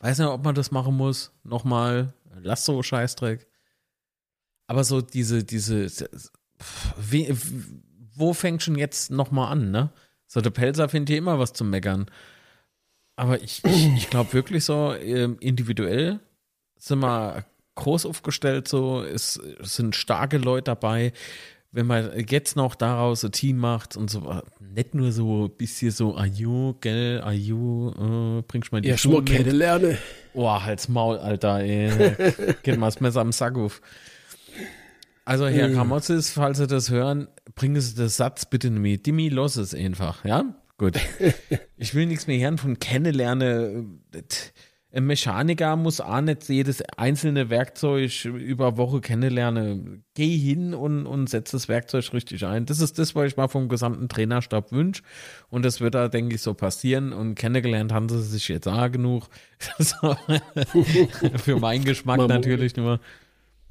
weiß 0.00 0.18
nicht, 0.18 0.28
ob 0.28 0.44
man 0.44 0.54
das 0.54 0.70
machen 0.70 0.96
muss. 0.96 1.32
Nochmal, 1.44 2.12
lass 2.42 2.64
so 2.64 2.82
Scheißdreck. 2.82 3.46
Aber 4.66 4.84
so 4.84 5.00
diese, 5.00 5.44
diese, 5.44 5.86
wie, 6.98 7.34
wo 8.14 8.32
fängt 8.32 8.62
schon 8.62 8.76
jetzt 8.76 9.10
nochmal 9.10 9.52
an, 9.52 9.70
ne? 9.70 9.90
So, 10.26 10.40
der 10.40 10.50
Pelzer 10.50 10.88
findet 10.88 11.10
hier 11.10 11.18
immer 11.18 11.38
was 11.38 11.52
zu 11.52 11.64
meckern. 11.64 12.06
Aber 13.16 13.40
ich, 13.42 13.64
ich, 13.64 13.86
ich 13.96 14.10
glaube 14.10 14.32
wirklich 14.32 14.64
so, 14.64 14.94
ähm, 14.94 15.36
individuell 15.40 16.20
sind 16.76 17.00
wir 17.00 17.44
groß 17.74 18.06
aufgestellt, 18.06 18.68
so, 18.68 19.02
es, 19.02 19.36
es 19.60 19.76
sind 19.76 19.96
starke 19.96 20.38
Leute 20.38 20.64
dabei. 20.64 21.12
Wenn 21.72 21.86
man 21.86 22.10
jetzt 22.28 22.54
noch 22.54 22.76
daraus 22.76 23.24
ein 23.24 23.32
Team 23.32 23.56
macht 23.58 23.96
und 23.96 24.08
so, 24.08 24.40
nicht 24.60 24.94
nur 24.94 25.10
so 25.10 25.46
ein 25.46 25.56
bisschen 25.56 25.90
so, 25.90 26.16
ajo, 26.16 26.76
gell, 26.80 27.20
ajo, 27.22 28.38
äh, 28.38 28.42
bringst 28.46 28.70
mal 28.70 28.80
die 28.80 28.90
Ja, 28.90 28.96
schon 28.96 29.10
mal 29.10 29.16
Schuhe 29.18 29.22
mit. 29.24 29.32
kennenlernen. 29.38 29.98
Oh, 30.34 30.48
halt's 30.48 30.88
Maul, 30.88 31.18
Alter, 31.18 31.58
ey. 31.60 31.90
Geht 32.62 32.78
mal 32.78 32.86
das 32.86 33.00
Messer 33.00 33.22
am 33.22 33.32
Sack 33.32 33.56
auf. 33.56 33.80
Also, 35.24 35.46
Herr 35.48 35.70
Kamotzis, 35.72 36.30
falls 36.30 36.58
Sie 36.58 36.66
das 36.66 36.90
hören, 36.90 37.28
bringen 37.54 37.80
Sie 37.80 37.94
den 37.96 38.08
Satz 38.08 38.44
bitte 38.46 38.70
mit. 38.70 39.06
Dimi, 39.06 39.28
los 39.30 39.56
es 39.56 39.74
einfach, 39.74 40.24
ja? 40.24 40.44
Gut. 40.78 40.98
Ich 41.76 41.94
will 41.94 42.06
nichts 42.06 42.26
mehr 42.28 42.38
hören 42.38 42.56
von 42.56 42.78
kennenlernen. 42.78 44.04
Ein 44.94 45.06
Mechaniker 45.06 45.74
muss 45.74 46.00
auch 46.00 46.20
nicht 46.20 46.48
jedes 46.48 46.80
einzelne 46.96 47.50
Werkzeug 47.50 48.24
über 48.26 48.76
Woche 48.76 49.00
kennenlernen. 49.00 50.04
Geh 50.14 50.36
hin 50.36 50.72
und, 50.72 51.06
und 51.06 51.28
setz 51.28 51.50
das 51.50 51.68
Werkzeug 51.68 52.12
richtig 52.12 52.46
ein. 52.46 52.64
Das 52.64 52.78
ist 52.78 52.96
das, 53.00 53.16
was 53.16 53.26
ich 53.26 53.36
mal 53.36 53.48
vom 53.48 53.68
gesamten 53.68 54.08
Trainerstab 54.08 54.70
wünsche. 54.70 55.02
Und 55.50 55.64
das 55.64 55.80
wird 55.80 55.96
da, 55.96 56.06
denke 56.06 56.36
ich, 56.36 56.42
so 56.42 56.54
passieren. 56.54 57.12
Und 57.12 57.34
kennengelernt 57.34 57.92
haben 57.92 58.08
sie 58.08 58.22
sich 58.22 58.46
jetzt 58.46 58.68
auch 58.68 58.88
genug. 58.88 59.26
Für 61.38 61.58
meinen 61.58 61.84
Geschmack 61.84 62.28
natürlich 62.28 62.76
nur. 62.76 63.00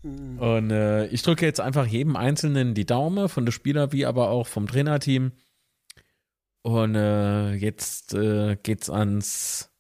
Und 0.02 0.72
äh, 0.72 1.08
ich 1.08 1.22
drücke 1.22 1.46
jetzt 1.46 1.62
einfach 1.62 1.86
jedem 1.86 2.18
Einzelnen 2.18 2.74
die 2.74 2.86
Daumen, 2.86 3.30
von 3.30 3.46
der 3.46 3.54
Spieler 3.54 3.94
wie 3.94 4.06
aber 4.06 4.30
auch 4.30 4.48
vom 4.48 4.68
Trainerteam. 4.68 5.32
Und 6.64 6.96
äh, 6.96 7.54
jetzt 7.54 8.14
äh, 8.14 8.58
geht's 8.62 8.90
ans 8.90 9.73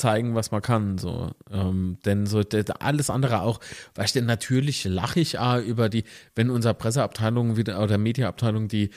zeigen, 0.00 0.34
was 0.34 0.50
man 0.50 0.62
kann. 0.62 0.98
So, 0.98 1.30
ähm, 1.50 1.98
denn 2.04 2.26
so 2.26 2.42
alles 2.80 3.10
andere 3.10 3.42
auch, 3.42 3.60
weißt 3.94 4.16
du, 4.16 4.22
natürlich 4.22 4.84
lache 4.84 5.20
ich 5.20 5.38
auch 5.38 5.58
über 5.58 5.88
die, 5.88 6.04
wenn 6.34 6.50
unsere 6.50 6.74
Presseabteilung 6.74 7.56
wieder 7.56 7.82
oder 7.82 7.98
Mediaabteilung 7.98 8.68
die 8.68 8.90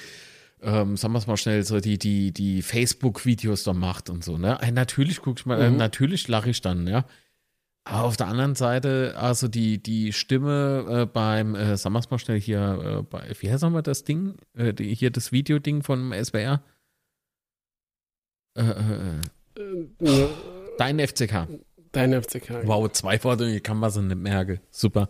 ähm, 0.65 0.95
sagen 0.95 1.13
wir 1.13 1.17
es 1.19 1.27
mal 1.27 1.35
schnell, 1.35 1.63
so 1.63 1.81
die, 1.81 1.97
die, 1.97 2.31
die 2.31 2.61
Facebook-Videos 2.61 3.63
da 3.65 3.73
macht 3.73 4.09
und 4.09 4.23
so, 4.23 4.37
ne? 4.37 4.57
Äh, 4.61 4.71
Natürlich 4.71 5.21
guck 5.21 5.37
ich 5.39 5.45
mal, 5.45 5.61
äh, 5.61 5.69
Mhm. 5.69 5.75
natürlich 5.77 6.27
lache 6.29 6.49
ich 6.49 6.61
dann, 6.61 6.87
ja. 6.87 7.03
Aber 7.85 8.05
auf 8.05 8.15
der 8.15 8.27
anderen 8.27 8.55
Seite, 8.55 9.13
also 9.17 9.49
die, 9.49 9.83
die 9.83 10.13
Stimme 10.13 10.85
äh, 11.01 11.05
beim, 11.05 11.53
äh, 11.55 11.75
sagen 11.75 11.93
wir 11.95 11.99
es 11.99 12.09
mal 12.09 12.17
schnell 12.17 12.39
hier, 12.39 12.99
äh, 12.99 13.03
bei, 13.03 13.29
wie 13.41 13.51
heißt 13.51 13.61
nochmal 13.63 13.83
das 13.83 14.05
Ding? 14.05 14.37
Äh, 14.53 14.73
die, 14.73 14.95
hier 14.95 15.11
das 15.11 15.33
Videoding 15.33 15.83
von 15.83 16.13
SWR? 16.13 16.63
Äh, 18.57 18.61
äh, 18.61 19.19
äh, 19.57 19.99
Äh, 20.05 20.27
dein 20.77 20.99
FCK. 20.99 21.47
Dein 21.91 22.21
FCK. 22.21 22.65
Wow, 22.65 22.91
zwei 22.91 23.23
Worte, 23.23 23.45
ich 23.45 23.63
kann 23.63 23.79
was 23.81 23.95
nicht 23.97 24.15
merken. 24.15 24.59
Super. 24.71 25.09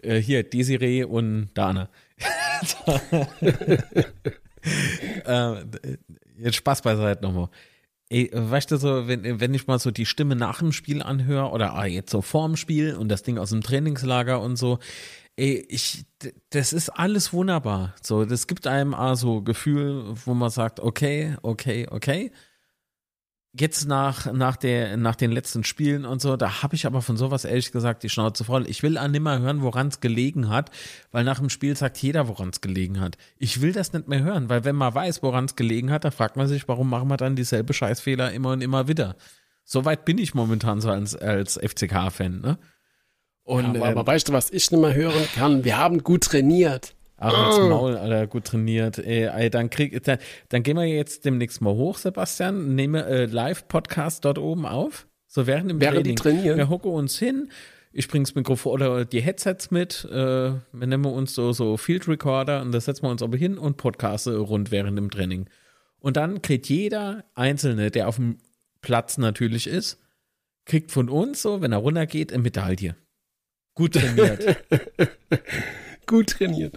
Äh, 0.00 0.18
hier, 0.18 0.42
Desiree 0.42 1.04
und 1.04 1.50
Dana. 1.54 1.88
äh, 5.26 5.54
jetzt 6.38 6.56
Spaß 6.56 6.82
beiseite 6.82 7.22
nochmal. 7.22 7.48
Ey, 8.10 8.30
weißt 8.32 8.70
du 8.70 8.76
so, 8.76 9.08
wenn, 9.08 9.40
wenn 9.40 9.54
ich 9.54 9.66
mal 9.66 9.78
so 9.78 9.90
die 9.90 10.06
Stimme 10.06 10.36
nach 10.36 10.58
dem 10.58 10.72
Spiel 10.72 11.02
anhöre 11.02 11.50
oder 11.50 11.74
ah, 11.74 11.86
jetzt 11.86 12.10
so 12.10 12.22
vorm 12.22 12.56
Spiel 12.56 12.94
und 12.94 13.08
das 13.08 13.22
Ding 13.22 13.38
aus 13.38 13.50
dem 13.50 13.62
Trainingslager 13.62 14.40
und 14.40 14.56
so, 14.56 14.78
ey, 15.36 15.66
ich, 15.68 16.04
das 16.50 16.72
ist 16.72 16.90
alles 16.90 17.32
wunderbar. 17.32 17.94
So, 18.02 18.24
das 18.24 18.46
gibt 18.46 18.66
einem 18.66 18.94
ah, 18.94 19.16
so 19.16 19.42
Gefühl, 19.42 20.14
wo 20.24 20.34
man 20.34 20.50
sagt, 20.50 20.80
okay, 20.80 21.36
okay, 21.42 21.88
okay. 21.90 22.30
Jetzt 23.58 23.86
nach, 23.86 24.32
nach, 24.32 24.56
der, 24.56 24.96
nach 24.96 25.14
den 25.14 25.30
letzten 25.30 25.62
Spielen 25.62 26.04
und 26.04 26.20
so, 26.20 26.36
da 26.36 26.62
habe 26.62 26.74
ich 26.74 26.86
aber 26.86 27.02
von 27.02 27.16
sowas 27.16 27.44
ehrlich 27.44 27.70
gesagt 27.70 28.02
die 28.02 28.08
Schnauze 28.08 28.44
voll. 28.44 28.68
Ich 28.68 28.82
will 28.82 28.98
an 28.98 29.12
nimmer 29.12 29.38
hören, 29.38 29.62
woran 29.62 29.88
es 29.88 30.00
gelegen 30.00 30.48
hat, 30.48 30.70
weil 31.12 31.24
nach 31.24 31.38
dem 31.38 31.50
Spiel 31.50 31.76
sagt 31.76 31.98
jeder, 31.98 32.26
woran 32.26 32.48
es 32.48 32.60
gelegen 32.60 33.00
hat. 33.00 33.16
Ich 33.38 33.60
will 33.60 33.72
das 33.72 33.92
nicht 33.92 34.08
mehr 34.08 34.22
hören, 34.22 34.48
weil 34.48 34.64
wenn 34.64 34.74
man 34.74 34.94
weiß, 34.94 35.22
woran 35.22 35.44
es 35.44 35.54
gelegen 35.54 35.90
hat, 35.90 36.04
dann 36.04 36.12
fragt 36.12 36.36
man 36.36 36.48
sich, 36.48 36.66
warum 36.66 36.90
machen 36.90 37.08
wir 37.08 37.16
dann 37.16 37.36
dieselbe 37.36 37.72
Scheißfehler 37.72 38.32
immer 38.32 38.50
und 38.50 38.60
immer 38.60 38.88
wieder. 38.88 39.14
So 39.64 39.84
weit 39.84 40.04
bin 40.04 40.18
ich 40.18 40.34
momentan 40.34 40.80
so 40.80 40.90
als, 40.90 41.14
als 41.14 41.58
FCK-Fan, 41.58 42.40
ne? 42.40 42.58
Und, 43.44 43.62
ja, 43.62 43.70
aber, 43.70 43.90
ähm, 43.90 43.98
aber 43.98 44.06
weißt 44.06 44.28
du, 44.28 44.32
was 44.32 44.50
ich 44.50 44.70
nicht 44.70 44.80
mehr 44.80 44.94
hören 44.94 45.28
kann? 45.34 45.64
Wir 45.64 45.78
haben 45.78 46.02
gut 46.02 46.24
trainiert. 46.24 46.93
Ach, 47.16 47.46
als 47.46 47.58
ah. 47.58 47.68
Maul, 47.68 47.96
Alter, 47.96 48.26
gut 48.26 48.44
trainiert. 48.44 48.98
Ey, 48.98 49.24
ey, 49.24 49.50
dann, 49.50 49.70
krieg, 49.70 50.02
dann, 50.02 50.18
dann 50.48 50.62
gehen 50.62 50.76
wir 50.76 50.84
jetzt 50.84 51.24
demnächst 51.24 51.60
mal 51.60 51.74
hoch, 51.74 51.98
Sebastian. 51.98 52.74
Nehme 52.74 53.04
äh, 53.06 53.26
Live-Podcast 53.26 54.24
dort 54.24 54.38
oben 54.38 54.66
auf. 54.66 55.06
So 55.26 55.46
während 55.46 55.70
dem 55.70 55.80
während 55.80 55.98
Training. 55.98 56.16
Die 56.16 56.22
trainieren. 56.22 56.56
Wir 56.58 56.68
hocken 56.68 56.90
uns 56.92 57.18
hin. 57.18 57.50
Ich 57.92 58.08
bringe 58.08 58.24
das 58.24 58.34
Mikrofon 58.34 58.72
oder 58.72 59.04
die 59.04 59.20
Headsets 59.20 59.70
mit. 59.70 60.04
Äh, 60.10 60.14
wir 60.14 60.62
nehmen 60.72 61.06
uns 61.06 61.34
so, 61.34 61.52
so 61.52 61.76
Field 61.76 62.08
Recorder 62.08 62.60
und 62.60 62.72
da 62.72 62.80
setzen 62.80 63.04
wir 63.04 63.10
uns 63.10 63.22
aber 63.22 63.36
hin 63.36 63.56
und 63.56 63.76
podcaste 63.76 64.36
rund 64.36 64.72
während 64.72 64.98
dem 64.98 65.10
Training. 65.10 65.48
Und 66.00 66.16
dann 66.16 66.42
kriegt 66.42 66.68
jeder 66.68 67.24
Einzelne, 67.34 67.90
der 67.90 68.08
auf 68.08 68.16
dem 68.16 68.38
Platz 68.80 69.16
natürlich 69.16 69.66
ist, 69.66 69.98
kriegt 70.66 70.90
von 70.90 71.08
uns 71.08 71.42
so, 71.42 71.62
wenn 71.62 71.72
er 71.72 71.78
runtergeht, 71.78 72.32
eine 72.32 72.42
Medaille. 72.42 72.96
Gut 73.74 73.94
trainiert. 73.94 74.56
Gut 76.06 76.30
trainiert. 76.30 76.76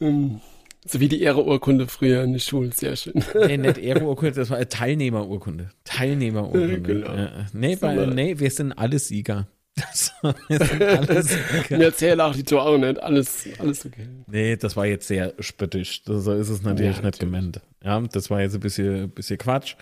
Ähm, 0.00 0.40
so 0.86 0.98
wie 0.98 1.08
die 1.08 1.20
Ehreurkunde 1.20 1.86
früher 1.86 2.22
in 2.22 2.32
der 2.32 2.40
Schule, 2.40 2.72
sehr 2.72 2.96
schön. 2.96 3.22
Nee, 3.34 3.58
nicht 3.58 3.78
Ehreurkunde, 3.78 4.34
das 4.34 4.50
war 4.50 4.66
Teilnehmerurkunde. 4.66 5.70
Teilnehmerurkunde. 5.84 6.80
Genau. 6.80 7.14
Ja, 7.14 7.46
nee, 7.52 7.76
weil, 7.80 8.06
nee, 8.08 8.38
wir 8.38 8.50
sind 8.50 8.72
alle 8.72 8.98
Sieger. 8.98 9.46
wir 10.48 10.58
sind 10.66 10.82
alle 10.82 11.22
Sieger. 11.22 11.76
Und 11.76 11.82
erzähl 11.82 12.20
auch 12.20 12.34
die 12.34 12.44
Tore 12.44 12.78
nicht, 12.78 13.02
alles, 13.02 13.46
alles 13.58 13.84
okay. 13.84 14.06
Nee, 14.26 14.56
das 14.56 14.74
war 14.76 14.86
jetzt 14.86 15.06
sehr 15.06 15.34
spöttisch. 15.38 16.02
So 16.06 16.32
ist 16.32 16.48
es 16.48 16.62
natürlich 16.62 16.96
ja, 16.96 17.02
nicht 17.02 17.18
gemeint. 17.18 17.60
Ja, 17.84 18.00
das 18.00 18.30
war 18.30 18.40
jetzt 18.40 18.54
ein 18.54 18.60
bisschen, 18.60 19.10
bisschen 19.10 19.38
Quatsch 19.38 19.76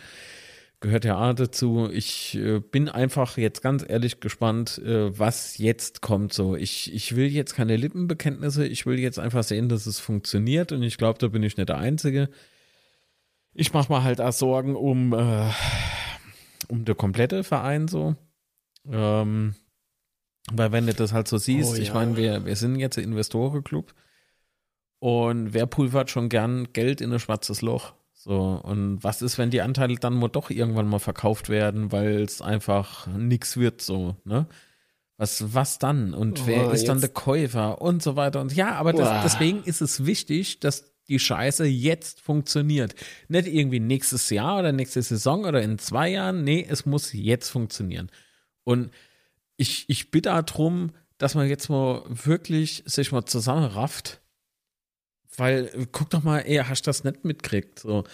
gehört 0.81 1.05
ja 1.05 1.18
auch 1.18 1.35
dazu. 1.35 1.89
Ich 1.93 2.37
äh, 2.37 2.61
bin 2.61 2.89
einfach 2.89 3.37
jetzt 3.37 3.62
ganz 3.62 3.85
ehrlich 3.87 4.20
gespannt, 4.20 4.79
äh, 4.79 5.16
was 5.18 5.59
jetzt 5.59 6.03
kommt. 6.03 6.33
So, 6.33 6.57
ich, 6.57 6.95
ich 6.95 7.16
will 7.16 7.29
jetzt 7.29 7.55
keine 7.55 7.76
Lippenbekenntnisse, 7.76 8.66
ich 8.66 8.87
will 8.87 8.99
jetzt 8.99 9.18
einfach 9.18 9.43
sehen, 9.43 9.68
dass 9.68 9.87
es 9.87 9.99
funktioniert 9.99 10.72
und 10.72 10.83
ich 10.83 10.99
glaube, 10.99 11.18
da 11.18 11.29
bin 11.29 11.43
ich 11.43 11.57
nicht 11.57 11.68
der 11.68 11.79
Einzige. 11.79 12.29
Ich 13.55 13.72
mache 13.72 13.93
mir 13.93 14.05
halt 14.05 14.20
auch 14.20 14.33
Sorgen 14.33 14.76
um, 14.76 15.12
äh, 15.12 15.51
um 16.68 16.85
der 16.85 16.95
komplette 16.95 17.43
Verein 17.43 17.89
so. 17.89 18.14
Ähm, 18.89 19.55
weil 20.53 20.72
wenn 20.72 20.87
du 20.87 20.95
das 20.95 21.12
halt 21.12 21.29
so 21.29 21.39
siehst, 21.39 21.72
oh, 21.72 21.76
ja. 21.76 21.83
ich 21.83 21.93
meine, 21.93 22.16
wir, 22.16 22.45
wir 22.45 22.57
sind 22.57 22.76
jetzt 22.76 22.99
ein 22.99 23.05
Investorenclub 23.05 23.93
und 25.01 25.53
wer 25.53 25.66
pulvert 25.66 26.11
schon 26.11 26.29
gern 26.29 26.72
Geld 26.72 27.01
in 27.01 27.12
ein 27.12 27.18
schwarzes 27.18 27.62
Loch? 27.62 27.95
So, 28.21 28.35
und 28.35 29.05
was 29.05 29.23
ist, 29.23 29.39
wenn 29.39 29.51
die 29.51 29.62
Anteile 29.62 29.95
dann 29.95 30.14
mal 30.14 30.27
doch 30.27 30.51
irgendwann 30.51 30.89
mal 30.89 30.99
verkauft 30.99 31.49
werden, 31.49 31.93
weil 31.93 32.23
es 32.23 32.43
einfach 32.43 33.07
nichts 33.07 33.57
wird, 33.57 33.81
so, 33.81 34.16
ne? 34.25 34.49
Was, 35.16 35.55
was 35.55 35.79
dann? 35.79 36.14
Und 36.14 36.41
oh, 36.41 36.47
wer 36.47 36.73
ist 36.73 36.89
dann 36.89 37.01
der 37.01 37.11
Käufer 37.11 37.81
und 37.81 38.03
so 38.03 38.16
weiter 38.16 38.41
und 38.41 38.55
ja, 38.55 38.75
aber 38.75 38.93
das, 38.93 39.23
deswegen 39.23 39.62
ist 39.62 39.81
es 39.81 40.05
wichtig, 40.05 40.59
dass 40.59 40.97
die 41.07 41.21
Scheiße 41.21 41.64
jetzt 41.64 42.21
funktioniert. 42.21 42.97
Nicht 43.29 43.47
irgendwie 43.47 43.81
nächstes 43.81 44.31
Jahr 44.31 44.59
oder 44.59 44.73
nächste 44.73 45.01
Saison 45.01 45.45
oder 45.45 45.62
in 45.62 45.79
zwei 45.79 46.09
Jahren. 46.11 46.43
Nee, 46.43 46.66
es 46.69 46.87
muss 46.87 47.12
jetzt 47.12 47.49
funktionieren. 47.51 48.11
Und 48.64 48.91
ich, 49.57 49.85
ich 49.89 50.11
bitte 50.11 50.31
darum, 50.31 50.91
dass 51.19 51.37
man 51.37 51.49
jetzt 51.49 51.69
mal 51.69 52.03
wirklich 52.09 52.83
sich 52.85 53.12
mal 53.12 53.25
zusammenrafft 53.25 54.21
weil, 55.39 55.86
guck 55.93 56.11
doch 56.11 56.22
mal, 56.22 56.41
ey, 56.41 56.57
hast 56.57 56.82
du 56.82 56.89
das 56.89 57.05
nicht 57.05 57.24
mitgekriegt? 57.24 57.78
So, 57.78 58.05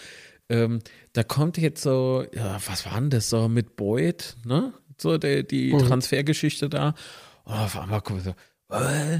ähm, 0.49 0.79
da 1.13 1.23
kommt 1.23 1.57
jetzt 1.57 1.81
so, 1.81 2.25
ja, 2.33 2.59
was 2.67 2.85
war 2.85 2.99
denn 2.99 3.09
das 3.09 3.29
so 3.29 3.47
mit 3.47 3.75
Boyd, 3.75 4.35
ne? 4.45 4.73
So, 4.97 5.17
der, 5.17 5.43
die 5.43 5.73
mhm. 5.73 5.79
Transfergeschichte 5.79 6.69
da. 6.69 6.95
Und 7.43 7.53
auf 7.53 7.77
einmal 7.77 8.01
kommt 8.01 8.23
so, 8.23 8.35
äh, 8.73 9.19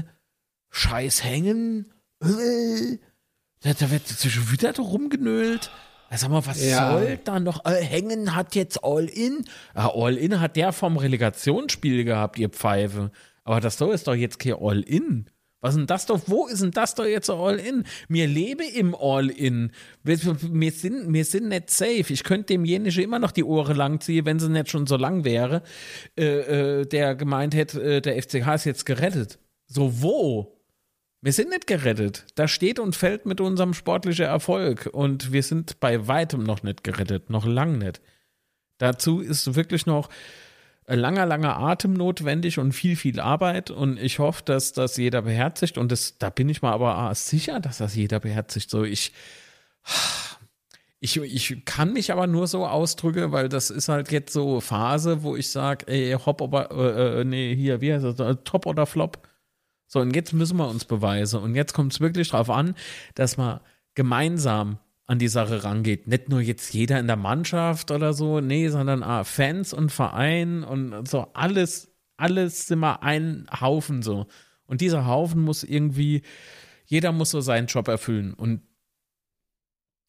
Scheiß 0.70 1.24
hängen, 1.24 1.92
äh, 2.22 2.98
da, 3.60 3.72
da 3.74 3.90
wird 3.90 4.08
schon 4.08 4.52
wieder 4.52 4.72
da 4.72 4.82
rumgenölt. 4.82 5.70
Sag 6.10 6.30
mal, 6.30 6.46
was 6.46 6.64
ja. 6.64 6.92
soll 6.92 7.18
da 7.24 7.40
noch? 7.40 7.64
Äh, 7.64 7.82
hängen 7.82 8.36
hat 8.36 8.54
jetzt 8.54 8.84
All-In. 8.84 9.44
Ja, 9.74 9.92
All-In 9.92 10.40
hat 10.40 10.56
der 10.56 10.72
vom 10.72 10.96
Relegationsspiel 10.96 12.04
gehabt, 12.04 12.38
ihr 12.38 12.48
Pfeife. 12.48 13.10
Aber 13.42 13.60
das 13.60 13.76
so 13.76 13.90
ist 13.90 14.06
doch 14.06 14.14
jetzt 14.14 14.38
kein 14.38 14.54
All-In. 14.54 15.28
Was 15.66 15.74
ist 15.74 15.78
denn 15.78 15.86
das 15.88 16.06
doch? 16.06 16.20
Wo 16.26 16.46
ist 16.46 16.62
denn 16.62 16.70
das 16.70 16.94
doch 16.94 17.04
jetzt 17.04 17.28
All-In? 17.28 17.82
Mir 18.06 18.28
lebe 18.28 18.62
im 18.64 18.94
All-In. 18.94 19.72
Wir, 20.04 20.16
wir, 20.22 20.70
sind, 20.70 21.12
wir 21.12 21.24
sind 21.24 21.48
nicht 21.48 21.70
safe. 21.70 22.12
Ich 22.12 22.22
könnte 22.22 22.54
demjenigen 22.54 23.02
immer 23.02 23.18
noch 23.18 23.32
die 23.32 23.42
Ohren 23.42 23.76
lang 23.76 24.00
ziehen, 24.00 24.24
wenn 24.26 24.38
sie 24.38 24.48
nicht 24.48 24.70
schon 24.70 24.86
so 24.86 24.96
lang 24.96 25.24
wäre, 25.24 25.64
äh, 26.16 26.82
äh, 26.82 26.86
der 26.86 27.16
gemeint 27.16 27.56
hätte, 27.56 27.82
äh, 27.82 28.00
der 28.00 28.22
FCK 28.22 28.54
ist 28.54 28.64
jetzt 28.64 28.86
gerettet. 28.86 29.40
So, 29.66 30.00
wo? 30.02 30.56
Wir 31.20 31.32
sind 31.32 31.50
nicht 31.50 31.66
gerettet. 31.66 32.26
Da 32.36 32.46
steht 32.46 32.78
und 32.78 32.94
fällt 32.94 33.26
mit 33.26 33.40
unserem 33.40 33.74
sportlichen 33.74 34.26
Erfolg. 34.26 34.88
Und 34.92 35.32
wir 35.32 35.42
sind 35.42 35.80
bei 35.80 36.06
weitem 36.06 36.44
noch 36.44 36.62
nicht 36.62 36.84
gerettet. 36.84 37.28
Noch 37.28 37.44
lang 37.44 37.78
nicht. 37.78 38.00
Dazu 38.78 39.18
ist 39.18 39.56
wirklich 39.56 39.84
noch 39.84 40.10
langer, 40.94 41.26
langer 41.26 41.56
Atem 41.58 41.94
notwendig 41.94 42.58
und 42.58 42.72
viel, 42.72 42.96
viel 42.96 43.18
Arbeit. 43.18 43.70
Und 43.70 43.98
ich 43.98 44.18
hoffe, 44.18 44.42
dass 44.44 44.72
das 44.72 44.96
jeder 44.96 45.22
beherzigt. 45.22 45.78
Und 45.78 45.90
das, 45.90 46.18
da 46.18 46.30
bin 46.30 46.48
ich 46.48 46.62
mal 46.62 46.72
aber 46.72 46.96
ah, 46.96 47.14
sicher, 47.14 47.60
dass 47.60 47.78
das 47.78 47.94
jeder 47.96 48.20
beherzigt. 48.20 48.70
So, 48.70 48.84
ich, 48.84 49.12
ich, 51.00 51.16
ich 51.16 51.64
kann 51.64 51.92
mich 51.92 52.12
aber 52.12 52.26
nur 52.26 52.46
so 52.46 52.66
ausdrücken, 52.66 53.32
weil 53.32 53.48
das 53.48 53.70
ist 53.70 53.88
halt 53.88 54.12
jetzt 54.12 54.32
so 54.32 54.60
Phase, 54.60 55.22
wo 55.22 55.34
ich 55.36 55.50
sage, 55.50 55.86
ey, 55.88 56.12
hopp, 56.12 56.40
aber, 56.40 56.70
äh, 56.70 57.20
äh, 57.20 57.24
nee, 57.24 57.54
hier, 57.56 57.80
wie 57.80 57.92
heißt 57.92 58.04
das, 58.18 58.38
top 58.44 58.66
oder 58.66 58.86
flop. 58.86 59.28
So, 59.88 60.00
und 60.00 60.14
jetzt 60.14 60.32
müssen 60.32 60.56
wir 60.56 60.68
uns 60.68 60.84
beweisen. 60.84 61.40
Und 61.40 61.54
jetzt 61.54 61.72
kommt 61.72 61.92
es 61.92 62.00
wirklich 62.00 62.30
darauf 62.30 62.50
an, 62.50 62.74
dass 63.14 63.38
wir 63.38 63.60
gemeinsam 63.94 64.78
an 65.06 65.18
die 65.18 65.28
Sache 65.28 65.64
rangeht. 65.64 66.08
Nicht 66.08 66.28
nur 66.28 66.40
jetzt 66.40 66.74
jeder 66.74 66.98
in 66.98 67.06
der 67.06 67.16
Mannschaft 67.16 67.90
oder 67.90 68.12
so, 68.12 68.40
nee, 68.40 68.68
sondern 68.68 69.02
ah, 69.02 69.24
Fans 69.24 69.72
und 69.72 69.92
Verein 69.92 70.64
und 70.64 71.06
so 71.08 71.28
alles, 71.34 71.94
alles 72.16 72.66
sind 72.66 72.80
wir 72.80 73.02
ein 73.02 73.46
Haufen 73.60 74.02
so. 74.02 74.26
Und 74.66 74.80
dieser 74.80 75.06
Haufen 75.06 75.42
muss 75.42 75.62
irgendwie, 75.62 76.22
jeder 76.86 77.12
muss 77.12 77.30
so 77.30 77.40
seinen 77.40 77.68
Job 77.68 77.86
erfüllen. 77.86 78.34
Und 78.34 78.62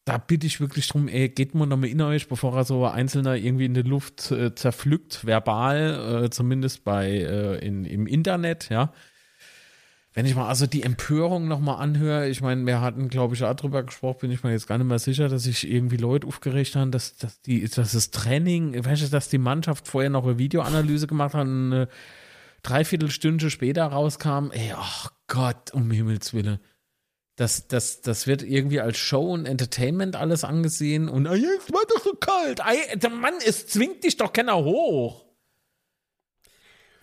da 0.06 0.18
bitte 0.18 0.48
ich 0.48 0.60
wirklich 0.60 0.88
drum, 0.88 1.08
ey, 1.08 1.30
geht 1.30 1.54
mal 1.54 1.68
nochmal 1.68 1.90
in 1.90 2.02
euch, 2.02 2.28
bevor 2.28 2.56
er 2.56 2.64
so 2.64 2.86
Einzelner 2.86 3.36
irgendwie 3.36 3.66
in 3.66 3.74
der 3.76 3.84
Luft 3.84 4.32
äh, 4.32 4.56
zerpflückt, 4.56 5.26
verbal, 5.26 6.24
äh, 6.24 6.30
zumindest 6.32 6.86
bei 6.86 7.10
äh, 7.10 7.66
in, 7.66 7.86
im 7.86 8.08
Internet, 8.08 8.70
ja 8.70 8.94
wenn 10.18 10.26
ich 10.26 10.34
mal 10.34 10.48
also 10.48 10.66
die 10.66 10.82
Empörung 10.82 11.48
nochmal 11.48 11.80
anhöre, 11.80 12.28
ich 12.28 12.42
meine, 12.42 12.66
wir 12.66 12.82
hatten, 12.82 13.08
glaube 13.08 13.36
ich, 13.36 13.44
auch 13.44 13.54
drüber 13.54 13.84
gesprochen, 13.84 14.18
bin 14.22 14.32
ich 14.32 14.42
mir 14.42 14.52
jetzt 14.52 14.66
gar 14.66 14.80
nicht 14.80 14.88
mehr 14.88 14.98
sicher, 14.98 15.30
dass 15.30 15.44
sich 15.44 15.70
irgendwie 15.70 15.98
Leute 15.98 16.26
aufgeregt 16.26 16.76
haben, 16.76 16.90
dass, 16.90 17.18
dass, 17.18 17.40
die, 17.44 17.64
dass 17.70 17.92
das 17.92 18.10
Training, 18.10 18.84
weißt 18.84 19.04
du, 19.04 19.10
dass 19.10 19.30
die 19.30 19.38
Mannschaft 19.38 19.88
vorher 19.88 20.10
noch 20.10 20.24
eine 20.24 20.40
Videoanalyse 20.40 21.06
gemacht 21.06 21.36
hat 21.36 21.46
und 21.46 21.72
eine 21.72 21.88
Dreiviertelstunde 22.64 23.52
später 23.52 23.86
rauskam, 23.86 24.50
ey, 24.50 24.74
ach 24.76 25.12
Gott, 25.28 25.72
um 25.76 25.92
Himmels 25.92 26.34
Willen. 26.34 26.58
Das, 27.36 27.68
das, 27.68 28.02
das 28.02 28.26
wird 28.26 28.42
irgendwie 28.42 28.82
als 28.82 28.98
Show 28.98 29.34
und 29.34 29.46
Entertainment 29.46 30.16
alles 30.16 30.44
angesehen 30.44 31.10
und, 31.10 31.28
ah, 31.28 31.36
jetzt 31.36 31.72
war 31.72 31.84
doch 31.90 32.04
so 32.04 32.14
kalt. 32.14 32.62
Ey, 32.62 32.98
der 32.98 33.12
Mann, 33.12 33.36
es 33.46 33.68
zwingt 33.68 34.04
dich 34.04 34.18
doch 34.18 34.34
keiner 34.34 34.56
hoch. 34.56 35.28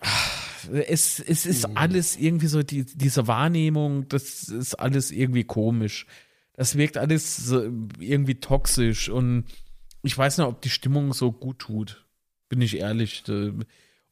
Ach 0.01 0.34
es, 0.71 1.19
es 1.19 1.45
ist 1.45 1.67
mhm. 1.67 1.77
alles 1.77 2.17
irgendwie 2.17 2.47
so, 2.47 2.63
die, 2.63 2.85
diese 2.85 3.27
Wahrnehmung, 3.27 4.07
das 4.09 4.43
ist 4.49 4.75
alles 4.75 5.11
irgendwie 5.11 5.43
komisch. 5.43 6.05
Das 6.53 6.77
wirkt 6.77 6.97
alles 6.97 7.35
so 7.35 7.63
irgendwie 7.99 8.35
toxisch 8.35 9.09
und 9.09 9.45
ich 10.03 10.17
weiß 10.17 10.37
nicht, 10.37 10.47
ob 10.47 10.61
die 10.61 10.69
Stimmung 10.69 11.13
so 11.13 11.31
gut 11.31 11.59
tut. 11.59 12.05
Bin 12.47 12.61
ich 12.61 12.77
ehrlich. 12.77 13.23
Und 13.27 13.65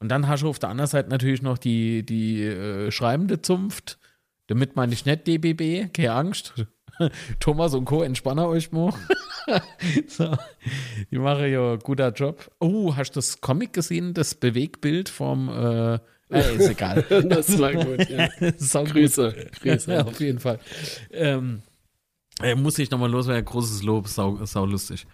dann 0.09 0.27
hast 0.27 0.41
du 0.41 0.49
auf 0.49 0.59
der 0.59 0.69
anderen 0.69 0.89
Seite 0.89 1.09
natürlich 1.09 1.41
noch 1.41 1.57
die, 1.57 2.03
die 2.05 2.43
äh, 2.43 2.91
schreibende 2.91 3.41
Zunft. 3.41 3.99
Damit 4.47 4.75
meine 4.75 4.91
ich 4.93 5.05
nicht 5.05 5.27
DBB, 5.27 5.93
keine 5.93 6.13
Angst. 6.13 6.53
Thomas 7.39 7.73
und 7.73 7.85
Co., 7.85 8.03
entspanne 8.03 8.47
euch 8.47 8.71
mal. 8.71 8.93
so, 10.07 10.35
ich 11.09 11.19
mache 11.19 11.47
ja 11.47 11.75
guter 11.77 12.11
Job. 12.11 12.51
Oh, 12.59 12.95
hast 12.95 13.11
du 13.11 13.19
das 13.19 13.41
Comic 13.41 13.73
gesehen, 13.73 14.13
das 14.13 14.35
Bewegbild 14.35 15.09
vom 15.09 15.49
äh, 15.49 15.99
äh, 16.33 16.55
ist 16.55 16.69
egal. 16.69 17.03
das 17.29 17.59
war 17.59 17.73
gut, 17.73 18.09
ja. 18.09 18.29
Grüße. 18.29 19.35
Grüße. 19.61 19.93
Ja, 19.93 20.05
auf 20.05 20.19
jeden 20.19 20.39
Fall. 20.39 20.59
Ähm, 21.11 21.61
äh, 22.41 22.55
muss 22.55 22.79
ich 22.79 22.89
nochmal 22.89 23.11
los, 23.11 23.27
weil 23.27 23.43
großes 23.43 23.83
Lob, 23.83 24.07
sau, 24.07 24.43
sau 24.45 24.65
lustig. 24.65 25.05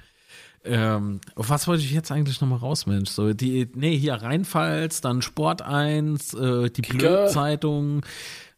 Ähm, 0.64 1.22
auf 1.36 1.50
was 1.50 1.68
wollte 1.68 1.84
ich 1.84 1.92
jetzt 1.92 2.12
eigentlich 2.12 2.42
nochmal 2.42 2.60
raus, 2.60 2.86
Mensch? 2.86 3.10
So, 3.10 3.34
die, 3.34 3.70
nee, 3.76 3.98
hier 3.98 4.16
Rheinpfalz, 4.16 5.02
dann 5.02 5.22
Sport 5.22 5.62
1, 5.62 6.34
äh, 6.34 6.70
die 6.70 6.82
Blödzeitung, 6.82 8.06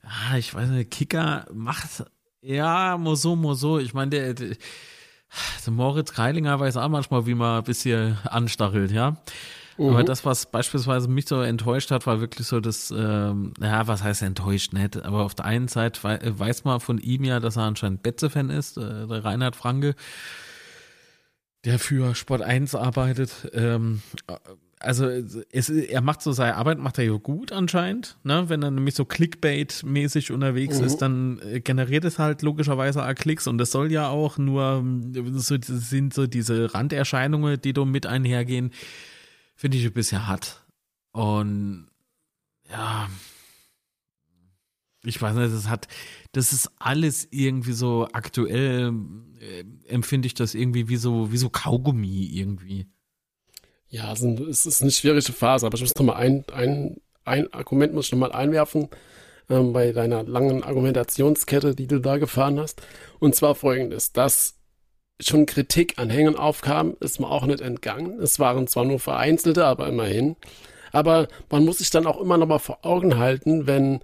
ah, 0.03 0.37
ich 0.37 0.53
weiß 0.53 0.69
nicht, 0.69 0.89
Kicker 0.89 1.45
macht, 1.53 2.03
ja, 2.41 2.97
Moso, 2.97 3.35
Moso, 3.35 3.77
ich 3.77 3.93
meine, 3.93 4.09
der, 4.09 4.33
der, 4.33 4.55
der 5.65 5.73
Moritz 5.73 6.11
Kreilinger 6.11 6.59
weiß 6.59 6.77
auch 6.77 6.89
manchmal, 6.89 7.27
wie 7.27 7.35
man 7.35 7.59
ein 7.59 7.63
bisschen 7.63 8.17
anstachelt, 8.23 8.91
ja. 8.91 9.17
Aber 9.77 10.03
das, 10.03 10.25
was 10.25 10.45
beispielsweise 10.45 11.07
mich 11.07 11.27
so 11.27 11.41
enttäuscht 11.41 11.91
hat, 11.91 12.05
war 12.05 12.19
wirklich 12.21 12.47
so 12.47 12.59
das, 12.59 12.91
ähm, 12.95 13.53
ja, 13.61 13.87
was 13.87 14.03
heißt 14.03 14.21
enttäuscht 14.21 14.73
nicht, 14.73 15.03
aber 15.03 15.23
auf 15.23 15.33
der 15.33 15.45
einen 15.45 15.67
Seite 15.67 16.03
wei 16.03 16.19
weiß 16.21 16.63
man 16.65 16.79
von 16.79 16.97
ihm 16.97 17.23
ja, 17.23 17.39
dass 17.39 17.55
er 17.57 17.63
anscheinend 17.63 18.03
Betze-Fan 18.03 18.49
ist, 18.49 18.77
äh, 18.77 19.07
der 19.07 19.23
Reinhard 19.23 19.55
Franke, 19.55 19.95
der 21.65 21.79
für 21.79 22.15
Sport 22.15 22.41
1 22.41 22.75
arbeitet. 22.75 23.49
Ähm, 23.53 24.01
also 24.79 25.07
es, 25.51 25.69
er 25.69 26.01
macht 26.01 26.23
so 26.23 26.31
seine 26.31 26.55
Arbeit, 26.55 26.79
macht 26.79 26.97
er 26.97 27.05
ja 27.05 27.13
gut 27.13 27.51
anscheinend. 27.51 28.17
Ne? 28.23 28.45
Wenn 28.47 28.63
er 28.63 28.71
nämlich 28.71 28.95
so 28.95 29.03
Clickbait-mäßig 29.03 30.31
unterwegs 30.31 30.79
Mhm. 30.79 30.85
ist, 30.85 30.97
dann 30.97 31.39
äh, 31.39 31.59
generiert 31.59 32.03
es 32.03 32.17
halt 32.17 32.41
logischerweise 32.41 33.05
auch 33.05 33.13
Klicks 33.13 33.45
und 33.45 33.59
das 33.59 33.71
soll 33.71 33.91
ja 33.91 34.09
auch 34.09 34.39
nur, 34.39 34.83
so, 35.35 35.57
das 35.57 35.67
sind 35.67 36.13
so 36.15 36.25
diese 36.25 36.73
Randerscheinungen, 36.73 37.61
die 37.61 37.73
da 37.73 37.85
mit 37.85 38.07
einhergehen, 38.07 38.71
finde 39.61 39.77
ich 39.77 39.85
ein 39.85 39.93
bisschen 39.93 40.27
hart. 40.27 40.65
Und 41.11 41.87
ja, 42.67 43.07
ich 45.03 45.21
weiß 45.21 45.35
nicht, 45.35 45.53
das 45.53 45.69
hat, 45.69 45.87
das 46.31 46.51
ist 46.51 46.71
alles 46.79 47.27
irgendwie 47.29 47.73
so 47.73 48.07
aktuell, 48.11 48.91
äh, 49.39 49.63
empfinde 49.87 50.25
ich 50.25 50.33
das 50.33 50.55
irgendwie 50.55 50.89
wie 50.89 50.95
so, 50.95 51.31
wie 51.31 51.37
so 51.37 51.51
Kaugummi 51.51 52.31
irgendwie. 52.33 52.87
Ja, 53.87 54.11
es 54.13 54.65
ist 54.65 54.81
eine 54.81 54.89
schwierige 54.89 55.31
Phase, 55.31 55.67
aber 55.67 55.75
ich 55.75 55.81
muss 55.81 55.93
noch 55.93 56.05
mal 56.05 56.15
ein, 56.15 56.43
ein, 56.51 56.99
ein 57.23 57.53
Argument 57.53 57.93
muss 57.93 58.07
ich 58.07 58.13
noch 58.13 58.19
mal 58.19 58.31
einwerfen 58.31 58.89
ähm, 59.47 59.73
bei 59.73 59.91
deiner 59.91 60.23
langen 60.23 60.63
Argumentationskette, 60.63 61.75
die 61.75 61.85
du 61.85 61.99
da 61.99 62.17
gefahren 62.17 62.59
hast. 62.59 62.81
Und 63.19 63.35
zwar 63.35 63.53
folgendes, 63.53 64.11
dass 64.11 64.55
schon 65.21 65.45
Kritik 65.45 65.95
an 65.97 66.09
Hängen 66.09 66.35
aufkam, 66.35 66.95
ist 66.99 67.19
mir 67.19 67.29
auch 67.29 67.45
nicht 67.45 67.61
entgangen. 67.61 68.19
Es 68.19 68.39
waren 68.39 68.67
zwar 68.67 68.85
nur 68.85 68.99
vereinzelte, 68.99 69.65
aber 69.65 69.87
immerhin. 69.87 70.35
Aber 70.91 71.27
man 71.49 71.65
muss 71.65 71.79
sich 71.79 71.89
dann 71.89 72.05
auch 72.07 72.19
immer 72.19 72.37
noch 72.37 72.47
mal 72.47 72.59
vor 72.59 72.79
Augen 72.83 73.17
halten, 73.17 73.67
wenn 73.67 74.01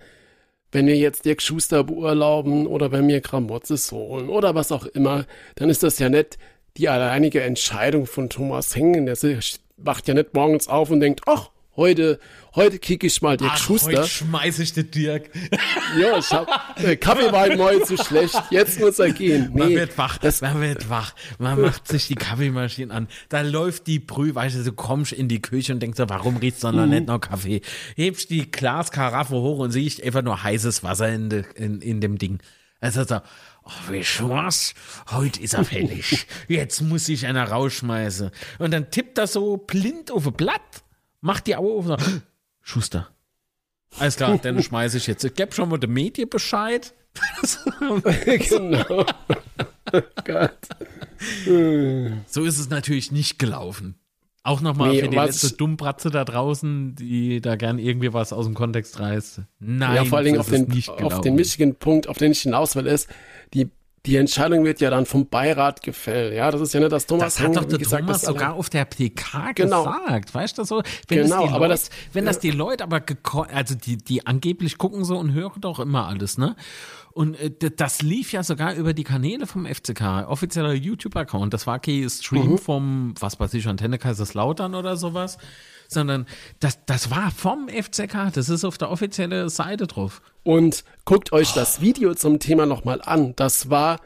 wenn 0.71 0.87
wir 0.87 0.97
jetzt 0.97 1.25
Dirk 1.25 1.41
Schuster 1.41 1.83
beurlauben 1.83 2.67
oder 2.67 2.91
wenn 2.91 3.07
wir 3.07 3.21
Gramotzes 3.21 3.91
holen 3.91 4.29
oder 4.29 4.53
was 4.55 4.71
auch 4.71 4.85
immer, 4.85 5.25
dann 5.55 5.69
ist 5.69 5.83
das 5.83 5.99
ja 5.99 6.09
nicht 6.09 6.37
die 6.75 6.89
alleinige 6.89 7.41
Entscheidung 7.41 8.05
von 8.05 8.29
Thomas 8.29 8.75
Hengen. 8.75 9.05
Der 9.05 9.17
wacht 9.77 10.07
ja 10.07 10.13
nicht 10.13 10.33
morgens 10.33 10.67
auf 10.67 10.89
und 10.91 10.99
denkt, 10.99 11.21
ach, 11.25 11.49
heute, 11.77 12.19
heute 12.55 12.79
kicke 12.79 13.07
ich 13.07 13.21
mal 13.21 13.37
Dirk 13.37 13.57
Schuster. 13.57 13.87
heute 13.99 14.07
schmeiß 14.07 14.59
ich 14.59 14.73
den 14.73 14.91
Dirk. 14.91 15.29
Ja, 15.97 16.17
ich 16.17 16.29
hab, 16.31 16.75
der 16.81 16.97
Kaffee 16.97 17.31
war 17.31 17.43
heute 17.43 17.57
mal 17.57 17.81
zu 17.85 17.95
schlecht, 17.97 18.35
jetzt 18.49 18.79
muss 18.79 18.99
er 18.99 19.11
gehen. 19.11 19.51
Man 19.53 19.69
Nee, 19.69 19.75
wird 19.75 19.97
wach, 19.97 20.17
das, 20.17 20.41
man 20.41 20.59
wird 20.59 20.89
wach. 20.89 21.13
Man 21.39 21.61
macht 21.61 21.87
sich 21.87 22.07
die 22.07 22.15
Kaffeemaschine 22.15 22.93
an. 22.93 23.07
Da 23.29 23.41
läuft 23.41 23.87
die 23.87 23.99
Brühe, 23.99 24.35
weißt 24.35 24.57
du, 24.57 24.63
du 24.63 24.73
kommst 24.73 25.11
in 25.13 25.27
die 25.29 25.41
Küche 25.41 25.71
und 25.71 25.79
denkst 25.79 25.97
so, 25.97 26.09
warum 26.09 26.37
riecht's 26.37 26.61
doch 26.61 26.71
noch 26.73 26.85
Mhm. 26.85 26.89
nicht 26.91 27.07
noch 27.07 27.19
Kaffee? 27.21 27.61
Hebst 27.95 28.29
die 28.29 28.49
Glaskaraffe 28.51 29.35
hoch 29.35 29.59
und 29.59 29.71
siehst 29.71 30.03
einfach 30.03 30.23
nur 30.23 30.41
heißes 30.43 30.83
Wasser 30.83 31.09
in, 31.09 31.29
de, 31.29 31.43
in, 31.55 31.79
in 31.81 32.01
dem 32.01 32.17
Ding. 32.17 32.39
Also 32.79 33.03
so, 33.03 33.17
oh, 33.63 33.71
weißt 33.91 34.19
du 34.19 34.29
was? 34.29 34.73
Heute 35.11 35.41
ist 35.41 35.53
er 35.55 35.63
fällig. 35.63 36.27
Jetzt 36.47 36.81
muss 36.81 37.09
ich 37.09 37.25
einer 37.25 37.49
rausschmeißen. 37.49 38.29
Und 38.59 38.71
dann 38.71 38.91
tippt 38.91 39.17
er 39.17 39.27
so 39.27 39.57
blind 39.57 40.11
auf 40.11 40.27
ein 40.27 40.33
Blatt, 40.33 40.61
macht 41.21 41.47
die 41.47 41.55
Augen 41.55 41.77
auf 41.77 41.85
und 41.85 41.99
sagt, 41.99 42.21
Schuster. 42.61 43.09
Alles 43.97 44.17
klar, 44.17 44.37
dann 44.41 44.61
schmeiße 44.61 44.97
ich 44.97 45.07
jetzt. 45.07 45.23
Ich 45.23 45.33
gebe 45.33 45.53
schon 45.53 45.69
mal 45.69 45.77
dem 45.77 45.93
Medien 45.93 46.29
Bescheid. 46.29 46.93
genau. 48.23 49.05
Gott. 50.25 50.57
So 52.27 52.43
ist 52.43 52.59
es 52.59 52.69
natürlich 52.69 53.11
nicht 53.11 53.39
gelaufen. 53.39 53.95
Auch 54.43 54.61
nochmal 54.61 54.91
Nee, 54.91 55.01
für 55.01 55.09
die 55.09 55.17
letzte 55.17 55.51
Dummbratze 55.57 56.09
da 56.09 56.23
draußen, 56.23 56.95
die 56.95 57.41
da 57.41 57.57
gern 57.57 57.79
irgendwie 57.79 58.13
was 58.13 58.31
aus 58.31 58.45
dem 58.45 58.53
Kontext 58.53 58.97
reißt. 58.99 59.41
Nein, 59.59 59.95
ja, 59.95 60.05
vor 60.05 60.19
allen 60.19 60.25
Dingen 60.25 60.39
auf 60.39 60.49
den, 60.49 60.67
nicht 60.69 60.89
auf 60.89 61.19
den 61.19 61.37
wichtigen 61.37 61.75
Punkt, 61.75 62.07
auf 62.07 62.17
den 62.17 62.31
ich 62.31 62.43
hinaus 62.43 62.75
will, 62.77 62.85
ist, 62.85 63.09
die, 63.53 63.69
die 64.07 64.15
Entscheidung 64.15 64.63
wird 64.65 64.79
ja 64.81 64.89
dann 64.89 65.05
vom 65.05 65.27
Beirat 65.27 65.83
gefällt. 65.83 66.33
Ja, 66.33 66.49
das 66.49 66.61
ist 66.61 66.73
ja 66.73 66.79
nicht, 66.79 66.91
dass 66.91 67.05
Thomas 67.05 67.35
das 67.35 67.43
hat 67.45 67.55
doch 67.55 67.65
der 67.65 67.77
gesagt, 67.77 68.01
Thomas 68.03 68.21
das 68.21 68.27
sogar 68.29 68.53
auf 68.55 68.69
der 68.69 68.85
PK 68.85 69.51
Genau. 69.53 69.83
gesagt. 69.83 70.33
Weißt 70.33 70.57
du 70.57 70.63
so? 70.63 70.81
Wenn 71.07 71.23
Genau, 71.23 71.29
das 71.29 71.29
die 71.29 71.43
Leute, 71.45 71.53
aber 71.55 71.67
das- 71.67 71.89
wenn 72.13 72.25
das 72.25 72.39
die 72.39 72.51
Leute 72.51 72.83
aber 72.83 73.01
also 73.53 73.75
die, 73.75 73.97
die 73.97 74.25
angeblich 74.25 74.77
gucken 74.77 75.03
so 75.05 75.17
und 75.17 75.33
hören 75.33 75.61
doch 75.61 75.79
immer 75.79 76.07
alles, 76.07 76.37
ne? 76.37 76.55
Und 77.11 77.39
äh, 77.39 77.51
das 77.75 78.01
lief 78.01 78.31
ja 78.31 78.43
sogar 78.43 78.75
über 78.75 78.93
die 78.93 79.03
Kanäle 79.03 79.47
vom 79.47 79.65
FCK, 79.65 80.25
offizieller 80.27 80.73
YouTube-Account. 80.73 81.53
Das 81.53 81.65
war 81.67 81.79
kein 81.79 82.07
Stream 82.09 82.51
Mhm. 82.51 82.57
vom, 82.59 83.13
was 83.19 83.39
weiß 83.39 83.53
ich, 83.55 83.67
Antenne 83.67 83.97
Kaiserslautern 83.97 84.75
oder 84.75 84.95
sowas, 84.97 85.37
sondern 85.87 86.25
das, 86.59 86.79
das 86.85 87.11
war 87.11 87.31
vom 87.31 87.67
FCK. 87.69 88.31
Das 88.33 88.49
ist 88.49 88.63
auf 88.63 88.77
der 88.77 88.91
offiziellen 88.91 89.49
Seite 89.49 89.87
drauf. 89.87 90.21
Und 90.43 90.83
guckt 91.05 91.33
euch 91.33 91.53
das 91.53 91.81
Video 91.81 92.13
zum 92.15 92.39
Thema 92.39 92.65
nochmal 92.65 93.01
an. 93.01 93.35
Das 93.35 93.69
war, 93.69 93.99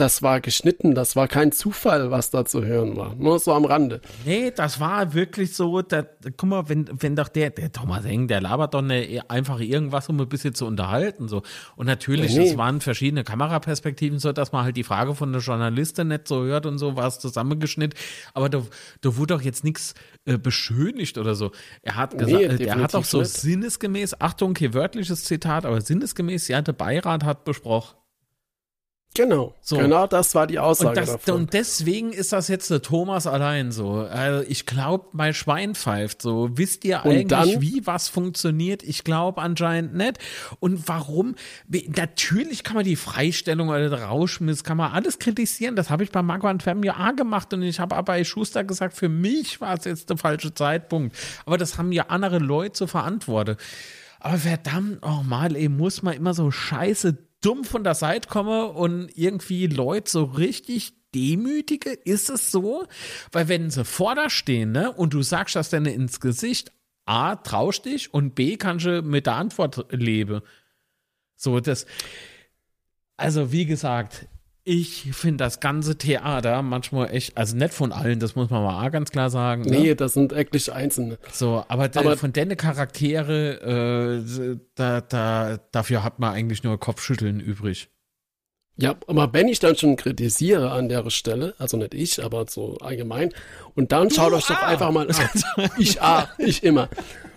das 0.00 0.22
war 0.22 0.40
geschnitten, 0.40 0.94
das 0.94 1.14
war 1.14 1.28
kein 1.28 1.52
Zufall, 1.52 2.10
was 2.10 2.30
da 2.30 2.44
zu 2.44 2.64
hören 2.64 2.96
war. 2.96 3.14
Nur 3.16 3.38
so 3.38 3.52
am 3.52 3.64
Rande. 3.66 4.00
Nee, 4.24 4.50
das 4.50 4.80
war 4.80 5.12
wirklich 5.12 5.54
so, 5.54 5.82
da, 5.82 6.04
guck 6.36 6.48
mal, 6.48 6.68
wenn, 6.68 6.88
wenn 7.00 7.16
doch 7.16 7.28
der, 7.28 7.50
der 7.50 7.70
Thomas 7.70 8.04
Eng, 8.06 8.26
der 8.26 8.40
labert 8.40 8.72
doch 8.74 8.82
ne, 8.82 9.20
einfach 9.28 9.60
irgendwas, 9.60 10.08
um 10.08 10.18
ein 10.20 10.28
bisschen 10.28 10.54
zu 10.54 10.66
unterhalten, 10.66 11.28
so. 11.28 11.42
Und 11.76 11.86
natürlich, 11.86 12.34
Nee, 12.34 12.48
es 12.50 12.56
waren 12.56 12.80
verschiedene 12.80 13.24
Kameraperspektiven, 13.24 14.18
so 14.18 14.32
dass 14.32 14.52
man 14.52 14.64
halt 14.64 14.76
die 14.76 14.84
Frage 14.84 15.14
von 15.14 15.32
der 15.32 15.42
Journalistin 15.42 16.08
nicht 16.08 16.26
so 16.26 16.42
hört 16.44 16.64
und 16.64 16.78
so, 16.78 16.96
war 16.96 17.06
es 17.06 17.18
zusammengeschnitten. 17.18 17.98
Aber 18.32 18.48
da, 18.48 18.62
da 19.02 19.16
wurde 19.16 19.34
doch 19.34 19.42
jetzt 19.42 19.64
nichts 19.64 19.94
äh, 20.24 20.38
beschönigt 20.38 21.18
oder 21.18 21.34
so. 21.34 21.50
Er 21.82 21.96
hat 21.96 22.16
gesagt, 22.16 22.32
Nee, 22.32 22.44
äh, 22.44 22.56
der 22.56 22.76
hat 22.76 22.94
doch 22.94 23.00
definitiv 23.02 23.06
so 23.10 23.18
nicht. 23.20 23.32
sinnesgemäß, 23.32 24.20
Achtung, 24.20 24.54
hier 24.56 24.72
wörtliches 24.72 25.24
Zitat, 25.24 25.66
aber 25.66 25.80
sinnesgemäß, 25.80 26.48
ja, 26.48 26.62
der 26.62 26.72
Beirat 26.72 27.24
hat 27.24 27.44
besprochen. 27.44 27.99
Genau. 29.14 29.56
So. 29.60 29.76
Genau 29.76 30.06
das 30.06 30.36
war 30.36 30.46
die 30.46 30.58
Und, 30.58 30.62
Aussage 30.64 31.00
das, 31.00 31.10
davon. 31.10 31.34
und 31.34 31.52
deswegen 31.52 32.12
ist 32.12 32.32
das 32.32 32.46
jetzt 32.46 32.70
der 32.70 32.80
Thomas 32.80 33.26
allein 33.26 33.72
so. 33.72 33.92
Also 33.94 34.46
ich 34.48 34.66
glaube, 34.66 35.06
mein 35.12 35.34
Schwein 35.34 35.74
pfeift 35.74 36.22
so. 36.22 36.48
Wisst 36.56 36.84
ihr 36.84 37.00
Und 37.04 37.10
eigentlich, 37.10 37.26
dann- 37.26 37.60
wie 37.60 37.82
was 37.86 38.08
funktioniert? 38.08 38.84
Ich 38.84 39.02
glaube 39.02 39.42
anscheinend 39.42 39.94
nicht. 39.96 40.18
Und 40.60 40.86
warum? 40.86 41.34
Natürlich 41.68 42.62
kann 42.62 42.76
man 42.76 42.84
die 42.84 42.94
Freistellung 42.94 43.68
oder 43.68 43.88
den 43.90 43.94
Rauschmiss, 43.98 44.62
kann 44.62 44.76
man 44.76 44.92
alles 44.92 45.18
kritisieren. 45.18 45.74
Das 45.74 45.90
habe 45.90 46.04
ich 46.04 46.12
bei 46.12 46.22
Marco 46.22 46.46
Antwerpen 46.46 46.84
ja 46.84 46.94
auch 47.08 47.16
gemacht. 47.16 47.52
Und 47.52 47.62
ich 47.62 47.80
habe 47.80 47.96
aber 47.96 48.04
bei 48.12 48.22
Schuster 48.22 48.62
gesagt, 48.62 48.94
für 48.94 49.08
mich 49.08 49.60
war 49.60 49.76
es 49.76 49.86
jetzt 49.86 50.08
der 50.08 50.18
falsche 50.18 50.54
Zeitpunkt. 50.54 51.16
Aber 51.46 51.58
das 51.58 51.78
haben 51.78 51.90
ja 51.90 52.04
andere 52.08 52.38
Leute 52.38 52.74
zu 52.74 52.86
verantworten. 52.86 53.56
Aber 54.20 54.36
verdammt 54.36 55.02
nochmal, 55.02 55.56
ey, 55.56 55.68
muss 55.68 56.02
man 56.02 56.14
immer 56.14 56.34
so 56.34 56.50
scheiße 56.50 57.16
dumm 57.40 57.64
von 57.64 57.84
der 57.84 57.94
Seite 57.94 58.28
kommen 58.28 58.70
und 58.70 59.10
irgendwie 59.16 59.66
Leute 59.66 60.10
so 60.10 60.24
richtig 60.24 60.92
demütige? 61.14 61.90
Ist 61.90 62.30
es 62.30 62.50
so? 62.50 62.86
Weil 63.32 63.48
wenn 63.48 63.70
sie 63.70 63.84
vor 63.84 64.14
da 64.14 64.30
stehen, 64.30 64.72
ne, 64.72 64.92
und 64.92 65.14
du 65.14 65.22
sagst 65.22 65.56
das 65.56 65.70
dann 65.70 65.86
ins 65.86 66.20
Gesicht, 66.20 66.72
A, 67.06 67.36
traust 67.36 67.86
dich 67.86 68.14
und 68.14 68.34
B, 68.34 68.56
kannst 68.56 68.86
du 68.86 69.02
mit 69.02 69.26
der 69.26 69.34
Antwort 69.34 69.86
leben. 69.90 70.42
So, 71.36 71.58
das, 71.60 71.86
also 73.16 73.50
wie 73.52 73.66
gesagt, 73.66 74.26
ich 74.64 75.08
finde 75.12 75.44
das 75.44 75.60
ganze 75.60 75.96
Theater 75.96 76.62
manchmal 76.62 77.10
echt, 77.14 77.36
also 77.36 77.56
nicht 77.56 77.72
von 77.74 77.92
allen, 77.92 78.20
das 78.20 78.34
muss 78.36 78.50
man 78.50 78.62
mal 78.62 78.86
auch 78.86 78.90
ganz 78.92 79.10
klar 79.10 79.30
sagen. 79.30 79.62
ne? 79.62 79.70
nee, 79.70 79.94
das 79.94 80.14
sind 80.14 80.32
wirklich 80.32 80.72
Einzelne. 80.72 81.18
So, 81.32 81.64
aber, 81.68 81.88
de- 81.88 82.00
Aber- 82.02 82.16
von 82.16 82.32
deine 82.32 82.56
Charaktere, 82.56 84.22
äh, 84.22 84.56
da, 84.74 85.00
da, 85.00 85.58
dafür 85.72 86.04
hat 86.04 86.18
man 86.18 86.32
eigentlich 86.34 86.62
nur 86.62 86.78
Kopfschütteln 86.78 87.40
übrig. 87.40 87.88
Ja, 88.76 88.94
aber 89.06 89.32
wenn 89.34 89.48
ich 89.48 89.58
dann 89.58 89.76
schon 89.76 89.96
kritisiere 89.96 90.70
an 90.70 90.88
der 90.88 91.08
Stelle, 91.10 91.54
also 91.58 91.76
nicht 91.76 91.92
ich, 91.92 92.24
aber 92.24 92.46
so 92.48 92.78
allgemein, 92.78 93.30
und 93.74 93.92
dann 93.92 94.10
schaut 94.10 94.32
euch 94.32 94.46
doch 94.46 94.62
einfach 94.62 94.90
mal 94.90 95.08
an. 95.56 95.70
Ich 95.78 96.00
ah, 96.00 96.28
ich 96.38 96.62
immer. 96.62 96.88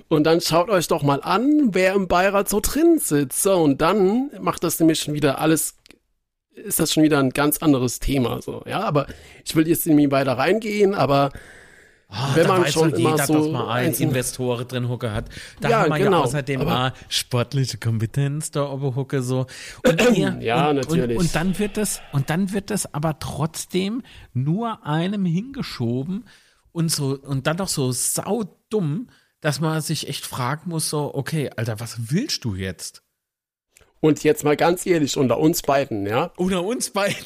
Und 0.07 0.23
dann 0.25 0.39
schaut 0.41 0.69
euch 0.69 0.87
doch 0.87 1.03
mal 1.03 1.21
an, 1.21 1.69
wer 1.73 1.95
im 1.95 2.07
Beirat 2.07 2.47
so 2.47 2.59
drin 2.61 2.97
sitzt. 2.99 3.43
So, 3.43 3.55
und 3.61 3.81
dann 3.81 4.29
macht 4.39 4.63
das 4.63 4.79
nämlich 4.79 4.99
schon 5.01 5.15
wieder 5.15 5.39
alles, 5.39 5.75
ist 6.55 6.79
das 6.79 6.93
schon 6.93 7.03
wieder 7.03 7.19
ein 7.19 7.31
ganz 7.31 7.57
anderes 7.59 7.99
Thema. 7.99 8.41
So, 8.41 8.63
ja, 8.65 8.81
aber 8.81 9.07
ich 9.45 9.55
will 9.55 9.67
jetzt 9.67 9.85
irgendwie 9.85 10.11
weiter 10.11 10.37
reingehen, 10.37 10.93
aber 10.93 11.31
Oh, 12.15 12.35
wenn 12.35 12.47
man 12.47 12.67
schon 12.67 12.93
immer 12.93 13.11
jeder, 13.11 13.25
so 13.25 13.33
dass 13.33 13.47
man 13.51 13.67
einen 13.69 13.93
Investoren 13.95 14.67
drin 14.67 14.87
hucke 14.87 15.11
hat. 15.11 15.29
Da 15.61 15.69
Ja, 15.69 15.79
haben 15.79 15.89
wir 15.93 15.97
genau, 15.97 16.19
ja 16.19 16.23
außerdem 16.25 16.61
auch 16.61 16.91
sportliche 17.09 17.79
Kompetenz 17.79 18.51
da 18.51 18.69
oben 18.69 18.95
hucke 18.95 19.23
so. 19.23 19.47
Und 19.83 19.99
ihr, 20.15 20.37
Ja, 20.39 20.69
und, 20.69 20.75
natürlich. 20.75 21.17
Und, 21.17 21.25
und 21.25 21.35
dann 21.35 21.57
wird 21.57 21.75
das, 21.75 22.01
und 22.11 22.29
dann 22.29 22.53
wird 22.53 22.69
das 22.69 22.93
aber 22.93 23.17
trotzdem 23.17 24.03
nur 24.33 24.85
einem 24.85 25.25
hingeschoben 25.25 26.25
und 26.71 26.91
so, 26.91 27.17
und 27.19 27.47
dann 27.47 27.57
doch 27.57 27.67
so 27.67 27.91
saudumm, 27.91 29.09
dass 29.41 29.59
man 29.59 29.81
sich 29.81 30.07
echt 30.07 30.25
fragen 30.25 30.69
muss, 30.69 30.89
so, 30.89 31.15
okay, 31.15 31.49
Alter, 31.55 31.79
was 31.79 32.11
willst 32.11 32.45
du 32.45 32.53
jetzt? 32.53 33.02
Und 34.03 34.21
jetzt 34.25 34.43
mal 34.43 34.57
ganz 34.57 34.85
ehrlich, 34.85 35.15
unter 35.15 35.39
uns 35.39 35.61
beiden, 35.61 36.05
ja, 36.05 36.33
Unter 36.35 36.61
uns 36.65 36.89
beide. 36.89 37.15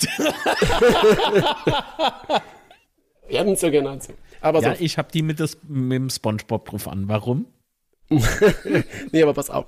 wir 3.28 3.40
haben 3.40 3.50
uns 3.50 3.62
ja 3.62 3.72
genannt. 3.72 4.04
so. 4.04 4.14
Aber 4.42 4.62
Ja, 4.62 4.76
so, 4.76 4.84
ich 4.84 5.00
habe 5.00 5.12
die 5.12 5.24
mit, 5.24 5.40
das, 5.40 5.58
mit 5.68 5.96
dem 5.96 6.12
Spongebob-Proof 6.12 6.88
an. 6.88 7.08
Warum? 7.08 7.48
nee, 9.12 9.24
aber 9.24 9.34
pass 9.34 9.50
auf. 9.50 9.66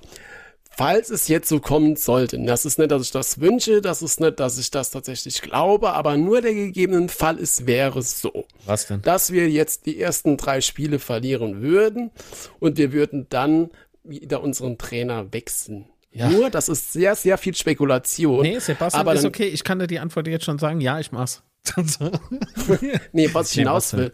Falls 0.69 1.09
es 1.09 1.27
jetzt 1.27 1.49
so 1.49 1.59
kommen 1.59 1.95
sollte, 1.95 2.37
das 2.45 2.63
ist 2.65 2.77
nicht, 2.77 2.91
dass 2.91 3.01
ich 3.01 3.11
das 3.11 3.41
wünsche, 3.41 3.81
das 3.81 4.03
ist 4.03 4.19
nicht, 4.19 4.39
dass 4.39 4.59
ich 4.59 4.69
das 4.69 4.91
tatsächlich 4.91 5.41
glaube, 5.41 5.93
aber 5.93 6.15
nur 6.15 6.41
der 6.41 6.53
gegebenen 6.53 7.09
Fall, 7.09 7.39
es 7.39 7.65
wäre 7.65 8.03
so. 8.03 8.45
Was 8.67 8.85
denn? 8.85 9.01
dass 9.01 9.31
wir 9.31 9.49
jetzt 9.49 9.87
die 9.87 9.99
ersten 9.99 10.37
drei 10.37 10.61
Spiele 10.61 10.99
verlieren 10.99 11.63
würden 11.63 12.11
und 12.59 12.77
wir 12.77 12.93
würden 12.93 13.25
dann 13.29 13.71
wieder 14.03 14.43
unseren 14.43 14.77
Trainer 14.77 15.33
wechseln. 15.33 15.89
Ja. 16.11 16.29
Nur, 16.29 16.49
das 16.49 16.69
ist 16.69 16.91
sehr, 16.91 17.15
sehr 17.15 17.37
viel 17.37 17.55
Spekulation. 17.55 18.41
Nee, 18.41 18.59
Sebastian, 18.59 18.99
aber 18.99 19.13
ist 19.13 19.23
dann, 19.23 19.29
okay. 19.29 19.47
Ich 19.47 19.63
kann 19.63 19.79
dir 19.79 19.87
die 19.87 19.99
Antwort 19.99 20.27
jetzt 20.27 20.45
schon 20.45 20.57
sagen. 20.57 20.81
Ja, 20.81 20.99
ich 20.99 21.11
mach's. 21.11 21.43
Nee, 23.11 23.29
was 23.33 23.51
ich 23.51 23.59
hinaus 23.59 23.95
will. 23.95 24.11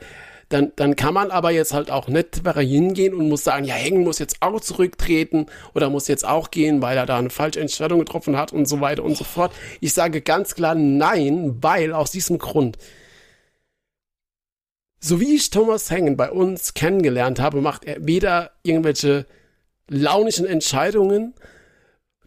Dann, 0.49 0.73
dann 0.75 0.95
kann 0.95 1.13
man 1.13 1.31
aber 1.31 1.49
jetzt 1.49 1.73
halt 1.73 1.89
auch 1.89 2.07
nicht 2.07 2.41
hingehen 2.45 3.15
und 3.15 3.29
muss 3.29 3.43
sagen, 3.43 3.65
ja, 3.65 3.73
Hengen 3.73 4.03
muss 4.03 4.19
jetzt 4.19 4.37
auch 4.41 4.59
zurücktreten 4.61 5.47
oder 5.73 5.89
muss 5.89 6.07
jetzt 6.07 6.27
auch 6.27 6.51
gehen, 6.51 6.83
weil 6.83 6.97
er 6.97 7.07
da 7.07 7.17
eine 7.17 7.31
falsche 7.31 7.61
Entscheidung 7.61 7.99
getroffen 7.99 8.37
hat 8.37 8.53
und 8.53 8.67
so 8.67 8.79
weiter 8.79 9.03
und 9.03 9.17
so 9.17 9.23
fort. 9.23 9.51
Ich 9.79 9.93
sage 9.93 10.21
ganz 10.21 10.53
klar 10.53 10.75
nein, 10.75 11.57
weil 11.61 11.93
aus 11.93 12.11
diesem 12.11 12.37
Grund. 12.37 12.77
So 14.99 15.19
wie 15.19 15.35
ich 15.35 15.49
Thomas 15.49 15.89
Hengen 15.89 16.15
bei 16.15 16.29
uns 16.29 16.75
kennengelernt 16.75 17.39
habe, 17.39 17.61
macht 17.61 17.85
er 17.85 18.05
weder 18.05 18.51
irgendwelche 18.61 19.25
launischen 19.87 20.45
Entscheidungen, 20.45 21.33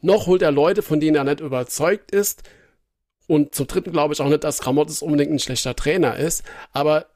noch 0.01 0.27
holt 0.27 0.43
er 0.43 0.51
Leute, 0.51 0.83
von 0.83 1.01
denen 1.01 1.17
er 1.17 1.25
nicht 1.25 1.41
überzeugt 1.41 2.11
ist. 2.11 2.43
Und 3.27 3.55
zum 3.55 3.67
dritten 3.67 3.93
glaube 3.93 4.15
ich 4.15 4.21
auch 4.21 4.29
nicht, 4.29 4.45
dass 4.45 4.67
Ramottes 4.67 5.03
unbedingt 5.03 5.31
ein 5.31 5.39
schlechter 5.39 5.77
Trainer 5.77 6.17
ist. 6.17 6.43
Aber 6.73 7.07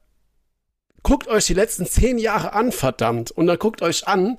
guckt 1.01 1.27
euch 1.27 1.45
die 1.47 1.53
letzten 1.53 1.85
zehn 1.85 2.17
Jahre 2.17 2.53
an, 2.53 2.71
verdammt. 2.71 3.31
Und 3.31 3.47
dann 3.47 3.57
guckt 3.57 3.81
euch 3.81 4.07
an, 4.07 4.37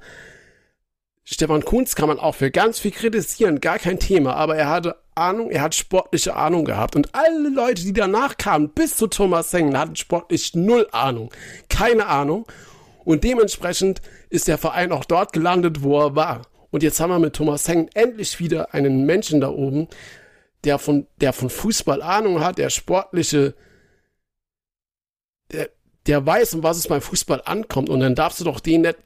Stefan 1.25 1.65
Kunz 1.65 1.95
kann 1.95 2.09
man 2.09 2.19
auch 2.19 2.35
für 2.35 2.51
ganz 2.51 2.79
viel 2.79 2.91
kritisieren, 2.91 3.61
gar 3.61 3.79
kein 3.79 3.99
Thema. 3.99 4.35
Aber 4.37 4.57
er 4.57 4.69
hatte 4.69 4.97
Ahnung, 5.15 5.51
er 5.51 5.63
hat 5.63 5.75
sportliche 5.75 6.37
Ahnung 6.37 6.65
gehabt. 6.65 6.97
Und 6.97 7.15
alle 7.15 7.49
Leute, 7.49 7.83
die 7.83 7.93
danach 7.93 8.37
kamen, 8.37 8.69
bis 8.69 8.97
zu 8.97 9.07
Thomas 9.07 9.53
Hengen, 9.53 9.79
hatten 9.79 9.97
sportlich 9.97 10.55
null 10.55 10.87
Ahnung. 10.93 11.31
Keine 11.69 12.07
Ahnung. 12.07 12.47
Und 13.05 13.25
dementsprechend 13.25 14.03
ist 14.31 14.49
der 14.49 14.59
Verein 14.59 14.93
auch 14.93 15.05
dort 15.05 15.33
gelandet, 15.33 15.83
wo 15.83 16.01
er 16.01 16.17
war. 16.17 16.43
Und 16.75 16.83
jetzt 16.83 16.99
haben 16.99 17.11
wir 17.11 17.20
mit 17.20 17.37
Thomas 17.37 17.68
Hengen 17.68 17.89
endlich 17.95 18.41
wieder 18.41 18.75
einen 18.75 19.07
Menschen 19.07 19.41
da 19.41 19.49
oben, 19.49 19.87
der 20.64 20.81
von, 20.81 21.07
der 21.20 21.33
von 21.33 21.49
Fußball 21.49 22.03
Ahnung 22.03 22.41
hat, 22.41 22.59
der 22.59 22.68
sportliche, 22.68 23.55
der, 25.53 25.70
der 26.07 26.27
weiß, 26.27 26.55
um 26.55 26.64
was 26.64 26.79
es 26.79 26.89
beim 26.89 27.01
Fußball 27.01 27.43
ankommt. 27.45 27.89
Und 27.89 28.01
dann 28.01 28.16
darfst 28.16 28.41
du 28.41 28.45
doch 28.45 28.59
den 28.59 28.81
nicht, 28.81 28.97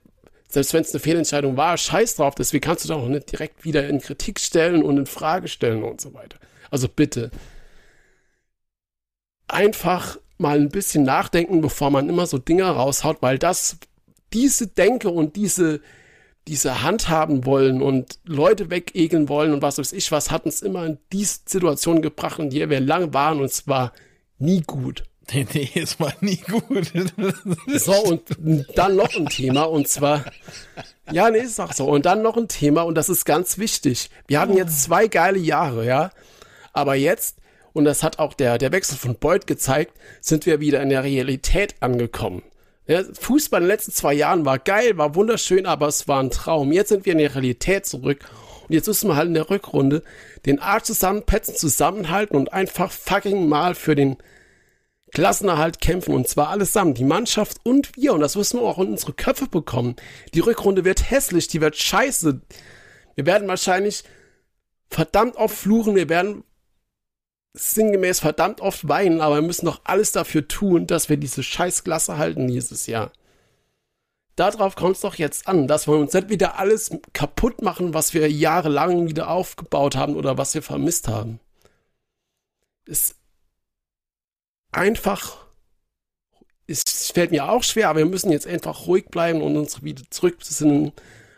selbst 0.48 0.72
wenn 0.72 0.80
es 0.80 0.94
eine 0.94 1.00
Fehlentscheidung 1.00 1.58
war, 1.58 1.76
scheiß 1.76 2.16
drauf, 2.16 2.34
deswegen 2.34 2.62
kannst 2.62 2.86
du 2.86 2.88
doch 2.88 3.06
nicht 3.06 3.32
direkt 3.32 3.66
wieder 3.66 3.86
in 3.86 4.00
Kritik 4.00 4.40
stellen 4.40 4.82
und 4.82 4.96
in 4.96 5.04
Frage 5.04 5.48
stellen 5.48 5.82
und 5.82 6.00
so 6.00 6.14
weiter. 6.14 6.38
Also 6.70 6.88
bitte. 6.88 7.30
Einfach 9.46 10.18
mal 10.38 10.58
ein 10.58 10.70
bisschen 10.70 11.02
nachdenken, 11.02 11.60
bevor 11.60 11.90
man 11.90 12.08
immer 12.08 12.24
so 12.24 12.38
Dinger 12.38 12.70
raushaut, 12.70 13.18
weil 13.20 13.38
das, 13.38 13.76
diese 14.32 14.68
Denke 14.68 15.10
und 15.10 15.36
diese, 15.36 15.82
diese 16.48 16.82
Handhaben 16.82 17.44
wollen 17.44 17.82
und 17.82 18.18
Leute 18.24 18.70
wegegeln 18.70 19.28
wollen 19.28 19.52
und 19.52 19.62
was 19.62 19.78
weiß 19.78 19.92
ich 19.92 20.10
was, 20.10 20.30
hat 20.30 20.46
uns 20.46 20.62
immer 20.62 20.86
in 20.86 20.98
diese 21.12 21.40
Situation 21.46 22.02
gebracht, 22.02 22.38
in 22.38 22.50
der 22.50 22.70
wir 22.70 22.80
lang 22.80 23.12
waren 23.12 23.40
und 23.40 23.52
zwar 23.52 23.92
nie 24.38 24.62
gut. 24.62 25.04
Nee, 25.30 25.46
nee, 25.52 25.70
es 25.74 26.00
war 26.00 26.14
nie 26.22 26.38
gut. 26.38 26.90
So, 27.78 27.92
und 27.92 28.22
dann 28.74 28.96
noch 28.96 29.14
ein 29.14 29.26
Thema 29.26 29.64
und 29.64 29.86
zwar, 29.86 30.24
ja, 31.12 31.28
nee, 31.28 31.40
ist 31.40 31.60
auch 31.60 31.74
so. 31.74 31.86
Und 31.86 32.06
dann 32.06 32.22
noch 32.22 32.38
ein 32.38 32.48
Thema 32.48 32.80
und 32.80 32.94
das 32.94 33.10
ist 33.10 33.26
ganz 33.26 33.58
wichtig. 33.58 34.08
Wir 34.26 34.40
hatten 34.40 34.56
jetzt 34.56 34.82
zwei 34.84 35.06
geile 35.06 35.38
Jahre, 35.38 35.84
ja, 35.84 36.12
aber 36.72 36.94
jetzt, 36.94 37.36
und 37.74 37.84
das 37.84 38.02
hat 38.02 38.18
auch 38.18 38.32
der, 38.32 38.56
der 38.56 38.72
Wechsel 38.72 38.96
von 38.96 39.16
Beuth 39.16 39.46
gezeigt, 39.46 39.92
sind 40.22 40.46
wir 40.46 40.60
wieder 40.60 40.80
in 40.80 40.88
der 40.88 41.04
Realität 41.04 41.74
angekommen. 41.80 42.42
Ja, 42.88 43.02
Fußball 43.04 43.60
in 43.60 43.66
den 43.66 43.68
letzten 43.68 43.92
zwei 43.92 44.14
Jahren 44.14 44.46
war 44.46 44.58
geil, 44.58 44.96
war 44.96 45.14
wunderschön, 45.14 45.66
aber 45.66 45.88
es 45.88 46.08
war 46.08 46.22
ein 46.22 46.30
Traum. 46.30 46.72
Jetzt 46.72 46.88
sind 46.88 47.04
wir 47.04 47.12
in 47.12 47.18
der 47.18 47.34
Realität 47.34 47.84
zurück. 47.84 48.24
Und 48.66 48.74
jetzt 48.74 48.86
müssen 48.86 49.08
wir 49.08 49.16
halt 49.16 49.28
in 49.28 49.34
der 49.34 49.50
Rückrunde 49.50 50.02
den 50.46 50.58
Arsch 50.58 50.84
zusammenpetzen, 50.84 51.54
zusammenhalten 51.54 52.34
und 52.34 52.52
einfach 52.52 52.90
fucking 52.90 53.46
mal 53.46 53.74
für 53.74 53.94
den 53.94 54.16
Klassenerhalt 55.12 55.82
kämpfen. 55.82 56.14
Und 56.14 56.28
zwar 56.28 56.48
allesamt, 56.48 56.96
die 56.96 57.04
Mannschaft 57.04 57.58
und 57.62 57.94
wir. 57.94 58.14
Und 58.14 58.20
das 58.20 58.36
müssen 58.36 58.58
wir 58.58 58.66
auch 58.66 58.78
in 58.78 58.88
unsere 58.88 59.12
Köpfe 59.12 59.48
bekommen. 59.48 59.96
Die 60.32 60.40
Rückrunde 60.40 60.86
wird 60.86 61.10
hässlich, 61.10 61.46
die 61.48 61.60
wird 61.60 61.76
scheiße. 61.76 62.40
Wir 63.16 63.26
werden 63.26 63.48
wahrscheinlich 63.48 64.04
verdammt 64.88 65.36
oft 65.36 65.56
fluchen, 65.56 65.94
wir 65.94 66.08
werden 66.08 66.42
sinngemäß 67.54 68.20
verdammt 68.20 68.60
oft 68.60 68.88
weinen, 68.88 69.20
aber 69.20 69.36
wir 69.36 69.42
müssen 69.42 69.66
doch 69.66 69.80
alles 69.84 70.12
dafür 70.12 70.46
tun, 70.46 70.86
dass 70.86 71.08
wir 71.08 71.16
diese 71.16 71.42
Scheißklasse 71.42 72.18
halten 72.18 72.46
dieses 72.46 72.86
Jahr. 72.86 73.12
Darauf 74.36 74.76
kommt 74.76 74.94
es 74.96 75.02
doch 75.02 75.16
jetzt 75.16 75.48
an, 75.48 75.66
dass 75.66 75.88
wir 75.88 75.96
uns 75.96 76.12
nicht 76.12 76.28
wieder 76.28 76.58
alles 76.58 76.90
kaputt 77.12 77.60
machen, 77.60 77.92
was 77.92 78.14
wir 78.14 78.30
jahrelang 78.30 79.08
wieder 79.08 79.30
aufgebaut 79.30 79.96
haben 79.96 80.14
oder 80.14 80.38
was 80.38 80.54
wir 80.54 80.62
vermisst 80.62 81.08
haben. 81.08 81.40
Es 82.86 83.16
einfach, 84.70 85.44
es 86.68 87.10
fällt 87.12 87.32
mir 87.32 87.50
auch 87.50 87.64
schwer, 87.64 87.88
aber 87.88 87.98
wir 87.98 88.06
müssen 88.06 88.30
jetzt 88.30 88.46
einfach 88.46 88.86
ruhig 88.86 89.06
bleiben 89.06 89.42
und 89.42 89.56
uns 89.56 89.82
wieder 89.82 90.04
zurückbesinnen 90.10 90.92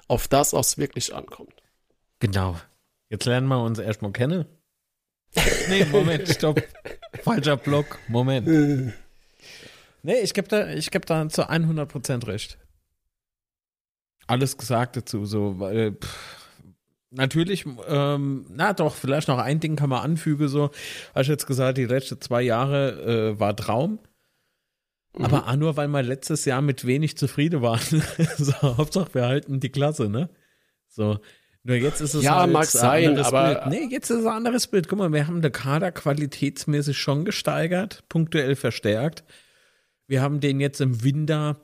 auf 0.09 0.29
das, 0.29 0.53
was 0.53 0.77
wirklich 0.77 1.15
ankommt. 1.15 1.55
Genau. 2.19 2.57
Jetzt 3.09 3.25
lernen 3.25 3.49
wir 3.49 3.63
uns 3.63 3.79
erstmal 3.79 4.13
kennen. 4.13 4.45
Nee, 5.68 5.85
Moment, 5.85 6.28
stopp. 6.28 6.62
Falscher 7.22 7.57
Block. 7.57 7.99
Moment. 8.09 8.47
Nee, 10.03 10.20
ich 10.22 10.35
gebe 10.35 10.49
da, 10.49 10.68
ich 10.70 10.91
geb 10.91 11.07
da 11.07 11.28
zu 11.28 11.49
100% 11.49 12.26
recht. 12.26 12.59
Alles 14.26 14.57
gesagt 14.57 14.97
dazu, 14.97 15.24
so, 15.26 15.59
weil, 15.59 15.93
pff, 15.93 16.41
natürlich, 17.11 17.66
ähm, 17.89 18.47
na 18.49 18.72
doch, 18.72 18.95
vielleicht 18.95 19.28
noch 19.28 19.39
ein 19.39 19.61
Ding 19.61 19.76
kann 19.76 19.91
man 19.91 20.03
anfügen, 20.03 20.49
so, 20.49 20.70
hast 21.14 21.26
du 21.26 21.33
jetzt 21.33 21.47
gesagt, 21.47 21.78
die 21.78 21.87
letzten 21.87 22.20
zwei 22.20 22.43
Jahre 22.43 23.33
äh, 23.35 23.41
war 23.41 23.57
Traum. 23.57 23.99
Aber 25.14 25.49
auch 25.49 25.57
nur, 25.57 25.76
weil 25.76 25.89
wir 25.89 26.03
letztes 26.03 26.45
Jahr 26.45 26.62
mit 26.62 26.87
wenig 26.87 27.16
zufrieden 27.16 27.62
waren. 27.62 27.81
so, 28.37 28.53
Hauptsache, 28.62 29.12
wir 29.14 29.26
halten 29.26 29.59
die 29.59 29.70
Klasse, 29.70 30.09
ne? 30.09 30.31
So. 30.87 31.18
Nur 31.63 31.77
jetzt 31.77 32.01
ist 32.01 32.15
es 32.15 32.23
Ja, 32.25 32.41
halt 32.41 32.53
mag 32.53 32.63
ein 32.63 32.69
sein, 32.69 33.09
anderes 33.09 33.27
aber- 33.29 33.55
Bild. 33.55 33.67
Nee, 33.67 33.89
jetzt 33.95 34.09
ist 34.11 34.21
es 34.21 34.27
ein 34.27 34.33
anderes 34.33 34.67
Bild. 34.67 34.89
Guck 34.89 34.99
mal, 34.99 35.13
wir 35.13 35.27
haben 35.27 35.43
den 35.43 35.53
Kader 35.53 35.93
qualitätsmäßig 35.93 36.97
schon 36.99 37.25
gesteigert, 37.25 38.03
punktuell 38.09 38.57
verstärkt. 38.57 39.25
Wir 40.07 40.23
haben 40.23 40.41
den 40.41 40.59
jetzt 40.61 40.81
im 40.81 41.05
Winter 41.05 41.61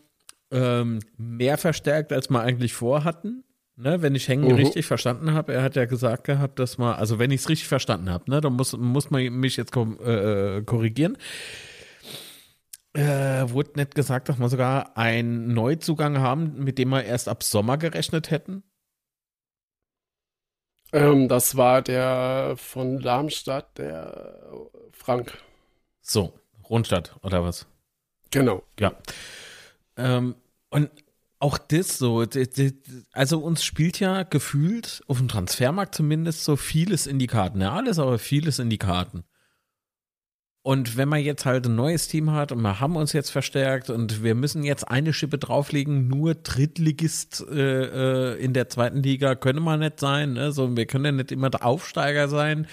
ähm, 0.53 1.01
mehr 1.17 1.59
verstärkt, 1.59 2.13
als 2.13 2.29
wir 2.31 2.41
eigentlich 2.41 2.73
vorhatten. 2.75 3.43
Ne, 3.79 4.01
wenn 4.01 4.15
ich 4.15 4.27
Hengen 4.29 4.49
Mhm. 4.49 4.55
richtig 4.55 4.87
verstanden 4.87 5.33
habe, 5.35 5.53
er 5.53 5.63
hat 5.63 5.77
ja 5.77 5.85
gesagt 5.85 6.25
gehabt, 6.25 6.59
dass 6.59 6.79
man, 6.79 6.95
also 6.95 7.19
wenn 7.19 7.31
ich 7.31 7.41
es 7.43 7.49
richtig 7.51 7.69
verstanden 7.69 8.09
habe, 8.09 8.31
ne, 8.31 8.41
dann 8.41 8.55
muss, 8.55 8.75
muss 8.77 9.11
man 9.11 9.23
mich 9.35 9.57
jetzt 9.59 9.75
kom- 9.75 10.01
äh, 10.03 10.63
korrigieren. 10.63 11.19
Äh, 12.95 13.51
wurde 13.51 13.73
nicht 13.77 13.95
gesagt, 13.95 14.29
dass 14.31 14.39
wir 14.39 14.49
sogar 14.49 14.97
einen 14.97 15.53
Neuzugang 15.53 16.19
haben, 16.19 16.55
mit 16.65 16.79
dem 16.79 16.89
wir 16.89 17.05
erst 17.05 17.29
ab 17.29 17.43
Sommer 17.43 17.77
gerechnet 17.77 18.31
hätten? 18.31 18.63
Ähm, 20.93 21.29
das 21.29 21.57
war 21.57 21.83
der 21.83 22.55
von 22.57 23.01
Darmstadt, 23.01 23.79
der 23.79 24.43
Frank. 24.93 25.37
So, 26.01 26.33
Rundstadt 26.69 27.17
oder 27.23 27.43
was? 27.43 27.67
Genau. 28.31 28.63
Ja. 28.79 28.93
Ähm, 29.97 30.37
und 30.71 30.91
auch 31.39 31.59
das 31.59 31.99
so, 31.99 32.25
also 33.13 33.39
uns 33.41 33.65
spielt 33.65 34.01
ja 34.01 34.23
gefühlt, 34.23 35.03
auf 35.07 35.19
dem 35.19 35.29
Transfermarkt 35.29 35.95
zumindest, 35.95 36.45
so 36.45 36.57
vieles 36.57 37.07
in 37.07 37.19
die 37.19 37.27
Karten. 37.27 37.61
Ja, 37.61 37.73
alles, 37.73 37.99
aber 37.99 38.19
vieles 38.19 38.59
in 38.59 38.71
die 38.71 38.79
Karten. 38.79 39.25
Und 40.67 40.97
wenn 40.97 41.09
man 41.09 41.21
jetzt 41.21 41.47
halt 41.47 41.65
ein 41.67 41.77
neues 41.77 42.09
Team 42.09 42.33
hat 42.33 42.51
und 42.51 42.61
wir 42.61 42.81
haben 42.81 42.97
uns 42.97 43.13
jetzt 43.13 43.31
verstärkt 43.31 43.89
und 43.89 44.25
wir 44.25 44.35
müssen 44.35 44.65
jetzt 44.65 44.83
eine 44.89 45.13
Schippe 45.13 45.39
drauflegen, 45.39 46.09
nur 46.09 46.35
Drittligist 46.35 47.47
äh, 47.49 48.33
äh, 48.33 48.45
in 48.45 48.53
der 48.53 48.69
zweiten 48.69 49.01
Liga 49.01 49.37
können 49.37 49.63
wir 49.63 49.77
nicht 49.77 50.01
sein. 50.01 50.33
Ne? 50.33 50.51
So, 50.51 50.77
wir 50.77 50.87
können 50.87 51.05
ja 51.05 51.13
nicht 51.13 51.31
immer 51.31 51.51
der 51.51 51.65
Aufsteiger 51.65 52.27
sein. 52.27 52.67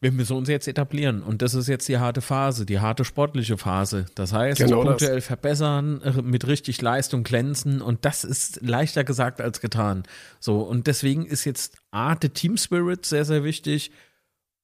Wir 0.00 0.10
müssen 0.10 0.36
uns 0.36 0.48
jetzt 0.48 0.66
etablieren 0.66 1.22
und 1.22 1.42
das 1.42 1.54
ist 1.54 1.68
jetzt 1.68 1.86
die 1.88 1.98
harte 1.98 2.22
Phase, 2.22 2.66
die 2.66 2.80
harte 2.80 3.04
sportliche 3.04 3.56
Phase. 3.56 4.06
Das 4.16 4.32
heißt, 4.32 4.60
Genau 4.60 4.82
das. 4.82 4.96
punktuell 4.96 5.20
verbessern, 5.20 6.02
äh, 6.02 6.22
mit 6.22 6.48
richtig 6.48 6.82
Leistung 6.82 7.22
glänzen 7.22 7.82
und 7.82 8.04
das 8.04 8.24
ist 8.24 8.62
leichter 8.62 9.04
gesagt 9.04 9.40
als 9.40 9.60
getan. 9.60 10.02
So 10.40 10.58
und 10.62 10.88
deswegen 10.88 11.24
ist 11.24 11.44
jetzt 11.44 11.78
A, 11.92 12.16
der 12.16 12.32
Team 12.32 12.56
Spirit 12.56 13.06
sehr, 13.06 13.24
sehr 13.24 13.44
wichtig 13.44 13.92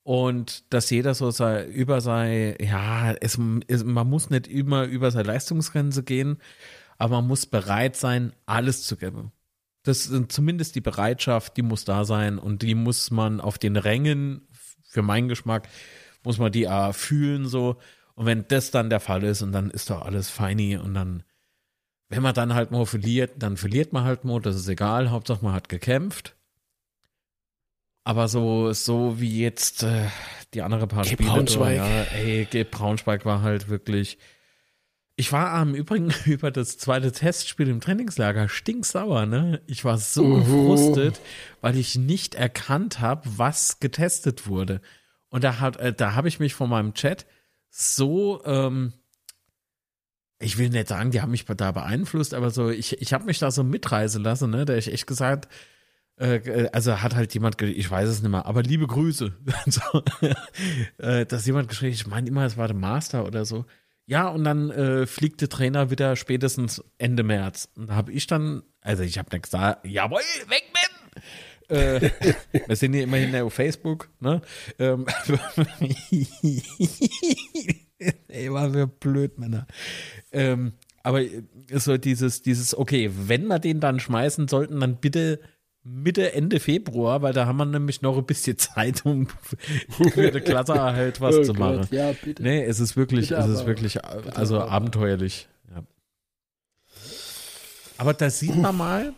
und 0.04 0.72
dass 0.72 0.90
jeder 0.90 1.14
so 1.14 1.30
sei, 1.30 1.64
über 1.66 2.00
sei, 2.00 2.56
ja, 2.60 3.12
es, 3.20 3.38
es, 3.68 3.84
man 3.84 4.08
muss 4.08 4.30
nicht 4.30 4.48
immer 4.48 4.84
über 4.84 5.10
seine 5.10 5.28
Leistungsgrenze 5.28 6.02
gehen, 6.02 6.38
aber 6.98 7.16
man 7.16 7.28
muss 7.28 7.46
bereit 7.46 7.96
sein, 7.96 8.32
alles 8.46 8.84
zu 8.84 8.96
geben. 8.96 9.32
Das 9.84 10.06
ist 10.06 10.32
zumindest 10.32 10.74
die 10.74 10.80
Bereitschaft, 10.80 11.56
die 11.56 11.62
muss 11.62 11.84
da 11.84 12.04
sein 12.04 12.38
und 12.38 12.62
die 12.62 12.74
muss 12.74 13.10
man 13.10 13.40
auf 13.40 13.58
den 13.58 13.76
Rängen, 13.76 14.46
für 14.92 15.02
meinen 15.02 15.28
Geschmack, 15.28 15.68
muss 16.22 16.38
man 16.38 16.52
die 16.52 16.64
äh, 16.64 16.92
fühlen 16.92 17.46
so. 17.46 17.78
Und 18.14 18.26
wenn 18.26 18.46
das 18.48 18.70
dann 18.70 18.90
der 18.90 19.00
Fall 19.00 19.24
ist 19.24 19.42
und 19.42 19.52
dann 19.52 19.70
ist 19.70 19.90
doch 19.90 20.02
alles 20.02 20.28
feini 20.28 20.76
und 20.76 20.94
dann, 20.94 21.22
wenn 22.08 22.22
man 22.22 22.34
dann 22.34 22.54
halt 22.54 22.70
mal 22.70 22.84
verliert, 22.84 23.32
dann 23.38 23.56
verliert 23.56 23.92
man 23.92 24.04
halt 24.04 24.24
mal, 24.24 24.40
das 24.40 24.56
ist 24.56 24.68
egal, 24.68 25.10
Hauptsache 25.10 25.44
man 25.44 25.54
hat 25.54 25.68
gekämpft. 25.68 26.36
Aber 28.04 28.28
so, 28.28 28.72
so 28.72 29.20
wie 29.20 29.40
jetzt 29.40 29.84
äh, 29.84 30.08
die 30.54 30.62
andere 30.62 30.86
paar 30.86 31.04
Geh 31.04 31.10
Spiele, 31.10 31.30
Braunschweig. 31.30 31.76
Ja, 31.76 32.02
ey, 32.18 32.46
Geh 32.50 32.64
Braunschweig 32.64 33.24
war 33.24 33.42
halt 33.42 33.68
wirklich. 33.68 34.18
Ich 35.14 35.30
war 35.30 35.52
am 35.52 35.74
Übrigen 35.74 36.12
über 36.24 36.50
das 36.50 36.78
zweite 36.78 37.12
Testspiel 37.12 37.68
im 37.68 37.80
Trainingslager 37.80 38.48
stinksauer, 38.48 39.26
ne? 39.26 39.62
Ich 39.66 39.84
war 39.84 39.98
so 39.98 40.24
Mhm. 40.24 40.34
gefrustet, 40.40 41.20
weil 41.60 41.76
ich 41.76 41.96
nicht 41.96 42.34
erkannt 42.34 42.98
habe, 43.00 43.22
was 43.36 43.78
getestet 43.78 44.48
wurde. 44.48 44.80
Und 45.28 45.44
da 45.44 45.60
hat, 45.60 45.76
äh, 45.76 45.92
da 45.92 46.14
habe 46.14 46.28
ich 46.28 46.40
mich 46.40 46.54
von 46.54 46.68
meinem 46.68 46.94
Chat 46.94 47.26
so, 47.70 48.42
ähm, 48.44 48.92
ich 50.40 50.58
will 50.58 50.70
nicht 50.70 50.88
sagen, 50.88 51.12
die 51.12 51.20
haben 51.22 51.30
mich 51.30 51.44
da 51.44 51.70
beeinflusst, 51.70 52.34
aber 52.34 52.50
so, 52.50 52.68
ich, 52.68 53.00
ich 53.00 53.12
habe 53.12 53.24
mich 53.24 53.38
da 53.38 53.50
so 53.52 53.62
mitreisen 53.62 54.24
lassen, 54.24 54.50
ne? 54.50 54.64
Da 54.64 54.74
ich 54.74 54.92
echt 54.92 55.06
gesagt, 55.06 55.48
äh, 56.22 56.68
also 56.72 57.02
hat 57.02 57.14
halt 57.14 57.34
jemand, 57.34 57.60
ich 57.60 57.90
weiß 57.90 58.08
es 58.08 58.22
nicht 58.22 58.30
mehr, 58.30 58.46
aber 58.46 58.62
liebe 58.62 58.86
Grüße. 58.86 59.34
so, 59.66 60.02
äh, 60.98 61.26
dass 61.26 61.46
jemand 61.46 61.68
geschrieben, 61.68 61.92
ich 61.92 62.06
meine 62.06 62.28
immer, 62.28 62.44
es 62.44 62.56
war 62.56 62.68
der 62.68 62.76
Master 62.76 63.26
oder 63.26 63.44
so. 63.44 63.66
Ja, 64.06 64.28
und 64.28 64.44
dann 64.44 64.70
äh, 64.70 65.06
fliegt 65.06 65.40
der 65.40 65.48
Trainer 65.48 65.90
wieder 65.90 66.16
spätestens 66.16 66.82
Ende 66.98 67.22
März. 67.22 67.68
Und 67.76 67.88
da 67.88 67.94
habe 67.94 68.12
ich 68.12 68.26
dann, 68.26 68.62
also 68.80 69.02
ich 69.02 69.18
habe 69.18 69.30
nicht 69.32 69.44
gesagt, 69.44 69.86
jawohl, 69.86 70.20
weg 70.48 70.64
mit! 70.72 71.22
Äh, 71.68 72.10
wir 72.66 72.76
sind 72.76 72.92
hier 72.92 73.04
immerhin 73.04 73.34
auf 73.36 73.54
Facebook, 73.54 74.10
ne? 74.20 74.42
Ähm, 74.78 75.06
Ey, 78.28 78.52
war 78.52 78.74
wir 78.74 78.86
blöd, 78.86 79.38
Männer. 79.38 79.66
Ähm, 80.32 80.72
aber 81.02 81.22
so 81.72 81.96
dieses, 81.96 82.42
dieses, 82.42 82.76
okay, 82.76 83.10
wenn 83.12 83.46
wir 83.46 83.58
den 83.58 83.80
dann 83.80 84.00
schmeißen 84.00 84.48
sollten, 84.48 84.80
dann 84.80 84.96
bitte 84.96 85.40
Mitte, 85.84 86.32
Ende 86.32 86.60
Februar, 86.60 87.22
weil 87.22 87.32
da 87.32 87.46
haben 87.46 87.56
wir 87.56 87.64
nämlich 87.64 88.02
noch 88.02 88.16
ein 88.16 88.24
bisschen 88.24 88.56
Zeit, 88.56 89.04
um 89.04 89.26
für 89.88 90.30
die 90.30 90.40
Klasse 90.40 90.74
halt 90.80 91.20
was 91.20 91.34
Oh 91.36 91.42
zu 91.42 91.52
Gott, 91.54 91.58
machen. 91.58 91.88
Ja, 91.90 92.12
bitte. 92.12 92.42
Nee, 92.42 92.62
es 92.64 92.78
ist 92.78 92.96
wirklich, 92.96 93.30
Bitte 93.30 93.40
es 93.40 93.48
ist 93.48 93.58
aber. 93.58 93.66
wirklich, 93.66 94.04
also 94.04 94.60
aber. 94.60 94.70
abenteuerlich. 94.70 95.48
Ja. 95.74 95.82
Aber 97.98 98.14
da 98.14 98.30
sieht 98.30 98.56
man 98.56 98.76
mal, 98.76 99.14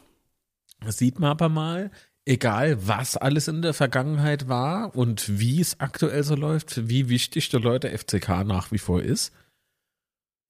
da 0.81 0.91
sieht 0.93 1.19
man 1.19 1.31
aber 1.31 1.49
mal, 1.51 1.91
egal 2.25 2.87
was 2.87 3.19
alles 3.19 3.49
in 3.49 3.61
der 3.61 3.75
Vergangenheit 3.75 4.49
war 4.49 4.97
und 4.97 5.39
wie 5.39 5.61
es 5.61 5.81
aktuell 5.81 6.23
so 6.23 6.35
läuft, 6.35 6.89
wie 6.89 7.11
wichtig 7.11 7.51
der 7.51 7.61
Leute 7.61 7.91
FCK 7.97 8.45
nach 8.45 8.73
wie 8.73 8.79
vor 8.79 9.03
ist. 9.03 9.33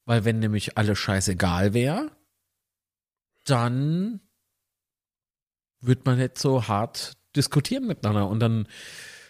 Weil 0.07 0.25
wenn 0.25 0.39
nämlich 0.39 0.77
alles 0.79 0.99
scheißegal 0.99 1.75
wäre, 1.75 2.11
dann 3.45 4.21
wird 5.87 6.07
man 6.07 6.19
nicht 6.19 6.39
so 6.39 6.69
hart 6.69 7.13
diskutieren 7.37 7.87
miteinander 7.87 8.29
und 8.29 8.41
dann 8.41 8.67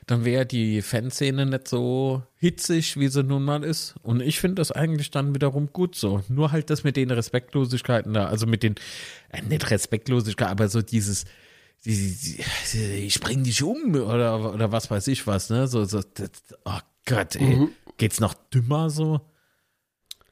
dann 0.07 0.25
wäre 0.25 0.45
die 0.45 0.83
Fanszene 0.83 1.47
nicht 1.47 1.69
so 1.69 2.23
hitzig, 2.37 2.99
wie 2.99 3.09
sie 3.09 3.23
nun 3.23 3.45
mal 3.45 3.65
ist. 3.65 3.95
Und 4.03 4.21
ich 4.21 4.39
finde 4.39 4.57
das 4.57 4.71
eigentlich 4.71 5.11
dann 5.11 5.35
wiederum 5.35 5.73
gut 5.73 5.95
so. 5.95 6.23
Nur 6.29 6.53
halt 6.53 6.71
das 6.71 6.85
mit 6.85 6.97
den 6.97 7.11
Respektlosigkeiten 7.11 8.13
da, 8.13 8.27
also 8.27 8.47
mit 8.47 8.63
den, 8.63 8.75
äh, 9.31 9.43
nicht 9.43 9.71
Respektlosigkeit, 9.71 10.49
aber 10.49 10.69
so 10.69 10.83
dieses, 10.83 11.25
die, 11.85 12.17
die, 12.17 12.45
die, 12.73 12.79
ich 13.07 13.21
bring 13.21 13.45
dich 13.45 13.63
um 13.63 13.95
oder, 13.95 14.53
oder 14.53 14.73
was 14.73 14.91
weiß 14.91 15.07
ich 15.09 15.27
was, 15.27 15.51
ne? 15.51 15.69
So, 15.69 15.85
so, 15.85 16.03
das, 16.03 16.31
oh 16.65 16.79
Gott, 17.07 17.37
ey, 17.37 17.69
geht's 17.97 18.21
noch 18.21 18.35
dümmer 18.35 18.91
so? 18.91 19.21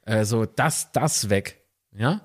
Also 0.03 0.45
das, 0.45 0.91
das 0.91 1.29
weg, 1.29 1.63
ja? 1.95 2.21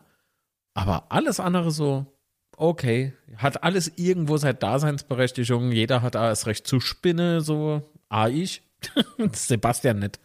Aber 0.74 1.10
alles 1.10 1.40
andere 1.40 1.70
so, 1.70 2.17
okay, 2.58 3.14
hat 3.36 3.62
alles 3.62 3.92
irgendwo 3.96 4.36
seine 4.36 4.54
Daseinsberechtigung. 4.54 5.72
Jeder 5.72 6.02
hat 6.02 6.14
das 6.14 6.46
Recht 6.46 6.66
zu 6.66 6.80
spinnen, 6.80 7.40
so, 7.40 7.82
ah, 8.08 8.28
ich. 8.28 8.62
Sebastian 9.32 9.98
nicht. 10.00 10.20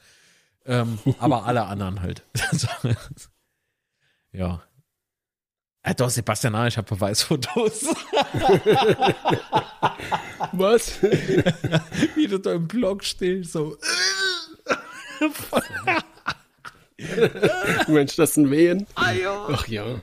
Ähm, 0.65 0.99
aber 1.19 1.45
alle 1.45 1.65
anderen 1.65 2.01
halt. 2.01 2.23
Ja. 4.35 4.63
Äh, 5.83 5.93
doch, 5.93 6.09
Sebastian, 6.09 6.55
ah, 6.55 6.65
ich 6.65 6.77
habe 6.77 6.87
Beweisfotos. 6.87 7.83
Was? 10.53 11.03
Wie 12.15 12.25
du 12.27 12.39
da 12.39 12.53
im 12.53 12.67
Blog 12.67 13.03
stehst, 13.03 13.51
so. 13.51 13.77
Mensch, 17.87 18.15
das 18.15 18.33
sind 18.35 18.49
Wehen. 18.51 18.85
Ah, 18.95 19.11
ja. 19.11 19.47
Ach 19.49 19.67
ja. 19.67 20.01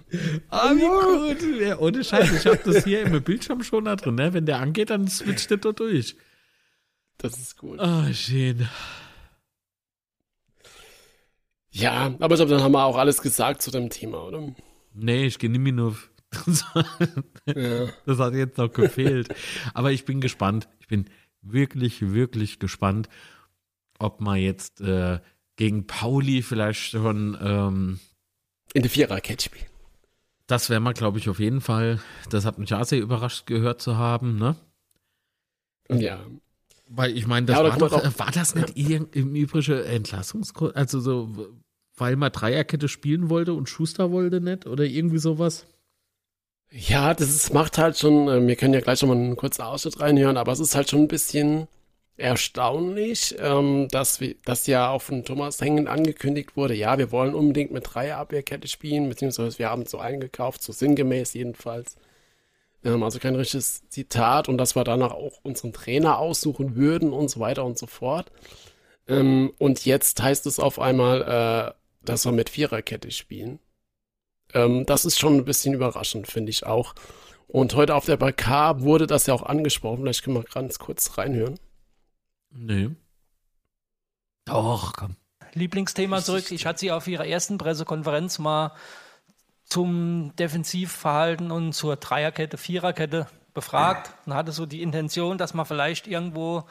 Ah, 0.49 0.73
wie 0.75 1.35
gut. 1.39 1.61
Ja, 1.61 1.79
ohne 1.79 2.05
Scheiß, 2.05 2.33
ich 2.33 2.47
habe 2.47 2.61
das 2.65 2.85
hier 2.85 3.03
im 3.03 3.23
Bildschirm 3.23 3.63
schon 3.63 3.85
da 3.85 3.97
drin, 3.97 4.15
ne? 4.15 4.33
Wenn 4.33 4.47
der 4.47 4.59
angeht, 4.59 4.91
dann 4.91 5.09
switcht 5.09 5.51
der 5.51 5.59
da 5.59 5.73
durch. 5.73 6.17
Das 7.19 7.39
ist 7.39 7.57
gut. 7.57 7.79
Ah, 7.81 8.13
schön. 8.13 8.69
Ja, 11.71 12.15
aber 12.19 12.35
ich 12.35 12.39
glaube, 12.39 12.51
dann 12.51 12.63
haben 12.63 12.73
wir 12.73 12.85
auch 12.85 12.97
alles 12.97 13.23
gesagt 13.23 13.63
zu 13.63 13.71
dem 13.71 13.91
Thema, 13.91 14.25
oder? 14.25 14.55
Nee, 14.93 15.27
ich 15.27 15.39
gehe 15.39 15.51
nicht 15.51 15.61
mehr 15.61 15.73
nur. 15.73 15.97
Ja. 17.47 17.89
Das 18.07 18.19
hat 18.19 18.35
jetzt 18.35 18.59
noch 18.59 18.73
gefehlt. 18.73 19.35
Aber 19.75 19.91
ich 19.91 20.05
bin 20.05 20.21
gespannt. 20.21 20.69
Ich 20.79 20.87
bin 20.87 21.07
wirklich, 21.43 22.13
wirklich 22.13 22.61
gespannt, 22.61 23.09
ob 23.99 24.21
man 24.21 24.39
jetzt 24.39 24.81
äh, 24.81 25.19
gegen 25.61 25.87
Pauli 25.87 26.41
vielleicht 26.41 26.81
schon, 26.81 27.37
ähm, 27.39 28.01
In 28.73 28.81
der 28.81 28.91
Vierer-Catch 28.91 29.43
spielen. 29.45 29.67
das 30.47 30.71
wäre 30.71 30.81
mal, 30.81 30.95
glaube 30.95 31.19
ich, 31.19 31.29
auf 31.29 31.39
jeden 31.39 31.61
Fall. 31.61 32.01
Das 32.31 32.47
hat 32.47 32.59
mich 32.59 32.73
auch 32.73 32.85
sehr 32.85 32.99
überrascht 33.01 33.45
gehört 33.45 33.83
zu 33.83 33.99
haben, 33.99 34.39
ne? 34.39 34.57
Ja. 35.91 36.19
Weil 36.89 37.15
ich 37.17 37.27
meine, 37.27 37.45
das 37.45 37.59
Ja, 37.59 37.65
war 37.65 37.77
doch, 37.77 38.03
äh, 38.03 38.19
war 38.19 38.31
das 38.31 38.55
nicht 38.55 38.75
irgend- 38.75 39.15
im 39.15 39.35
übrigen 39.37 39.85
Entlassungsgrund, 39.85 40.75
also 40.77 40.99
so, 40.99 41.29
weil 41.95 42.17
man 42.17 42.33
Dreierkette 42.33 42.89
spielen 42.89 43.29
wollte 43.29 43.53
und 43.53 43.69
Schuster 43.69 44.11
wollte 44.11 44.41
nicht 44.41 44.67
oder 44.67 44.85
irgendwie 44.85 45.19
sowas? 45.19 45.67
Ja, 46.73 47.13
das 47.13 47.29
ist, 47.29 47.53
macht 47.53 47.77
halt 47.77 47.99
schon, 47.99 48.29
äh, 48.29 48.47
wir 48.47 48.57
können 48.57 48.73
ja 48.73 48.81
gleich 48.81 49.03
nochmal 49.03 49.19
einen 49.19 49.37
kurzen 49.37 49.61
Ausschnitt 49.61 50.01
reinhören, 50.01 50.39
aber 50.39 50.53
es 50.53 50.61
ist 50.61 50.75
halt 50.75 50.89
schon 50.89 51.01
ein 51.01 51.09
bisschen 51.09 51.69
erstaunlich, 52.21 53.35
ähm, 53.39 53.89
dass 53.91 54.21
dass 54.45 54.67
ja 54.67 54.91
auch 54.91 55.03
von 55.03 55.25
Thomas 55.25 55.61
Hengen 55.61 55.89
angekündigt 55.89 56.57
wurde, 56.57 56.75
ja, 56.75 56.99
wir 56.99 57.11
wollen 57.13 57.35
unbedingt 57.35 57.73
mit 57.73 57.93
Dreierabwehrkette 57.93 58.69
spielen, 58.69 59.09
beziehungsweise 59.09 59.59
wir 59.59 59.71
haben 59.71 59.83
es 59.83 59.91
so 59.91 59.99
eingekauft, 59.99 60.63
so 60.63 60.73
sinngemäß 60.73 61.35
jedenfalls. 61.35 61.97
Ähm, 62.85 63.03
also 63.03 63.19
kein 63.19 63.37
richtiges 63.37 63.89
Zitat 63.89 64.49
und 64.49 64.59
dass 64.59 64.77
wir 64.77 64.85
danach 64.85 65.13
auch 65.13 65.39
unseren 65.43 65.73
Trainer 65.73 66.19
aussuchen 66.19 66.77
würden 66.77 67.13
und 67.13 67.29
so 67.29 67.41
weiter 67.41 67.65
und 67.65 67.79
so 67.79 67.87
fort. 67.87 68.31
Ähm, 69.09 69.53
und 69.59 69.85
jetzt 69.85 70.23
heißt 70.23 70.47
es 70.47 70.59
auf 70.59 70.79
einmal, 70.79 71.23
äh, 71.23 71.75
dass 72.05 72.25
wir 72.25 72.33
mit 72.33 72.51
Viererkette 72.51 73.11
spielen. 73.11 73.59
Ähm, 74.55 74.87
das 74.87 75.05
ist 75.05 75.19
schon 75.19 75.37
ein 75.37 75.45
bisschen 75.45 75.75
überraschend, 75.75 76.29
finde 76.29 76.51
ich 76.51 76.67
auch. 76.67 76.95
Und 77.49 77.75
heute 77.75 77.95
auf 77.95 78.07
der 78.07 78.17
BK 78.17 78.81
wurde 78.83 79.07
das 79.07 79.27
ja 79.27 79.35
auch 79.35 79.43
angesprochen. 79.43 80.03
Vielleicht 80.03 80.23
können 80.25 80.37
wir 80.37 80.45
ganz 80.45 80.79
kurz 80.79 81.19
reinhören. 81.19 81.59
Nee. 82.51 82.91
Doch, 84.45 84.93
komm. 84.95 85.17
Lieblingsthema 85.55 86.23
zurück. 86.23 86.51
Ich 86.51 86.67
hatte 86.67 86.81
sie 86.81 86.93
auf 86.93 87.07
ihrer 87.07 87.27
ersten 87.27 87.59
Pressekonferenz 87.59 88.39
mal 88.39 88.73
zum 89.65 90.35
Defensivverhalten 90.37 91.51
und 91.51 91.73
zur 91.73 91.97
Dreierkette, 91.97 92.57
Viererkette 92.57 93.27
befragt 93.55 94.15
und 94.27 94.35
hatte 94.35 94.53
so 94.53 94.67
die 94.67 94.83
Intention, 94.83 95.39
dass 95.39 95.55
man 95.55 95.67
vielleicht 95.67 96.07
irgendwo 96.07 96.65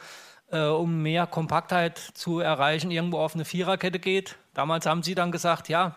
äh, 0.50 0.64
um 0.64 1.02
mehr 1.02 1.26
Kompaktheit 1.26 1.98
zu 1.98 2.40
erreichen, 2.40 2.90
irgendwo 2.90 3.18
auf 3.18 3.34
eine 3.34 3.44
Viererkette 3.44 3.98
geht. 3.98 4.36
Damals 4.54 4.86
haben 4.86 5.02
sie 5.02 5.14
dann 5.14 5.32
gesagt, 5.32 5.68
ja, 5.68 5.96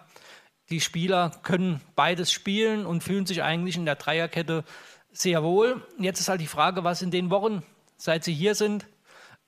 die 0.69 0.81
Spieler 0.81 1.31
können 1.43 1.81
beides 1.95 2.31
spielen 2.31 2.85
und 2.85 3.03
fühlen 3.03 3.25
sich 3.25 3.43
eigentlich 3.43 3.75
in 3.75 3.85
der 3.85 3.95
Dreierkette 3.95 4.63
sehr 5.11 5.43
wohl. 5.43 5.85
Jetzt 5.99 6.19
ist 6.19 6.29
halt 6.29 6.41
die 6.41 6.47
Frage, 6.47 6.83
was 6.83 7.01
in 7.01 7.11
den 7.11 7.29
Wochen, 7.29 7.63
seit 7.97 8.23
sie 8.23 8.33
hier 8.33 8.55
sind, 8.55 8.85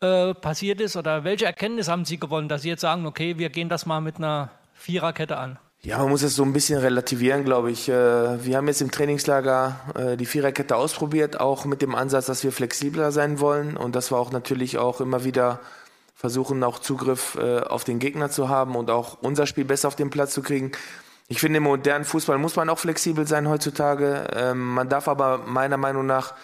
äh, 0.02 0.34
passiert 0.34 0.82
ist 0.82 0.96
oder 0.96 1.24
welche 1.24 1.46
Erkenntnis 1.46 1.88
haben 1.88 2.06
sie 2.06 2.20
gewonnen, 2.20 2.50
dass 2.50 2.64
sie 2.64 2.70
jetzt 2.70 2.82
sagen, 2.82 3.06
okay, 3.06 3.38
wir 3.38 3.50
gehen 3.50 3.70
das 3.70 3.86
mal 3.86 4.02
mit 4.02 4.18
einer 4.18 4.52
Viererkette 4.74 5.38
an? 5.38 5.58
Ja, 5.82 6.00
man 6.00 6.10
muss 6.10 6.24
es 6.24 6.36
so 6.36 6.44
ein 6.44 6.54
bisschen 6.54 6.80
relativieren, 6.80 7.44
glaube 7.44 7.72
ich. 7.72 7.90
Äh, 7.90 8.44
wir 8.46 8.58
haben 8.58 8.68
jetzt 8.68 8.82
im 8.82 8.92
Trainingslager 8.92 9.80
äh, 9.96 10.18
die 10.18 10.26
Viererkette 10.26 10.76
ausprobiert, 10.76 11.40
auch 11.40 11.66
mit 11.66 11.82
dem 11.82 11.96
Ansatz, 11.96 12.26
dass 12.26 12.44
wir 12.44 12.52
flexibler 12.52 13.12
sein 13.12 13.40
wollen 13.40 13.78
und 13.78 13.96
dass 13.96 14.12
wir 14.12 14.18
auch 14.18 14.32
natürlich 14.32 14.78
auch 14.78 15.02
immer 15.02 15.24
wieder 15.24 15.60
versuchen, 16.16 16.64
auch 16.64 16.80
Zugriff 16.80 17.38
auf 17.38 17.84
den 17.84 18.00
Gegner 18.00 18.30
zu 18.30 18.48
haben 18.48 18.76
und 18.78 18.90
auch 18.90 19.18
unser 19.22 19.46
Spiel 19.46 19.66
besser 19.66 19.90
auf 19.90 19.98
den 19.98 20.10
Platz 20.10 20.34
zu 20.34 20.42
kriegen. 20.42 20.72
Ich 21.28 21.40
finde, 21.40 21.58
im 21.58 21.64
modernen 21.64 22.06
Fußball 22.06 22.38
muss 22.38 22.56
man 22.56 22.70
auch 22.70 22.78
flexibel 22.78 23.26
sein 23.28 23.50
heutzutage. 23.50 24.28
Ähm, 24.36 24.74
man 24.74 24.90
darf 24.90 25.08
aber 25.08 25.40
meiner 25.40 25.78
Meinung 25.78 26.06
nach 26.06 26.36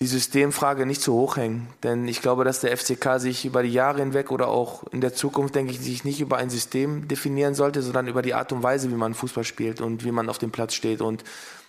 die 0.00 0.06
Systemfrage 0.06 0.86
nicht 0.86 1.02
zu 1.02 1.12
hoch 1.12 1.36
hängen. 1.36 1.68
Denn 1.82 2.06
ich 2.06 2.22
glaube, 2.22 2.44
dass 2.44 2.60
der 2.60 2.76
FCK 2.76 3.18
sich 3.18 3.44
über 3.44 3.62
die 3.62 3.72
Jahre 3.72 3.98
hinweg 3.98 4.30
oder 4.30 4.48
auch 4.48 4.84
in 4.92 5.00
der 5.00 5.12
Zukunft, 5.12 5.54
denke 5.54 5.72
ich, 5.72 5.80
sich 5.80 6.04
nicht 6.04 6.20
über 6.20 6.36
ein 6.36 6.50
System 6.50 7.08
definieren 7.08 7.54
sollte, 7.54 7.82
sondern 7.82 8.06
über 8.06 8.22
die 8.22 8.34
Art 8.34 8.52
und 8.52 8.62
Weise, 8.62 8.90
wie 8.90 8.94
man 8.94 9.14
Fußball 9.14 9.44
spielt 9.44 9.80
und 9.80 10.04
wie 10.04 10.12
man 10.12 10.28
auf 10.28 10.38
dem 10.38 10.52
Platz 10.52 10.74
steht. 10.74 11.00
Und 11.00 11.24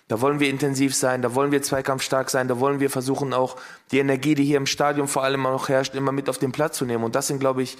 da 0.06 0.20
wollen 0.20 0.38
wir 0.38 0.48
intensiv 0.48 0.94
sein, 0.94 1.22
da 1.22 1.34
wollen 1.34 1.52
wir 1.52 1.62
zweikampfstark 1.62 2.30
sein, 2.30 2.48
da 2.48 2.60
wollen 2.60 2.80
wir 2.80 2.90
versuchen 2.90 3.32
auch 3.32 3.56
die 3.90 3.98
Energie, 3.98 4.34
die 4.34 4.44
hier 4.44 4.56
im 4.56 4.66
Stadion 4.66 5.08
vor 5.08 5.24
allem 5.24 5.42
noch 5.42 5.68
herrscht, 5.68 5.94
immer 5.94 6.12
mit 6.12 6.28
auf 6.28 6.38
den 6.38 6.52
Platz 6.52 6.76
zu 6.78 6.84
nehmen. 6.84 7.04
Und 7.04 7.14
das 7.16 7.26
sind, 7.26 7.40
glaube 7.40 7.62
ich, 7.62 7.78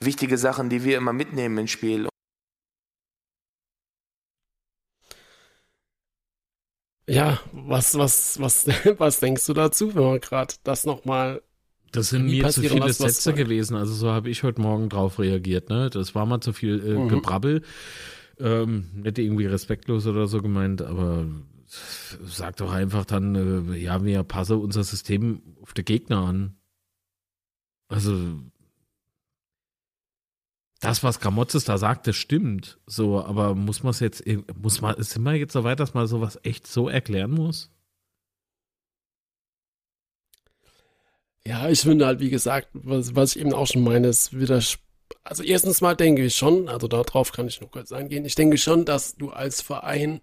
wichtige 0.00 0.36
Sachen, 0.36 0.68
die 0.68 0.82
wir 0.84 0.96
immer 0.96 1.12
mitnehmen 1.12 1.58
ins 1.58 1.70
Spiel. 1.70 2.11
Ja, 7.08 7.40
was, 7.52 7.96
was, 7.98 8.40
was, 8.40 8.66
was 8.98 9.20
denkst 9.20 9.46
du 9.46 9.52
dazu, 9.52 9.94
wenn 9.94 10.04
man 10.04 10.20
gerade 10.20 10.54
das 10.64 10.84
nochmal. 10.84 11.42
Das 11.90 12.08
sind 12.08 12.26
mir 12.26 12.48
zu 12.48 12.62
viele 12.62 12.86
lässt, 12.86 13.00
Sätze 13.00 13.34
gewesen, 13.34 13.76
also 13.76 13.92
so 13.92 14.10
habe 14.10 14.30
ich 14.30 14.42
heute 14.44 14.62
Morgen 14.62 14.88
drauf 14.88 15.18
reagiert, 15.18 15.68
ne? 15.68 15.90
Das 15.90 16.14
war 16.14 16.24
mal 16.24 16.40
zu 16.40 16.54
viel 16.54 16.80
äh, 16.80 16.98
mhm. 16.98 17.08
Gebrabbel. 17.08 17.62
Ähm, 18.38 18.86
nicht 18.94 19.18
irgendwie 19.18 19.44
respektlos 19.44 20.06
oder 20.06 20.26
so 20.26 20.40
gemeint, 20.40 20.80
aber 20.80 21.26
sag 21.66 22.56
doch 22.56 22.72
einfach 22.72 23.04
dann, 23.04 23.72
äh, 23.72 23.76
ja, 23.76 24.02
wir 24.04 24.22
passen 24.22 24.58
unser 24.58 24.84
System 24.84 25.42
auf 25.60 25.74
den 25.74 25.84
Gegner 25.84 26.18
an. 26.18 26.56
Also 27.88 28.40
das, 30.82 31.04
was 31.04 31.20
Gramotzes 31.20 31.64
da 31.64 31.78
sagt, 31.78 32.08
das 32.08 32.16
stimmt. 32.16 32.78
So, 32.86 33.24
aber 33.24 33.54
muss 33.54 33.84
man 33.84 33.92
es 33.92 34.00
jetzt, 34.00 34.24
muss 34.60 34.80
man, 34.80 35.00
sind 35.00 35.22
wir 35.22 35.34
jetzt 35.34 35.52
so 35.52 35.62
weit, 35.62 35.78
dass 35.78 35.94
man 35.94 36.08
sowas 36.08 36.40
echt 36.42 36.66
so 36.66 36.88
erklären 36.88 37.30
muss? 37.30 37.70
Ja, 41.46 41.68
ich 41.68 41.80
finde 41.80 42.06
halt, 42.06 42.18
wie 42.18 42.30
gesagt, 42.30 42.68
was, 42.72 43.14
was 43.14 43.36
ich 43.36 43.42
eben 43.42 43.52
auch 43.52 43.68
schon 43.68 43.84
meine, 43.84 44.08
ist 44.08 44.36
wieder, 44.36 44.60
also 45.22 45.42
erstens 45.44 45.80
mal 45.80 45.94
denke 45.94 46.24
ich 46.24 46.34
schon, 46.34 46.68
also 46.68 46.88
darauf 46.88 47.30
kann 47.30 47.46
ich 47.46 47.60
noch 47.60 47.70
kurz 47.70 47.92
eingehen, 47.92 48.24
ich 48.24 48.34
denke 48.34 48.58
schon, 48.58 48.84
dass 48.84 49.14
du 49.14 49.30
als 49.30 49.62
Verein 49.62 50.20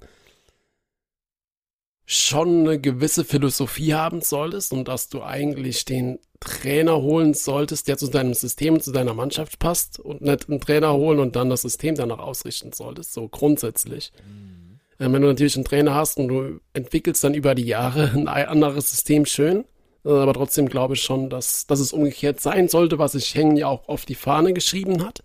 schon 2.11 2.61
eine 2.61 2.79
gewisse 2.79 3.23
Philosophie 3.23 3.93
haben 3.93 4.21
solltest 4.21 4.73
und 4.73 4.87
dass 4.87 5.09
du 5.09 5.21
eigentlich 5.21 5.85
den 5.85 6.17
Trainer 6.39 7.03
holen 7.03 7.35
solltest, 7.35 7.87
der 7.87 7.99
zu 7.99 8.07
deinem 8.07 8.33
System, 8.33 8.79
zu 8.81 8.91
deiner 8.91 9.13
Mannschaft 9.13 9.59
passt 9.59 9.99
und 9.99 10.21
nicht 10.21 10.49
einen 10.49 10.59
Trainer 10.59 10.93
holen 10.93 11.19
und 11.19 11.35
dann 11.35 11.51
das 11.51 11.61
System 11.61 11.93
danach 11.93 12.17
ausrichten 12.17 12.73
solltest, 12.73 13.13
so 13.13 13.27
grundsätzlich. 13.27 14.11
Mhm. 14.25 14.79
Äh, 14.97 15.11
wenn 15.11 15.21
du 15.21 15.27
natürlich 15.27 15.55
einen 15.55 15.65
Trainer 15.65 15.93
hast 15.93 16.17
und 16.17 16.29
du 16.29 16.59
entwickelst 16.73 17.23
dann 17.23 17.35
über 17.35 17.53
die 17.53 17.67
Jahre 17.67 18.09
ein 18.15 18.27
anderes 18.27 18.89
System 18.89 19.27
schön, 19.27 19.65
äh, 20.03 20.09
aber 20.09 20.33
trotzdem 20.33 20.67
glaube 20.67 20.95
ich 20.95 21.03
schon, 21.03 21.29
dass, 21.29 21.67
dass 21.67 21.79
es 21.79 21.93
umgekehrt 21.93 22.41
sein 22.41 22.69
sollte, 22.69 22.97
was 22.97 23.11
sich 23.11 23.35
Hängen 23.35 23.55
ja 23.55 23.67
auch 23.67 23.87
auf 23.87 24.07
die 24.07 24.15
Fahne 24.15 24.53
geschrieben 24.53 25.05
hat. 25.05 25.19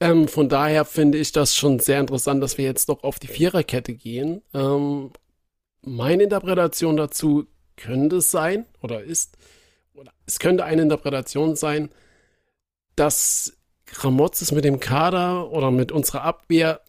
Ähm, 0.00 0.26
von 0.26 0.48
daher 0.48 0.84
finde 0.84 1.18
ich 1.18 1.30
das 1.30 1.54
schon 1.54 1.78
sehr 1.78 2.00
interessant, 2.00 2.42
dass 2.42 2.58
wir 2.58 2.64
jetzt 2.64 2.88
doch 2.88 3.04
auf 3.04 3.20
die 3.20 3.28
Viererkette 3.28 3.94
gehen. 3.94 4.42
Ähm, 4.52 5.12
meine 5.82 6.24
Interpretation 6.24 6.96
dazu 6.96 7.46
könnte 7.76 8.16
es 8.16 8.30
sein 8.30 8.66
oder 8.80 9.02
ist, 9.02 9.36
oder 9.94 10.12
es 10.26 10.38
könnte 10.38 10.64
eine 10.64 10.82
Interpretation 10.82 11.56
sein, 11.56 11.90
dass 12.96 13.56
Kramotzes 13.86 14.52
mit 14.52 14.64
dem 14.64 14.80
Kader 14.80 15.50
oder 15.50 15.70
mit 15.70 15.90
unserer 15.90 16.22
Abwehr 16.22 16.80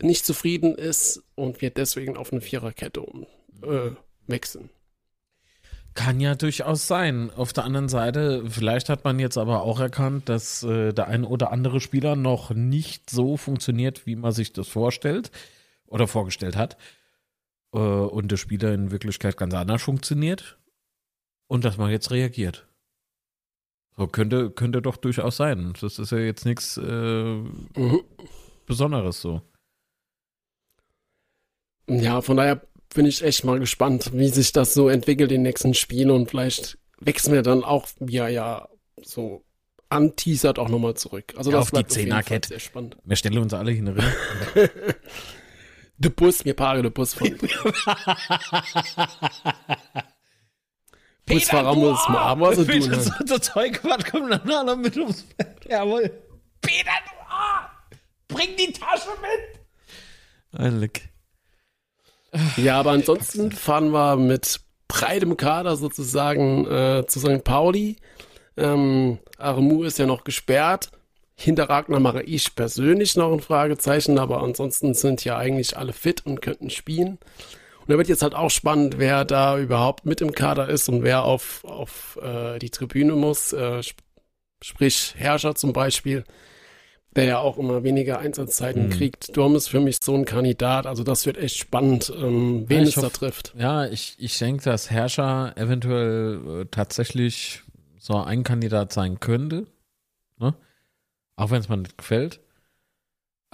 nicht 0.00 0.26
zufrieden 0.26 0.74
ist 0.74 1.22
und 1.34 1.60
wir 1.60 1.70
deswegen 1.70 2.16
auf 2.16 2.32
eine 2.32 2.40
Viererkette 2.40 3.00
um, 3.00 3.26
äh, 3.62 3.92
wechseln. 4.26 4.70
Kann 5.94 6.20
ja 6.20 6.34
durchaus 6.34 6.86
sein. 6.86 7.30
Auf 7.30 7.52
der 7.52 7.64
anderen 7.64 7.88
Seite, 7.88 8.44
vielleicht 8.48 8.88
hat 8.88 9.04
man 9.04 9.18
jetzt 9.18 9.36
aber 9.36 9.62
auch 9.62 9.78
erkannt, 9.78 10.28
dass 10.28 10.62
äh, 10.62 10.92
der 10.92 11.08
ein 11.08 11.24
oder 11.24 11.52
andere 11.52 11.80
Spieler 11.80 12.16
noch 12.16 12.50
nicht 12.50 13.10
so 13.10 13.36
funktioniert, 13.36 14.06
wie 14.06 14.16
man 14.16 14.32
sich 14.32 14.52
das 14.52 14.68
vorstellt 14.68 15.30
oder 15.86 16.08
vorgestellt 16.08 16.56
hat 16.56 16.78
äh, 17.72 17.78
und 17.78 18.30
der 18.30 18.36
Spieler 18.36 18.72
in 18.72 18.90
Wirklichkeit 18.90 19.36
ganz 19.36 19.54
anders 19.54 19.82
funktioniert 19.82 20.58
und 21.48 21.64
dass 21.64 21.76
man 21.76 21.90
jetzt 21.90 22.10
reagiert. 22.10 22.66
So 23.96 24.06
könnte, 24.06 24.50
könnte 24.50 24.80
doch 24.80 24.96
durchaus 24.96 25.36
sein. 25.36 25.74
Das 25.80 25.98
ist 25.98 26.12
ja 26.12 26.18
jetzt 26.18 26.46
nichts 26.46 26.78
äh. 26.78 27.36
Besonderes 28.66 29.20
so. 29.20 29.42
Ja, 31.88 32.22
von 32.22 32.36
daher 32.36 32.62
bin 32.94 33.06
ich 33.06 33.22
echt 33.22 33.44
mal 33.44 33.58
gespannt, 33.58 34.12
wie 34.14 34.28
sich 34.28 34.52
das 34.52 34.72
so 34.72 34.88
entwickelt 34.88 35.30
in 35.30 35.38
den 35.38 35.42
nächsten 35.42 35.74
Spielen 35.74 36.10
und 36.10 36.30
vielleicht 36.30 36.78
wechseln 37.00 37.34
wir 37.34 37.42
dann 37.42 37.64
auch, 37.64 37.86
er 38.00 38.28
ja 38.28 38.68
so 39.02 39.44
anteasert, 39.88 40.58
auch 40.58 40.68
nochmal 40.68 40.94
zurück. 40.94 41.34
Also 41.36 41.50
ja, 41.50 41.58
das 41.58 41.72
auf 41.72 41.78
die 41.78 41.86
Zehnerkette. 41.86 42.48
Sehr 42.48 42.60
spannend. 42.60 42.96
Wir 43.04 43.16
stellen 43.16 43.38
uns 43.38 43.52
alle 43.52 43.72
hin. 43.72 43.94
De 46.02 46.10
Bus, 46.10 46.44
mir 46.44 46.54
pare 46.54 46.82
de 46.82 46.90
Bus 46.90 47.14
von. 47.14 47.28
Busfahrer 51.26 51.76
muss 51.76 52.08
mal 52.08 52.24
haben, 52.24 52.40
was 52.40 52.58
er 52.58 52.66
tun 52.66 52.90
Das, 52.90 53.12
das 53.24 53.40
Zeug, 53.42 53.80
was 53.84 54.04
kommt 54.04 54.32
dann 54.32 54.80
mit 54.80 54.96
ums 54.96 55.22
Feld? 55.22 55.64
Jawohl. 55.68 56.10
Peter, 56.60 56.90
du 57.04 58.34
Bring 58.34 58.56
die 58.56 58.72
Tasche 58.72 59.10
mit! 59.20 60.60
Ein 60.60 60.80
Leck. 60.80 61.08
Ja, 62.56 62.80
aber 62.80 62.90
ansonsten 62.90 63.52
fahren 63.52 63.90
wir 63.90 64.16
mit 64.16 64.60
breitem 64.88 65.36
Kader 65.36 65.76
sozusagen 65.76 66.66
äh, 66.66 67.06
zu 67.06 67.20
St. 67.20 67.44
Pauli. 67.44 67.96
Ähm, 68.56 69.20
Aremu 69.38 69.84
ist 69.84 69.98
ja 69.98 70.06
noch 70.06 70.24
gesperrt. 70.24 70.90
Hinter 71.42 71.68
Ragnar 71.68 71.98
mache 71.98 72.22
ich 72.22 72.54
persönlich 72.54 73.16
noch 73.16 73.32
ein 73.32 73.40
Fragezeichen, 73.40 74.18
aber 74.18 74.42
ansonsten 74.42 74.94
sind 74.94 75.24
ja 75.24 75.36
eigentlich 75.36 75.76
alle 75.76 75.92
fit 75.92 76.24
und 76.24 76.40
könnten 76.40 76.70
spielen. 76.70 77.18
Und 77.80 77.90
da 77.90 77.98
wird 77.98 78.08
jetzt 78.08 78.22
halt 78.22 78.36
auch 78.36 78.50
spannend, 78.50 78.98
wer 78.98 79.24
da 79.24 79.58
überhaupt 79.58 80.06
mit 80.06 80.20
im 80.20 80.32
Kader 80.32 80.68
ist 80.68 80.88
und 80.88 81.02
wer 81.02 81.24
auf, 81.24 81.64
auf 81.64 82.16
äh, 82.22 82.60
die 82.60 82.70
Tribüne 82.70 83.14
muss. 83.14 83.52
Äh, 83.52 83.80
sp 83.82 83.98
sprich 84.62 85.14
Herrscher 85.16 85.56
zum 85.56 85.72
Beispiel, 85.72 86.22
der 87.16 87.24
ja 87.24 87.38
auch 87.38 87.58
immer 87.58 87.82
weniger 87.82 88.20
Einsatzzeiten 88.20 88.86
mhm. 88.86 88.90
kriegt. 88.90 89.36
Durm 89.36 89.56
ist 89.56 89.66
für 89.66 89.80
mich 89.80 89.98
so 90.00 90.14
ein 90.14 90.24
Kandidat. 90.24 90.86
Also 90.86 91.02
das 91.02 91.26
wird 91.26 91.38
echt 91.38 91.56
spannend, 91.56 92.12
ähm, 92.16 92.66
wen 92.68 92.82
ja, 92.82 92.88
es 92.88 92.96
hoffe, 92.96 93.06
da 93.06 93.10
trifft. 93.10 93.54
Ja, 93.58 93.86
ich, 93.86 94.14
ich 94.18 94.38
denke, 94.38 94.62
dass 94.62 94.92
Herrscher 94.92 95.54
eventuell 95.56 96.60
äh, 96.60 96.64
tatsächlich 96.70 97.62
so 97.98 98.14
ein 98.14 98.44
Kandidat 98.44 98.92
sein 98.92 99.18
könnte. 99.18 99.66
Ne? 100.38 100.54
Auch 101.36 101.50
wenn 101.50 101.60
es 101.60 101.68
mir 101.68 101.76
nicht 101.76 101.98
gefällt. 101.98 102.40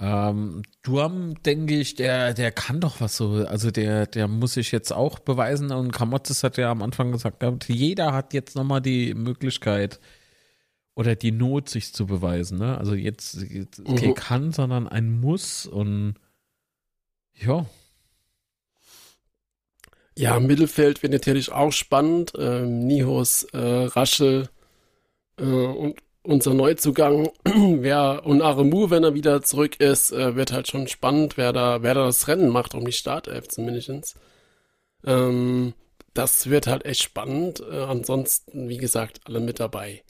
Ähm, 0.01 0.63
Durm, 0.81 1.41
denke 1.43 1.77
ich, 1.77 1.95
der, 1.95 2.33
der 2.33 2.51
kann 2.51 2.79
doch 2.79 3.01
was 3.01 3.17
so. 3.17 3.45
Also 3.45 3.69
der, 3.69 4.07
der 4.07 4.27
muss 4.27 4.53
sich 4.53 4.71
jetzt 4.71 4.91
auch 4.93 5.19
beweisen. 5.19 5.71
Und 5.71 5.91
Kamotzes 5.91 6.43
hat 6.43 6.57
ja 6.57 6.71
am 6.71 6.81
Anfang 6.81 7.11
gesagt, 7.11 7.43
jeder 7.67 8.13
hat 8.13 8.33
jetzt 8.33 8.55
nochmal 8.55 8.81
die 8.81 9.13
Möglichkeit 9.13 9.99
oder 10.95 11.15
die 11.15 11.31
Not, 11.31 11.69
sich 11.69 11.93
zu 11.93 12.05
beweisen. 12.05 12.59
Ne? 12.59 12.77
Also 12.77 12.93
jetzt, 12.93 13.41
jetzt 13.41 13.83
kein 13.85 14.09
mhm. 14.09 14.15
kann, 14.15 14.51
sondern 14.51 14.87
ein 14.87 15.19
Muss. 15.19 15.65
Und 15.65 16.15
ja. 17.33 17.65
Ja, 20.17 20.39
Mittelfeld 20.39 21.03
wird 21.03 21.13
natürlich 21.13 21.51
auch 21.51 21.71
spannend. 21.71 22.33
Ähm, 22.37 22.87
Nihos, 22.87 23.43
äh, 23.53 23.57
Raschel 23.57 24.49
äh, 25.37 25.43
und 25.43 25.95
unser 26.29 26.53
Neuzugang, 26.53 27.31
wer 27.43 28.21
und 28.25 28.41
Aremu, 28.41 28.89
wenn 28.89 29.03
er 29.03 29.15
wieder 29.15 29.41
zurück 29.41 29.79
ist, 29.79 30.11
äh, 30.11 30.35
wird 30.35 30.51
halt 30.51 30.67
schon 30.67 30.87
spannend, 30.87 31.37
wer 31.37 31.53
da, 31.53 31.81
wer 31.81 31.95
da 31.95 32.05
das 32.05 32.27
Rennen 32.27 32.49
macht 32.49 32.75
um 32.75 32.85
die 32.85 32.91
Startelf 32.91 33.47
zumindest. 33.47 34.15
Ähm, 35.05 35.73
das 36.13 36.49
wird 36.49 36.67
halt 36.67 36.85
echt 36.85 37.01
spannend. 37.01 37.63
Äh, 37.71 37.81
ansonsten, 37.81 38.69
wie 38.69 38.77
gesagt, 38.77 39.21
alle 39.25 39.39
mit 39.39 39.59
dabei. 39.59 40.03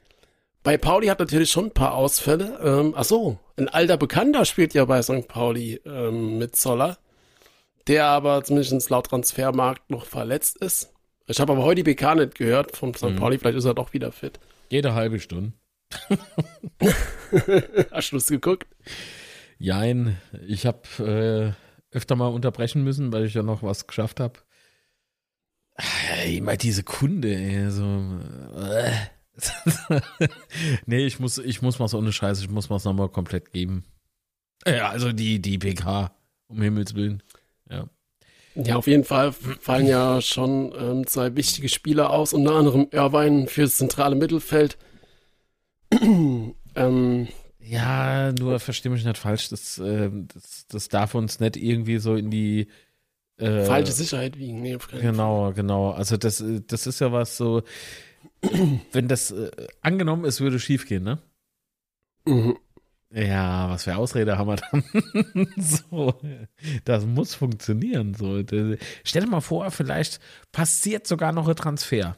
Bei 0.61 0.77
Pauli 0.77 1.07
hat 1.07 1.19
natürlich 1.19 1.51
schon 1.51 1.67
ein 1.67 1.73
paar 1.73 1.93
Ausfälle. 1.93 2.59
Ähm, 2.61 2.93
ach 2.97 3.05
so, 3.05 3.39
ein 3.55 3.69
alter 3.69 3.95
Bekannter 3.95 4.43
spielt 4.43 4.73
ja 4.73 4.83
bei 4.85 5.01
St. 5.01 5.27
Pauli 5.27 5.79
ähm, 5.85 6.37
mit 6.37 6.55
Zoller, 6.55 6.97
der 7.87 8.05
aber 8.05 8.43
zumindest 8.43 8.89
laut 8.89 9.07
Transfermarkt 9.07 9.89
noch 9.89 10.05
verletzt 10.05 10.57
ist. 10.57 10.91
Ich 11.27 11.39
habe 11.39 11.53
aber 11.53 11.63
heute 11.63 11.83
die 11.83 11.93
PK 11.93 12.15
nicht 12.15 12.35
gehört 12.35 12.75
vom 12.75 12.93
St. 12.93 13.03
Mhm. 13.03 13.15
Pauli, 13.15 13.37
vielleicht 13.37 13.57
ist 13.57 13.65
er 13.65 13.73
doch 13.73 13.93
wieder 13.93 14.11
fit. 14.11 14.39
Jede 14.69 14.93
halbe 14.93 15.19
Stunde. 15.19 15.53
Hast 17.91 18.11
du 18.11 18.17
es 18.17 18.27
geguckt? 18.27 18.67
Jein, 19.57 20.17
ich 20.47 20.65
habe 20.65 21.55
äh, 21.93 21.95
öfter 21.95 22.15
mal 22.15 22.27
unterbrechen 22.27 22.83
müssen, 22.83 23.11
weil 23.11 23.25
ich 23.25 23.33
ja 23.33 23.43
noch 23.43 23.63
was 23.63 23.87
geschafft 23.87 24.19
habe. 24.19 24.39
Immer 26.25 26.57
diese 26.57 26.83
Kunde, 26.83 27.35
ey, 27.35 27.71
so. 27.71 28.19
Äh. 28.57 28.91
nee, 30.85 31.05
ich 31.05 31.19
muss, 31.19 31.37
ich 31.37 31.61
muss 31.61 31.79
mal 31.79 31.87
so 31.87 31.97
ohne 31.97 32.11
Scheiße, 32.11 32.43
ich 32.43 32.49
muss 32.49 32.69
mal 32.69 32.79
nochmal 32.83 33.09
komplett 33.09 33.53
geben. 33.53 33.85
Ja, 34.67 34.89
also 34.89 35.13
die, 35.13 35.41
die 35.41 35.57
PK, 35.57 36.11
um 36.47 36.61
Himmels 36.61 36.95
Willen. 36.95 37.23
Ja. 37.69 37.89
Ja, 38.55 38.75
auf 38.75 38.87
jeden 38.87 39.05
Fall 39.05 39.31
fallen 39.31 39.87
ja 39.87 40.21
schon 40.21 40.73
ähm, 40.77 41.07
zwei 41.07 41.35
wichtige 41.35 41.69
Spieler 41.69 42.09
aus, 42.09 42.33
unter 42.33 42.55
anderem 42.55 42.87
Irvine 42.91 43.47
fürs 43.47 43.77
zentrale 43.77 44.15
Mittelfeld. 44.15 44.77
Ähm, 45.91 47.27
Ja, 47.59 48.31
nur 48.31 48.59
versteh 48.59 48.89
mich 48.89 49.05
nicht 49.05 49.17
falsch, 49.17 49.49
das, 49.49 49.77
äh, 49.79 50.09
das, 50.33 50.67
das 50.67 50.89
darf 50.89 51.15
uns 51.15 51.39
nicht 51.39 51.57
irgendwie 51.57 51.97
so 51.97 52.15
in 52.15 52.29
die 52.31 52.67
äh, 53.37 53.63
falsche 53.65 53.91
Sicherheit 53.91 54.37
wiegen. 54.37 54.61
Nee, 54.61 54.77
Fall. 54.79 54.99
Genau, 54.99 55.53
genau. 55.53 55.91
Also 55.91 56.17
das, 56.17 56.41
äh, 56.41 56.61
das 56.65 56.87
ist 56.87 56.99
ja 56.99 57.11
was 57.11 57.37
so, 57.37 57.63
wenn 58.91 59.07
das 59.07 59.31
äh, 59.31 59.51
angenommen, 59.81 60.25
es 60.25 60.41
würde 60.41 60.59
schief 60.59 60.87
gehen, 60.87 61.03
ne? 61.03 61.19
Mhm. 62.25 62.57
Ja, 63.11 63.69
was 63.71 63.85
für 63.85 63.95
Ausrede 63.95 64.37
haben 64.37 64.47
wir 64.47 64.57
dann? 64.57 64.83
so, 65.57 66.13
das 66.85 67.05
muss 67.05 67.33
funktionieren. 67.33 68.13
So, 68.13 68.43
stell 69.03 69.23
dir 69.23 69.27
mal 69.27 69.41
vor, 69.41 69.71
vielleicht 69.71 70.19
passiert 70.51 71.07
sogar 71.07 71.31
noch 71.31 71.47
ein 71.47 71.55
Transfer. 71.55 72.17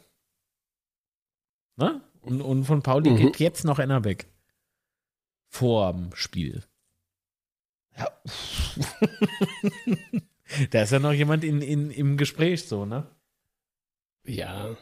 Ne? 1.77 2.01
Und, 2.21 2.41
und 2.41 2.65
von 2.65 2.81
Pauli 2.81 3.11
Mhm. 3.11 3.17
geht 3.17 3.39
jetzt 3.39 3.65
noch 3.65 3.79
einer 3.79 4.03
weg. 4.03 4.27
Vorm 5.49 6.09
Spiel. 6.13 6.63
Ja. 7.97 8.09
da 10.71 10.81
ist 10.83 10.91
ja 10.91 10.99
noch 10.99 11.13
jemand 11.13 11.43
in, 11.43 11.61
in, 11.61 11.91
im 11.91 12.17
Gespräch, 12.17 12.67
so, 12.67 12.85
ne? 12.85 13.07
Ja. 14.23 14.75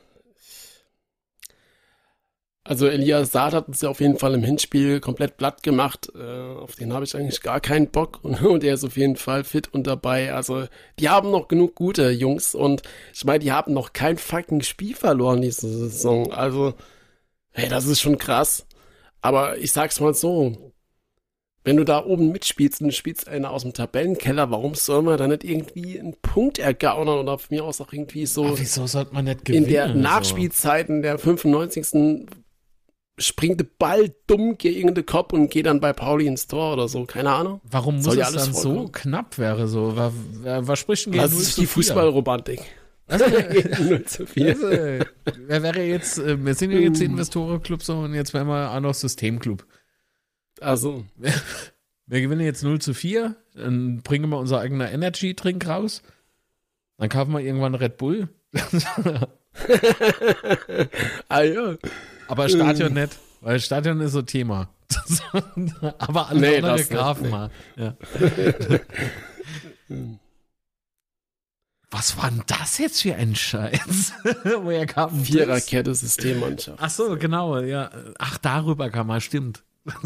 Also 2.64 2.88
Elias 2.88 3.32
Saad 3.32 3.54
hat 3.54 3.68
uns 3.68 3.82
ja 3.82 3.90
auf 3.90 4.00
jeden 4.00 4.20
Fall 4.20 4.36
im 4.36 4.44
Hinspiel 4.44 5.00
komplett 5.00 5.38
platt 5.38 5.64
gemacht. 5.64 6.12
Äh, 6.14 6.56
auf 6.56 6.76
den 6.76 6.94
habe 6.94 7.04
ich 7.04 7.16
eigentlich 7.16 7.42
gar 7.42 7.60
keinen 7.60 7.90
Bock. 7.90 8.20
Und, 8.22 8.42
und 8.44 8.64
er 8.64 8.76
ist 8.76 8.84
auf 8.84 8.96
jeden 8.96 9.16
Fall 9.16 9.44
fit 9.44 9.74
und 9.74 9.88
dabei. 9.88 10.34
Also 10.34 10.66
die 11.00 11.10
haben 11.10 11.32
noch 11.32 11.48
genug 11.48 11.74
gute 11.74 12.12
Jungs. 12.12 12.54
Und 12.54 12.84
ich 13.14 13.26
meine, 13.26 13.40
die 13.40 13.52
haben 13.52 13.74
noch 13.74 13.94
kein 13.94 14.18
fucking 14.20 14.62
Spiel 14.62 14.96
verloren 14.96 15.42
diese 15.42 15.68
Saison. 15.68 16.32
Also, 16.32 16.76
hey, 17.60 17.70
das 17.70 17.86
ist 17.86 18.02
schon 18.02 18.18
krass. 18.18 18.66
Aber 19.22 19.58
ich 19.58 19.72
sag's 19.72 20.00
mal 20.00 20.14
so. 20.14 20.74
Wenn 21.66 21.76
du 21.76 21.84
da 21.84 22.06
oben 22.06 22.32
mitspielst 22.32 22.82
und 22.82 22.94
spielst 22.94 23.28
einer 23.28 23.52
aus 23.52 23.64
dem 23.64 23.74
Tabellenkeller, 23.74 24.50
warum 24.50 24.76
soll 24.76 25.02
man 25.02 25.18
da 25.18 25.28
nicht 25.28 25.44
irgendwie 25.44 26.00
einen 26.00 26.16
Punkt 26.22 26.58
ergaunern 26.58 27.20
oder 27.20 27.38
von 27.38 27.48
mir 27.56 27.66
aus 27.66 27.82
auch 27.82 27.92
irgendwie 27.92 28.26
so 28.26 28.46
Aber 28.46 28.60
wieso 28.60 28.88
sollte 28.88 29.14
man 29.14 29.26
nicht 29.26 29.44
gewinnen? 29.44 29.66
in 29.66 29.70
der 29.72 29.90
so? 29.90 29.94
Nachspielzeit, 29.96 30.88
in 30.90 31.02
der 31.02 31.20
95. 31.20 32.28
springt 33.20 33.60
der 33.60 33.68
Ball 33.78 34.16
dumm 34.26 34.58
gegen 34.58 34.96
den 34.96 35.06
Kopf 35.06 35.34
und 35.34 35.52
geht 35.52 35.66
dann 35.66 35.82
bei 35.82 35.92
Pauli 35.92 36.28
ins 36.28 36.48
Tor 36.48 36.74
oder 36.74 36.88
so. 36.88 37.04
Keine 37.04 37.32
Ahnung. 37.32 37.60
Warum 37.70 37.96
muss 37.98 38.06
Soll 38.06 38.20
es 38.20 38.28
alles 38.28 38.46
dann 38.46 38.54
so 38.54 38.88
knapp 38.92 39.38
wäre? 39.38 39.68
So, 39.68 39.98
was, 39.98 40.14
was 40.44 40.80
spricht 40.80 41.08
denn 41.08 41.12
gegen 41.14 41.24
Das 41.24 41.34
0 41.34 41.42
ist 41.42 41.58
die 41.58 41.62
4? 41.66 41.68
Fußballromantik. 41.68 42.62
Also, 43.10 43.26
0 43.84 44.06
zu 44.06 44.26
4. 44.26 44.48
also, 44.48 44.68
wer 45.48 45.64
wäre 45.64 45.84
jetzt, 45.84 46.20
äh, 46.20 46.44
wir 46.44 46.54
sind 46.54 46.72
ja 46.72 46.80
jetzt 46.80 47.02
Investorenclub 47.02 47.84
so 47.84 48.00
und 48.00 48.14
jetzt 48.14 48.34
wären 48.34 48.48
wir 48.48 48.72
auch 48.72 48.80
noch 48.80 48.94
Systemclub. 48.94 49.66
Also, 50.62 51.06
Wir 52.06 52.22
gewinnen 52.22 52.42
jetzt 52.42 52.64
0 52.64 52.80
zu 52.82 52.96
4, 52.96 53.36
dann 53.54 54.02
bringen 54.02 54.30
wir 54.30 54.40
unser 54.40 54.60
eigener 54.60 54.92
Energy-Trink 54.92 55.68
raus. 55.68 56.02
Dann 56.98 57.08
kaufen 57.10 57.34
wir 57.34 57.40
irgendwann 57.40 57.76
Red 57.76 57.98
Bull. 57.98 58.30
ah 61.30 61.42
ja. 61.44 61.76
Aber 62.28 62.50
Stadion 62.50 62.94
nicht, 62.94 63.18
weil 63.42 63.60
Stadion 63.60 64.02
ist 64.02 64.14
so 64.14 64.24
Thema. 64.24 64.70
Aber 66.00 66.30
alle 66.30 66.40
Nee, 66.40 66.58
anderen 66.58 66.90
kaufen 66.90 67.24
nee. 67.26 67.30
mal. 67.30 67.52
Ja. 67.76 67.96
Was 71.92 72.18
war 72.18 72.30
denn 72.30 72.44
das 72.46 72.78
jetzt 72.78 73.02
für 73.02 73.16
ein 73.16 73.36
Scheiß? 73.36 74.14
Woher 74.44 74.86
kam? 74.86 75.24
Viererkette 75.24 75.96
Systemmannschaft. 75.96 76.78
Ach 76.82 76.90
so, 76.90 77.18
genau, 77.18 77.60
ja. 77.60 77.90
Ach, 78.20 78.38
darüber 78.38 78.90
kam 78.90 79.08
mal, 79.08 79.22
stimmt. 79.22 79.64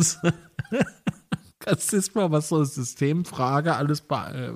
Das 1.66 1.94
ist 1.94 2.14
mal, 2.14 2.30
was 2.32 2.50
so 2.50 2.58
eine 2.58 2.66
Systemfrage 2.66 3.76
alles 3.76 4.04
äh, 4.10 4.52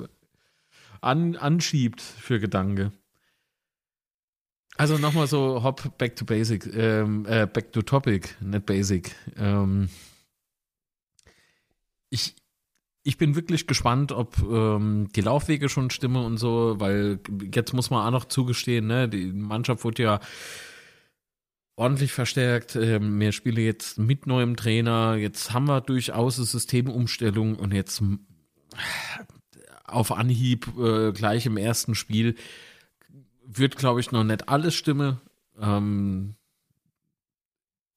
an, 1.00 1.36
anschiebt 1.38 2.02
für 2.02 2.40
Gedanke. 2.40 2.92
Also 4.76 4.98
nochmal 4.98 5.28
so 5.28 5.64
hop 5.64 5.98
back 5.98 6.16
to 6.16 6.26
basic, 6.26 6.66
ähm, 6.76 7.26
äh, 7.28 7.48
back 7.48 7.72
to 7.72 7.82
topic, 7.82 8.36
nicht 8.42 8.66
basic. 8.66 9.16
Ähm, 9.38 9.90
ich, 12.10 12.36
ich 13.08 13.18
bin 13.18 13.36
wirklich 13.36 13.68
gespannt, 13.68 14.12
ob 14.12 14.38
ähm, 14.52 15.08
die 15.16 15.22
Laufwege 15.22 15.70
schon 15.70 15.90
stimmen 15.92 16.26
und 16.26 16.38
so, 16.38 16.76
weil 16.80 17.20
jetzt 17.54 17.74
muss 17.74 17.90
man 17.90 18.06
auch 18.06 18.12
noch 18.12 18.26
zugestehen, 18.26 18.86
ne, 18.86 19.08
die 19.08 19.28
Mannschaft 19.28 19.86
wurde 19.86 20.04
ja 20.04 20.20
ordentlich 21.78 22.12
verstärkt. 22.12 22.76
Ähm, 22.76 23.18
wir 23.18 23.32
spielen 23.32 23.64
jetzt 23.64 23.98
mit 23.98 24.28
neuem 24.28 24.58
Trainer. 24.58 25.16
Jetzt 25.16 25.54
haben 25.54 25.70
wir 25.70 25.80
durchaus 25.80 26.38
eine 26.38 26.46
Systemumstellung 26.46 27.56
und 27.56 27.74
jetzt 27.74 28.02
m- 28.02 28.28
auf 29.86 30.12
Anhieb 30.12 30.68
äh, 30.78 31.14
gleich 31.14 31.46
im 31.46 31.56
ersten 31.56 31.96
Spiel 31.96 32.36
wird, 33.46 33.78
glaube 33.78 34.02
ich, 34.02 34.12
noch 34.12 34.26
nicht 34.26 34.50
alles 34.50 34.76
stimmen. 34.76 35.22
Ähm, 35.62 36.36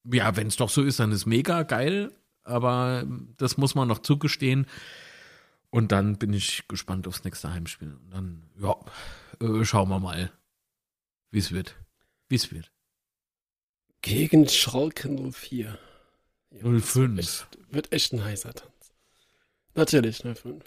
ja, 0.09 0.37
wenn 0.37 0.47
es 0.47 0.55
doch 0.55 0.69
so 0.69 0.83
ist, 0.83 1.01
dann 1.01 1.11
ist 1.11 1.25
mega 1.25 1.63
geil, 1.63 2.13
aber 2.43 3.05
das 3.35 3.57
muss 3.57 3.75
man 3.75 3.89
noch 3.89 3.99
zugestehen. 3.99 4.67
Und 5.71 5.91
dann 5.93 6.17
bin 6.17 6.33
ich 6.33 6.67
gespannt 6.67 7.07
aufs 7.07 7.23
nächste 7.23 7.51
Heimspiel. 7.51 7.93
Und 7.93 8.11
dann, 8.11 8.43
ja, 8.61 8.75
äh, 9.39 9.65
schauen 9.65 9.89
wir 9.89 9.99
mal, 9.99 10.31
wie 11.31 11.39
es 11.39 11.51
wird. 11.51 11.75
Wie 12.27 12.35
es 12.35 12.51
wird. 12.51 12.71
Gegen 14.01 14.47
Schalke 14.47 15.09
04. 15.09 15.77
Ja, 16.51 16.79
05. 16.79 17.19
Echt, 17.19 17.47
wird 17.71 17.91
echt 17.93 18.13
ein 18.13 18.23
heißer 18.23 18.53
Tanz. 18.53 18.71
Natürlich, 19.73 20.17
05. 20.17 20.61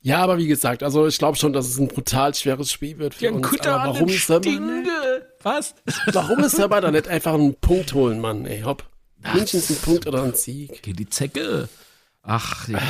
Ja, 0.00 0.18
aber 0.18 0.38
wie 0.38 0.46
gesagt, 0.46 0.82
also 0.82 1.06
ich 1.06 1.18
glaube 1.18 1.38
schon, 1.38 1.52
dass 1.52 1.66
es 1.66 1.78
ein 1.78 1.88
brutal 1.88 2.34
schweres 2.34 2.70
Spiel 2.70 2.98
wird 2.98 3.14
für 3.14 3.32
uns. 3.32 3.60
Aber 3.60 3.94
warum 3.94 4.06
nicht, 4.06 4.28
Was? 5.42 5.74
warum 6.12 6.40
ist 6.40 6.60
aber 6.60 6.80
da 6.80 6.90
nicht 6.90 7.08
einfach 7.08 7.34
einen 7.34 7.54
Punkt 7.54 7.94
holen, 7.94 8.20
Mann? 8.20 8.44
Ey, 8.44 8.60
hopp. 8.60 8.84
Mindestens 9.16 9.70
ein 9.70 9.76
Punkt 9.76 10.06
oder 10.06 10.22
ein 10.22 10.34
Sieg. 10.34 10.82
Geht 10.82 10.98
die 10.98 11.08
Zecke. 11.08 11.68
Ach, 12.22 12.68
ja, 12.68 12.80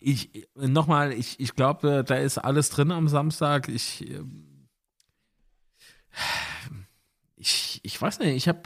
ich, 0.00 0.30
nochmal, 0.56 1.12
ich, 1.12 1.38
ich 1.38 1.54
glaube, 1.54 2.04
da 2.06 2.14
ist 2.14 2.38
alles 2.38 2.70
drin 2.70 2.92
am 2.92 3.08
Samstag. 3.08 3.68
Ich, 3.68 4.08
ähm, 4.08 4.68
ich, 7.36 7.80
ich 7.82 8.00
weiß 8.00 8.20
nicht, 8.20 8.34
ich 8.36 8.48
habe 8.48 8.62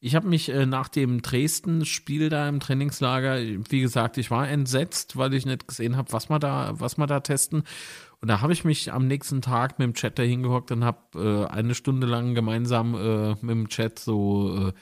ich 0.00 0.14
hab 0.14 0.24
mich 0.24 0.50
äh, 0.50 0.66
nach 0.66 0.88
dem 0.88 1.22
Dresden-Spiel 1.22 2.28
da 2.28 2.46
im 2.46 2.60
Trainingslager, 2.60 3.38
wie 3.70 3.80
gesagt, 3.80 4.18
ich 4.18 4.30
war 4.30 4.46
entsetzt, 4.46 5.16
weil 5.16 5.32
ich 5.32 5.46
nicht 5.46 5.66
gesehen 5.66 5.96
habe, 5.96 6.12
was 6.12 6.28
wir 6.28 6.38
da, 6.38 6.74
was 6.78 6.98
wir 6.98 7.06
da 7.06 7.20
testen. 7.20 7.62
Und 8.20 8.28
da 8.28 8.42
habe 8.42 8.52
ich 8.52 8.64
mich 8.64 8.92
am 8.92 9.06
nächsten 9.06 9.40
Tag 9.40 9.78
mit 9.78 9.86
dem 9.86 9.94
Chat 9.94 10.18
da 10.18 10.22
hingehockt 10.22 10.70
und 10.72 10.84
habe 10.84 11.46
äh, 11.48 11.50
eine 11.50 11.74
Stunde 11.74 12.06
lang 12.06 12.34
gemeinsam 12.34 12.94
äh, 12.94 13.30
mit 13.40 13.50
dem 13.50 13.68
Chat 13.68 13.98
so 13.98 14.72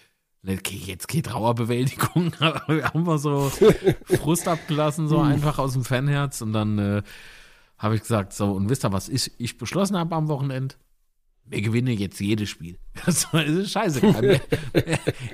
okay, 0.47 0.81
jetzt 0.87 1.09
geht 1.09 1.27
Trauerbewältigung, 1.27 2.33
aber 2.41 2.63
wir 2.69 2.85
haben 2.85 3.07
wir 3.07 3.19
so 3.19 3.51
Frust 4.05 4.49
abgelassen, 4.49 5.09
so 5.09 5.21
einfach 5.21 5.59
aus 5.59 5.73
dem 5.75 5.85
Fanherz 5.85 6.41
und 6.41 6.53
dann 6.53 6.79
äh, 6.79 7.03
habe 7.79 7.95
ich 7.97 8.03
gesagt, 8.03 8.33
so, 8.33 8.53
und 8.53 8.69
wisst 8.69 8.85
ihr, 8.85 8.93
was 8.93 9.09
ich, 9.09 9.33
ich 9.39 9.59
beschlossen 9.59 9.97
habe 9.97 10.15
am 10.15 10.29
Wochenende? 10.29 10.75
Wir 11.45 11.61
gewinnen 11.61 11.99
jetzt 11.99 12.21
jedes 12.21 12.49
Spiel. 12.51 12.79
Das 13.05 13.27
ist 13.35 13.73
scheiße. 13.73 14.01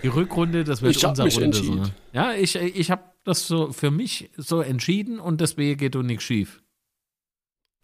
Die 0.03 0.09
Rückrunde, 0.09 0.65
das 0.65 0.81
wird 0.81 0.97
Ich 0.97 1.05
unser 1.05 1.25
mich 1.25 1.37
Runde. 1.39 1.57
So. 1.57 1.63
entschieden. 1.65 1.91
Ja, 2.15 2.33
ich, 2.33 2.55
ich 2.57 2.91
habe 2.91 3.03
das 3.25 3.47
so 3.47 3.73
für 3.73 3.91
mich 3.91 4.31
so 4.37 4.61
entschieden 4.63 5.21
und 5.21 5.41
deswegen 5.43 5.79
geht 5.79 5.95
doch 5.95 6.03
nichts 6.03 6.25
schief. 6.25 6.63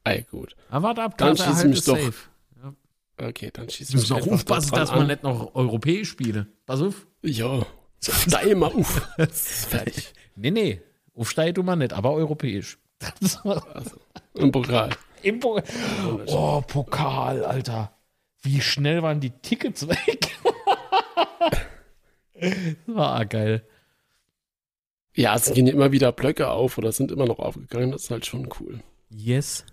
Ey, 0.04 0.22
gut. 0.30 0.56
Aber 0.70 0.88
warte 0.88 1.02
ab, 1.02 1.18
Dann 1.18 1.36
schließe 1.36 1.62
ich 1.62 1.68
mich 1.68 1.78
ist 1.80 1.88
doch- 1.88 1.98
safe. 1.98 2.14
Okay, 3.16 3.50
dann 3.52 3.68
schießt 3.68 3.94
Du 3.94 3.98
musst 3.98 4.12
auch 4.12 4.26
aufpassen, 4.26 4.74
dass 4.74 4.90
man 4.90 5.06
nicht 5.06 5.22
noch 5.22 5.54
europäisch 5.54 6.08
spiele. 6.10 6.46
Pass 6.66 6.80
auf. 6.80 7.06
Ja, 7.22 7.64
steig 8.00 8.56
mal 8.56 8.72
auf. 8.72 9.08
Fertig. 9.30 10.12
Nee, 10.36 10.50
nee. 10.50 10.80
Aufsteigen 11.14 11.54
du 11.54 11.62
mal 11.62 11.76
nicht, 11.76 11.92
aber 11.92 12.12
europäisch. 12.12 12.78
Also, 13.20 13.96
Im 14.34 14.50
Pokal. 14.50 14.90
Im 15.22 15.38
Pokal. 15.38 15.64
Oh, 16.26 16.60
Pokal, 16.62 17.44
Alter. 17.44 17.94
Wie 18.42 18.60
schnell 18.60 19.02
waren 19.02 19.20
die 19.20 19.30
Tickets 19.30 19.86
weg? 19.88 20.30
das 22.40 22.52
war 22.86 23.24
geil. 23.26 23.66
Ja, 25.14 25.36
es 25.36 25.52
gehen 25.52 25.66
immer 25.66 25.92
wieder 25.92 26.12
Blöcke 26.12 26.48
auf 26.48 26.76
oder 26.78 26.90
sind 26.92 27.12
immer 27.12 27.26
noch 27.26 27.38
aufgegangen. 27.38 27.92
Das 27.92 28.04
ist 28.04 28.10
halt 28.10 28.26
schon 28.26 28.48
cool. 28.60 28.80
Yes. 29.08 29.64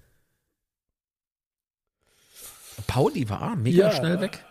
Pauli 2.92 3.30
war 3.30 3.56
mega 3.56 3.88
Ja. 3.90 3.92
schnell 3.96 4.20
weg. 4.20 4.44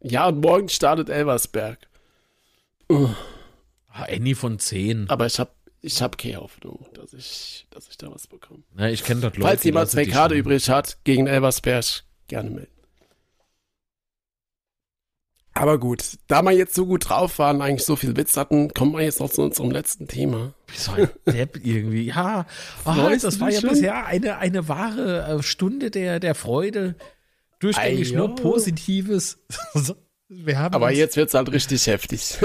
Ja, 0.00 0.26
und 0.26 0.40
morgen 0.40 0.68
startet 0.68 1.08
Elversberg. 1.08 1.78
Uh, 2.90 3.08
Ah, 3.90 4.04
Annie 4.10 4.34
von 4.34 4.58
10. 4.58 5.08
Aber 5.10 5.26
ich 5.26 5.38
habe 5.40 5.50
ich 5.80 6.02
hab 6.02 6.18
keine 6.18 6.36
Hoffnung, 6.38 6.86
dass 6.94 7.12
ich, 7.12 7.66
dass 7.70 7.88
ich 7.88 7.96
da 7.98 8.10
was 8.12 8.26
bekomme. 8.26 8.62
Na, 8.74 8.90
ich 8.90 9.02
kenne 9.04 9.20
dort 9.20 9.36
Leute. 9.36 9.48
Falls 9.48 9.64
jemand 9.64 9.92
die 9.92 10.06
Karte 10.06 10.34
übrig 10.34 10.68
hat 10.70 10.98
gegen 11.04 11.26
Elversberg, 11.26 11.84
gerne 12.28 12.50
melden. 12.50 12.72
Aber 15.58 15.78
gut, 15.78 16.18
da 16.28 16.42
wir 16.42 16.52
jetzt 16.52 16.74
so 16.74 16.86
gut 16.86 17.08
drauf 17.08 17.38
waren, 17.40 17.60
eigentlich 17.62 17.84
so 17.84 17.96
viel 17.96 18.16
Witz 18.16 18.36
hatten, 18.36 18.72
kommen 18.74 18.92
wir 18.92 19.02
jetzt 19.02 19.18
noch 19.18 19.28
zu 19.30 19.42
unserem 19.42 19.72
letzten 19.72 20.06
Thema. 20.06 20.54
Wie 20.68 20.76
so 20.76 20.92
ein 20.92 21.08
Depp 21.26 21.58
irgendwie. 21.64 22.06
Ja, 22.06 22.46
Freust 22.84 23.24
das 23.24 23.40
war 23.40 23.50
ja 23.50 23.60
schon? 23.60 23.70
bisher 23.70 24.06
eine, 24.06 24.38
eine 24.38 24.68
wahre 24.68 25.38
äh, 25.38 25.42
Stunde 25.42 25.90
der, 25.90 26.20
der 26.20 26.36
Freude. 26.36 26.94
Durchgängig 27.58 28.12
nur. 28.12 28.34
Positives. 28.36 29.38
So, 29.74 29.96
Wir 30.28 30.58
haben 30.58 30.74
Aber 30.74 30.92
jetzt 30.92 31.16
wird's 31.16 31.34
halt 31.34 31.50
richtig 31.50 31.86
heftig. 31.86 32.38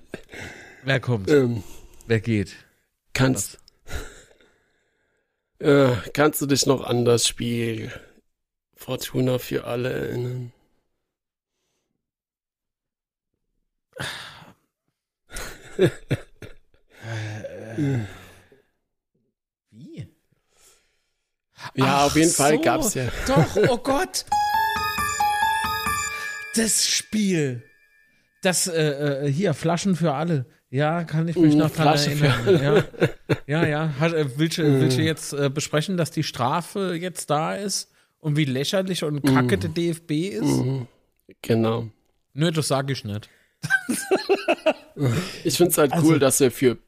Wer 0.84 1.00
kommt? 1.00 1.28
ähm, 1.30 1.62
Wer 2.06 2.20
geht? 2.20 2.54
kannst, 3.12 3.58
äh, 5.58 5.88
kannst 6.12 6.40
du 6.42 6.46
dich 6.46 6.66
noch 6.66 6.84
an 6.84 7.04
das 7.04 7.26
Spiel 7.26 7.90
Fortuna 8.74 9.38
für 9.38 9.64
alle 9.64 9.90
erinnern? 9.92 10.52
Wie? 19.70 20.06
Ja, 21.74 21.84
Ach 21.84 22.06
auf 22.06 22.16
jeden 22.16 22.30
Fall 22.30 22.54
so, 22.56 22.60
gab's 22.60 22.94
ja. 22.94 23.08
Doch, 23.26 23.56
oh 23.68 23.78
Gott. 23.78 24.24
Das 26.54 26.86
Spiel. 26.86 27.62
Das, 28.42 28.66
äh, 28.66 29.26
äh, 29.26 29.30
hier, 29.32 29.52
Flaschen 29.54 29.96
für 29.96 30.14
alle. 30.14 30.46
Ja, 30.70 31.04
kann 31.04 31.28
ich 31.28 31.36
mich 31.36 31.54
Mm, 31.54 31.58
noch 31.58 31.70
dran 31.70 31.96
erinnern. 31.96 32.84
Ja, 33.46 33.62
ja. 33.62 33.66
ja. 33.66 33.94
Hat, 34.00 34.12
äh, 34.12 34.38
willst, 34.38 34.58
du, 34.58 34.62
Mm. 34.62 34.80
willst 34.80 34.98
du 34.98 35.02
jetzt 35.02 35.32
äh, 35.32 35.48
besprechen, 35.48 35.96
dass 35.96 36.10
die 36.10 36.22
Strafe 36.22 36.94
jetzt 36.94 37.30
da 37.30 37.54
ist 37.54 37.90
und 38.18 38.36
wie 38.36 38.44
lächerlich 38.44 39.04
und 39.04 39.22
kacke 39.22 39.56
Mm. 39.56 39.60
der 39.60 39.70
DFB 39.70 40.10
ist? 40.28 40.62
Genau. 41.42 41.88
Nö, 42.34 42.50
das 42.50 42.68
sage 42.68 42.92
ich 42.92 43.04
nicht. 43.04 43.28
Ich 45.44 45.56
finde 45.56 45.70
es 45.70 45.78
halt 45.78 45.92
Also- 45.92 46.06
cool, 46.06 46.18
dass 46.18 46.40
wir 46.40 46.50
für 46.50 46.78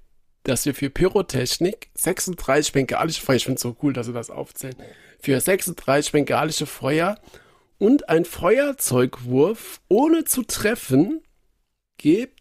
dass 0.45 0.65
wir 0.65 0.75
für 0.75 0.89
Pyrotechnik 0.89 1.91
36 1.95 2.73
bengalische 2.73 3.21
Feuer, 3.21 3.37
ich 3.37 3.45
finde 3.45 3.57
es 3.57 3.63
so 3.63 3.77
cool, 3.83 3.93
dass 3.93 4.07
sie 4.07 4.15
das 4.15 4.31
aufzählen, 4.31 4.77
für 5.21 5.39
36 5.39 6.13
bengalische 6.13 6.65
Feuer 6.65 7.19
und 7.77 8.09
ein 8.09 8.25
Feuerzeugwurf 8.25 9.83
ohne 9.89 10.25
zu 10.25 10.43
treffen 10.45 11.21
gibt 11.99 12.41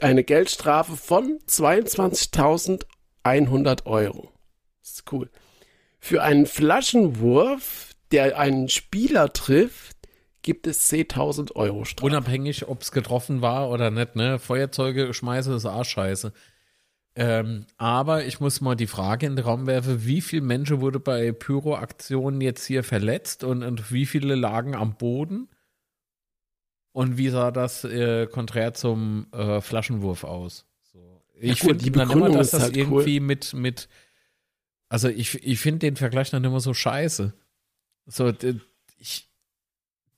eine 0.00 0.24
Geldstrafe 0.24 0.96
von 0.96 1.38
22.100 1.46 3.84
Euro. 3.86 4.32
Das 4.82 4.92
ist 4.92 5.12
cool. 5.12 5.28
Für 5.98 6.22
einen 6.22 6.46
Flaschenwurf, 6.46 7.92
der 8.12 8.38
einen 8.38 8.68
Spieler 8.70 9.30
trifft, 9.32 9.95
gibt 10.46 10.66
es 10.68 10.90
10.000 10.90 11.56
Euro 11.56 11.84
Strafe. 11.84 12.06
Unabhängig, 12.06 12.68
ob 12.68 12.80
es 12.80 12.92
getroffen 12.92 13.42
war 13.42 13.68
oder 13.68 13.90
nicht, 13.90 14.14
ne? 14.14 14.38
Feuerzeuge 14.38 15.12
schmeißen 15.12 15.54
ist 15.54 15.66
auch 15.66 15.84
scheiße. 15.84 16.32
Ähm, 17.16 17.66
aber 17.78 18.24
ich 18.24 18.38
muss 18.40 18.60
mal 18.60 18.76
die 18.76 18.86
Frage 18.86 19.26
in 19.26 19.36
den 19.36 19.44
Raum 19.44 19.66
werfen, 19.66 20.06
wie 20.06 20.20
viele 20.20 20.42
Menschen 20.42 20.80
wurde 20.80 21.00
bei 21.00 21.32
Pyro-Aktionen 21.32 22.40
jetzt 22.40 22.64
hier 22.64 22.84
verletzt 22.84 23.42
und, 23.42 23.64
und 23.64 23.90
wie 23.90 24.06
viele 24.06 24.36
lagen 24.36 24.76
am 24.76 24.96
Boden? 24.96 25.48
Und 26.92 27.18
wie 27.18 27.28
sah 27.28 27.50
das 27.50 27.84
äh, 27.84 28.26
konträr 28.26 28.72
zum 28.72 29.26
äh, 29.32 29.60
Flaschenwurf 29.60 30.24
aus? 30.24 30.64
So. 30.92 31.22
Ich 31.34 31.60
gut, 31.60 31.70
finde 31.70 31.84
die 31.84 31.90
dann 31.90 32.10
immer, 32.10 32.30
dass 32.30 32.52
das 32.52 32.62
halt 32.62 32.76
irgendwie 32.76 33.18
mit, 33.18 33.52
mit, 33.52 33.88
also 34.88 35.08
ich, 35.08 35.42
ich 35.44 35.58
finde 35.58 35.80
den 35.80 35.96
Vergleich 35.96 36.30
dann 36.30 36.44
immer 36.44 36.60
so 36.60 36.72
scheiße. 36.72 37.34
So, 38.06 38.32
ich, 38.98 39.28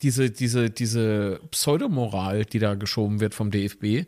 diese, 0.03 0.31
diese, 0.31 0.71
diese 0.71 1.41
Pseudomoral, 1.51 2.45
die 2.45 2.59
da 2.59 2.75
geschoben 2.75 3.21
wird 3.21 3.35
vom 3.35 3.51
DFB, 3.51 4.07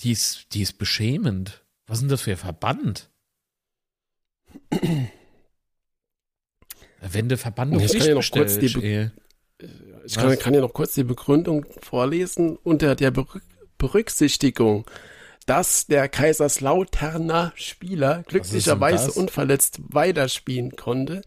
die 0.00 0.12
ist, 0.12 0.54
die 0.54 0.62
ist 0.62 0.78
beschämend. 0.78 1.64
Was 1.86 1.98
ist 1.98 2.02
denn 2.02 2.08
das 2.10 2.22
für 2.22 2.30
ein 2.32 2.36
Verband? 2.36 3.10
Wenn 7.00 7.28
der 7.28 7.38
Verband 7.38 7.74
auf 7.74 7.82
Ich 7.82 7.98
kann 7.98 8.08
ja 8.08 8.14
noch 8.14 8.30
kurz 8.30 8.58
die 8.58 8.68
Be-. 8.68 9.12
Ich 10.04 10.14
kann, 10.14 10.38
kann 10.38 10.54
ja 10.54 10.60
noch 10.60 10.72
kurz 10.72 10.94
die 10.94 11.04
Begründung 11.04 11.66
vorlesen. 11.82 12.56
Unter 12.56 12.94
der 12.94 13.12
Berück- 13.12 13.42
Berücksichtigung, 13.76 14.86
dass 15.46 15.86
der 15.86 16.08
Kaiserslauterner 16.08 17.52
Spieler 17.56 18.24
glücklicherweise 18.26 19.12
unverletzt 19.12 19.80
weiterspielen 19.88 20.76
konnte, 20.76 21.22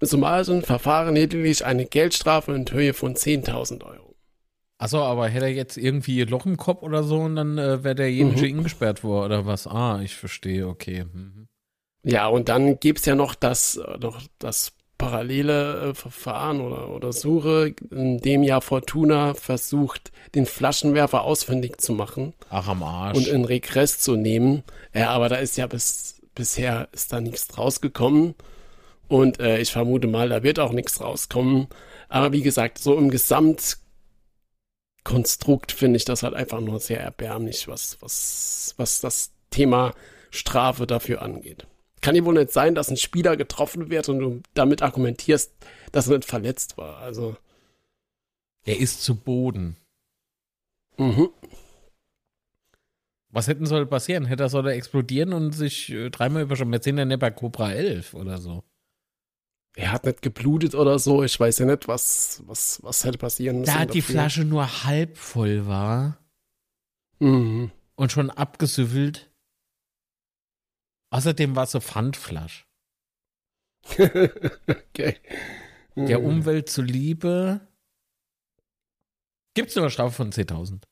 summarischen 0.00 0.62
Verfahren 0.62 1.14
lediglich 1.14 1.64
eine 1.64 1.86
Geldstrafe 1.86 2.52
in 2.54 2.70
Höhe 2.70 2.92
von 2.94 3.14
10.000 3.14 3.84
Euro. 3.84 4.14
Achso, 4.78 4.98
aber 5.02 5.28
hätte 5.28 5.46
er 5.46 5.52
jetzt 5.52 5.78
irgendwie 5.78 6.22
Loch 6.24 6.44
im 6.44 6.58
Kopf 6.58 6.82
oder 6.82 7.02
so 7.02 7.20
und 7.20 7.36
dann 7.36 7.56
äh, 7.56 7.82
wäre 7.82 7.94
derjenige 7.94 8.40
Mhm. 8.42 8.58
eingesperrt 8.58 9.02
worden 9.02 9.24
oder 9.32 9.46
was? 9.46 9.66
Ah, 9.66 10.00
ich 10.02 10.14
verstehe, 10.14 10.68
okay. 10.68 11.04
Mhm. 11.10 11.46
Ja, 12.04 12.26
und 12.28 12.48
dann 12.50 12.78
gibt's 12.78 13.06
ja 13.06 13.14
noch 13.14 13.34
das, 13.34 13.76
äh, 13.76 13.96
noch 13.98 14.20
das 14.38 14.72
parallele 14.98 15.90
äh, 15.90 15.94
Verfahren 15.94 16.60
oder, 16.60 16.90
oder 16.90 17.12
Suche, 17.12 17.74
in 17.90 18.18
dem 18.18 18.42
ja 18.42 18.60
Fortuna 18.60 19.32
versucht, 19.34 20.12
den 20.34 20.44
Flaschenwerfer 20.46 21.22
ausfindig 21.22 21.78
zu 21.80 21.92
machen. 21.92 22.34
Ach, 22.50 22.68
am 22.68 22.82
Arsch. 22.82 23.16
und 23.16 23.26
in 23.28 23.44
Regress 23.46 23.98
zu 23.98 24.14
nehmen. 24.16 24.62
Ja, 24.94 25.10
aber 25.10 25.28
da 25.30 25.36
ist 25.36 25.56
ja 25.56 25.66
bis, 25.66 26.20
bisher 26.34 26.88
ist 26.92 27.12
da 27.12 27.20
nichts 27.20 27.56
rausgekommen. 27.58 28.34
Und 29.08 29.40
äh, 29.40 29.58
ich 29.58 29.72
vermute 29.72 30.06
mal, 30.06 30.28
da 30.28 30.42
wird 30.42 30.58
auch 30.58 30.72
nichts 30.72 31.00
rauskommen. 31.00 31.68
Aber 32.08 32.32
wie 32.32 32.42
gesagt, 32.42 32.78
so 32.78 32.96
im 32.96 33.10
Gesamtkonstrukt 33.10 35.72
finde 35.72 35.96
ich 35.96 36.04
das 36.04 36.22
halt 36.22 36.34
einfach 36.34 36.60
nur 36.60 36.80
sehr 36.80 37.00
erbärmlich, 37.00 37.68
was, 37.68 38.00
was, 38.00 38.74
was 38.76 39.00
das 39.00 39.32
Thema 39.50 39.94
Strafe 40.30 40.86
dafür 40.86 41.22
angeht. 41.22 41.66
Kann 42.00 42.14
ja 42.14 42.24
wohl 42.24 42.34
nicht 42.34 42.52
sein, 42.52 42.74
dass 42.74 42.90
ein 42.90 42.96
Spieler 42.96 43.36
getroffen 43.36 43.90
wird 43.90 44.08
und 44.08 44.18
du 44.18 44.42
damit 44.54 44.82
argumentierst, 44.82 45.52
dass 45.92 46.08
er 46.08 46.18
nicht 46.18 46.28
verletzt 46.28 46.76
war. 46.76 46.98
Also, 46.98 47.36
er 48.64 48.78
ist 48.78 49.02
zu 49.02 49.16
Boden. 49.16 49.76
mhm. 50.98 51.30
Was 53.30 53.48
hätten 53.48 53.66
soll 53.66 53.86
passieren? 53.86 54.24
Hätte 54.24 54.44
er 54.44 54.48
soll 54.48 54.66
er 54.66 54.74
explodieren 54.74 55.34
und 55.34 55.52
sich 55.52 55.90
äh, 55.90 56.08
dreimal 56.08 56.42
überschreiben? 56.42 56.72
Wir 56.72 56.82
sind 56.82 56.96
ja 56.96 57.04
nicht 57.04 57.18
bei 57.18 57.30
Cobra 57.30 57.72
11 57.72 58.14
oder 58.14 58.38
so. 58.38 58.62
Er 59.76 59.92
hat 59.92 60.04
nicht 60.04 60.22
geblutet 60.22 60.74
oder 60.74 60.98
so. 60.98 61.22
Ich 61.22 61.38
weiß 61.38 61.58
ja 61.58 61.66
nicht, 61.66 61.86
was, 61.86 62.42
was, 62.46 62.82
was 62.82 63.04
hätte 63.04 63.18
passieren 63.18 63.60
müssen. 63.60 63.72
Da 63.74 63.84
die 63.84 64.00
dafür. 64.00 64.14
Flasche 64.14 64.44
nur 64.44 64.84
halb 64.84 65.16
voll 65.18 65.66
war 65.66 66.18
Mhm. 67.20 67.70
und 67.94 68.10
schon 68.12 68.30
abgesüffelt. 68.30 69.30
Außerdem 71.10 71.54
war 71.56 71.64
es 71.64 71.70
so 71.72 71.80
Pfandflasch. 71.80 72.66
okay. 73.92 75.16
Der 75.94 76.18
Mhm. 76.18 76.26
Umwelt 76.26 76.68
zuliebe 76.68 77.60
gibt 79.54 79.70
es 79.70 79.76
eine 79.78 79.90
Strafe 79.90 80.12
von 80.14 80.32
10.000. 80.32 80.82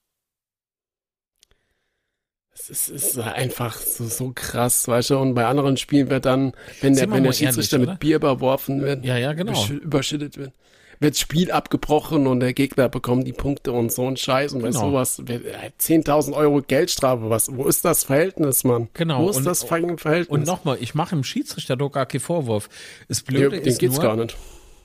Es 2.57 2.89
ist, 2.89 3.19
einfach 3.19 3.77
so, 3.77 4.05
so 4.07 4.33
krass, 4.35 4.87
weißt 4.87 5.11
du, 5.11 5.19
und 5.19 5.35
bei 5.35 5.45
anderen 5.45 5.77
Spielen 5.77 6.09
wird 6.09 6.25
dann, 6.25 6.53
wenn 6.81 6.95
der, 6.95 7.11
wenn 7.11 7.25
der 7.25 7.33
Schiedsrichter 7.33 7.77
ehrlich, 7.77 7.91
mit? 7.91 8.01
Bier 8.01 8.17
überworfen 8.17 8.81
wird, 8.81 9.05
Ja, 9.05 9.17
ja, 9.19 9.33
genau. 9.33 9.53
überschü- 9.53 9.81
überschüttet 9.81 10.37
wird. 10.39 10.53
wird 11.01 11.17
Spiel 11.19 11.51
abgebrochen 11.51 12.29
und 12.29 12.39
der 12.41 12.55
Gegner 12.55 12.89
bekommt 12.89 13.27
die 13.27 13.33
Punkte 13.33 13.73
und 13.73 13.91
so 13.93 14.07
ein 14.07 14.17
Scheiß 14.17 14.53
und 14.53 14.63
bei 14.63 14.69
Genau. 14.69 14.91
sowas, 14.91 15.21
wer- 15.27 15.41
äh, 15.45 15.71
10.000 15.79 16.35
Euro 16.37 16.63
Geldstrafe, 16.63 17.29
was, 17.29 17.55
wo 17.55 17.67
ist 17.67 17.85
das 17.85 18.05
Verhältnis, 18.05 18.63
Mann? 18.63 18.89
Genau, 18.95 19.25
Wo 19.25 19.31
ist 19.31 19.39
und- 19.39 19.45
das 19.45 19.65
Verhältnis? 19.65 20.29
Und 20.29 20.47
nochmal, 20.47 20.79
ich 20.81 20.95
mache 20.95 21.17
im 21.17 21.25
Schiedsrichter 21.25 21.77
doch 21.77 21.91
gar 21.91 22.07
keinen 22.07 22.21
Vorwurf. 22.21 22.69
Das 23.09 23.19
Ja, 23.19 23.25
Blöde 23.27 23.57
den 23.59 23.67
ist 23.67 23.81
geht's 23.81 23.97
nur, 23.97 24.03
gar 24.05 24.17
nicht. 24.17 24.37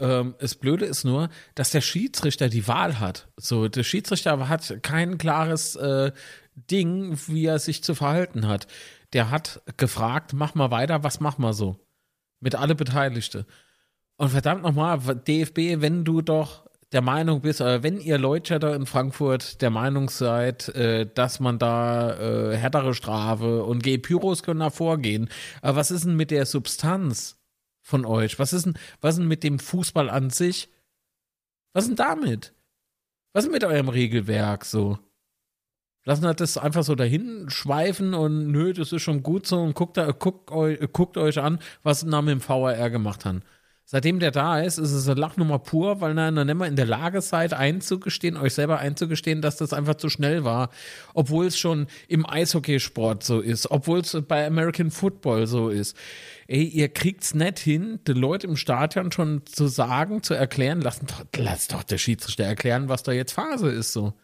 Ähm, 0.01 0.33
das 0.39 0.55
Blöde 0.55 0.85
ist 0.85 1.03
nur, 1.03 1.29
dass 1.55 1.71
der 1.71 1.81
Schiedsrichter 1.81 2.49
die 2.49 2.67
Wahl 2.67 2.99
hat. 2.99 3.27
So, 3.37 3.67
der 3.67 3.83
Schiedsrichter 3.83 4.49
hat 4.49 4.79
kein 4.81 5.17
klares 5.19 5.75
äh, 5.75 6.11
Ding, 6.67 7.17
wie 7.27 7.45
er 7.45 7.59
sich 7.59 7.83
zu 7.83 7.95
verhalten 7.95 8.47
hat. 8.47 8.67
Der 9.13 9.31
hat 9.31 9.61
gefragt, 9.77 10.33
mach 10.33 10.55
mal 10.55 10.71
weiter, 10.71 11.03
was 11.03 11.19
mach 11.19 11.37
mal 11.37 11.53
so? 11.53 11.77
Mit 12.39 12.55
alle 12.55 12.75
Beteiligte. 12.75 13.45
Und 14.17 14.29
verdammt 14.29 14.63
nochmal, 14.63 14.99
DFB, 14.99 15.81
wenn 15.81 16.03
du 16.03 16.21
doch 16.21 16.69
der 16.91 17.01
Meinung 17.01 17.41
bist, 17.41 17.61
oder 17.61 17.83
wenn 17.83 17.99
ihr 17.99 18.17
Leute 18.17 18.59
da 18.59 18.75
in 18.75 18.85
Frankfurt 18.85 19.61
der 19.61 19.69
Meinung 19.69 20.09
seid, 20.09 20.69
äh, 20.69 21.05
dass 21.13 21.39
man 21.39 21.59
da 21.59 22.17
äh, 22.51 22.57
härtere 22.57 22.93
Strafe 22.93 23.63
und 23.63 23.83
G-Pyros 23.83 24.43
können 24.43 24.59
da 24.59 24.69
vorgehen, 24.69 25.29
aber 25.61 25.77
was 25.77 25.91
ist 25.91 26.05
denn 26.05 26.15
mit 26.15 26.31
der 26.31 26.45
Substanz 26.45 27.37
von 27.81 28.05
euch? 28.05 28.39
Was 28.39 28.53
ist 28.53 28.65
denn, 28.65 28.73
was 29.01 29.15
ist 29.15 29.19
denn 29.19 29.27
mit 29.27 29.43
dem 29.43 29.59
Fußball 29.59 30.09
an 30.09 30.31
sich? 30.31 30.69
Was 31.73 31.83
ist 31.83 31.89
denn 31.89 31.95
damit? 31.97 32.53
Was 33.33 33.45
ist 33.45 33.51
mit 33.51 33.63
eurem 33.63 33.89
Regelwerk 33.89 34.65
so? 34.65 34.97
Lassen 36.09 36.23
wir 36.23 36.33
das 36.33 36.57
einfach 36.57 36.81
so 36.81 36.95
dahin 36.95 37.51
schweifen 37.51 38.15
und 38.15 38.47
nö, 38.47 38.73
das 38.73 38.91
ist 38.91 39.03
schon 39.03 39.21
gut 39.21 39.45
so 39.45 39.61
und 39.61 39.75
guckt, 39.75 39.95
da, 39.95 40.09
guckt, 40.09 40.49
euch, 40.49 40.79
guckt 40.91 41.17
euch 41.17 41.37
an, 41.37 41.59
was 41.83 41.99
sie 41.99 42.07
mit 42.07 42.29
dem 42.29 42.41
VAR 42.49 42.89
gemacht 42.89 43.25
haben. 43.25 43.43
Seitdem 43.85 44.17
der 44.17 44.31
da 44.31 44.59
ist, 44.59 44.79
ist 44.79 44.91
es 44.91 45.07
eine 45.07 45.21
Lachnummer 45.21 45.59
pur, 45.59 46.01
weil 46.01 46.17
ihr 46.17 46.31
nicht 46.31 46.55
mal 46.55 46.65
in 46.65 46.75
der 46.75 46.87
Lage 46.87 47.21
seid, 47.21 47.53
einzugestehen, 47.53 48.37
euch 48.37 48.55
selber 48.55 48.79
einzugestehen, 48.79 49.43
dass 49.43 49.57
das 49.57 49.71
einfach 49.71 49.95
zu 49.95 50.09
schnell 50.09 50.43
war. 50.43 50.71
Obwohl 51.13 51.45
es 51.45 51.59
schon 51.59 51.85
im 52.07 52.27
Eishockeysport 52.27 53.23
so 53.23 53.39
ist, 53.39 53.69
obwohl 53.69 53.99
es 53.99 54.17
bei 54.27 54.47
American 54.47 54.89
Football 54.89 55.45
so 55.45 55.69
ist. 55.69 55.95
Ey, 56.47 56.63
ihr 56.63 56.89
kriegt's 56.89 57.35
nicht 57.35 57.59
hin, 57.59 57.99
die 58.07 58.13
Leute 58.13 58.47
im 58.47 58.55
Stadion 58.55 59.11
schon 59.11 59.45
zu 59.45 59.67
sagen, 59.67 60.23
zu 60.23 60.33
erklären, 60.33 60.81
lassen 60.81 61.05
doch, 61.05 61.23
lass 61.37 61.67
doch 61.67 61.83
der 61.83 61.99
Schiedsrichter 61.99 62.45
erklären, 62.45 62.89
was 62.89 63.03
da 63.03 63.11
jetzt 63.11 63.33
Phase 63.33 63.69
ist, 63.69 63.93
so. 63.93 64.15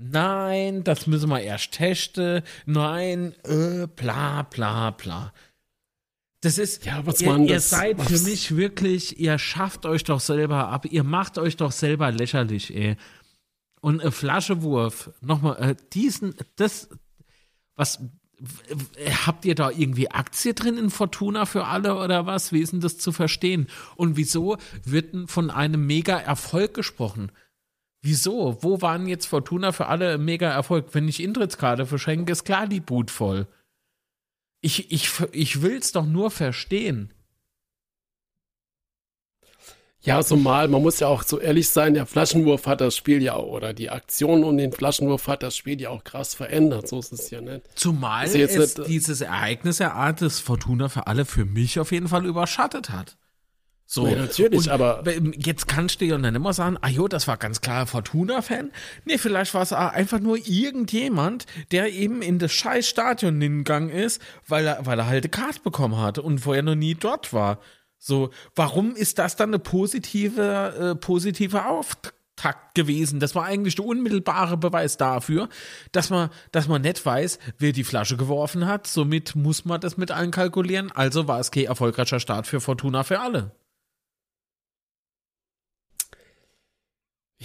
Nein, 0.00 0.84
das 0.84 1.06
müssen 1.08 1.28
wir 1.28 1.40
erst 1.40 1.72
testen. 1.72 2.42
Nein, 2.66 3.34
äh, 3.44 3.86
bla, 3.88 4.42
bla, 4.44 4.92
bla. 4.92 5.32
Das 6.40 6.56
ist, 6.56 6.84
Ja, 6.86 7.04
was 7.04 7.20
ihr, 7.20 7.36
ihr 7.36 7.54
das- 7.56 7.70
seid 7.70 8.00
für 8.00 8.14
was- 8.14 8.22
mich 8.22 8.54
wirklich, 8.56 9.18
ihr 9.18 9.38
schafft 9.38 9.84
euch 9.86 10.04
doch 10.04 10.20
selber 10.20 10.68
ab, 10.68 10.86
ihr 10.86 11.02
macht 11.02 11.36
euch 11.36 11.56
doch 11.56 11.72
selber 11.72 12.12
lächerlich, 12.12 12.74
ey. 12.74 12.96
Und 13.80 14.00
ein 14.00 14.12
Flaschewurf, 14.12 15.10
nochmal, 15.20 15.56
äh, 15.60 15.76
diesen, 15.92 16.34
das, 16.54 16.88
was, 17.74 17.98
habt 19.26 19.44
ihr 19.44 19.56
da 19.56 19.70
irgendwie 19.70 20.12
Aktie 20.12 20.54
drin 20.54 20.76
in 20.78 20.90
Fortuna 20.90 21.44
für 21.44 21.64
alle 21.64 21.96
oder 21.96 22.24
was? 22.24 22.52
Wie 22.52 22.60
ist 22.60 22.72
denn 22.72 22.80
das 22.80 22.98
zu 22.98 23.10
verstehen? 23.10 23.66
Und 23.96 24.16
wieso 24.16 24.58
wird 24.84 25.12
denn 25.12 25.26
von 25.26 25.50
einem 25.50 25.86
Mega-Erfolg 25.86 26.72
gesprochen? 26.74 27.32
Wieso? 28.00 28.58
Wo 28.62 28.80
waren 28.80 29.08
jetzt 29.08 29.26
Fortuna 29.26 29.72
für 29.72 29.86
alle 29.86 30.14
ein 30.14 30.24
Mega-Erfolg? 30.24 30.94
Wenn 30.94 31.08
ich 31.08 31.22
Intrittskarte 31.22 31.84
verschenke, 31.86 32.32
ist 32.32 32.44
klar 32.44 32.66
die 32.66 32.80
Boot 32.80 33.10
voll. 33.10 33.46
Ich, 34.60 34.90
ich, 34.92 35.10
ich 35.32 35.62
will's 35.62 35.92
doch 35.92 36.06
nur 36.06 36.30
verstehen. 36.30 37.12
Ja, 40.00 40.22
so 40.22 40.36
mal, 40.36 40.68
man 40.68 40.80
muss 40.80 41.00
ja 41.00 41.08
auch 41.08 41.24
so 41.24 41.40
ehrlich 41.40 41.68
sein, 41.68 41.92
der 41.92 42.06
Flaschenwurf 42.06 42.66
hat 42.66 42.80
das 42.80 42.96
Spiel 42.96 43.20
ja 43.20 43.34
auch, 43.34 43.48
oder 43.48 43.74
die 43.74 43.90
Aktion 43.90 44.44
um 44.44 44.56
den 44.56 44.72
Flaschenwurf 44.72 45.26
hat 45.26 45.42
das 45.42 45.56
Spiel 45.56 45.80
ja 45.80 45.90
auch 45.90 46.04
krass 46.04 46.34
verändert, 46.34 46.86
so 46.88 47.00
ist 47.00 47.12
es 47.12 47.30
ja 47.30 47.40
nicht. 47.40 47.62
Zumal 47.76 48.24
es 48.26 48.34
nicht- 48.34 48.86
dieses 48.86 49.20
Ereignis 49.20 49.78
der 49.78 49.94
Art 49.94 50.20
des 50.20 50.38
Fortuna 50.38 50.88
für 50.88 51.08
alle 51.08 51.24
für 51.24 51.44
mich 51.44 51.80
auf 51.80 51.90
jeden 51.90 52.06
Fall 52.06 52.26
überschattet 52.26 52.90
hat. 52.90 53.18
So, 53.90 54.06
Ja, 54.06 54.16
natürlich, 54.16 54.58
Und 54.58 54.68
aber- 54.68 55.02
jetzt 55.34 55.66
kannst 55.66 56.02
du 56.02 56.04
ja 56.04 56.18
dann 56.18 56.34
immer 56.34 56.52
sagen, 56.52 56.76
ah 56.82 56.90
jo, 56.90 57.08
das 57.08 57.26
war 57.26 57.38
ganz 57.38 57.62
klar 57.62 57.86
Fortuna-Fan. 57.86 58.70
Nee, 59.06 59.16
vielleicht 59.16 59.54
war 59.54 59.62
es 59.62 59.72
einfach 59.72 60.20
nur 60.20 60.36
irgendjemand, 60.46 61.46
der 61.72 61.90
eben 61.90 62.20
in 62.20 62.38
das 62.38 62.52
scheiß 62.52 62.86
Stadion 62.86 63.40
hingegangen 63.40 63.88
ist, 63.88 64.20
weil 64.46 64.66
er, 64.66 64.84
weil 64.84 64.98
er 64.98 65.06
halt 65.06 65.24
eine 65.24 65.30
Karte 65.30 65.60
bekommen 65.60 65.96
hat 65.96 66.18
und 66.18 66.38
vorher 66.40 66.62
noch 66.62 66.74
nie 66.74 66.96
dort 66.96 67.32
war. 67.32 67.60
So, 67.96 68.28
warum 68.54 68.94
ist 68.94 69.18
das 69.18 69.36
dann 69.36 69.48
eine 69.50 69.58
positive, 69.58 70.92
äh, 70.92 70.94
positive 70.94 71.64
Auftakt 71.64 72.74
gewesen? 72.74 73.20
Das 73.20 73.34
war 73.34 73.46
eigentlich 73.46 73.76
der 73.76 73.86
unmittelbare 73.86 74.58
Beweis 74.58 74.98
dafür, 74.98 75.48
dass 75.92 76.10
man, 76.10 76.28
dass 76.52 76.68
man 76.68 76.82
nicht 76.82 77.04
weiß, 77.06 77.38
wer 77.56 77.72
die 77.72 77.84
Flasche 77.84 78.18
geworfen 78.18 78.66
hat. 78.66 78.86
Somit 78.86 79.34
muss 79.34 79.64
man 79.64 79.80
das 79.80 79.96
mit 79.96 80.10
einkalkulieren. 80.10 80.92
Also 80.92 81.26
war 81.26 81.40
es 81.40 81.50
kein 81.50 81.64
erfolgreicher 81.64 82.20
Start 82.20 82.46
für 82.46 82.60
Fortuna 82.60 83.02
für 83.02 83.20
alle. 83.20 83.52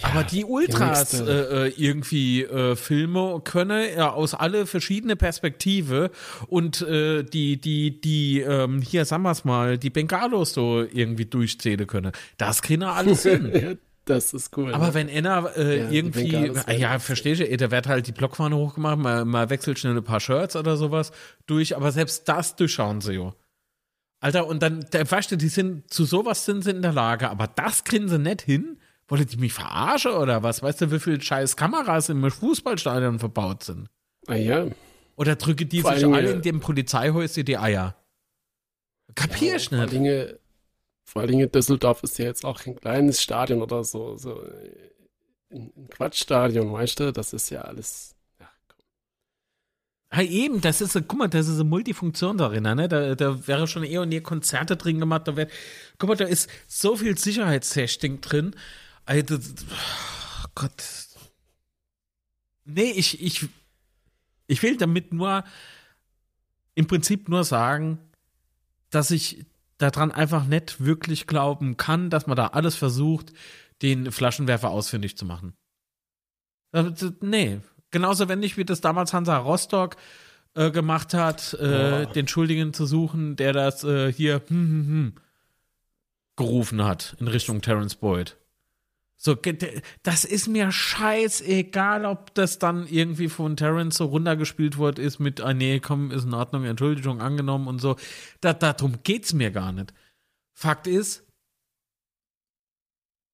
Aber 0.02 0.24
die 0.24 0.44
Ultras 0.44 1.20
äh, 1.20 1.66
äh, 1.66 1.72
irgendwie 1.76 2.42
äh, 2.42 2.74
Filme 2.74 3.40
können 3.44 3.86
ja 3.96 4.10
aus 4.10 4.34
alle 4.34 4.66
verschiedene 4.66 5.14
Perspektive 5.14 6.10
und 6.48 6.82
äh, 6.82 7.22
die 7.22 7.60
die 7.60 8.00
die 8.00 8.40
ähm, 8.40 8.82
hier 8.82 9.04
sagen 9.04 9.22
wir's 9.22 9.44
mal 9.44 9.78
die 9.78 9.90
Bengalos 9.90 10.52
so 10.52 10.82
irgendwie 10.82 11.26
durchzählen 11.26 11.86
können. 11.86 12.10
Das 12.38 12.60
kriegen 12.60 12.82
wir 12.82 12.92
alles 12.92 13.22
hin. 13.24 13.52
Ja, 13.54 13.74
das 14.04 14.34
ist 14.34 14.56
cool. 14.56 14.74
Aber 14.74 14.88
ne? 14.88 14.94
wenn 14.94 15.08
einer 15.08 15.56
äh, 15.56 15.78
Ja, 15.78 15.90
irgendwie, 15.90 16.32
werden 16.32 16.80
ja, 16.80 16.94
das 16.94 17.04
verstehe 17.04 17.34
ich, 17.34 17.56
da 17.56 17.70
wird 17.70 17.86
halt 17.86 18.08
die 18.08 18.12
Blockfahne 18.12 18.56
hochgemacht, 18.56 18.98
mal, 18.98 19.24
mal 19.24 19.48
wechselt 19.48 19.78
schnell 19.78 19.96
ein 19.96 20.04
paar 20.04 20.20
Shirts 20.20 20.56
oder 20.56 20.76
sowas 20.76 21.12
durch, 21.46 21.76
aber 21.76 21.92
selbst 21.92 22.28
das 22.28 22.56
durchschauen 22.56 23.00
sie 23.00 23.14
ja. 23.14 23.32
Alter, 24.20 24.46
und 24.46 24.62
dann, 24.62 24.86
der, 24.92 25.08
weißt 25.10 25.32
du, 25.32 25.36
die 25.36 25.48
sind, 25.48 25.92
zu 25.92 26.04
sowas 26.04 26.46
sind 26.46 26.64
sie 26.64 26.70
in 26.70 26.82
der 26.82 26.92
Lage, 26.92 27.28
aber 27.28 27.46
das 27.46 27.84
kriegen 27.84 28.08
sie 28.08 28.18
nicht 28.18 28.42
hin. 28.42 28.78
Wollen 29.08 29.26
die 29.26 29.36
mich 29.36 29.52
verarschen 29.52 30.12
oder 30.12 30.42
was? 30.42 30.62
Weißt 30.62 30.80
du, 30.80 30.90
wie 30.90 30.98
viele 30.98 31.20
scheiß 31.20 31.56
Kameras 31.56 32.08
im 32.08 32.30
Fußballstadion 32.30 33.18
verbaut 33.18 33.64
sind? 33.64 33.88
ah, 34.26 34.34
ja. 34.34 34.66
Oder 35.16 35.36
drücke 35.36 35.66
die 35.66 35.82
Vor 35.82 35.94
sich 35.94 36.06
alle 36.06 36.32
in 36.32 36.42
dem 36.42 36.60
Polizeihäuschen 36.60 37.44
die 37.44 37.58
Eier? 37.58 37.96
Kapier 39.14 39.60
Vor 39.60 39.78
allen 39.78 39.82
nicht. 39.82 39.92
Dingen, 39.92 40.32
vor 41.04 41.22
allen 41.22 41.30
Dingen 41.30 41.52
Düsseldorf 41.52 42.02
ist 42.02 42.18
ja 42.18 42.24
jetzt 42.24 42.44
auch 42.44 42.60
kein 42.60 42.74
kleines 42.74 43.22
Stadion 43.22 43.62
oder 43.62 43.84
so, 43.84 44.16
so 44.16 44.42
äh, 44.42 44.90
ein 45.52 45.72
ein 45.76 45.88
Quatschstadion, 45.88 46.72
weißt 46.72 46.98
du? 47.00 47.12
Das 47.12 47.32
ist 47.32 47.50
ja 47.50 47.60
alles. 47.62 48.16
Ja, 48.40 48.48
komm. 48.66 48.78
Ja, 50.18 50.28
eben, 50.28 50.60
das 50.60 50.80
ist, 50.80 50.94
guck 51.06 51.18
mal, 51.18 51.28
das 51.28 51.46
ist 51.46 51.60
eine 51.60 51.64
Multifunktionsarena, 51.64 52.74
ne? 52.74 52.88
Da, 52.88 53.14
da 53.14 53.46
wäre 53.46 53.68
schon 53.68 53.84
eher 53.84 54.02
und 54.02 54.10
je 54.10 54.20
Konzerte 54.20 54.76
drin 54.76 54.98
gemacht. 54.98 55.28
Da 55.28 55.36
wär, 55.36 55.48
guck 55.98 56.08
mal, 56.08 56.16
da 56.16 56.24
ist 56.24 56.50
so 56.66 56.96
viel 56.96 57.16
Sicherheitstesting 57.16 58.20
drin. 58.20 58.56
Alter, 59.06 59.38
oh 59.38 60.48
Gott. 60.54 60.84
Nee, 62.64 62.90
ich, 62.92 63.22
ich, 63.22 63.48
ich 64.46 64.62
will 64.62 64.76
damit 64.76 65.12
nur 65.12 65.44
im 66.74 66.86
Prinzip 66.86 67.28
nur 67.28 67.44
sagen, 67.44 67.98
dass 68.90 69.10
ich 69.10 69.44
daran 69.78 70.12
einfach 70.12 70.46
nicht 70.46 70.84
wirklich 70.84 71.26
glauben 71.26 71.76
kann, 71.76 72.10
dass 72.10 72.26
man 72.26 72.36
da 72.36 72.48
alles 72.48 72.74
versucht, 72.76 73.32
den 73.82 74.10
Flaschenwerfer 74.12 74.70
ausfindig 74.70 75.16
zu 75.16 75.26
machen. 75.26 75.54
Äh, 76.72 76.92
Nee, 77.20 77.60
genauso 77.90 78.28
wenig 78.28 78.56
wie 78.56 78.64
das 78.64 78.80
damals 78.80 79.12
Hansa 79.12 79.36
Rostock 79.36 79.96
äh, 80.54 80.70
gemacht 80.70 81.12
hat, 81.14 81.54
äh, 81.54 82.06
den 82.06 82.28
Schuldigen 82.28 82.72
zu 82.72 82.86
suchen, 82.86 83.36
der 83.36 83.52
das 83.52 83.84
äh, 83.84 84.12
hier 84.12 84.42
hm, 84.46 84.68
hm, 84.68 84.86
hm, 84.86 85.14
gerufen 86.36 86.84
hat 86.84 87.16
in 87.20 87.28
Richtung 87.28 87.60
Terence 87.60 87.96
Boyd. 87.96 88.36
So, 89.24 89.34
das 90.02 90.26
ist 90.26 90.48
mir 90.48 90.70
scheißegal, 90.70 92.04
ob 92.04 92.34
das 92.34 92.58
dann 92.58 92.86
irgendwie 92.86 93.30
von 93.30 93.56
Terence 93.56 93.96
so 93.96 94.04
runtergespielt 94.04 94.76
worden 94.76 95.02
ist 95.02 95.18
mit, 95.18 95.40
ah 95.40 95.54
nee, 95.54 95.80
komm, 95.80 96.10
ist 96.10 96.24
in 96.24 96.34
Ordnung, 96.34 96.64
Entschuldigung 96.64 97.22
angenommen 97.22 97.66
und 97.66 97.78
so. 97.78 97.96
Da, 98.42 98.52
darum 98.52 99.02
geht's 99.02 99.32
mir 99.32 99.50
gar 99.50 99.72
nicht. 99.72 99.94
Fakt 100.52 100.86
ist, 100.86 101.24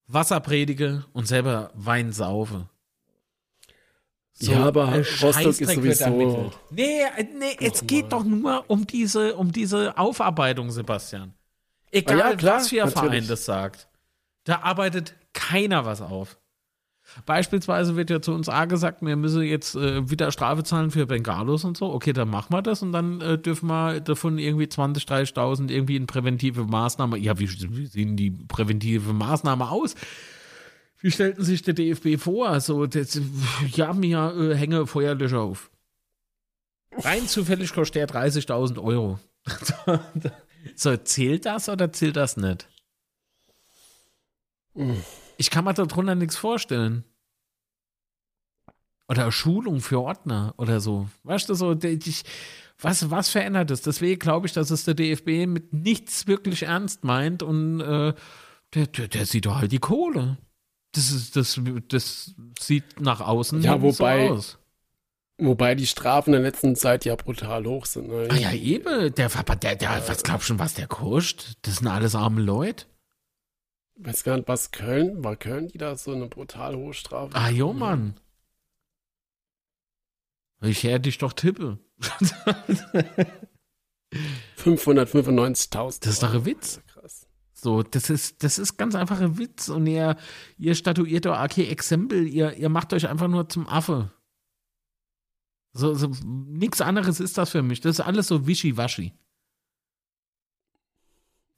Wasser 0.06 0.38
predige 0.38 1.06
und 1.12 1.26
selber 1.26 1.72
Wein 1.74 2.12
saufe. 2.12 2.68
Ja, 4.38 4.66
aber 4.66 4.90
ein 4.90 5.04
Rostock 5.20 5.60
ist 5.60 5.74
sowieso-. 5.74 6.52
Nee, 6.70 7.02
äh, 7.16 7.24
nee, 7.36 7.56
es 7.60 7.84
geht 7.84 8.12
doch 8.12 8.22
nur 8.22 8.64
um 8.70 8.86
diese, 8.86 9.34
um 9.34 9.50
diese 9.50 9.98
Aufarbeitung, 9.98 10.70
Sebastian. 10.70 11.34
Egal, 11.90 12.22
Ah 12.22 12.30
ja, 12.30 12.36
klar, 12.36 12.56
was 12.58 12.68
für 12.68 12.84
ein 12.84 12.90
Verein 12.90 13.26
das 13.26 13.44
sagt. 13.44 13.88
Da 14.44 14.60
arbeitet 14.60 15.16
keiner 15.32 15.84
was 15.84 16.00
auf. 16.00 16.38
Beispielsweise 17.26 17.96
wird 17.96 18.10
ja 18.10 18.22
zu 18.22 18.32
uns 18.32 18.48
A 18.48 18.66
gesagt, 18.66 19.02
wir 19.02 19.16
müssen 19.16 19.42
jetzt 19.42 19.74
äh, 19.74 20.08
wieder 20.08 20.30
Strafe 20.30 20.62
zahlen 20.62 20.90
für 20.90 21.06
Bengalos 21.06 21.64
und 21.64 21.76
so. 21.76 21.92
Okay, 21.92 22.12
dann 22.12 22.28
machen 22.28 22.52
wir 22.52 22.62
das 22.62 22.82
und 22.82 22.92
dann 22.92 23.20
äh, 23.20 23.38
dürfen 23.38 23.68
wir 23.68 24.00
davon 24.00 24.38
irgendwie 24.38 24.68
20, 24.68 25.04
30.000 25.04 25.70
irgendwie 25.70 25.96
in 25.96 26.06
präventive 26.06 26.64
Maßnahme. 26.64 27.18
Ja, 27.18 27.38
wie, 27.38 27.48
wie 27.48 27.86
sehen 27.86 28.16
die 28.16 28.30
präventive 28.30 29.12
Maßnahme 29.12 29.70
aus? 29.70 29.94
Wie 31.00 31.10
stellten 31.10 31.42
sich 31.42 31.62
der 31.62 31.74
DFB 31.74 32.18
vor? 32.18 32.48
Also, 32.48 32.86
das, 32.86 33.20
ja, 33.72 33.92
mir 33.92 34.34
äh, 34.38 34.54
hänge 34.54 34.86
Feuerlöscher 34.86 35.40
auf. 35.40 35.70
Rein 36.92 37.26
zufällig 37.26 37.72
kostet 37.72 37.96
der 37.96 38.08
30.000 38.08 38.82
Euro. 38.82 39.18
so, 40.76 40.96
zählt 40.96 41.46
das 41.46 41.68
oder 41.68 41.92
zählt 41.92 42.16
das 42.16 42.36
nicht? 42.36 42.68
Ich 45.40 45.48
kann 45.48 45.64
mir 45.64 45.72
darunter 45.72 46.14
nichts 46.14 46.36
vorstellen. 46.36 47.02
Oder 49.08 49.32
Schulung 49.32 49.80
für 49.80 49.98
Ordner 49.98 50.52
oder 50.58 50.80
so. 50.80 51.08
Weißt 51.22 51.48
du, 51.48 51.54
so, 51.54 51.72
ich, 51.82 52.22
was, 52.78 53.10
was 53.10 53.30
verändert 53.30 53.70
es? 53.70 53.80
Deswegen 53.80 54.18
glaube 54.18 54.46
ich, 54.46 54.52
dass 54.52 54.70
es 54.70 54.84
der 54.84 54.92
DFB 54.92 55.46
mit 55.46 55.72
nichts 55.72 56.26
wirklich 56.26 56.64
ernst 56.64 57.04
meint 57.04 57.42
und 57.42 57.80
äh, 57.80 58.12
der, 58.74 58.86
der, 58.86 59.08
der 59.08 59.24
sieht 59.24 59.46
doch 59.46 59.56
halt 59.56 59.72
die 59.72 59.78
Kohle. 59.78 60.36
Das, 60.92 61.10
ist, 61.10 61.36
das, 61.36 61.58
das 61.88 62.34
sieht 62.60 63.00
nach 63.00 63.22
außen 63.22 63.62
Ja, 63.62 63.80
wobei- 63.80 64.28
so 64.28 64.34
aus. 64.34 64.58
Wobei 65.38 65.74
die 65.74 65.86
Strafen 65.86 66.34
in 66.34 66.42
der 66.42 66.50
letzten 66.50 66.76
Zeit 66.76 67.06
ja 67.06 67.16
brutal 67.16 67.64
hoch 67.64 67.86
sind. 67.86 68.08
Ne? 68.08 68.28
Ah 68.30 68.36
ja, 68.36 68.52
eben. 68.52 69.14
Der, 69.14 69.28
der, 69.30 69.76
der, 69.76 70.02
was 70.06 70.22
glaubst 70.22 70.50
du, 70.50 70.58
was 70.58 70.74
der 70.74 70.86
kostet? 70.86 71.54
Das 71.62 71.76
sind 71.76 71.86
alles 71.88 72.14
arme 72.14 72.42
Leute. 72.42 72.84
Weiß 73.96 74.24
gar 74.24 74.36
nicht, 74.36 74.48
was 74.48 74.70
Köln, 74.70 75.22
war 75.22 75.36
Köln, 75.36 75.68
die 75.68 75.78
da 75.78 75.96
so 75.96 76.12
eine 76.12 76.26
brutal 76.26 76.76
hohe 76.76 76.94
Strafe? 76.94 77.34
Ah, 77.34 77.50
jo, 77.50 77.72
Mann. 77.72 78.18
Ich 80.62 80.82
hätte 80.84 81.00
dich 81.00 81.18
doch 81.18 81.32
tippe. 81.32 81.78
595.000. 84.58 86.00
Das 86.04 86.14
ist 86.14 86.22
doch 86.22 86.34
ein 86.34 86.44
Witz. 86.44 86.80
Krass. 86.86 87.26
So, 87.52 87.82
das 87.82 88.10
ist, 88.10 88.42
das 88.42 88.58
ist 88.58 88.76
ganz 88.76 88.94
einfach 88.94 89.20
ein 89.20 89.38
Witz. 89.38 89.68
Und 89.68 89.86
ihr, 89.86 90.16
ihr 90.56 90.74
statuiert 90.74 91.26
doch 91.26 91.36
AK 91.36 91.58
Exempel, 91.58 92.26
ihr, 92.26 92.54
ihr 92.54 92.68
macht 92.68 92.92
euch 92.92 93.08
einfach 93.08 93.28
nur 93.28 93.48
zum 93.48 93.68
Affe. 93.68 94.10
So, 95.72 95.94
so, 95.94 96.10
nichts 96.24 96.80
anderes 96.80 97.20
ist 97.20 97.38
das 97.38 97.50
für 97.50 97.62
mich. 97.62 97.80
Das 97.80 97.98
ist 97.98 98.04
alles 98.04 98.26
so 98.26 98.46
wischiwaschi. 98.46 99.12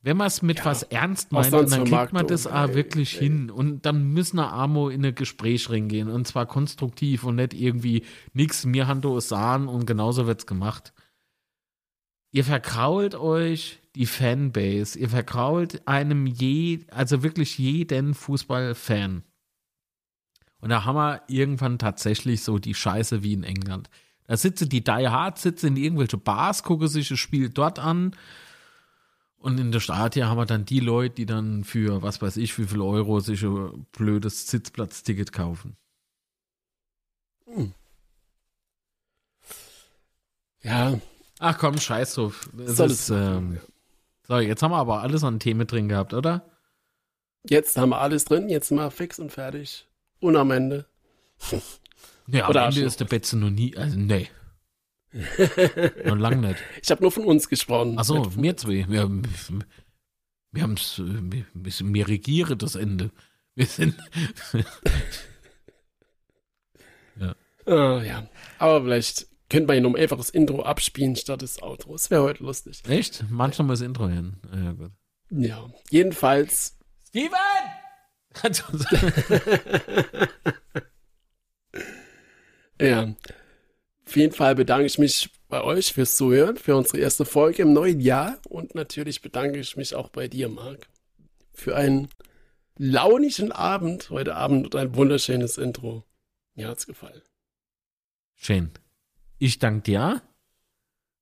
Wenn 0.05 0.17
man 0.17 0.27
es 0.27 0.43
mit 0.43 0.59
Ja, 0.59 0.65
was 0.65 0.83
ernst 0.83 1.31
meint, 1.31 1.53
dann 1.53 1.85
kriegt 1.85 2.13
man 2.13 2.27
das 2.27 2.49
auch 2.49 2.69
ey, 2.69 2.75
wirklich 2.75 3.21
ey. 3.21 3.29
hin. 3.29 3.51
Und 3.51 3.87
dann 3.87 4.13
müssen 4.13 4.37
wir 4.37 4.53
Amo 4.53 4.89
in 4.89 5.07
ein 5.07 5.15
Gespräch 5.15 5.71
reingehen. 5.71 6.09
Und 6.09 6.27
zwar 6.27 6.47
konstruktiv 6.47 7.23
und 7.23 7.37
nicht 7.37 7.55
irgendwie 7.55 8.05
nix, 8.33 8.65
mir 8.65 8.89
Hando 8.89 9.17
ist 9.17 9.29
sahen 9.29 9.69
und 9.69 9.87
genauso 9.87 10.27
wird's 10.27 10.47
gemacht. 10.47 10.93
Ihr 12.33 12.45
verkrault 12.45 13.15
euch 13.15 13.79
die 13.95 14.07
Fanbase. 14.07 14.99
Ihr 14.99 15.09
verkrault 15.09 15.87
einem 15.87 16.27
je, 16.27 16.81
also 16.91 17.23
wirklich 17.23 17.59
jeden 17.59 18.15
Fußballfan. 18.15 19.23
Und 20.61 20.69
da 20.69 20.85
haben 20.85 20.97
wir 20.97 21.23
irgendwann 21.29 21.79
tatsächlich 21.79 22.43
so 22.43 22.59
die 22.59 22.75
Scheiße 22.75 23.23
wie 23.23 23.35
in 23.35 23.45
England. 23.45 23.89
Da 24.27 24.37
sitzen 24.37 24.69
die 24.69 24.83
Die 24.83 25.09
Hard, 25.09 25.39
sitzen 25.39 25.69
in 25.69 25.77
irgendwelche 25.77 26.17
Bars, 26.17 26.63
gucken 26.63 26.89
sich 26.89 27.09
das 27.09 27.19
Spiel 27.19 27.51
dort 27.51 27.79
an. 27.79 28.17
Und 29.43 29.59
in 29.59 29.73
der 29.73 29.81
Stadion 29.81 30.29
haben 30.29 30.39
wir 30.39 30.47
dann 30.47 30.65
die 30.65 30.81
Leute, 30.81 31.17
die 31.17 31.27
dann 31.27 31.65
für, 31.65 32.03
was 32.03 32.23
weiß 32.23 32.37
ich, 32.37 32.57
wie 32.59 32.67
viel 32.67 32.81
Euro 32.81 33.21
sich 33.21 33.43
ein 33.43 33.87
blödes 33.93 34.47
Sitzplatzticket 34.49 35.33
kaufen. 35.33 35.77
Ja, 40.63 40.99
Ach 41.45 41.59
komm, 41.59 41.77
scheiß 41.77 42.15
drauf. 42.15 42.49
Das 42.53 42.77
Soll 42.77 42.93
ist, 42.93 43.11
es 43.11 43.11
ähm, 43.11 43.59
so, 44.29 44.39
jetzt 44.39 44.63
haben 44.63 44.71
wir 44.71 44.77
aber 44.77 45.03
alles 45.03 45.25
an 45.25 45.41
Themen 45.41 45.67
drin 45.67 45.89
gehabt, 45.89 46.15
oder? 46.15 46.49
jetzt 47.45 47.77
haben 47.77 47.89
wir 47.89 48.01
alles 48.01 48.25
drin, 48.25 48.49
jetzt 48.49 48.69
sind 48.69 48.77
wir 48.77 48.93
fix 48.93 49.19
und 49.19 49.33
fertig. 49.33 49.89
Und 50.21 50.37
am 50.37 50.53
Ende. 50.53 50.87
Ja, 52.29 52.49
am 52.49 52.55
Ende 52.55 52.83
ist 52.83 53.01
der 53.01 53.07
Betze 53.07 53.37
noch 53.37 53.51
nie, 53.51 53.77
also 53.77 53.99
nee. 53.99 54.29
Noch 56.05 56.17
lang 56.17 56.41
nicht. 56.41 56.63
Ich 56.83 56.91
habe 56.91 57.03
nur 57.03 57.13
von 57.13 57.25
uns 57.25 57.49
gesprochen. 57.49 57.99
Achso, 57.99 58.31
wir 58.37 58.57
zwei. 58.57 58.87
Wir, 58.89 59.11
wir 60.51 60.63
haben 60.63 60.75
es, 60.75 60.99
wir, 60.99 61.45
wir, 61.55 62.09
regieren 62.09 62.59
das 62.59 62.75
Ende. 62.75 63.11
Wir 63.55 63.67
sind, 63.67 63.97
Ah, 67.67 68.03
ja. 68.03 68.29
Aber 68.59 68.83
vielleicht 68.83 69.27
könnte 69.49 69.67
man 69.67 69.75
hier 69.75 69.83
noch 69.83 69.95
ein 69.95 70.03
einfaches 70.03 70.31
Intro 70.31 70.63
abspielen 70.63 71.17
statt 71.17 71.43
des 71.43 71.63
Outros. 71.63 72.11
Wäre 72.11 72.23
heute 72.23 72.43
lustig. 72.43 72.83
echt? 72.89 73.25
Manchmal 73.29 73.69
muss 73.69 73.81
Intro 73.81 74.09
hin. 74.09 74.37
Ja, 74.53 74.73
gut. 74.73 74.93
Ja. 75.31 75.71
Jedenfalls, 75.91 76.79
Steven! 77.09 77.31
ja. 82.81 83.15
Auf 84.13 84.17
jeden 84.17 84.35
Fall 84.35 84.55
bedanke 84.55 84.85
ich 84.85 84.99
mich 84.99 85.31
bei 85.49 85.65
euch 85.65 85.95
fürs 85.95 86.19
Zuhören, 86.19 86.59
für 86.59 86.77
unsere 86.77 86.99
erste 86.99 87.25
Folge 87.25 87.63
im 87.63 87.73
neuen 87.73 87.99
Jahr. 87.99 88.39
Und 88.47 88.75
natürlich 88.75 89.23
bedanke 89.23 89.59
ich 89.59 89.75
mich 89.79 89.95
auch 89.95 90.11
bei 90.11 90.29
dir, 90.29 90.51
Marc, 90.51 90.87
für 91.55 91.77
einen 91.77 92.11
launigen 92.77 93.53
Abend 93.53 94.11
heute 94.11 94.37
Abend 94.37 94.67
und 94.67 94.77
ein 94.77 94.95
wunderschönes 94.97 95.57
Intro. 95.57 96.05
Mir 96.55 96.69
hat's 96.69 96.87
gefallen. 96.87 97.23
Schön. 98.35 98.71
Ich 99.39 99.59
danke 99.59 99.81
dir, 99.81 100.21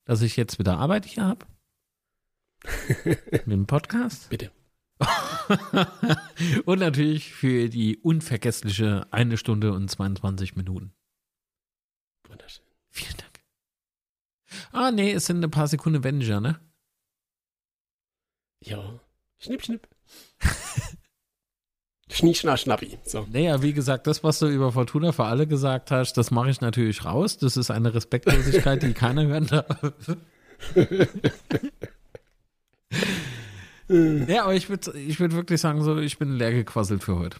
dass 0.04 0.22
ich 0.22 0.36
jetzt 0.36 0.58
wieder 0.58 0.76
Arbeit 0.76 1.06
hier 1.06 1.22
habe. 1.22 1.46
Mit 3.04 3.46
dem 3.46 3.66
Podcast. 3.68 4.30
Bitte. 4.30 4.50
und 6.64 6.80
natürlich 6.80 7.32
für 7.32 7.68
die 7.68 7.98
unvergessliche 7.98 9.06
eine 9.12 9.36
Stunde 9.36 9.74
und 9.74 9.88
22 9.88 10.56
Minuten. 10.56 10.92
Wunderschön. 12.26 12.69
Vielen 12.90 13.16
Dank. 13.16 13.40
Ah, 14.72 14.90
nee, 14.90 15.12
es 15.12 15.26
sind 15.26 15.42
ein 15.44 15.50
paar 15.50 15.68
Sekunden 15.68 16.04
weniger, 16.04 16.40
ne? 16.40 16.60
Ja. 18.60 19.00
Schnipp, 19.38 19.64
schnipp. 19.64 19.88
Schnie, 22.12 22.34
schna, 22.34 22.56
schnappi. 22.56 22.98
So. 23.04 23.26
Naja, 23.30 23.62
wie 23.62 23.72
gesagt, 23.72 24.08
das, 24.08 24.24
was 24.24 24.40
du 24.40 24.48
über 24.48 24.72
Fortuna 24.72 25.12
für 25.12 25.24
alle 25.24 25.46
gesagt 25.46 25.92
hast, 25.92 26.14
das 26.14 26.32
mache 26.32 26.50
ich 26.50 26.60
natürlich 26.60 27.04
raus. 27.04 27.38
Das 27.38 27.56
ist 27.56 27.70
eine 27.70 27.94
Respektlosigkeit, 27.94 28.82
die 28.82 28.92
keiner 28.92 29.26
hören 29.26 29.46
darf. 29.46 29.94
ja, 33.88 34.42
aber 34.42 34.54
ich 34.54 34.68
würde 34.68 34.98
ich 34.98 35.20
würd 35.20 35.34
wirklich 35.34 35.60
sagen, 35.60 35.82
so, 35.84 35.98
ich 35.98 36.18
bin 36.18 36.32
leer 36.36 36.52
gequasselt 36.52 37.04
für 37.04 37.16
heute. 37.16 37.38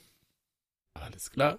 Alles 0.95 1.33
klar. 1.33 1.59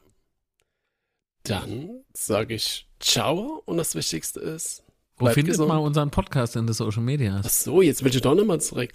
Dann 1.43 2.03
sage 2.13 2.53
ich 2.55 2.87
Ciao 3.01 3.61
und 3.65 3.77
das 3.77 3.95
Wichtigste 3.95 4.39
ist. 4.39 4.83
Wo 5.17 5.25
findet 5.27 5.53
gesund. 5.53 5.67
man 5.69 5.79
unseren 5.79 6.09
Podcast 6.11 6.55
in 6.55 6.65
den 6.65 6.73
Social 6.73 7.03
Medias? 7.03 7.41
Ach 7.45 7.49
so, 7.49 7.81
jetzt 7.81 8.03
will 8.03 8.13
ich 8.15 8.21
doch 8.21 8.35
nochmal 8.35 8.61
zurück. 8.61 8.91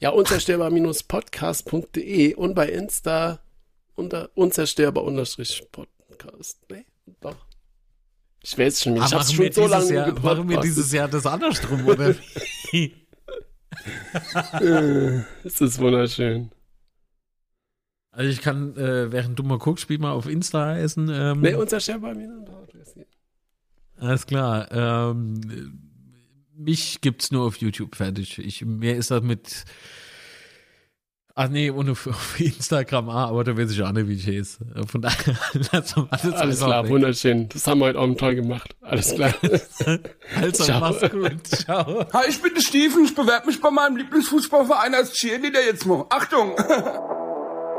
Ja, 0.00 0.10
unzerstörbar-podcast.de 0.10 2.34
und 2.34 2.54
bei 2.54 2.68
Insta 2.68 3.40
unter 3.94 4.30
unzerstörbar-podcast. 4.34 6.58
Nee, 6.70 6.84
doch. 7.20 7.36
Ich 8.42 8.56
weiß 8.58 8.82
schon, 8.82 8.96
ich 8.96 9.02
Ah, 9.02 9.10
hab's 9.12 9.32
schon 9.32 9.44
wir 9.44 9.52
so 9.52 9.62
dieses 9.62 9.70
lange 9.90 9.94
Jahr, 9.94 10.20
Machen 10.20 10.48
wir 10.48 10.60
dieses 10.60 10.92
Jahr 10.92 11.08
das 11.08 11.26
andersrum, 11.26 11.86
oder 11.86 12.14
wie? 12.70 12.94
Es 15.44 15.60
ist 15.60 15.78
wunderschön. 15.78 16.50
Also 18.12 18.30
ich 18.30 18.40
kann, 18.40 18.74
äh, 18.76 19.12
während 19.12 19.38
du 19.38 19.42
mal 19.42 19.58
guckst, 19.58 19.82
spiel 19.82 19.98
mal 19.98 20.12
auf 20.12 20.26
Insta 20.26 20.78
essen. 20.78 21.10
Ähm, 21.12 21.40
Nee, 21.40 21.54
unzerstörbar-podcast. 21.54 22.96
Alles 23.98 24.26
klar. 24.26 24.68
Ähm, 24.70 25.80
mich 26.56 27.00
gibt's 27.00 27.30
nur 27.30 27.46
auf 27.46 27.56
YouTube 27.56 27.96
fertig. 27.96 28.38
Ich, 28.38 28.64
mir 28.64 28.96
ist 28.96 29.10
das 29.10 29.22
mit. 29.22 29.64
Ach 31.38 31.48
nee, 31.50 31.68
und 31.68 31.90
auf, 31.90 32.06
auf 32.06 32.40
Instagram, 32.40 33.10
ah, 33.10 33.26
aber 33.26 33.44
da 33.44 33.54
weiß 33.58 33.70
ich 33.70 33.82
auch 33.82 33.92
nicht, 33.92 34.08
wie 34.08 34.14
ich 34.14 34.26
heiße. 34.26 34.86
Von 34.86 35.02
daher, 35.02 35.36
lass 35.72 35.94
mal 35.94 36.08
alles, 36.10 36.32
Alles 36.34 36.58
klar, 36.60 36.84
weg. 36.84 36.90
wunderschön. 36.90 37.48
Das 37.50 37.66
haben 37.66 37.80
wir 37.80 37.86
heute 37.88 37.98
Abend 37.98 38.18
toll 38.18 38.36
gemacht. 38.36 38.74
Alles 38.80 39.14
klar. 39.14 39.34
Also, 40.34 40.64
Ciao. 40.64 40.80
mach's 40.80 41.10
gut. 41.10 41.46
Ciao. 41.46 42.06
Hi, 42.12 42.24
ich 42.28 42.40
bin 42.40 42.54
der 42.54 42.62
Steven, 42.62 43.04
ich 43.04 43.14
bewerbe 43.14 43.46
mich 43.46 43.60
bei 43.60 43.70
meinem 43.70 43.96
Lieblingsfußballverein 43.98 44.94
als 44.94 45.12
Cheerleader 45.12 45.62
jetzt 45.64 45.84
mal. 45.86 46.06
Achtung! 46.08 46.56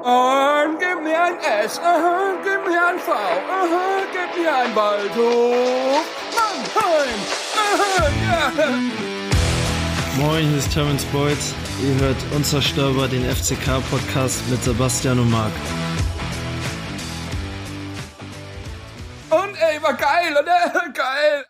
Und 0.03 0.80
gib 0.80 1.03
mir 1.03 1.22
ein 1.22 1.38
S, 1.64 1.80
aha, 1.80 2.34
gib 2.44 2.65
mir 2.68 2.88
ein 2.88 2.99
V, 2.99 3.11
aha, 3.11 4.03
gib 4.11 4.41
mir 4.41 4.56
ein 4.56 4.76
Waldhof. 4.76 6.06
Mannheim, 6.36 7.19
aha, 7.56 8.07
ja. 8.26 8.52
Moin, 10.18 10.48
hier 10.48 10.57
ist 10.57 10.72
Terence 10.74 11.06
Boyd. 11.06 11.38
Ihr 11.84 12.06
hört 12.06 12.18
Unzerstörbar, 12.36 13.07
den 13.07 13.24
FCK-Podcast 13.24 14.48
mit 14.49 14.64
Sebastian 14.64 15.19
und 15.19 15.30
Marc. 15.30 15.52
war 19.88 19.94
geil, 19.94 20.32
oder? 20.32 20.90
Geil. 20.94 21.45